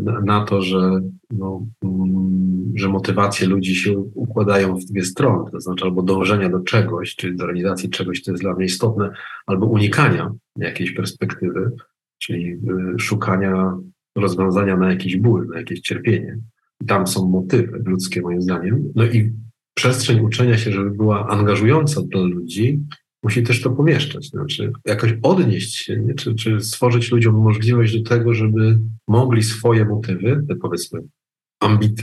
na, 0.00 0.20
na 0.20 0.44
to, 0.44 0.62
że, 0.62 1.00
no, 1.30 1.66
mm, 1.84 2.45
że 2.76 2.88
motywacje 2.88 3.46
ludzi 3.46 3.74
się 3.74 3.98
układają 3.98 4.76
w 4.76 4.84
dwie 4.84 5.04
strony, 5.04 5.50
to 5.50 5.60
znaczy 5.60 5.84
albo 5.84 6.02
dążenia 6.02 6.48
do 6.48 6.60
czegoś, 6.60 7.14
czyli 7.14 7.36
do 7.36 7.46
realizacji 7.46 7.90
czegoś, 7.90 8.20
co 8.20 8.30
jest 8.30 8.42
dla 8.42 8.54
mnie 8.54 8.64
istotne, 8.64 9.10
albo 9.46 9.66
unikania 9.66 10.32
jakiejś 10.56 10.92
perspektywy, 10.92 11.70
czyli 12.18 12.52
e, 12.52 12.98
szukania 12.98 13.76
rozwiązania 14.16 14.76
na 14.76 14.90
jakiś 14.90 15.16
ból, 15.16 15.48
na 15.48 15.58
jakieś 15.58 15.80
cierpienie. 15.80 16.38
Tam 16.86 17.06
są 17.06 17.28
motywy 17.28 17.82
ludzkie, 17.86 18.22
moim 18.22 18.42
zdaniem. 18.42 18.92
No 18.94 19.04
i 19.04 19.32
przestrzeń 19.74 20.20
uczenia 20.20 20.58
się, 20.58 20.72
żeby 20.72 20.90
była 20.90 21.28
angażująca 21.28 22.02
dla 22.02 22.20
ludzi, 22.20 22.80
musi 23.22 23.42
też 23.42 23.62
to 23.62 23.70
pomieszczać. 23.70 24.26
Znaczy, 24.26 24.72
jakoś 24.86 25.14
odnieść 25.22 25.76
się, 25.76 25.96
nie? 25.96 26.14
Czy, 26.14 26.34
czy 26.34 26.60
stworzyć 26.60 27.10
ludziom 27.12 27.34
możliwość 27.34 27.98
do 27.98 28.08
tego, 28.08 28.34
żeby 28.34 28.78
mogli 29.08 29.42
swoje 29.42 29.84
motywy, 29.84 30.44
te 30.48 30.56
powiedzmy 30.56 31.00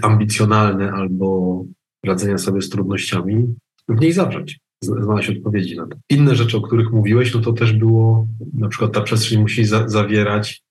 ambicjonalne 0.01 0.91
albo 0.91 1.64
radzenia 2.06 2.38
sobie 2.38 2.62
z 2.62 2.70
trudnościami, 2.70 3.56
w 3.89 4.01
niej 4.01 4.14
zawrzeć, 4.14 4.60
znaleźć 4.82 5.30
odpowiedzi 5.30 5.78
na 5.78 5.88
to. 5.88 5.97
Inne 6.10 6.36
rzeczy, 6.36 6.58
o 6.58 6.62
których 6.62 6.91
mówiłeś, 6.91 7.34
no 7.34 7.41
to 7.41 7.54
też 7.54 7.74
było, 7.74 8.28
na 8.54 8.68
przykład 8.68 8.93
ta 8.93 9.01
przestrzeń 9.01 9.41
musi 9.41 9.66
za 9.66 9.89
zawierać 9.89 10.64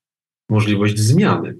możliwość 0.49 0.99
zmiany. 0.99 1.55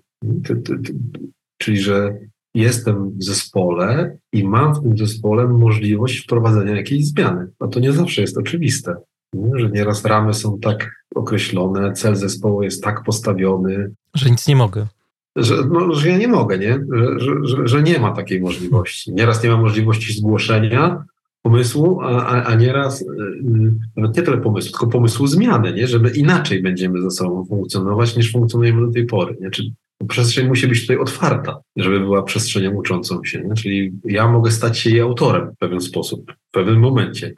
Czyli, 1.58 1.78
że 1.78 2.18
jestem 2.56 3.18
w 3.18 3.24
zespole 3.24 4.18
i 4.34 4.44
mam 4.44 4.76
w 4.76 4.82
tym 4.82 4.98
zespole 4.98 5.48
możliwość 5.48 6.24
wprowadzenia 6.24 6.76
jakiejś 6.76 7.06
zmiany. 7.06 7.48
A 7.60 7.68
to 7.68 7.80
nie 7.80 7.92
zawsze 7.92 8.22
jest 8.22 8.38
oczywiste, 8.38 8.96
nie? 9.34 9.60
że 9.60 9.70
nieraz 9.70 10.06
ramy 10.06 10.34
są 10.34 10.60
tak 10.60 10.92
określone, 11.16 11.94
cel 11.94 12.16
zespołu 12.16 12.64
jest 12.64 12.84
tak 12.84 13.04
postawiony. 13.04 13.92
Że 14.14 14.30
nic 14.30 14.48
nie 14.48 14.56
mogę. 14.56 14.88
Że, 15.36 15.56
no, 15.72 15.94
że 15.94 16.10
ja 16.10 16.18
nie 16.18 16.28
mogę, 16.28 16.58
nie? 16.58 16.80
Że, 16.92 17.20
że, 17.20 17.32
że, 17.44 17.68
że 17.68 17.84
nie 17.84 18.00
ma 18.00 18.12
takiej 18.12 18.42
możliwości. 18.42 19.14
Nieraz 19.14 19.44
nie 19.44 19.50
ma 19.50 19.58
możliwości 19.58 20.14
zgłoszenia 20.14 21.06
pomysłu, 21.44 22.02
a, 22.02 22.26
a, 22.26 22.44
a 22.44 22.56
nieraz 22.56 23.02
yy, 23.02 23.74
nawet 23.96 24.18
nie 24.18 24.24
tyle 24.24 24.38
pomysłu, 24.38 24.72
tylko 24.72 24.88
pomysłu 24.88 25.28
zmiany, 25.28 25.74
nie? 25.74 25.88
żeby 25.88 26.10
inaczej 26.10 26.62
będziemy 26.62 27.02
ze 27.02 27.12
sobą 27.12 27.46
funkcjonować, 27.46 28.18
niż 28.18 28.32
funkcjonujemy 28.32 28.88
do 28.88 28.94
tej 28.94 29.06
pory. 29.06 29.38
Nie? 29.42 29.52
Czy 29.52 29.64
przestrzeń 30.08 30.48
musi 30.48 30.68
być 30.68 30.82
tutaj 30.82 30.98
otwarta, 30.98 31.60
żeby 31.76 32.00
była 32.00 32.24
przestrzenią 32.24 32.72
uczącą 32.72 33.24
się. 33.24 33.42
Nie? 33.42 33.54
Czyli 33.54 33.92
ja 34.06 34.32
mogę 34.32 34.52
stać 34.52 34.80
się 34.80 34.90
jej 34.90 35.02
autorem 35.02 35.52
w 35.52 35.58
pewien 35.58 35.82
sposób, 35.82 36.32
w 36.32 36.52
pewnym 36.52 36.80
momencie. 36.80 37.34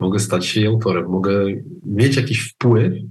Mogę 0.00 0.18
stać 0.18 0.46
się 0.46 0.60
jej 0.60 0.68
autorem, 0.68 1.08
mogę 1.08 1.44
mieć 1.86 2.16
jakiś 2.16 2.50
wpływ 2.50 2.92
y, 2.92 3.02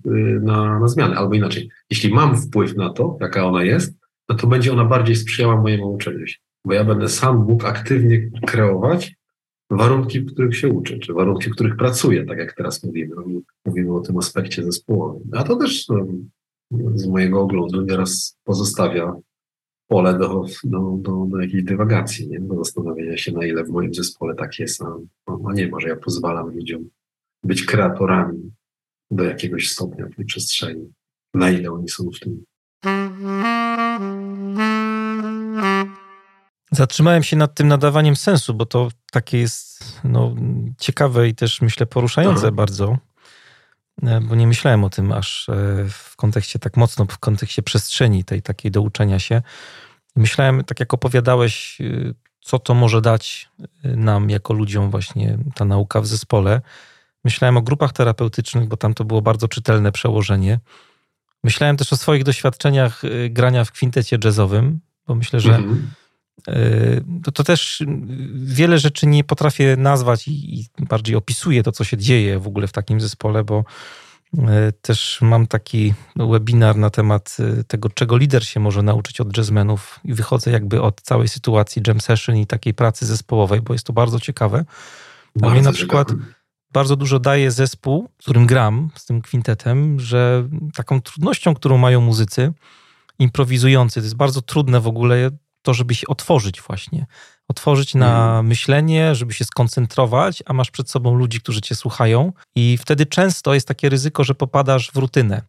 na, 0.43 0.79
na 0.79 0.87
zmianę, 0.87 1.15
albo 1.15 1.35
inaczej. 1.35 1.69
Jeśli 1.89 2.13
mam 2.13 2.41
wpływ 2.41 2.75
na 2.75 2.89
to, 2.89 3.17
jaka 3.21 3.45
ona 3.45 3.63
jest, 3.63 3.93
no 4.29 4.35
to 4.35 4.47
będzie 4.47 4.73
ona 4.73 4.85
bardziej 4.85 5.15
sprzyjała 5.15 5.61
mojemu 5.61 5.93
uczeniu 5.93 6.27
się. 6.27 6.37
Bo 6.65 6.73
ja 6.73 6.83
będę 6.83 7.09
sam 7.09 7.45
mógł 7.45 7.65
aktywnie 7.65 8.29
kreować 8.47 9.15
warunki, 9.69 10.21
w 10.21 10.33
których 10.33 10.57
się 10.57 10.69
uczę, 10.69 10.99
czy 10.99 11.13
warunki, 11.13 11.49
w 11.49 11.53
których 11.53 11.75
pracuję, 11.75 12.25
tak 12.25 12.37
jak 12.37 12.53
teraz 12.53 12.83
mówimy. 12.83 13.15
Mówimy 13.65 13.93
o 13.93 13.99
tym 13.99 14.17
aspekcie 14.17 14.63
zespołowym. 14.63 15.29
A 15.33 15.43
to 15.43 15.55
też 15.55 15.87
no, 15.87 16.07
z 16.95 17.07
mojego 17.07 17.41
oglądu 17.41 17.81
nieraz 17.81 18.37
pozostawia 18.43 19.15
pole 19.87 20.17
do, 20.17 20.45
do, 20.63 20.97
do, 21.01 21.25
do 21.25 21.41
jakiejś 21.41 21.63
dywagacji, 21.63 22.29
nie? 22.29 22.39
do 22.39 22.55
zastanowienia 22.55 23.17
się, 23.17 23.31
na 23.31 23.45
ile 23.45 23.63
w 23.63 23.69
moim 23.69 23.93
zespole 23.93 24.35
tak 24.35 24.59
jest, 24.59 24.81
a 24.81 24.97
nie, 25.53 25.67
może 25.67 25.87
ja 25.87 25.95
pozwalam 25.95 26.55
ludziom 26.55 26.89
być 27.43 27.65
kreatorami 27.65 28.51
do 29.11 29.23
jakiegoś 29.23 29.69
stopnia 29.69 30.07
w 30.07 30.15
tej 30.15 30.25
przestrzeni, 30.25 30.93
na 31.33 31.51
ile 31.51 31.71
oni 31.71 31.89
są 31.89 32.09
w 32.15 32.19
tym. 32.19 32.43
Zatrzymałem 36.71 37.23
się 37.23 37.35
nad 37.35 37.55
tym 37.55 37.67
nadawaniem 37.67 38.15
sensu, 38.15 38.53
bo 38.53 38.65
to 38.65 38.89
takie 39.11 39.37
jest 39.37 39.99
no, 40.03 40.35
ciekawe 40.79 41.27
i 41.27 41.35
też 41.35 41.61
myślę 41.61 41.85
poruszające 41.85 42.47
Aha. 42.47 42.51
bardzo. 42.51 42.97
E, 44.03 44.21
bo 44.21 44.35
nie 44.35 44.47
myślałem 44.47 44.83
o 44.83 44.89
tym 44.89 45.11
aż 45.11 45.49
e, 45.49 45.53
w 45.89 46.15
kontekście 46.15 46.59
tak 46.59 46.77
mocno, 46.77 47.05
w 47.05 47.17
kontekście 47.17 47.63
przestrzeni 47.63 48.23
tej 48.23 48.41
takiej 48.41 48.71
do 48.71 48.81
uczenia 48.81 49.19
się. 49.19 49.41
Myślałem, 50.15 50.63
tak 50.63 50.79
jak 50.79 50.93
opowiadałeś, 50.93 51.81
e, 51.81 52.13
co 52.41 52.59
to 52.59 52.73
może 52.73 53.01
dać 53.01 53.49
nam 53.83 54.29
jako 54.29 54.53
ludziom 54.53 54.91
właśnie 54.91 55.37
ta 55.55 55.65
nauka 55.65 56.01
w 56.01 56.07
zespole. 56.07 56.61
Myślałem 57.23 57.57
o 57.57 57.61
grupach 57.61 57.93
terapeutycznych, 57.93 58.67
bo 58.67 58.77
tam 58.77 58.93
to 58.93 59.05
było 59.05 59.21
bardzo 59.21 59.47
czytelne 59.47 59.91
przełożenie. 59.91 60.59
Myślałem 61.45 61.77
też 61.77 61.93
o 61.93 61.97
swoich 61.97 62.23
doświadczeniach 62.23 63.01
grania 63.29 63.65
w 63.65 63.71
kwintecie 63.71 64.17
jazzowym, 64.23 64.79
bo 65.07 65.15
myślę, 65.15 65.39
że 65.39 65.55
mhm 65.55 65.87
to, 67.23 67.31
to 67.31 67.43
też 67.43 67.83
wiele 68.33 68.79
rzeczy 68.79 69.07
nie 69.07 69.23
potrafię 69.23 69.77
nazwać 69.77 70.27
i, 70.27 70.59
i 70.59 70.65
bardziej 70.79 71.15
opisuję 71.15 71.63
to, 71.63 71.71
co 71.71 71.83
się 71.83 71.97
dzieje 71.97 72.39
w 72.39 72.47
ogóle 72.47 72.67
w 72.67 72.71
takim 72.71 73.01
zespole, 73.01 73.43
bo 73.43 73.63
e, 74.37 74.71
też 74.81 75.19
mam 75.21 75.47
taki 75.47 75.93
webinar 76.15 76.75
na 76.77 76.89
temat 76.89 77.37
tego, 77.67 77.89
czego 77.89 78.17
lider 78.17 78.45
się 78.45 78.59
może 78.59 78.81
nauczyć 78.83 79.21
od 79.21 79.37
jazzmenów 79.37 79.99
i 80.03 80.13
wychodzę 80.13 80.51
jakby 80.51 80.81
od 80.81 81.01
całej 81.01 81.27
sytuacji 81.27 81.81
jam 81.87 82.01
session 82.01 82.35
i 82.35 82.47
takiej 82.47 82.73
pracy 82.73 83.05
zespołowej, 83.05 83.61
bo 83.61 83.73
jest 83.73 83.85
to 83.85 83.93
bardzo 83.93 84.19
ciekawe. 84.19 84.65
A 85.41 85.49
mnie 85.49 85.61
na 85.61 85.71
przykład 85.71 86.11
bardzo 86.75 86.95
dużo 86.95 87.19
daje 87.19 87.51
zespół, 87.51 88.09
z 88.19 88.23
którym 88.23 88.45
gram, 88.45 88.89
z 88.95 89.05
tym 89.05 89.21
kwintetem, 89.21 89.99
że 89.99 90.47
taką 90.73 91.01
trudnością, 91.01 91.55
którą 91.55 91.77
mają 91.77 92.01
muzycy 92.01 92.53
improwizujący, 93.19 93.99
to 93.99 94.03
jest 94.03 94.15
bardzo 94.15 94.41
trudne 94.41 94.79
w 94.79 94.87
ogóle 94.87 95.29
to, 95.61 95.73
żeby 95.73 95.95
się 95.95 96.07
otworzyć 96.07 96.61
właśnie. 96.61 97.05
Otworzyć 97.47 97.95
na 97.95 98.31
mm. 98.31 98.47
myślenie, 98.47 99.15
żeby 99.15 99.33
się 99.33 99.45
skoncentrować, 99.45 100.43
a 100.45 100.53
masz 100.53 100.71
przed 100.71 100.89
sobą 100.89 101.15
ludzi, 101.15 101.39
którzy 101.39 101.61
cię 101.61 101.75
słuchają 101.75 102.33
i 102.55 102.77
wtedy 102.77 103.05
często 103.05 103.53
jest 103.53 103.67
takie 103.67 103.89
ryzyko, 103.89 104.23
że 104.23 104.35
popadasz 104.35 104.91
w 104.91 104.97
rutynę. 104.97 105.41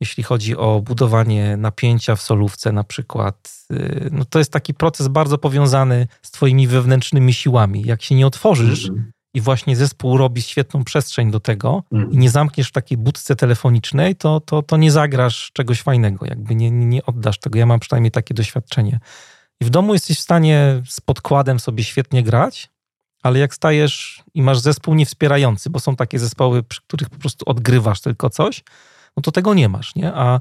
Jeśli 0.00 0.22
chodzi 0.22 0.56
o 0.56 0.80
budowanie 0.80 1.56
napięcia 1.56 2.16
w 2.16 2.22
solówce 2.22 2.72
na 2.72 2.84
przykład, 2.84 3.52
y, 3.72 4.08
no 4.12 4.24
to 4.24 4.38
jest 4.38 4.52
taki 4.52 4.74
proces 4.74 5.08
bardzo 5.08 5.38
powiązany 5.38 6.06
z 6.22 6.30
twoimi 6.30 6.66
wewnętrznymi 6.66 7.34
siłami. 7.34 7.82
Jak 7.82 8.02
się 8.02 8.14
nie 8.14 8.26
otworzysz, 8.26 8.88
mm 8.88 9.12
i 9.34 9.40
właśnie 9.40 9.76
zespół 9.76 10.16
robi 10.16 10.42
świetną 10.42 10.84
przestrzeń 10.84 11.30
do 11.30 11.40
tego 11.40 11.82
mm. 11.92 12.12
i 12.12 12.18
nie 12.18 12.30
zamkniesz 12.30 12.68
w 12.68 12.72
takiej 12.72 12.98
budce 12.98 13.36
telefonicznej, 13.36 14.16
to, 14.16 14.40
to, 14.40 14.62
to 14.62 14.76
nie 14.76 14.92
zagrasz 14.92 15.50
czegoś 15.52 15.82
fajnego, 15.82 16.26
jakby 16.26 16.54
nie, 16.54 16.70
nie 16.70 17.06
oddasz 17.06 17.38
tego. 17.38 17.58
Ja 17.58 17.66
mam 17.66 17.80
przynajmniej 17.80 18.10
takie 18.10 18.34
doświadczenie. 18.34 19.00
I 19.60 19.64
w 19.64 19.70
domu 19.70 19.92
jesteś 19.92 20.18
w 20.18 20.22
stanie 20.22 20.82
z 20.88 21.00
podkładem 21.00 21.60
sobie 21.60 21.84
świetnie 21.84 22.22
grać, 22.22 22.70
ale 23.22 23.38
jak 23.38 23.54
stajesz 23.54 24.22
i 24.34 24.42
masz 24.42 24.58
zespół 24.58 24.94
niewspierający, 24.94 25.70
bo 25.70 25.80
są 25.80 25.96
takie 25.96 26.18
zespoły, 26.18 26.62
przy 26.62 26.80
których 26.82 27.10
po 27.10 27.18
prostu 27.18 27.44
odgrywasz 27.48 28.00
tylko 28.00 28.30
coś, 28.30 28.64
no 29.16 29.22
to 29.22 29.32
tego 29.32 29.54
nie 29.54 29.68
masz, 29.68 29.94
nie? 29.94 30.12
A 30.14 30.40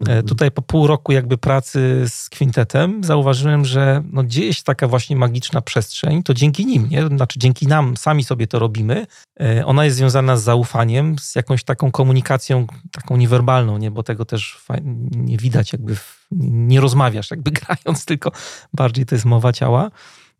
mhm. 0.00 0.26
Tutaj 0.26 0.50
po 0.50 0.62
pół 0.62 0.86
roku 0.86 1.12
jakby 1.12 1.38
pracy 1.38 2.04
z 2.08 2.28
kwintetem 2.28 3.04
zauważyłem, 3.04 3.64
że 3.64 4.02
no 4.12 4.24
dzieje 4.24 4.54
się 4.54 4.62
taka 4.62 4.88
właśnie 4.88 5.16
magiczna 5.16 5.60
przestrzeń, 5.60 6.22
to 6.22 6.34
dzięki 6.34 6.66
nim, 6.66 6.88
nie? 6.88 7.06
Znaczy 7.06 7.38
dzięki 7.38 7.66
nam 7.66 7.96
sami 7.96 8.24
sobie 8.24 8.46
to 8.46 8.58
robimy. 8.58 9.06
E, 9.40 9.66
ona 9.66 9.84
jest 9.84 9.96
związana 9.96 10.36
z 10.36 10.42
zaufaniem, 10.42 11.18
z 11.18 11.34
jakąś 11.34 11.64
taką 11.64 11.90
komunikacją 11.90 12.66
taką 12.92 13.16
niewerbalną, 13.16 13.78
nie? 13.78 13.90
Bo 13.90 14.02
tego 14.02 14.24
też 14.24 14.64
nie 15.10 15.36
widać 15.36 15.72
jakby, 15.72 15.96
nie 16.50 16.80
rozmawiasz 16.80 17.30
jakby 17.30 17.50
grając, 17.60 18.04
tylko 18.04 18.32
bardziej 18.74 19.06
to 19.06 19.14
jest 19.14 19.24
mowa 19.24 19.52
ciała. 19.52 19.90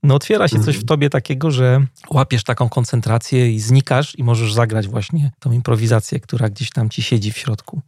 No 0.03 0.15
otwiera 0.15 0.49
się 0.49 0.57
coś 0.57 0.65
w 0.65 0.69
mhm. 0.69 0.87
tobie 0.87 1.11
takiego, 1.11 1.51
że 1.51 1.87
łapiesz 2.11 2.45
taką 2.45 2.69
koncentrację 2.69 3.53
i 3.53 3.61
znikasz 3.61 4.19
i 4.19 4.25
możesz 4.25 4.55
zagrać 4.55 4.89
właśnie 4.89 5.31
tą 5.39 5.53
improwizację, 5.53 6.21
która 6.21 6.49
gdzieś 6.49 6.71
tam 6.71 6.91
ci 6.91 7.03
siedzi 7.03 7.33
w 7.33 7.39
środku. 7.39 7.83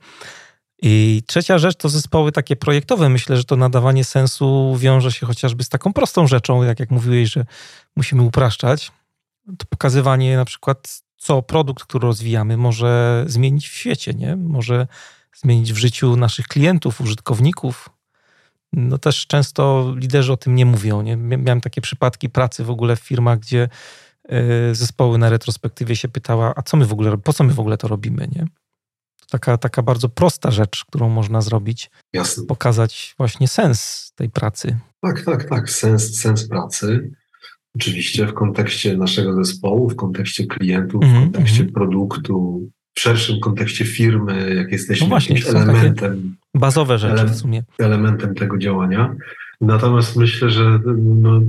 I 0.82 1.23
trzecia 1.27 1.59
rzecz 1.59 1.77
to 1.77 1.89
zespoły 1.89 2.32
takie 2.32 2.57
projektowe. 2.57 3.09
Myślę, 3.09 3.36
że 3.36 3.44
to 3.44 3.57
nadawanie 3.57 4.05
sensu 4.05 4.77
wiąże 4.78 5.12
się 5.12 5.27
chociażby 5.27 5.65
z 5.65 5.69
taką 5.69 5.93
prostą 5.93 6.27
rzeczą, 6.27 6.62
jak, 6.62 6.81
jak 6.81 6.90
mówiłeś, 6.90 7.32
że 7.32 7.44
musimy 7.97 8.23
upraszczać. 8.23 8.93
To 9.59 9.66
pokazywanie 9.69 10.36
na 10.36 10.44
przykład, 10.44 11.02
co 11.16 11.43
produkt, 11.43 11.85
który 11.85 12.07
rozwijamy, 12.07 12.57
może 12.57 13.24
zmienić 13.27 13.69
w 13.69 13.74
świecie, 13.74 14.15
nie? 14.15 14.36
Może 14.36 14.86
zmienić 15.36 15.73
w 15.73 15.77
życiu 15.77 16.16
naszych 16.16 16.48
klientów, 16.48 17.01
użytkowników. 17.01 17.89
No 18.73 18.98
też 18.98 19.27
często 19.27 19.94
liderzy 19.97 20.32
o 20.32 20.36
tym 20.36 20.55
nie 20.55 20.66
mówią. 20.66 21.02
Nie? 21.02 21.16
Miałem 21.16 21.61
takie 21.61 21.81
przypadki 21.81 22.31
pracy 22.31 22.65
w 22.65 22.70
ogóle 22.70 22.97
w 22.97 23.01
firmach, 23.01 23.39
gdzie 23.39 23.69
e, 24.28 24.74
zespoły 24.74 25.19
na 25.19 25.31
retrospektywie 25.31 25.97
się 25.97 26.09
pytała, 26.09 26.52
a 26.57 26.62
co 26.62 26.77
my 26.77 26.86
w 26.86 26.93
ogóle, 26.93 27.19
po 27.19 27.32
co 27.32 27.44
my 27.44 27.52
w 27.52 27.61
ogóle 27.61 27.77
to 27.77 27.89
robimy, 27.89 28.28
nie? 28.32 28.47
Taka, 29.31 29.59
taka 29.59 29.82
bardzo 29.82 30.09
prosta 30.09 30.51
rzecz, 30.51 30.85
którą 30.85 31.09
można 31.09 31.40
zrobić. 31.40 31.90
Jasne. 32.12 32.47
Pokazać 32.47 33.15
właśnie 33.19 33.48
sens 33.48 34.12
tej 34.16 34.31
pracy. 34.31 34.78
Tak, 35.01 35.23
tak, 35.24 35.48
tak. 35.48 35.70
Sens, 35.70 36.20
sens 36.20 36.48
pracy. 36.48 37.11
Oczywiście 37.77 38.27
w 38.27 38.35
kontekście 38.35 38.97
naszego 38.97 39.44
zespołu, 39.44 39.90
w 39.90 39.97
kontekście 39.97 40.47
klientów, 40.47 41.02
mm 41.02 41.15
-hmm, 41.15 41.19
w 41.19 41.23
mhm, 41.23 41.32
kontekście 41.32 41.61
mm 41.61 41.70
-hmm. 41.70 41.74
produktu, 41.74 42.61
w 42.94 43.01
szerszym 43.01 43.40
kontekście 43.40 43.85
firmy, 43.85 44.55
jak 44.55 44.73
jesteśmy 44.73 45.05
no 45.05 45.09
właśnie, 45.09 45.36
elementem. 45.47 46.36
Bazowe 46.55 46.98
rzeczy 46.98 47.24
w 47.24 47.36
sumie. 47.36 47.62
Elementem 47.78 48.35
tego 48.35 48.59
działania. 48.59 49.15
Natomiast 49.61 50.16
myślę, 50.16 50.51
że 50.51 50.81
no, 50.97 51.40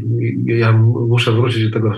ja 0.46 0.72
muszę 1.08 1.32
wrócić 1.32 1.70
do 1.70 1.80
tego 1.80 1.96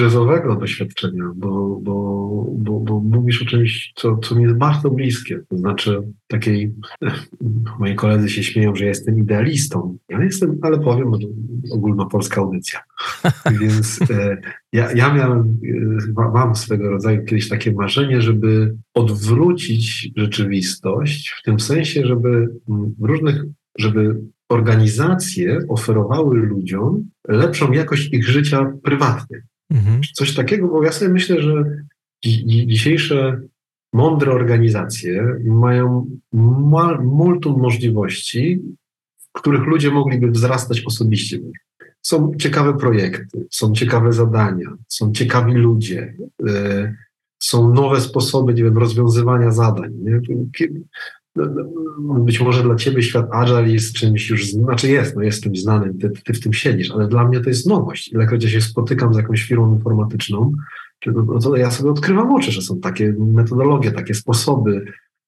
jazzowego 0.00 0.56
doświadczenia, 0.56 1.24
bo, 1.36 1.80
bo, 1.82 2.46
bo, 2.58 2.80
bo 2.80 3.00
mówisz 3.00 3.42
o 3.42 3.44
czymś, 3.44 3.92
co, 3.96 4.16
co 4.16 4.34
mi 4.34 4.42
jest 4.42 4.56
bardzo 4.56 4.90
bliskie. 4.90 5.40
To 5.48 5.56
znaczy 5.56 6.02
takiej, 6.26 6.74
moi 7.80 7.94
koledzy 7.94 8.28
się 8.28 8.42
śmieją, 8.42 8.76
że 8.76 8.84
jestem 8.84 9.18
idealistą. 9.18 9.98
Ja 10.08 10.24
jestem, 10.24 10.58
ale 10.62 10.78
powiem, 10.78 11.12
ogólnopolska 11.72 12.40
audycja. 12.40 12.80
Więc 13.60 14.00
e, 14.10 14.36
ja, 14.72 14.92
ja 14.92 15.14
miałem, 15.14 15.58
e, 16.18 16.30
mam 16.34 16.56
swego 16.56 16.90
rodzaju 16.90 17.24
kiedyś 17.24 17.48
takie 17.48 17.72
marzenie, 17.72 18.22
żeby 18.22 18.76
odwrócić 18.94 20.10
rzeczywistość 20.16 21.34
w 21.40 21.42
tym 21.42 21.60
sensie, 21.60 22.06
żeby 22.06 22.48
w 22.98 23.04
różnych, 23.04 23.44
żeby 23.78 24.20
organizacje 24.48 25.58
oferowały 25.68 26.36
ludziom 26.36 27.10
lepszą 27.28 27.72
jakość 27.72 28.12
ich 28.12 28.28
życia 28.28 28.72
prywatnie. 28.82 29.42
Mhm. 29.70 30.00
Coś 30.14 30.34
takiego, 30.34 30.68
bo 30.68 30.84
ja 30.84 30.92
sobie 30.92 31.12
myślę, 31.12 31.42
że 31.42 31.64
dzisiejsze 32.66 33.40
mądre 33.92 34.32
organizacje 34.32 35.36
mają 35.44 36.10
multum 37.02 37.60
możliwości, 37.60 38.62
w 39.18 39.32
których 39.32 39.66
ludzie 39.66 39.90
mogliby 39.90 40.30
wzrastać 40.30 40.82
osobiście. 40.86 41.38
Są 42.02 42.32
ciekawe 42.38 42.78
projekty, 42.78 43.46
są 43.50 43.72
ciekawe 43.72 44.12
zadania, 44.12 44.70
są 44.88 45.12
ciekawi 45.12 45.52
ludzie, 45.52 46.16
y, 46.48 46.94
są 47.38 47.74
nowe 47.74 48.00
sposoby, 48.00 48.54
nie 48.54 48.64
wiem, 48.64 48.78
rozwiązywania 48.78 49.50
zadań. 49.50 49.92
Nie? 49.94 50.20
Być 51.98 52.40
może 52.40 52.62
dla 52.62 52.74
ciebie 52.74 53.02
świat 53.02 53.28
Agile 53.32 53.68
jest 53.68 53.94
czymś 53.94 54.30
już, 54.30 54.50
znaczy 54.50 54.88
jest, 54.88 55.16
no 55.16 55.22
jest 55.22 55.42
czymś 55.42 55.62
znanym, 55.62 55.98
ty, 55.98 56.10
ty 56.24 56.32
w 56.32 56.40
tym 56.40 56.52
siedzisz, 56.52 56.90
ale 56.90 57.08
dla 57.08 57.28
mnie 57.28 57.40
to 57.40 57.48
jest 57.48 57.66
nowość. 57.66 58.12
Ilekroć 58.12 58.44
ja 58.44 58.50
się 58.50 58.60
spotykam 58.60 59.14
z 59.14 59.16
jakąś 59.16 59.42
firmą 59.42 59.74
informatyczną, 59.74 60.52
no 61.06 61.38
to 61.38 61.56
ja 61.56 61.70
sobie 61.70 61.90
odkrywam 61.90 62.32
oczy, 62.32 62.52
że 62.52 62.62
są 62.62 62.80
takie 62.80 63.14
metodologie, 63.18 63.92
takie 63.92 64.14
sposoby, 64.14 64.84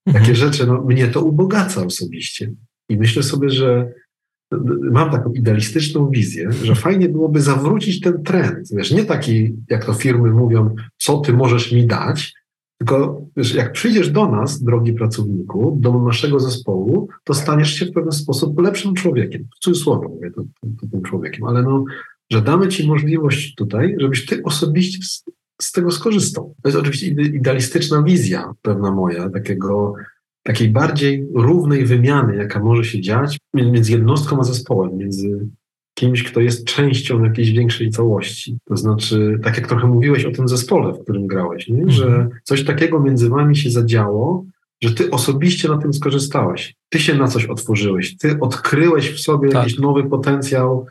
mhm. 0.07 0.25
takie 0.25 0.37
rzeczy, 0.37 0.67
no 0.67 0.83
mnie 0.83 1.09
to 1.09 1.25
ubogaca 1.25 1.87
osobiście. 1.87 2.53
I 2.89 2.97
myślę 2.97 3.23
sobie, 3.23 3.51
że 3.51 3.93
mam 4.93 5.11
taką 5.11 5.33
idealistyczną 5.33 6.11
wizję, 6.11 6.53
że 6.53 6.75
fajnie 6.75 7.09
byłoby 7.09 7.41
zawrócić 7.41 8.01
ten 8.01 8.23
trend. 8.23 8.69
Wiesz, 8.73 8.91
nie 8.91 9.05
taki, 9.05 9.57
jak 9.71 9.85
to 9.85 9.95
firmy 9.95 10.31
mówią, 10.31 10.75
co 10.97 11.19
ty 11.19 11.33
możesz 11.33 11.73
mi 11.73 11.87
dać, 11.87 12.35
tylko 12.79 13.23
wiesz, 13.37 13.55
jak 13.55 13.73
przyjdziesz 13.73 14.11
do 14.11 14.31
nas, 14.31 14.63
drogi 14.63 14.93
pracowniku, 14.93 15.79
do 15.81 16.03
naszego 16.03 16.41
zespołu, 16.41 17.09
to 17.25 17.35
staniesz 17.35 17.75
się 17.75 17.87
w 17.87 17.93
pewien 17.93 18.13
sposób 18.13 18.61
lepszym 18.61 18.95
człowiekiem. 18.95 19.49
W 19.57 19.59
cudzysłowie 19.59 20.09
mówię 20.09 20.31
to, 20.31 20.43
to, 20.43 20.69
to 20.81 20.87
tym 20.87 21.03
człowiekiem, 21.03 21.45
ale 21.45 21.63
no, 21.63 21.85
że 22.31 22.43
damy 22.43 22.69
ci 22.69 22.89
możliwość 22.89 23.55
tutaj, 23.55 23.97
żebyś 23.99 24.27
ty 24.27 24.43
osobiście 24.43 24.99
z, 25.03 25.25
z 25.63 25.73
tego 25.73 25.91
skorzystał. 25.91 26.55
To 26.63 26.69
jest 26.69 26.79
oczywiście 26.79 27.07
idealistyczna 27.07 28.03
wizja 28.03 28.53
pewna 28.63 28.91
moja, 28.91 29.31
takiego, 29.31 29.95
takiej 30.43 30.69
bardziej 30.69 31.29
równej 31.35 31.85
wymiany, 31.85 32.37
jaka 32.37 32.61
może 32.61 32.85
się 32.85 33.01
dziać 33.01 33.39
między 33.55 33.93
jednostką 33.93 34.41
a 34.41 34.45
zespołem, 34.45 34.97
między 34.97 35.49
kimś, 35.99 36.23
kto 36.23 36.41
jest 36.41 36.65
częścią 36.65 37.25
jakiejś 37.25 37.51
większej 37.51 37.91
całości. 37.91 38.59
To 38.65 38.77
znaczy, 38.77 39.39
tak 39.43 39.57
jak 39.57 39.67
trochę 39.67 39.87
mówiłeś 39.87 40.25
o 40.25 40.31
tym 40.31 40.49
zespole, 40.49 40.93
w 40.93 41.03
którym 41.03 41.27
grałeś, 41.27 41.69
nie? 41.69 41.91
że 41.91 42.07
mhm. 42.07 42.29
coś 42.43 42.65
takiego 42.65 43.01
między 43.01 43.29
wami 43.29 43.57
się 43.57 43.71
zadziało, 43.71 44.45
że 44.83 44.95
ty 44.95 45.11
osobiście 45.11 45.69
na 45.69 45.79
tym 45.79 45.93
skorzystałeś. 45.93 46.75
Ty 46.89 46.99
się 46.99 47.15
na 47.15 47.29
coś 47.29 47.45
otworzyłeś, 47.47 48.17
ty 48.17 48.41
odkryłeś 48.41 49.11
w 49.11 49.21
sobie 49.21 49.49
tak. 49.49 49.63
jakiś 49.63 49.79
nowy 49.79 50.05
potencjał 50.05 50.87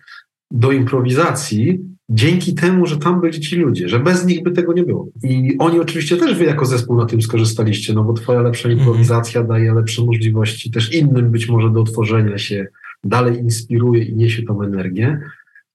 do 0.52 0.72
improwizacji, 0.72 1.80
dzięki 2.10 2.54
temu, 2.54 2.86
że 2.86 2.98
tam 2.98 3.22
byli 3.22 3.40
ci 3.40 3.56
ludzie, 3.56 3.90
że 3.90 4.00
bez 4.00 4.26
nich 4.26 4.44
by 4.44 4.52
tego 4.52 4.74
nie 4.74 4.84
było. 4.84 5.08
I 5.24 5.56
oni 5.60 5.80
oczywiście 5.80 6.18
też 6.18 6.38
wy 6.38 6.46
jako 6.46 6.66
zespół 6.66 6.98
na 6.98 7.06
tym 7.06 7.22
skorzystaliście, 7.22 7.94
no 7.94 8.04
bo 8.04 8.14
twoja 8.14 8.42
lepsza 8.42 8.70
mhm. 8.70 8.80
improwizacja 8.80 9.44
daje 9.44 9.74
lepsze 9.74 10.04
możliwości 10.04 10.72
też 10.72 10.94
innym 10.94 11.32
być 11.32 11.50
może 11.50 11.70
do 11.70 11.82
otworzenia 11.82 12.38
się, 12.38 12.68
dalej 13.08 13.40
inspiruje 13.40 14.04
i 14.04 14.16
niesie 14.16 14.44
tą 14.44 14.62
energię, 14.62 15.20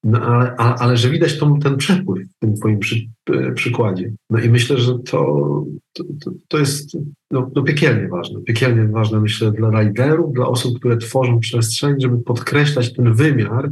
no, 0.04 0.20
ale, 0.20 0.54
ale 0.56 0.96
że 0.96 1.10
widać 1.10 1.38
tą, 1.38 1.58
ten 1.58 1.76
przepływ 1.76 2.28
w 2.28 2.38
tym 2.38 2.54
twoim 2.54 2.78
przy, 2.78 3.06
e, 3.30 3.52
przykładzie. 3.52 4.12
No 4.30 4.38
i 4.38 4.48
myślę, 4.48 4.78
że 4.78 4.98
to, 4.98 5.64
to, 5.92 6.04
to 6.48 6.58
jest 6.58 6.96
no, 7.30 7.50
no 7.54 7.62
piekielnie 7.62 8.08
ważne. 8.08 8.40
Piekielnie 8.40 8.88
ważne, 8.88 9.20
myślę, 9.20 9.52
dla 9.52 9.82
liderów, 9.82 10.34
dla 10.34 10.46
osób, 10.46 10.78
które 10.78 10.96
tworzą 10.96 11.40
przestrzeń, 11.40 11.94
żeby 11.98 12.18
podkreślać 12.18 12.92
ten 12.92 13.14
wymiar 13.14 13.70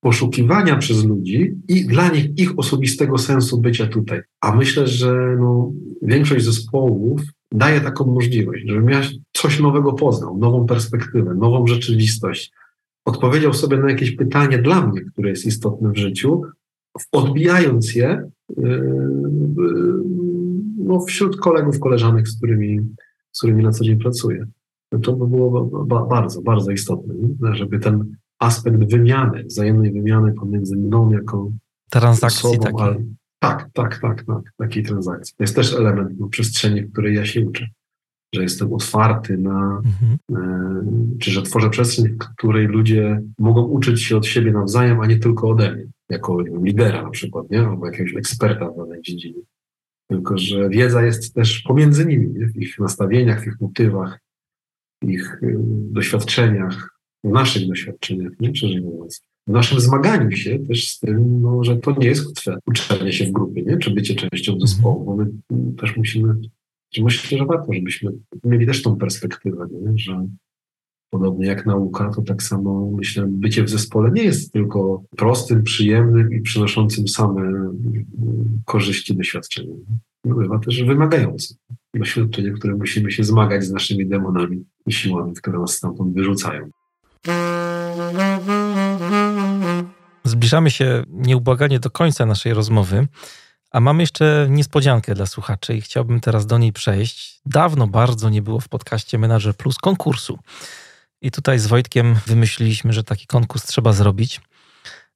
poszukiwania 0.00 0.76
przez 0.76 1.04
ludzi 1.04 1.54
i 1.68 1.84
dla 1.86 2.08
nich 2.08 2.38
ich 2.38 2.58
osobistego 2.58 3.18
sensu 3.18 3.60
bycia 3.60 3.86
tutaj. 3.86 4.20
A 4.40 4.56
myślę, 4.56 4.86
że 4.86 5.36
no, 5.40 5.72
większość 6.02 6.44
zespołów 6.44 7.20
daje 7.52 7.80
taką 7.80 8.06
możliwość, 8.06 8.64
żeby 8.66 8.82
miał 8.82 9.02
coś 9.32 9.60
nowego 9.60 9.92
poznał, 9.92 10.38
nową 10.38 10.66
perspektywę, 10.66 11.34
nową 11.34 11.66
rzeczywistość, 11.66 12.52
odpowiedział 13.04 13.54
sobie 13.54 13.76
na 13.76 13.90
jakieś 13.90 14.16
pytanie 14.16 14.58
dla 14.58 14.86
mnie, 14.86 15.00
które 15.00 15.30
jest 15.30 15.46
istotne 15.46 15.90
w 15.90 15.96
życiu, 15.96 16.42
odbijając 17.12 17.94
je 17.94 18.30
yy, 18.56 18.92
no, 20.78 21.00
wśród 21.00 21.36
kolegów, 21.36 21.80
koleżanek, 21.80 22.28
z 22.28 22.36
którymi, 22.36 22.80
z 23.32 23.38
którymi 23.38 23.64
na 23.64 23.70
co 23.70 23.84
dzień 23.84 23.98
pracuję. 23.98 24.46
No 24.92 24.98
to 24.98 25.12
by 25.12 25.26
było 25.28 25.86
bardzo, 26.06 26.42
bardzo 26.42 26.70
istotne, 26.70 27.14
żeby 27.52 27.78
ten 27.78 28.16
aspekt 28.38 28.90
wymiany, 28.90 29.44
wzajemnej 29.44 29.92
wymiany 29.92 30.32
pomiędzy 30.32 30.76
mną 30.76 31.12
jako 31.12 31.50
transakcji 31.90 32.48
osobą, 32.48 32.62
takiej. 32.62 32.80
Ale, 32.80 33.04
tak, 33.38 33.70
tak, 33.72 33.98
tak, 33.98 34.24
tak, 34.24 34.42
takiej 34.56 34.82
transakcji. 34.82 35.34
To 35.36 35.44
jest 35.44 35.56
też 35.56 35.74
element 35.74 36.20
no, 36.20 36.28
przestrzeni, 36.28 36.82
w 36.82 36.92
której 36.92 37.14
ja 37.14 37.24
się 37.24 37.40
uczę 37.40 37.66
że 38.34 38.42
jestem 38.42 38.72
otwarty 38.72 39.38
na, 39.38 39.82
mhm. 39.84 40.18
e, 40.32 41.18
czy 41.18 41.30
że 41.30 41.42
tworzę 41.42 41.70
przestrzeń, 41.70 42.08
w 42.08 42.18
której 42.18 42.66
ludzie 42.66 43.22
mogą 43.38 43.62
uczyć 43.62 44.02
się 44.02 44.16
od 44.16 44.26
siebie 44.26 44.52
nawzajem, 44.52 45.00
a 45.00 45.06
nie 45.06 45.18
tylko 45.18 45.48
ode 45.48 45.72
mnie, 45.72 45.86
jako 46.08 46.44
wiem, 46.44 46.66
lidera 46.66 47.02
na 47.02 47.10
przykład, 47.10 47.50
nie? 47.50 47.60
albo 47.60 47.86
jakiegoś 47.86 48.14
eksperta 48.14 48.70
w 48.70 48.76
danej 48.76 49.02
dziedzinie. 49.02 49.40
Tylko, 50.10 50.38
że 50.38 50.68
wiedza 50.68 51.02
jest 51.04 51.34
też 51.34 51.60
pomiędzy 51.60 52.06
nimi, 52.06 52.28
nie? 52.28 52.46
w 52.46 52.56
ich 52.56 52.78
nastawieniach, 52.78 53.44
w 53.44 53.46
ich 53.46 53.60
motywach, 53.60 54.20
w 55.02 55.10
ich 55.10 55.42
y, 55.42 55.56
doświadczeniach, 55.90 56.98
w 57.24 57.28
naszych 57.28 57.68
doświadczeniach, 57.68 58.32
nie? 58.40 58.80
mówiąc. 58.80 59.22
W 59.46 59.50
naszym 59.50 59.80
zmaganiu 59.80 60.30
się 60.36 60.58
też 60.58 60.88
z 60.88 61.00
tym, 61.00 61.42
no, 61.42 61.64
że 61.64 61.76
to 61.76 61.94
nie 61.98 62.06
jest 62.06 62.26
łatwe 62.26 62.58
uczenie 62.66 63.12
się 63.12 63.24
w 63.24 63.32
grupie, 63.32 63.62
nie? 63.62 63.78
czy 63.78 63.90
bycie 63.90 64.14
częścią 64.14 64.60
zespołu, 64.60 65.04
bo 65.04 65.16
my 65.16 65.30
też 65.76 65.96
musimy 65.96 66.34
myślę, 67.00 67.38
że 67.38 67.46
warto, 67.46 67.72
żebyśmy 67.72 68.12
mieli 68.44 68.66
też 68.66 68.82
tą 68.82 68.96
perspektywę, 68.96 69.66
nie? 69.72 69.92
że 69.98 70.26
podobnie 71.10 71.46
jak 71.46 71.66
nauka, 71.66 72.10
to 72.10 72.22
tak 72.22 72.42
samo 72.42 72.90
myślę, 72.90 73.26
bycie 73.28 73.64
w 73.64 73.70
zespole 73.70 74.10
nie 74.10 74.22
jest 74.22 74.52
tylko 74.52 75.02
prostym, 75.16 75.62
przyjemnym 75.62 76.32
i 76.32 76.40
przynoszącym 76.40 77.08
same 77.08 77.40
mm, 77.40 78.04
korzyści 78.64 79.16
doświadczenia. 79.16 79.74
No, 80.24 80.34
bywa 80.34 80.58
też 80.58 80.84
wymagającym 80.84 81.56
doświadczenie, 81.94 82.50
które 82.50 82.74
musimy 82.74 83.10
się 83.10 83.24
zmagać 83.24 83.64
z 83.64 83.72
naszymi 83.72 84.06
demonami 84.06 84.64
i 84.86 84.92
siłami, 84.92 85.34
które 85.34 85.58
nas 85.58 85.72
stamtąd 85.72 86.14
wyrzucają. 86.14 86.70
Zbliżamy 90.24 90.70
się 90.70 91.04
nieubłaganie 91.08 91.80
do 91.80 91.90
końca 91.90 92.26
naszej 92.26 92.54
rozmowy. 92.54 93.06
A 93.72 93.80
mam 93.80 94.00
jeszcze 94.00 94.46
niespodziankę 94.50 95.14
dla 95.14 95.26
słuchaczy 95.26 95.74
i 95.74 95.80
chciałbym 95.80 96.20
teraz 96.20 96.46
do 96.46 96.58
niej 96.58 96.72
przejść. 96.72 97.40
Dawno 97.46 97.86
bardzo 97.86 98.30
nie 98.30 98.42
było 98.42 98.60
w 98.60 98.68
podcaście 98.68 99.18
Manager 99.18 99.56
Plus 99.56 99.76
konkursu. 99.76 100.38
I 101.20 101.30
tutaj 101.30 101.58
z 101.58 101.66
Wojtkiem 101.66 102.16
wymyśliliśmy, 102.26 102.92
że 102.92 103.04
taki 103.04 103.26
konkurs 103.26 103.66
trzeba 103.66 103.92
zrobić. 103.92 104.40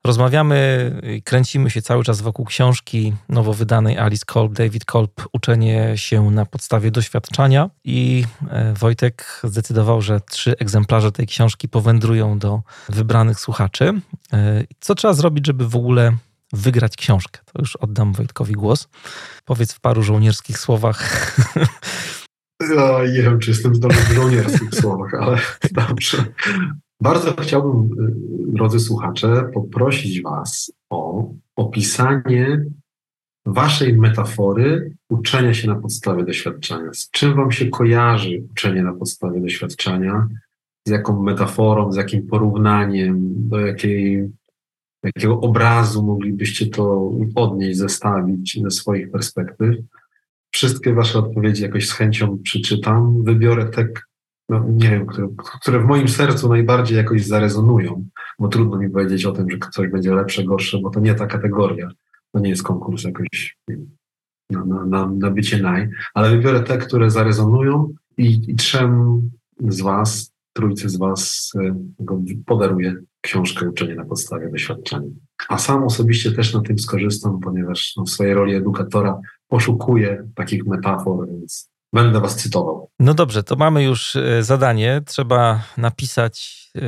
Rozmawiamy 0.04 0.90
kręcimy 1.24 1.70
się 1.70 1.82
cały 1.82 2.04
czas 2.04 2.20
wokół 2.20 2.44
książki 2.44 3.14
nowo 3.28 3.52
wydanej 3.52 3.98
Alice 3.98 4.24
Kolb, 4.26 4.52
David 4.52 4.84
Kolb, 4.84 5.28
Uczenie 5.32 5.92
się 5.96 6.30
na 6.30 6.46
podstawie 6.46 6.90
doświadczenia. 6.90 7.70
I 7.84 8.24
e, 8.50 8.72
Wojtek 8.72 9.40
zdecydował, 9.44 10.02
że 10.02 10.20
trzy 10.20 10.58
egzemplarze 10.58 11.12
tej 11.12 11.26
książki 11.26 11.68
powędrują 11.68 12.38
do 12.38 12.62
wybranych 12.88 13.40
słuchaczy. 13.40 14.00
E, 14.32 14.64
co 14.80 14.94
trzeba 14.94 15.14
zrobić, 15.14 15.46
żeby 15.46 15.68
w 15.68 15.76
ogóle 15.76 16.16
wygrać 16.52 16.96
książkę? 16.96 17.40
To 17.44 17.52
już 17.58 17.76
oddam 17.76 18.12
Wojtkowi 18.12 18.52
głos. 18.52 18.88
Powiedz 19.44 19.72
w 19.72 19.80
paru 19.80 20.02
żołnierskich 20.02 20.58
słowach. 20.58 21.36
Ja 22.76 23.06
nie 23.12 23.22
wiem, 23.22 23.38
czy 23.38 23.50
jestem 23.50 23.74
zdolny 23.74 23.96
w 23.96 24.12
żołnierskich 24.12 24.74
słowach, 24.80 25.14
ale 25.14 25.38
dobrze. 25.72 26.24
Bardzo 27.02 27.36
chciałbym, 27.36 28.04
y, 28.04 28.12
drodzy 28.52 28.80
słuchacze, 28.80 29.50
poprosić 29.54 30.22
Was 30.22 30.72
o 30.90 31.30
opisanie 31.56 32.64
Waszej 33.46 33.96
metafory 33.96 34.96
uczenia 35.08 35.54
się 35.54 35.68
na 35.68 35.74
podstawie 35.74 36.24
doświadczenia. 36.24 36.92
Z 36.92 37.10
czym 37.10 37.34
Wam 37.34 37.52
się 37.52 37.66
kojarzy 37.66 38.42
uczenie 38.50 38.82
na 38.82 38.92
podstawie 38.92 39.40
doświadczenia? 39.40 40.28
Z 40.86 40.90
jaką 40.90 41.22
metaforą, 41.22 41.92
z 41.92 41.96
jakim 41.96 42.26
porównaniem, 42.26 43.48
do 43.48 43.60
jakiej, 43.60 44.28
jakiego 45.06 45.40
obrazu 45.40 46.02
moglibyście 46.02 46.66
to 46.66 47.12
odnieść, 47.34 47.78
zestawić 47.78 48.60
ze 48.62 48.70
swoich 48.70 49.10
perspektyw? 49.10 49.76
Wszystkie 50.50 50.94
Wasze 50.94 51.18
odpowiedzi 51.18 51.62
jakoś 51.62 51.88
z 51.88 51.92
chęcią 51.92 52.38
przeczytam. 52.42 53.24
Wybiorę 53.24 53.64
te, 53.64 53.88
no, 54.48 54.64
nie 54.68 54.90
wiem, 54.90 55.06
które, 55.06 55.28
które 55.60 55.80
w 55.80 55.84
moim 55.84 56.08
sercu 56.08 56.48
najbardziej 56.48 56.96
jakoś 56.96 57.24
zarezonują, 57.24 58.04
bo 58.38 58.48
trudno 58.48 58.78
mi 58.78 58.90
powiedzieć 58.90 59.24
o 59.24 59.32
tym, 59.32 59.50
że 59.50 59.58
coś 59.72 59.88
będzie 59.88 60.14
lepsze, 60.14 60.44
gorsze, 60.44 60.78
bo 60.78 60.90
to 60.90 61.00
nie 61.00 61.14
ta 61.14 61.26
kategoria. 61.26 61.90
To 62.32 62.40
nie 62.40 62.50
jest 62.50 62.62
konkurs 62.62 63.04
jakoś 63.04 63.56
na, 64.50 64.64
na, 64.64 64.86
na, 64.86 65.06
na 65.06 65.30
bycie 65.30 65.62
naj, 65.62 65.88
ale 66.14 66.30
wybiorę 66.30 66.60
te, 66.60 66.78
które 66.78 67.10
zarezonują 67.10 67.94
i, 68.18 68.50
i 68.50 68.54
trzem 68.54 69.22
z 69.68 69.80
Was, 69.80 70.32
trójcy 70.56 70.88
z 70.88 70.96
Was 70.96 71.52
e, 71.56 71.74
podaruję 72.46 72.94
książkę 73.20 73.68
Uczenie 73.68 73.94
na 73.94 74.04
podstawie 74.04 74.50
doświadczenia. 74.50 75.08
A 75.48 75.58
sam 75.58 75.84
osobiście 75.84 76.32
też 76.32 76.54
na 76.54 76.60
tym 76.60 76.78
skorzystam, 76.78 77.40
ponieważ 77.40 77.92
no, 77.96 78.04
w 78.04 78.10
swojej 78.10 78.34
roli 78.34 78.54
edukatora 78.54 79.20
poszukuję 79.48 80.28
takich 80.34 80.66
metafor, 80.66 81.28
więc 81.28 81.70
Będę 81.92 82.20
was 82.20 82.36
cytował. 82.36 82.90
No 82.98 83.14
dobrze, 83.14 83.42
to 83.42 83.56
mamy 83.56 83.84
już 83.84 84.16
e, 84.16 84.42
zadanie. 84.42 85.02
Trzeba 85.06 85.62
napisać, 85.76 86.66
e, 86.76 86.80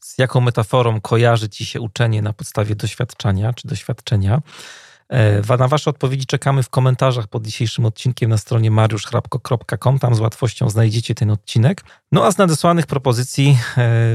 z 0.00 0.18
jaką 0.18 0.40
metaforą 0.40 1.00
kojarzy 1.00 1.48
ci 1.48 1.66
się 1.66 1.80
uczenie 1.80 2.22
na 2.22 2.32
podstawie 2.32 2.74
doświadczenia 2.74 3.52
czy 3.52 3.68
doświadczenia. 3.68 4.42
E, 5.08 5.56
na 5.58 5.68
Wasze 5.68 5.90
odpowiedzi 5.90 6.26
czekamy 6.26 6.62
w 6.62 6.70
komentarzach 6.70 7.26
pod 7.26 7.46
dzisiejszym 7.46 7.84
odcinkiem 7.84 8.30
na 8.30 8.38
stronie 8.38 8.70
mariuszchrapko.com. 8.70 9.98
Tam 9.98 10.14
z 10.14 10.20
łatwością 10.20 10.70
znajdziecie 10.70 11.14
ten 11.14 11.30
odcinek. 11.30 11.84
No 12.12 12.24
a 12.24 12.32
z 12.32 12.38
nadesłanych 12.38 12.86
propozycji 12.86 13.58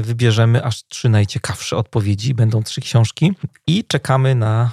wybierzemy 0.02 0.64
aż 0.64 0.84
trzy 0.84 1.08
najciekawsze 1.08 1.76
odpowiedzi. 1.76 2.34
Będą 2.34 2.62
trzy 2.62 2.80
książki 2.80 3.32
i 3.66 3.84
czekamy 3.84 4.34
na 4.34 4.70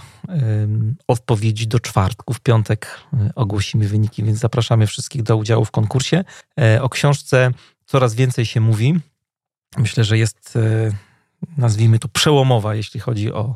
odpowiedzi 1.07 1.67
do 1.67 1.79
czwartku. 1.79 2.33
W 2.33 2.39
piątek 2.39 2.99
e, 3.13 3.31
ogłosimy 3.35 3.87
wyniki, 3.87 4.23
więc 4.23 4.39
zapraszamy 4.39 4.87
wszystkich 4.87 5.23
do 5.23 5.37
udziału 5.37 5.65
w 5.65 5.71
konkursie. 5.71 6.23
E, 6.59 6.81
o 6.81 6.89
książce 6.89 7.51
coraz 7.85 8.15
więcej 8.15 8.45
się 8.45 8.61
mówi. 8.61 8.99
Myślę, 9.77 10.03
że 10.03 10.17
jest, 10.17 10.55
e, 10.55 10.91
nazwijmy 11.57 11.99
to, 11.99 12.07
przełomowa, 12.07 12.75
jeśli 12.75 12.99
chodzi 12.99 13.33
o 13.33 13.55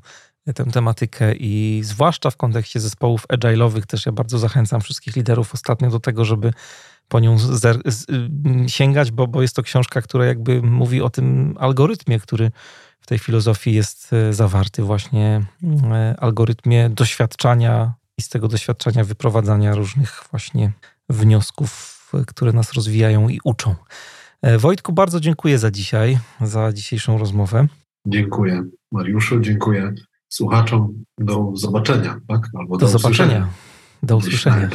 tę 0.53 0.65
tematykę 0.65 1.35
i 1.35 1.81
zwłaszcza 1.83 2.29
w 2.29 2.37
kontekście 2.37 2.79
zespołów 2.79 3.27
agile'owych 3.27 3.85
też 3.85 4.05
ja 4.05 4.11
bardzo 4.11 4.39
zachęcam 4.39 4.81
wszystkich 4.81 5.15
liderów 5.15 5.53
ostatnio 5.53 5.89
do 5.89 5.99
tego, 5.99 6.25
żeby 6.25 6.53
po 7.07 7.19
nią 7.19 7.37
sięgać, 8.67 9.11
bo, 9.11 9.27
bo 9.27 9.41
jest 9.41 9.55
to 9.55 9.63
książka, 9.63 10.01
która 10.01 10.25
jakby 10.25 10.61
mówi 10.61 11.01
o 11.01 11.09
tym 11.09 11.55
algorytmie, 11.59 12.19
który 12.19 12.51
w 13.05 13.07
tej 13.07 13.19
filozofii 13.19 13.73
jest 13.73 14.13
e, 14.13 14.33
zawarty 14.33 14.83
właśnie 14.83 15.45
e, 15.91 16.15
algorytmie 16.19 16.89
doświadczania 16.89 17.93
i 18.17 18.21
z 18.21 18.29
tego 18.29 18.47
doświadczenia 18.47 19.03
wyprowadzania 19.03 19.75
różnych 19.75 20.23
właśnie 20.31 20.71
wniosków, 21.09 22.01
e, 22.13 22.25
które 22.25 22.53
nas 22.53 22.73
rozwijają 22.73 23.29
i 23.29 23.39
uczą. 23.43 23.75
Wojtku, 24.57 24.93
bardzo 24.93 25.19
dziękuję 25.19 25.59
za 25.59 25.71
dzisiaj, 25.71 26.17
za 26.41 26.73
dzisiejszą 26.73 27.17
rozmowę. 27.17 27.67
Dziękuję 28.07 28.63
Mariuszu, 28.91 29.39
dziękuję 29.39 29.93
słuchaczom. 30.29 31.03
Do 31.17 31.51
zobaczenia, 31.53 32.19
tak? 32.27 32.49
Albo 32.59 32.77
do, 32.77 32.85
do 32.85 32.91
zobaczenia. 32.91 33.47
Usłyszenia. 33.47 33.47
Do 34.03 34.17
usłyszenia. 34.17 34.69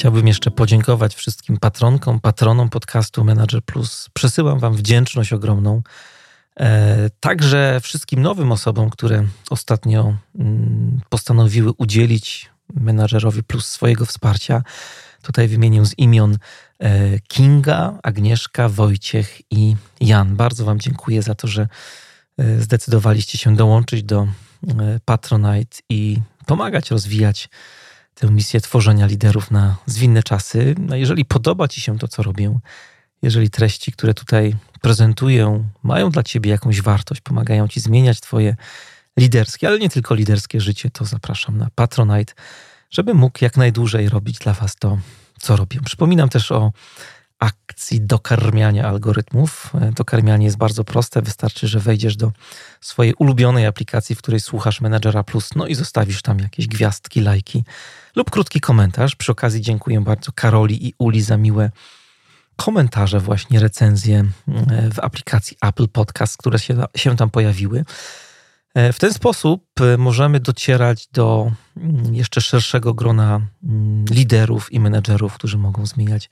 Chciałbym 0.00 0.26
jeszcze 0.26 0.50
podziękować 0.50 1.14
wszystkim 1.14 1.56
patronkom, 1.56 2.20
patronom 2.20 2.68
podcastu 2.68 3.24
Manager 3.24 3.62
Plus. 3.62 4.08
Przesyłam 4.12 4.58
Wam 4.58 4.74
wdzięczność 4.74 5.32
ogromną. 5.32 5.82
E, 6.60 7.10
także 7.20 7.80
wszystkim 7.82 8.22
nowym 8.22 8.52
osobom, 8.52 8.90
które 8.90 9.24
ostatnio 9.50 10.14
mm, 10.38 11.00
postanowiły 11.08 11.72
udzielić 11.78 12.50
Menadżerowi 12.74 13.42
Plus 13.42 13.66
swojego 13.66 14.06
wsparcia. 14.06 14.62
Tutaj 15.22 15.48
wymienię 15.48 15.86
z 15.86 15.98
imion 15.98 16.36
Kinga, 17.28 17.98
Agnieszka, 18.02 18.68
Wojciech 18.68 19.40
i 19.50 19.76
Jan. 20.00 20.36
Bardzo 20.36 20.64
Wam 20.64 20.80
dziękuję 20.80 21.22
za 21.22 21.34
to, 21.34 21.48
że 21.48 21.68
e, 22.38 22.60
zdecydowaliście 22.60 23.38
się 23.38 23.56
dołączyć 23.56 24.02
do 24.02 24.26
Patronite 25.04 25.78
i 25.88 26.20
pomagać 26.46 26.90
rozwijać 26.90 27.48
tę 28.14 28.30
misję 28.30 28.60
tworzenia 28.60 29.06
liderów 29.06 29.50
na 29.50 29.76
zwinne 29.86 30.22
czasy. 30.22 30.74
No 30.78 30.96
jeżeli 30.96 31.24
podoba 31.24 31.68
Ci 31.68 31.80
się 31.80 31.98
to, 31.98 32.08
co 32.08 32.22
robię, 32.22 32.58
jeżeli 33.22 33.50
treści, 33.50 33.92
które 33.92 34.14
tutaj 34.14 34.56
prezentuję, 34.80 35.64
mają 35.82 36.10
dla 36.10 36.22
Ciebie 36.22 36.50
jakąś 36.50 36.82
wartość, 36.82 37.20
pomagają 37.20 37.68
Ci 37.68 37.80
zmieniać 37.80 38.20
Twoje 38.20 38.56
liderskie, 39.16 39.68
ale 39.68 39.78
nie 39.78 39.90
tylko 39.90 40.14
liderskie 40.14 40.60
życie, 40.60 40.90
to 40.90 41.04
zapraszam 41.04 41.58
na 41.58 41.68
Patronite, 41.74 42.34
żeby 42.90 43.14
mógł 43.14 43.38
jak 43.42 43.56
najdłużej 43.56 44.08
robić 44.08 44.38
dla 44.38 44.52
Was 44.52 44.76
to, 44.76 44.98
co 45.40 45.56
robię. 45.56 45.80
Przypominam 45.84 46.28
też 46.28 46.52
o 46.52 46.72
akcji 47.38 48.00
dokarmiania 48.00 48.88
algorytmów. 48.88 49.72
Dokarmianie 49.96 50.44
jest 50.44 50.56
bardzo 50.56 50.84
proste. 50.84 51.22
Wystarczy, 51.22 51.68
że 51.68 51.80
wejdziesz 51.80 52.16
do 52.16 52.32
swojej 52.80 53.14
ulubionej 53.14 53.66
aplikacji, 53.66 54.16
w 54.16 54.18
której 54.18 54.40
słuchasz 54.40 54.80
Menadżera 54.80 55.24
Plus, 55.24 55.50
no 55.56 55.66
i 55.66 55.74
zostawisz 55.74 56.22
tam 56.22 56.38
jakieś 56.38 56.66
gwiazdki, 56.66 57.20
lajki 57.20 57.64
lub 58.16 58.30
krótki 58.30 58.60
komentarz. 58.60 59.16
Przy 59.16 59.32
okazji 59.32 59.60
dziękuję 59.60 60.00
bardzo 60.00 60.32
Karoli 60.32 60.86
i 60.86 60.94
Uli 60.98 61.22
za 61.22 61.36
miłe 61.36 61.70
komentarze, 62.56 63.20
właśnie 63.20 63.60
recenzje 63.60 64.18
e, 64.18 64.90
w 64.90 64.98
aplikacji 64.98 65.56
Apple 65.62 65.88
Podcast, 65.88 66.36
które 66.36 66.58
się, 66.58 66.76
się 66.96 67.16
tam 67.16 67.30
pojawiły. 67.30 67.84
E, 68.74 68.92
w 68.92 68.98
ten 68.98 69.12
sposób 69.12 69.64
e, 69.80 69.96
możemy 69.96 70.40
docierać 70.40 71.06
do 71.06 71.52
mm, 71.76 72.14
jeszcze 72.14 72.40
szerszego 72.40 72.94
grona 72.94 73.40
mm, 73.64 74.04
liderów 74.10 74.72
i 74.72 74.80
menedżerów, 74.80 75.34
którzy 75.34 75.58
mogą 75.58 75.86
zmieniać 75.86 76.30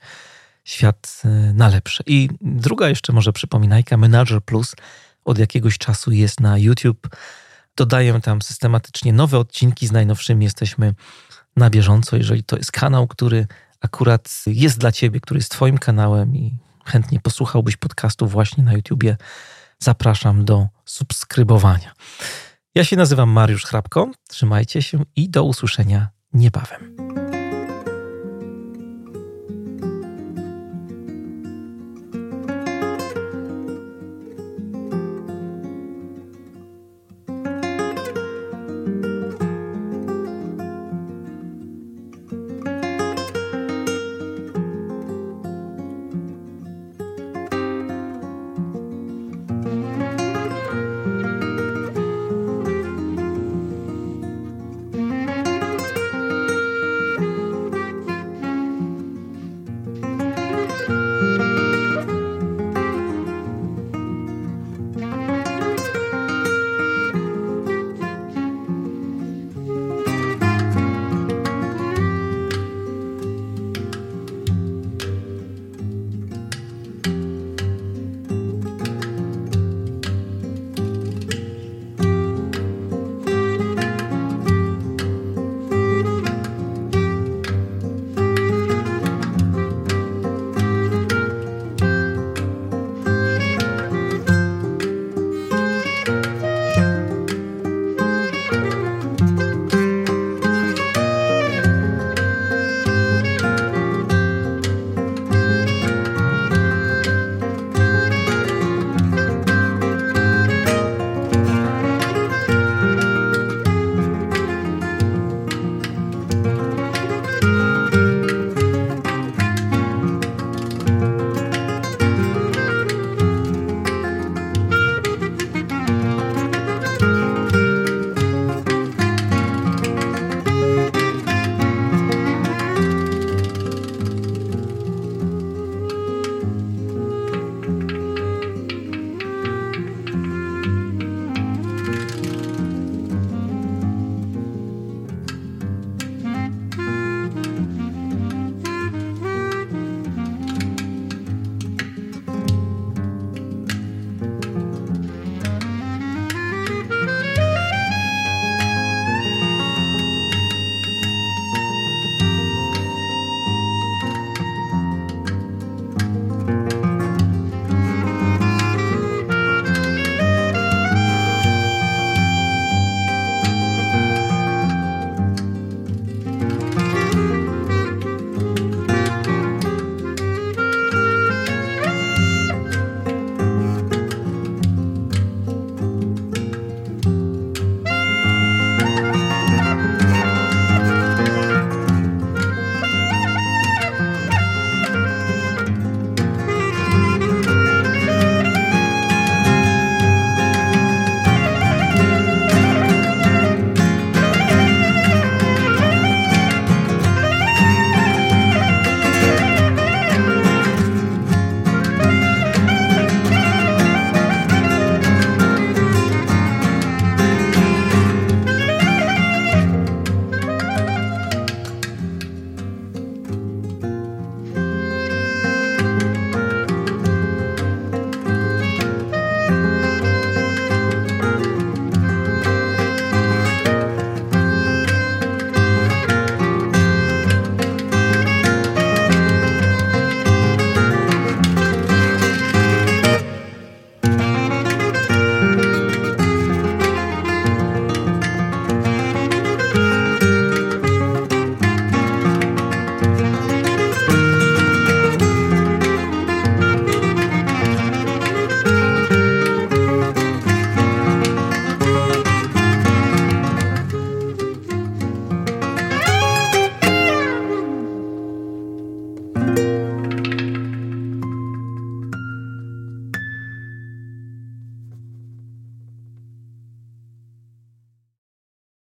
świat 0.63 1.21
na 1.53 1.67
lepsze. 1.67 2.03
I 2.07 2.29
druga 2.41 2.89
jeszcze 2.89 3.13
może 3.13 3.33
przypominajka, 3.33 3.97
Manager 3.97 4.41
Plus 4.41 4.75
od 5.25 5.37
jakiegoś 5.37 5.77
czasu 5.77 6.11
jest 6.11 6.39
na 6.39 6.57
YouTube. 6.57 7.07
Dodaję 7.75 8.19
tam 8.21 8.41
systematycznie 8.41 9.13
nowe 9.13 9.39
odcinki 9.39 9.87
z 9.87 9.91
najnowszymi. 9.91 10.45
Jesteśmy 10.45 10.93
na 11.55 11.69
bieżąco, 11.69 12.17
jeżeli 12.17 12.43
to 12.43 12.57
jest 12.57 12.71
kanał, 12.71 13.07
który 13.07 13.47
akurat 13.81 14.43
jest 14.45 14.79
dla 14.79 14.91
ciebie, 14.91 15.19
który 15.19 15.37
jest 15.37 15.51
twoim 15.51 15.77
kanałem 15.77 16.35
i 16.35 16.57
chętnie 16.85 17.19
posłuchałbyś 17.19 17.77
podcastu 17.77 18.27
właśnie 18.27 18.63
na 18.63 18.73
YouTubie, 18.73 19.17
zapraszam 19.79 20.45
do 20.45 20.67
subskrybowania. 20.85 21.93
Ja 22.75 22.83
się 22.83 22.95
nazywam 22.95 23.29
Mariusz 23.29 23.65
Hrabko. 23.65 24.11
Trzymajcie 24.27 24.81
się 24.81 25.03
i 25.15 25.29
do 25.29 25.43
usłyszenia 25.43 26.09
niebawem. 26.33 27.08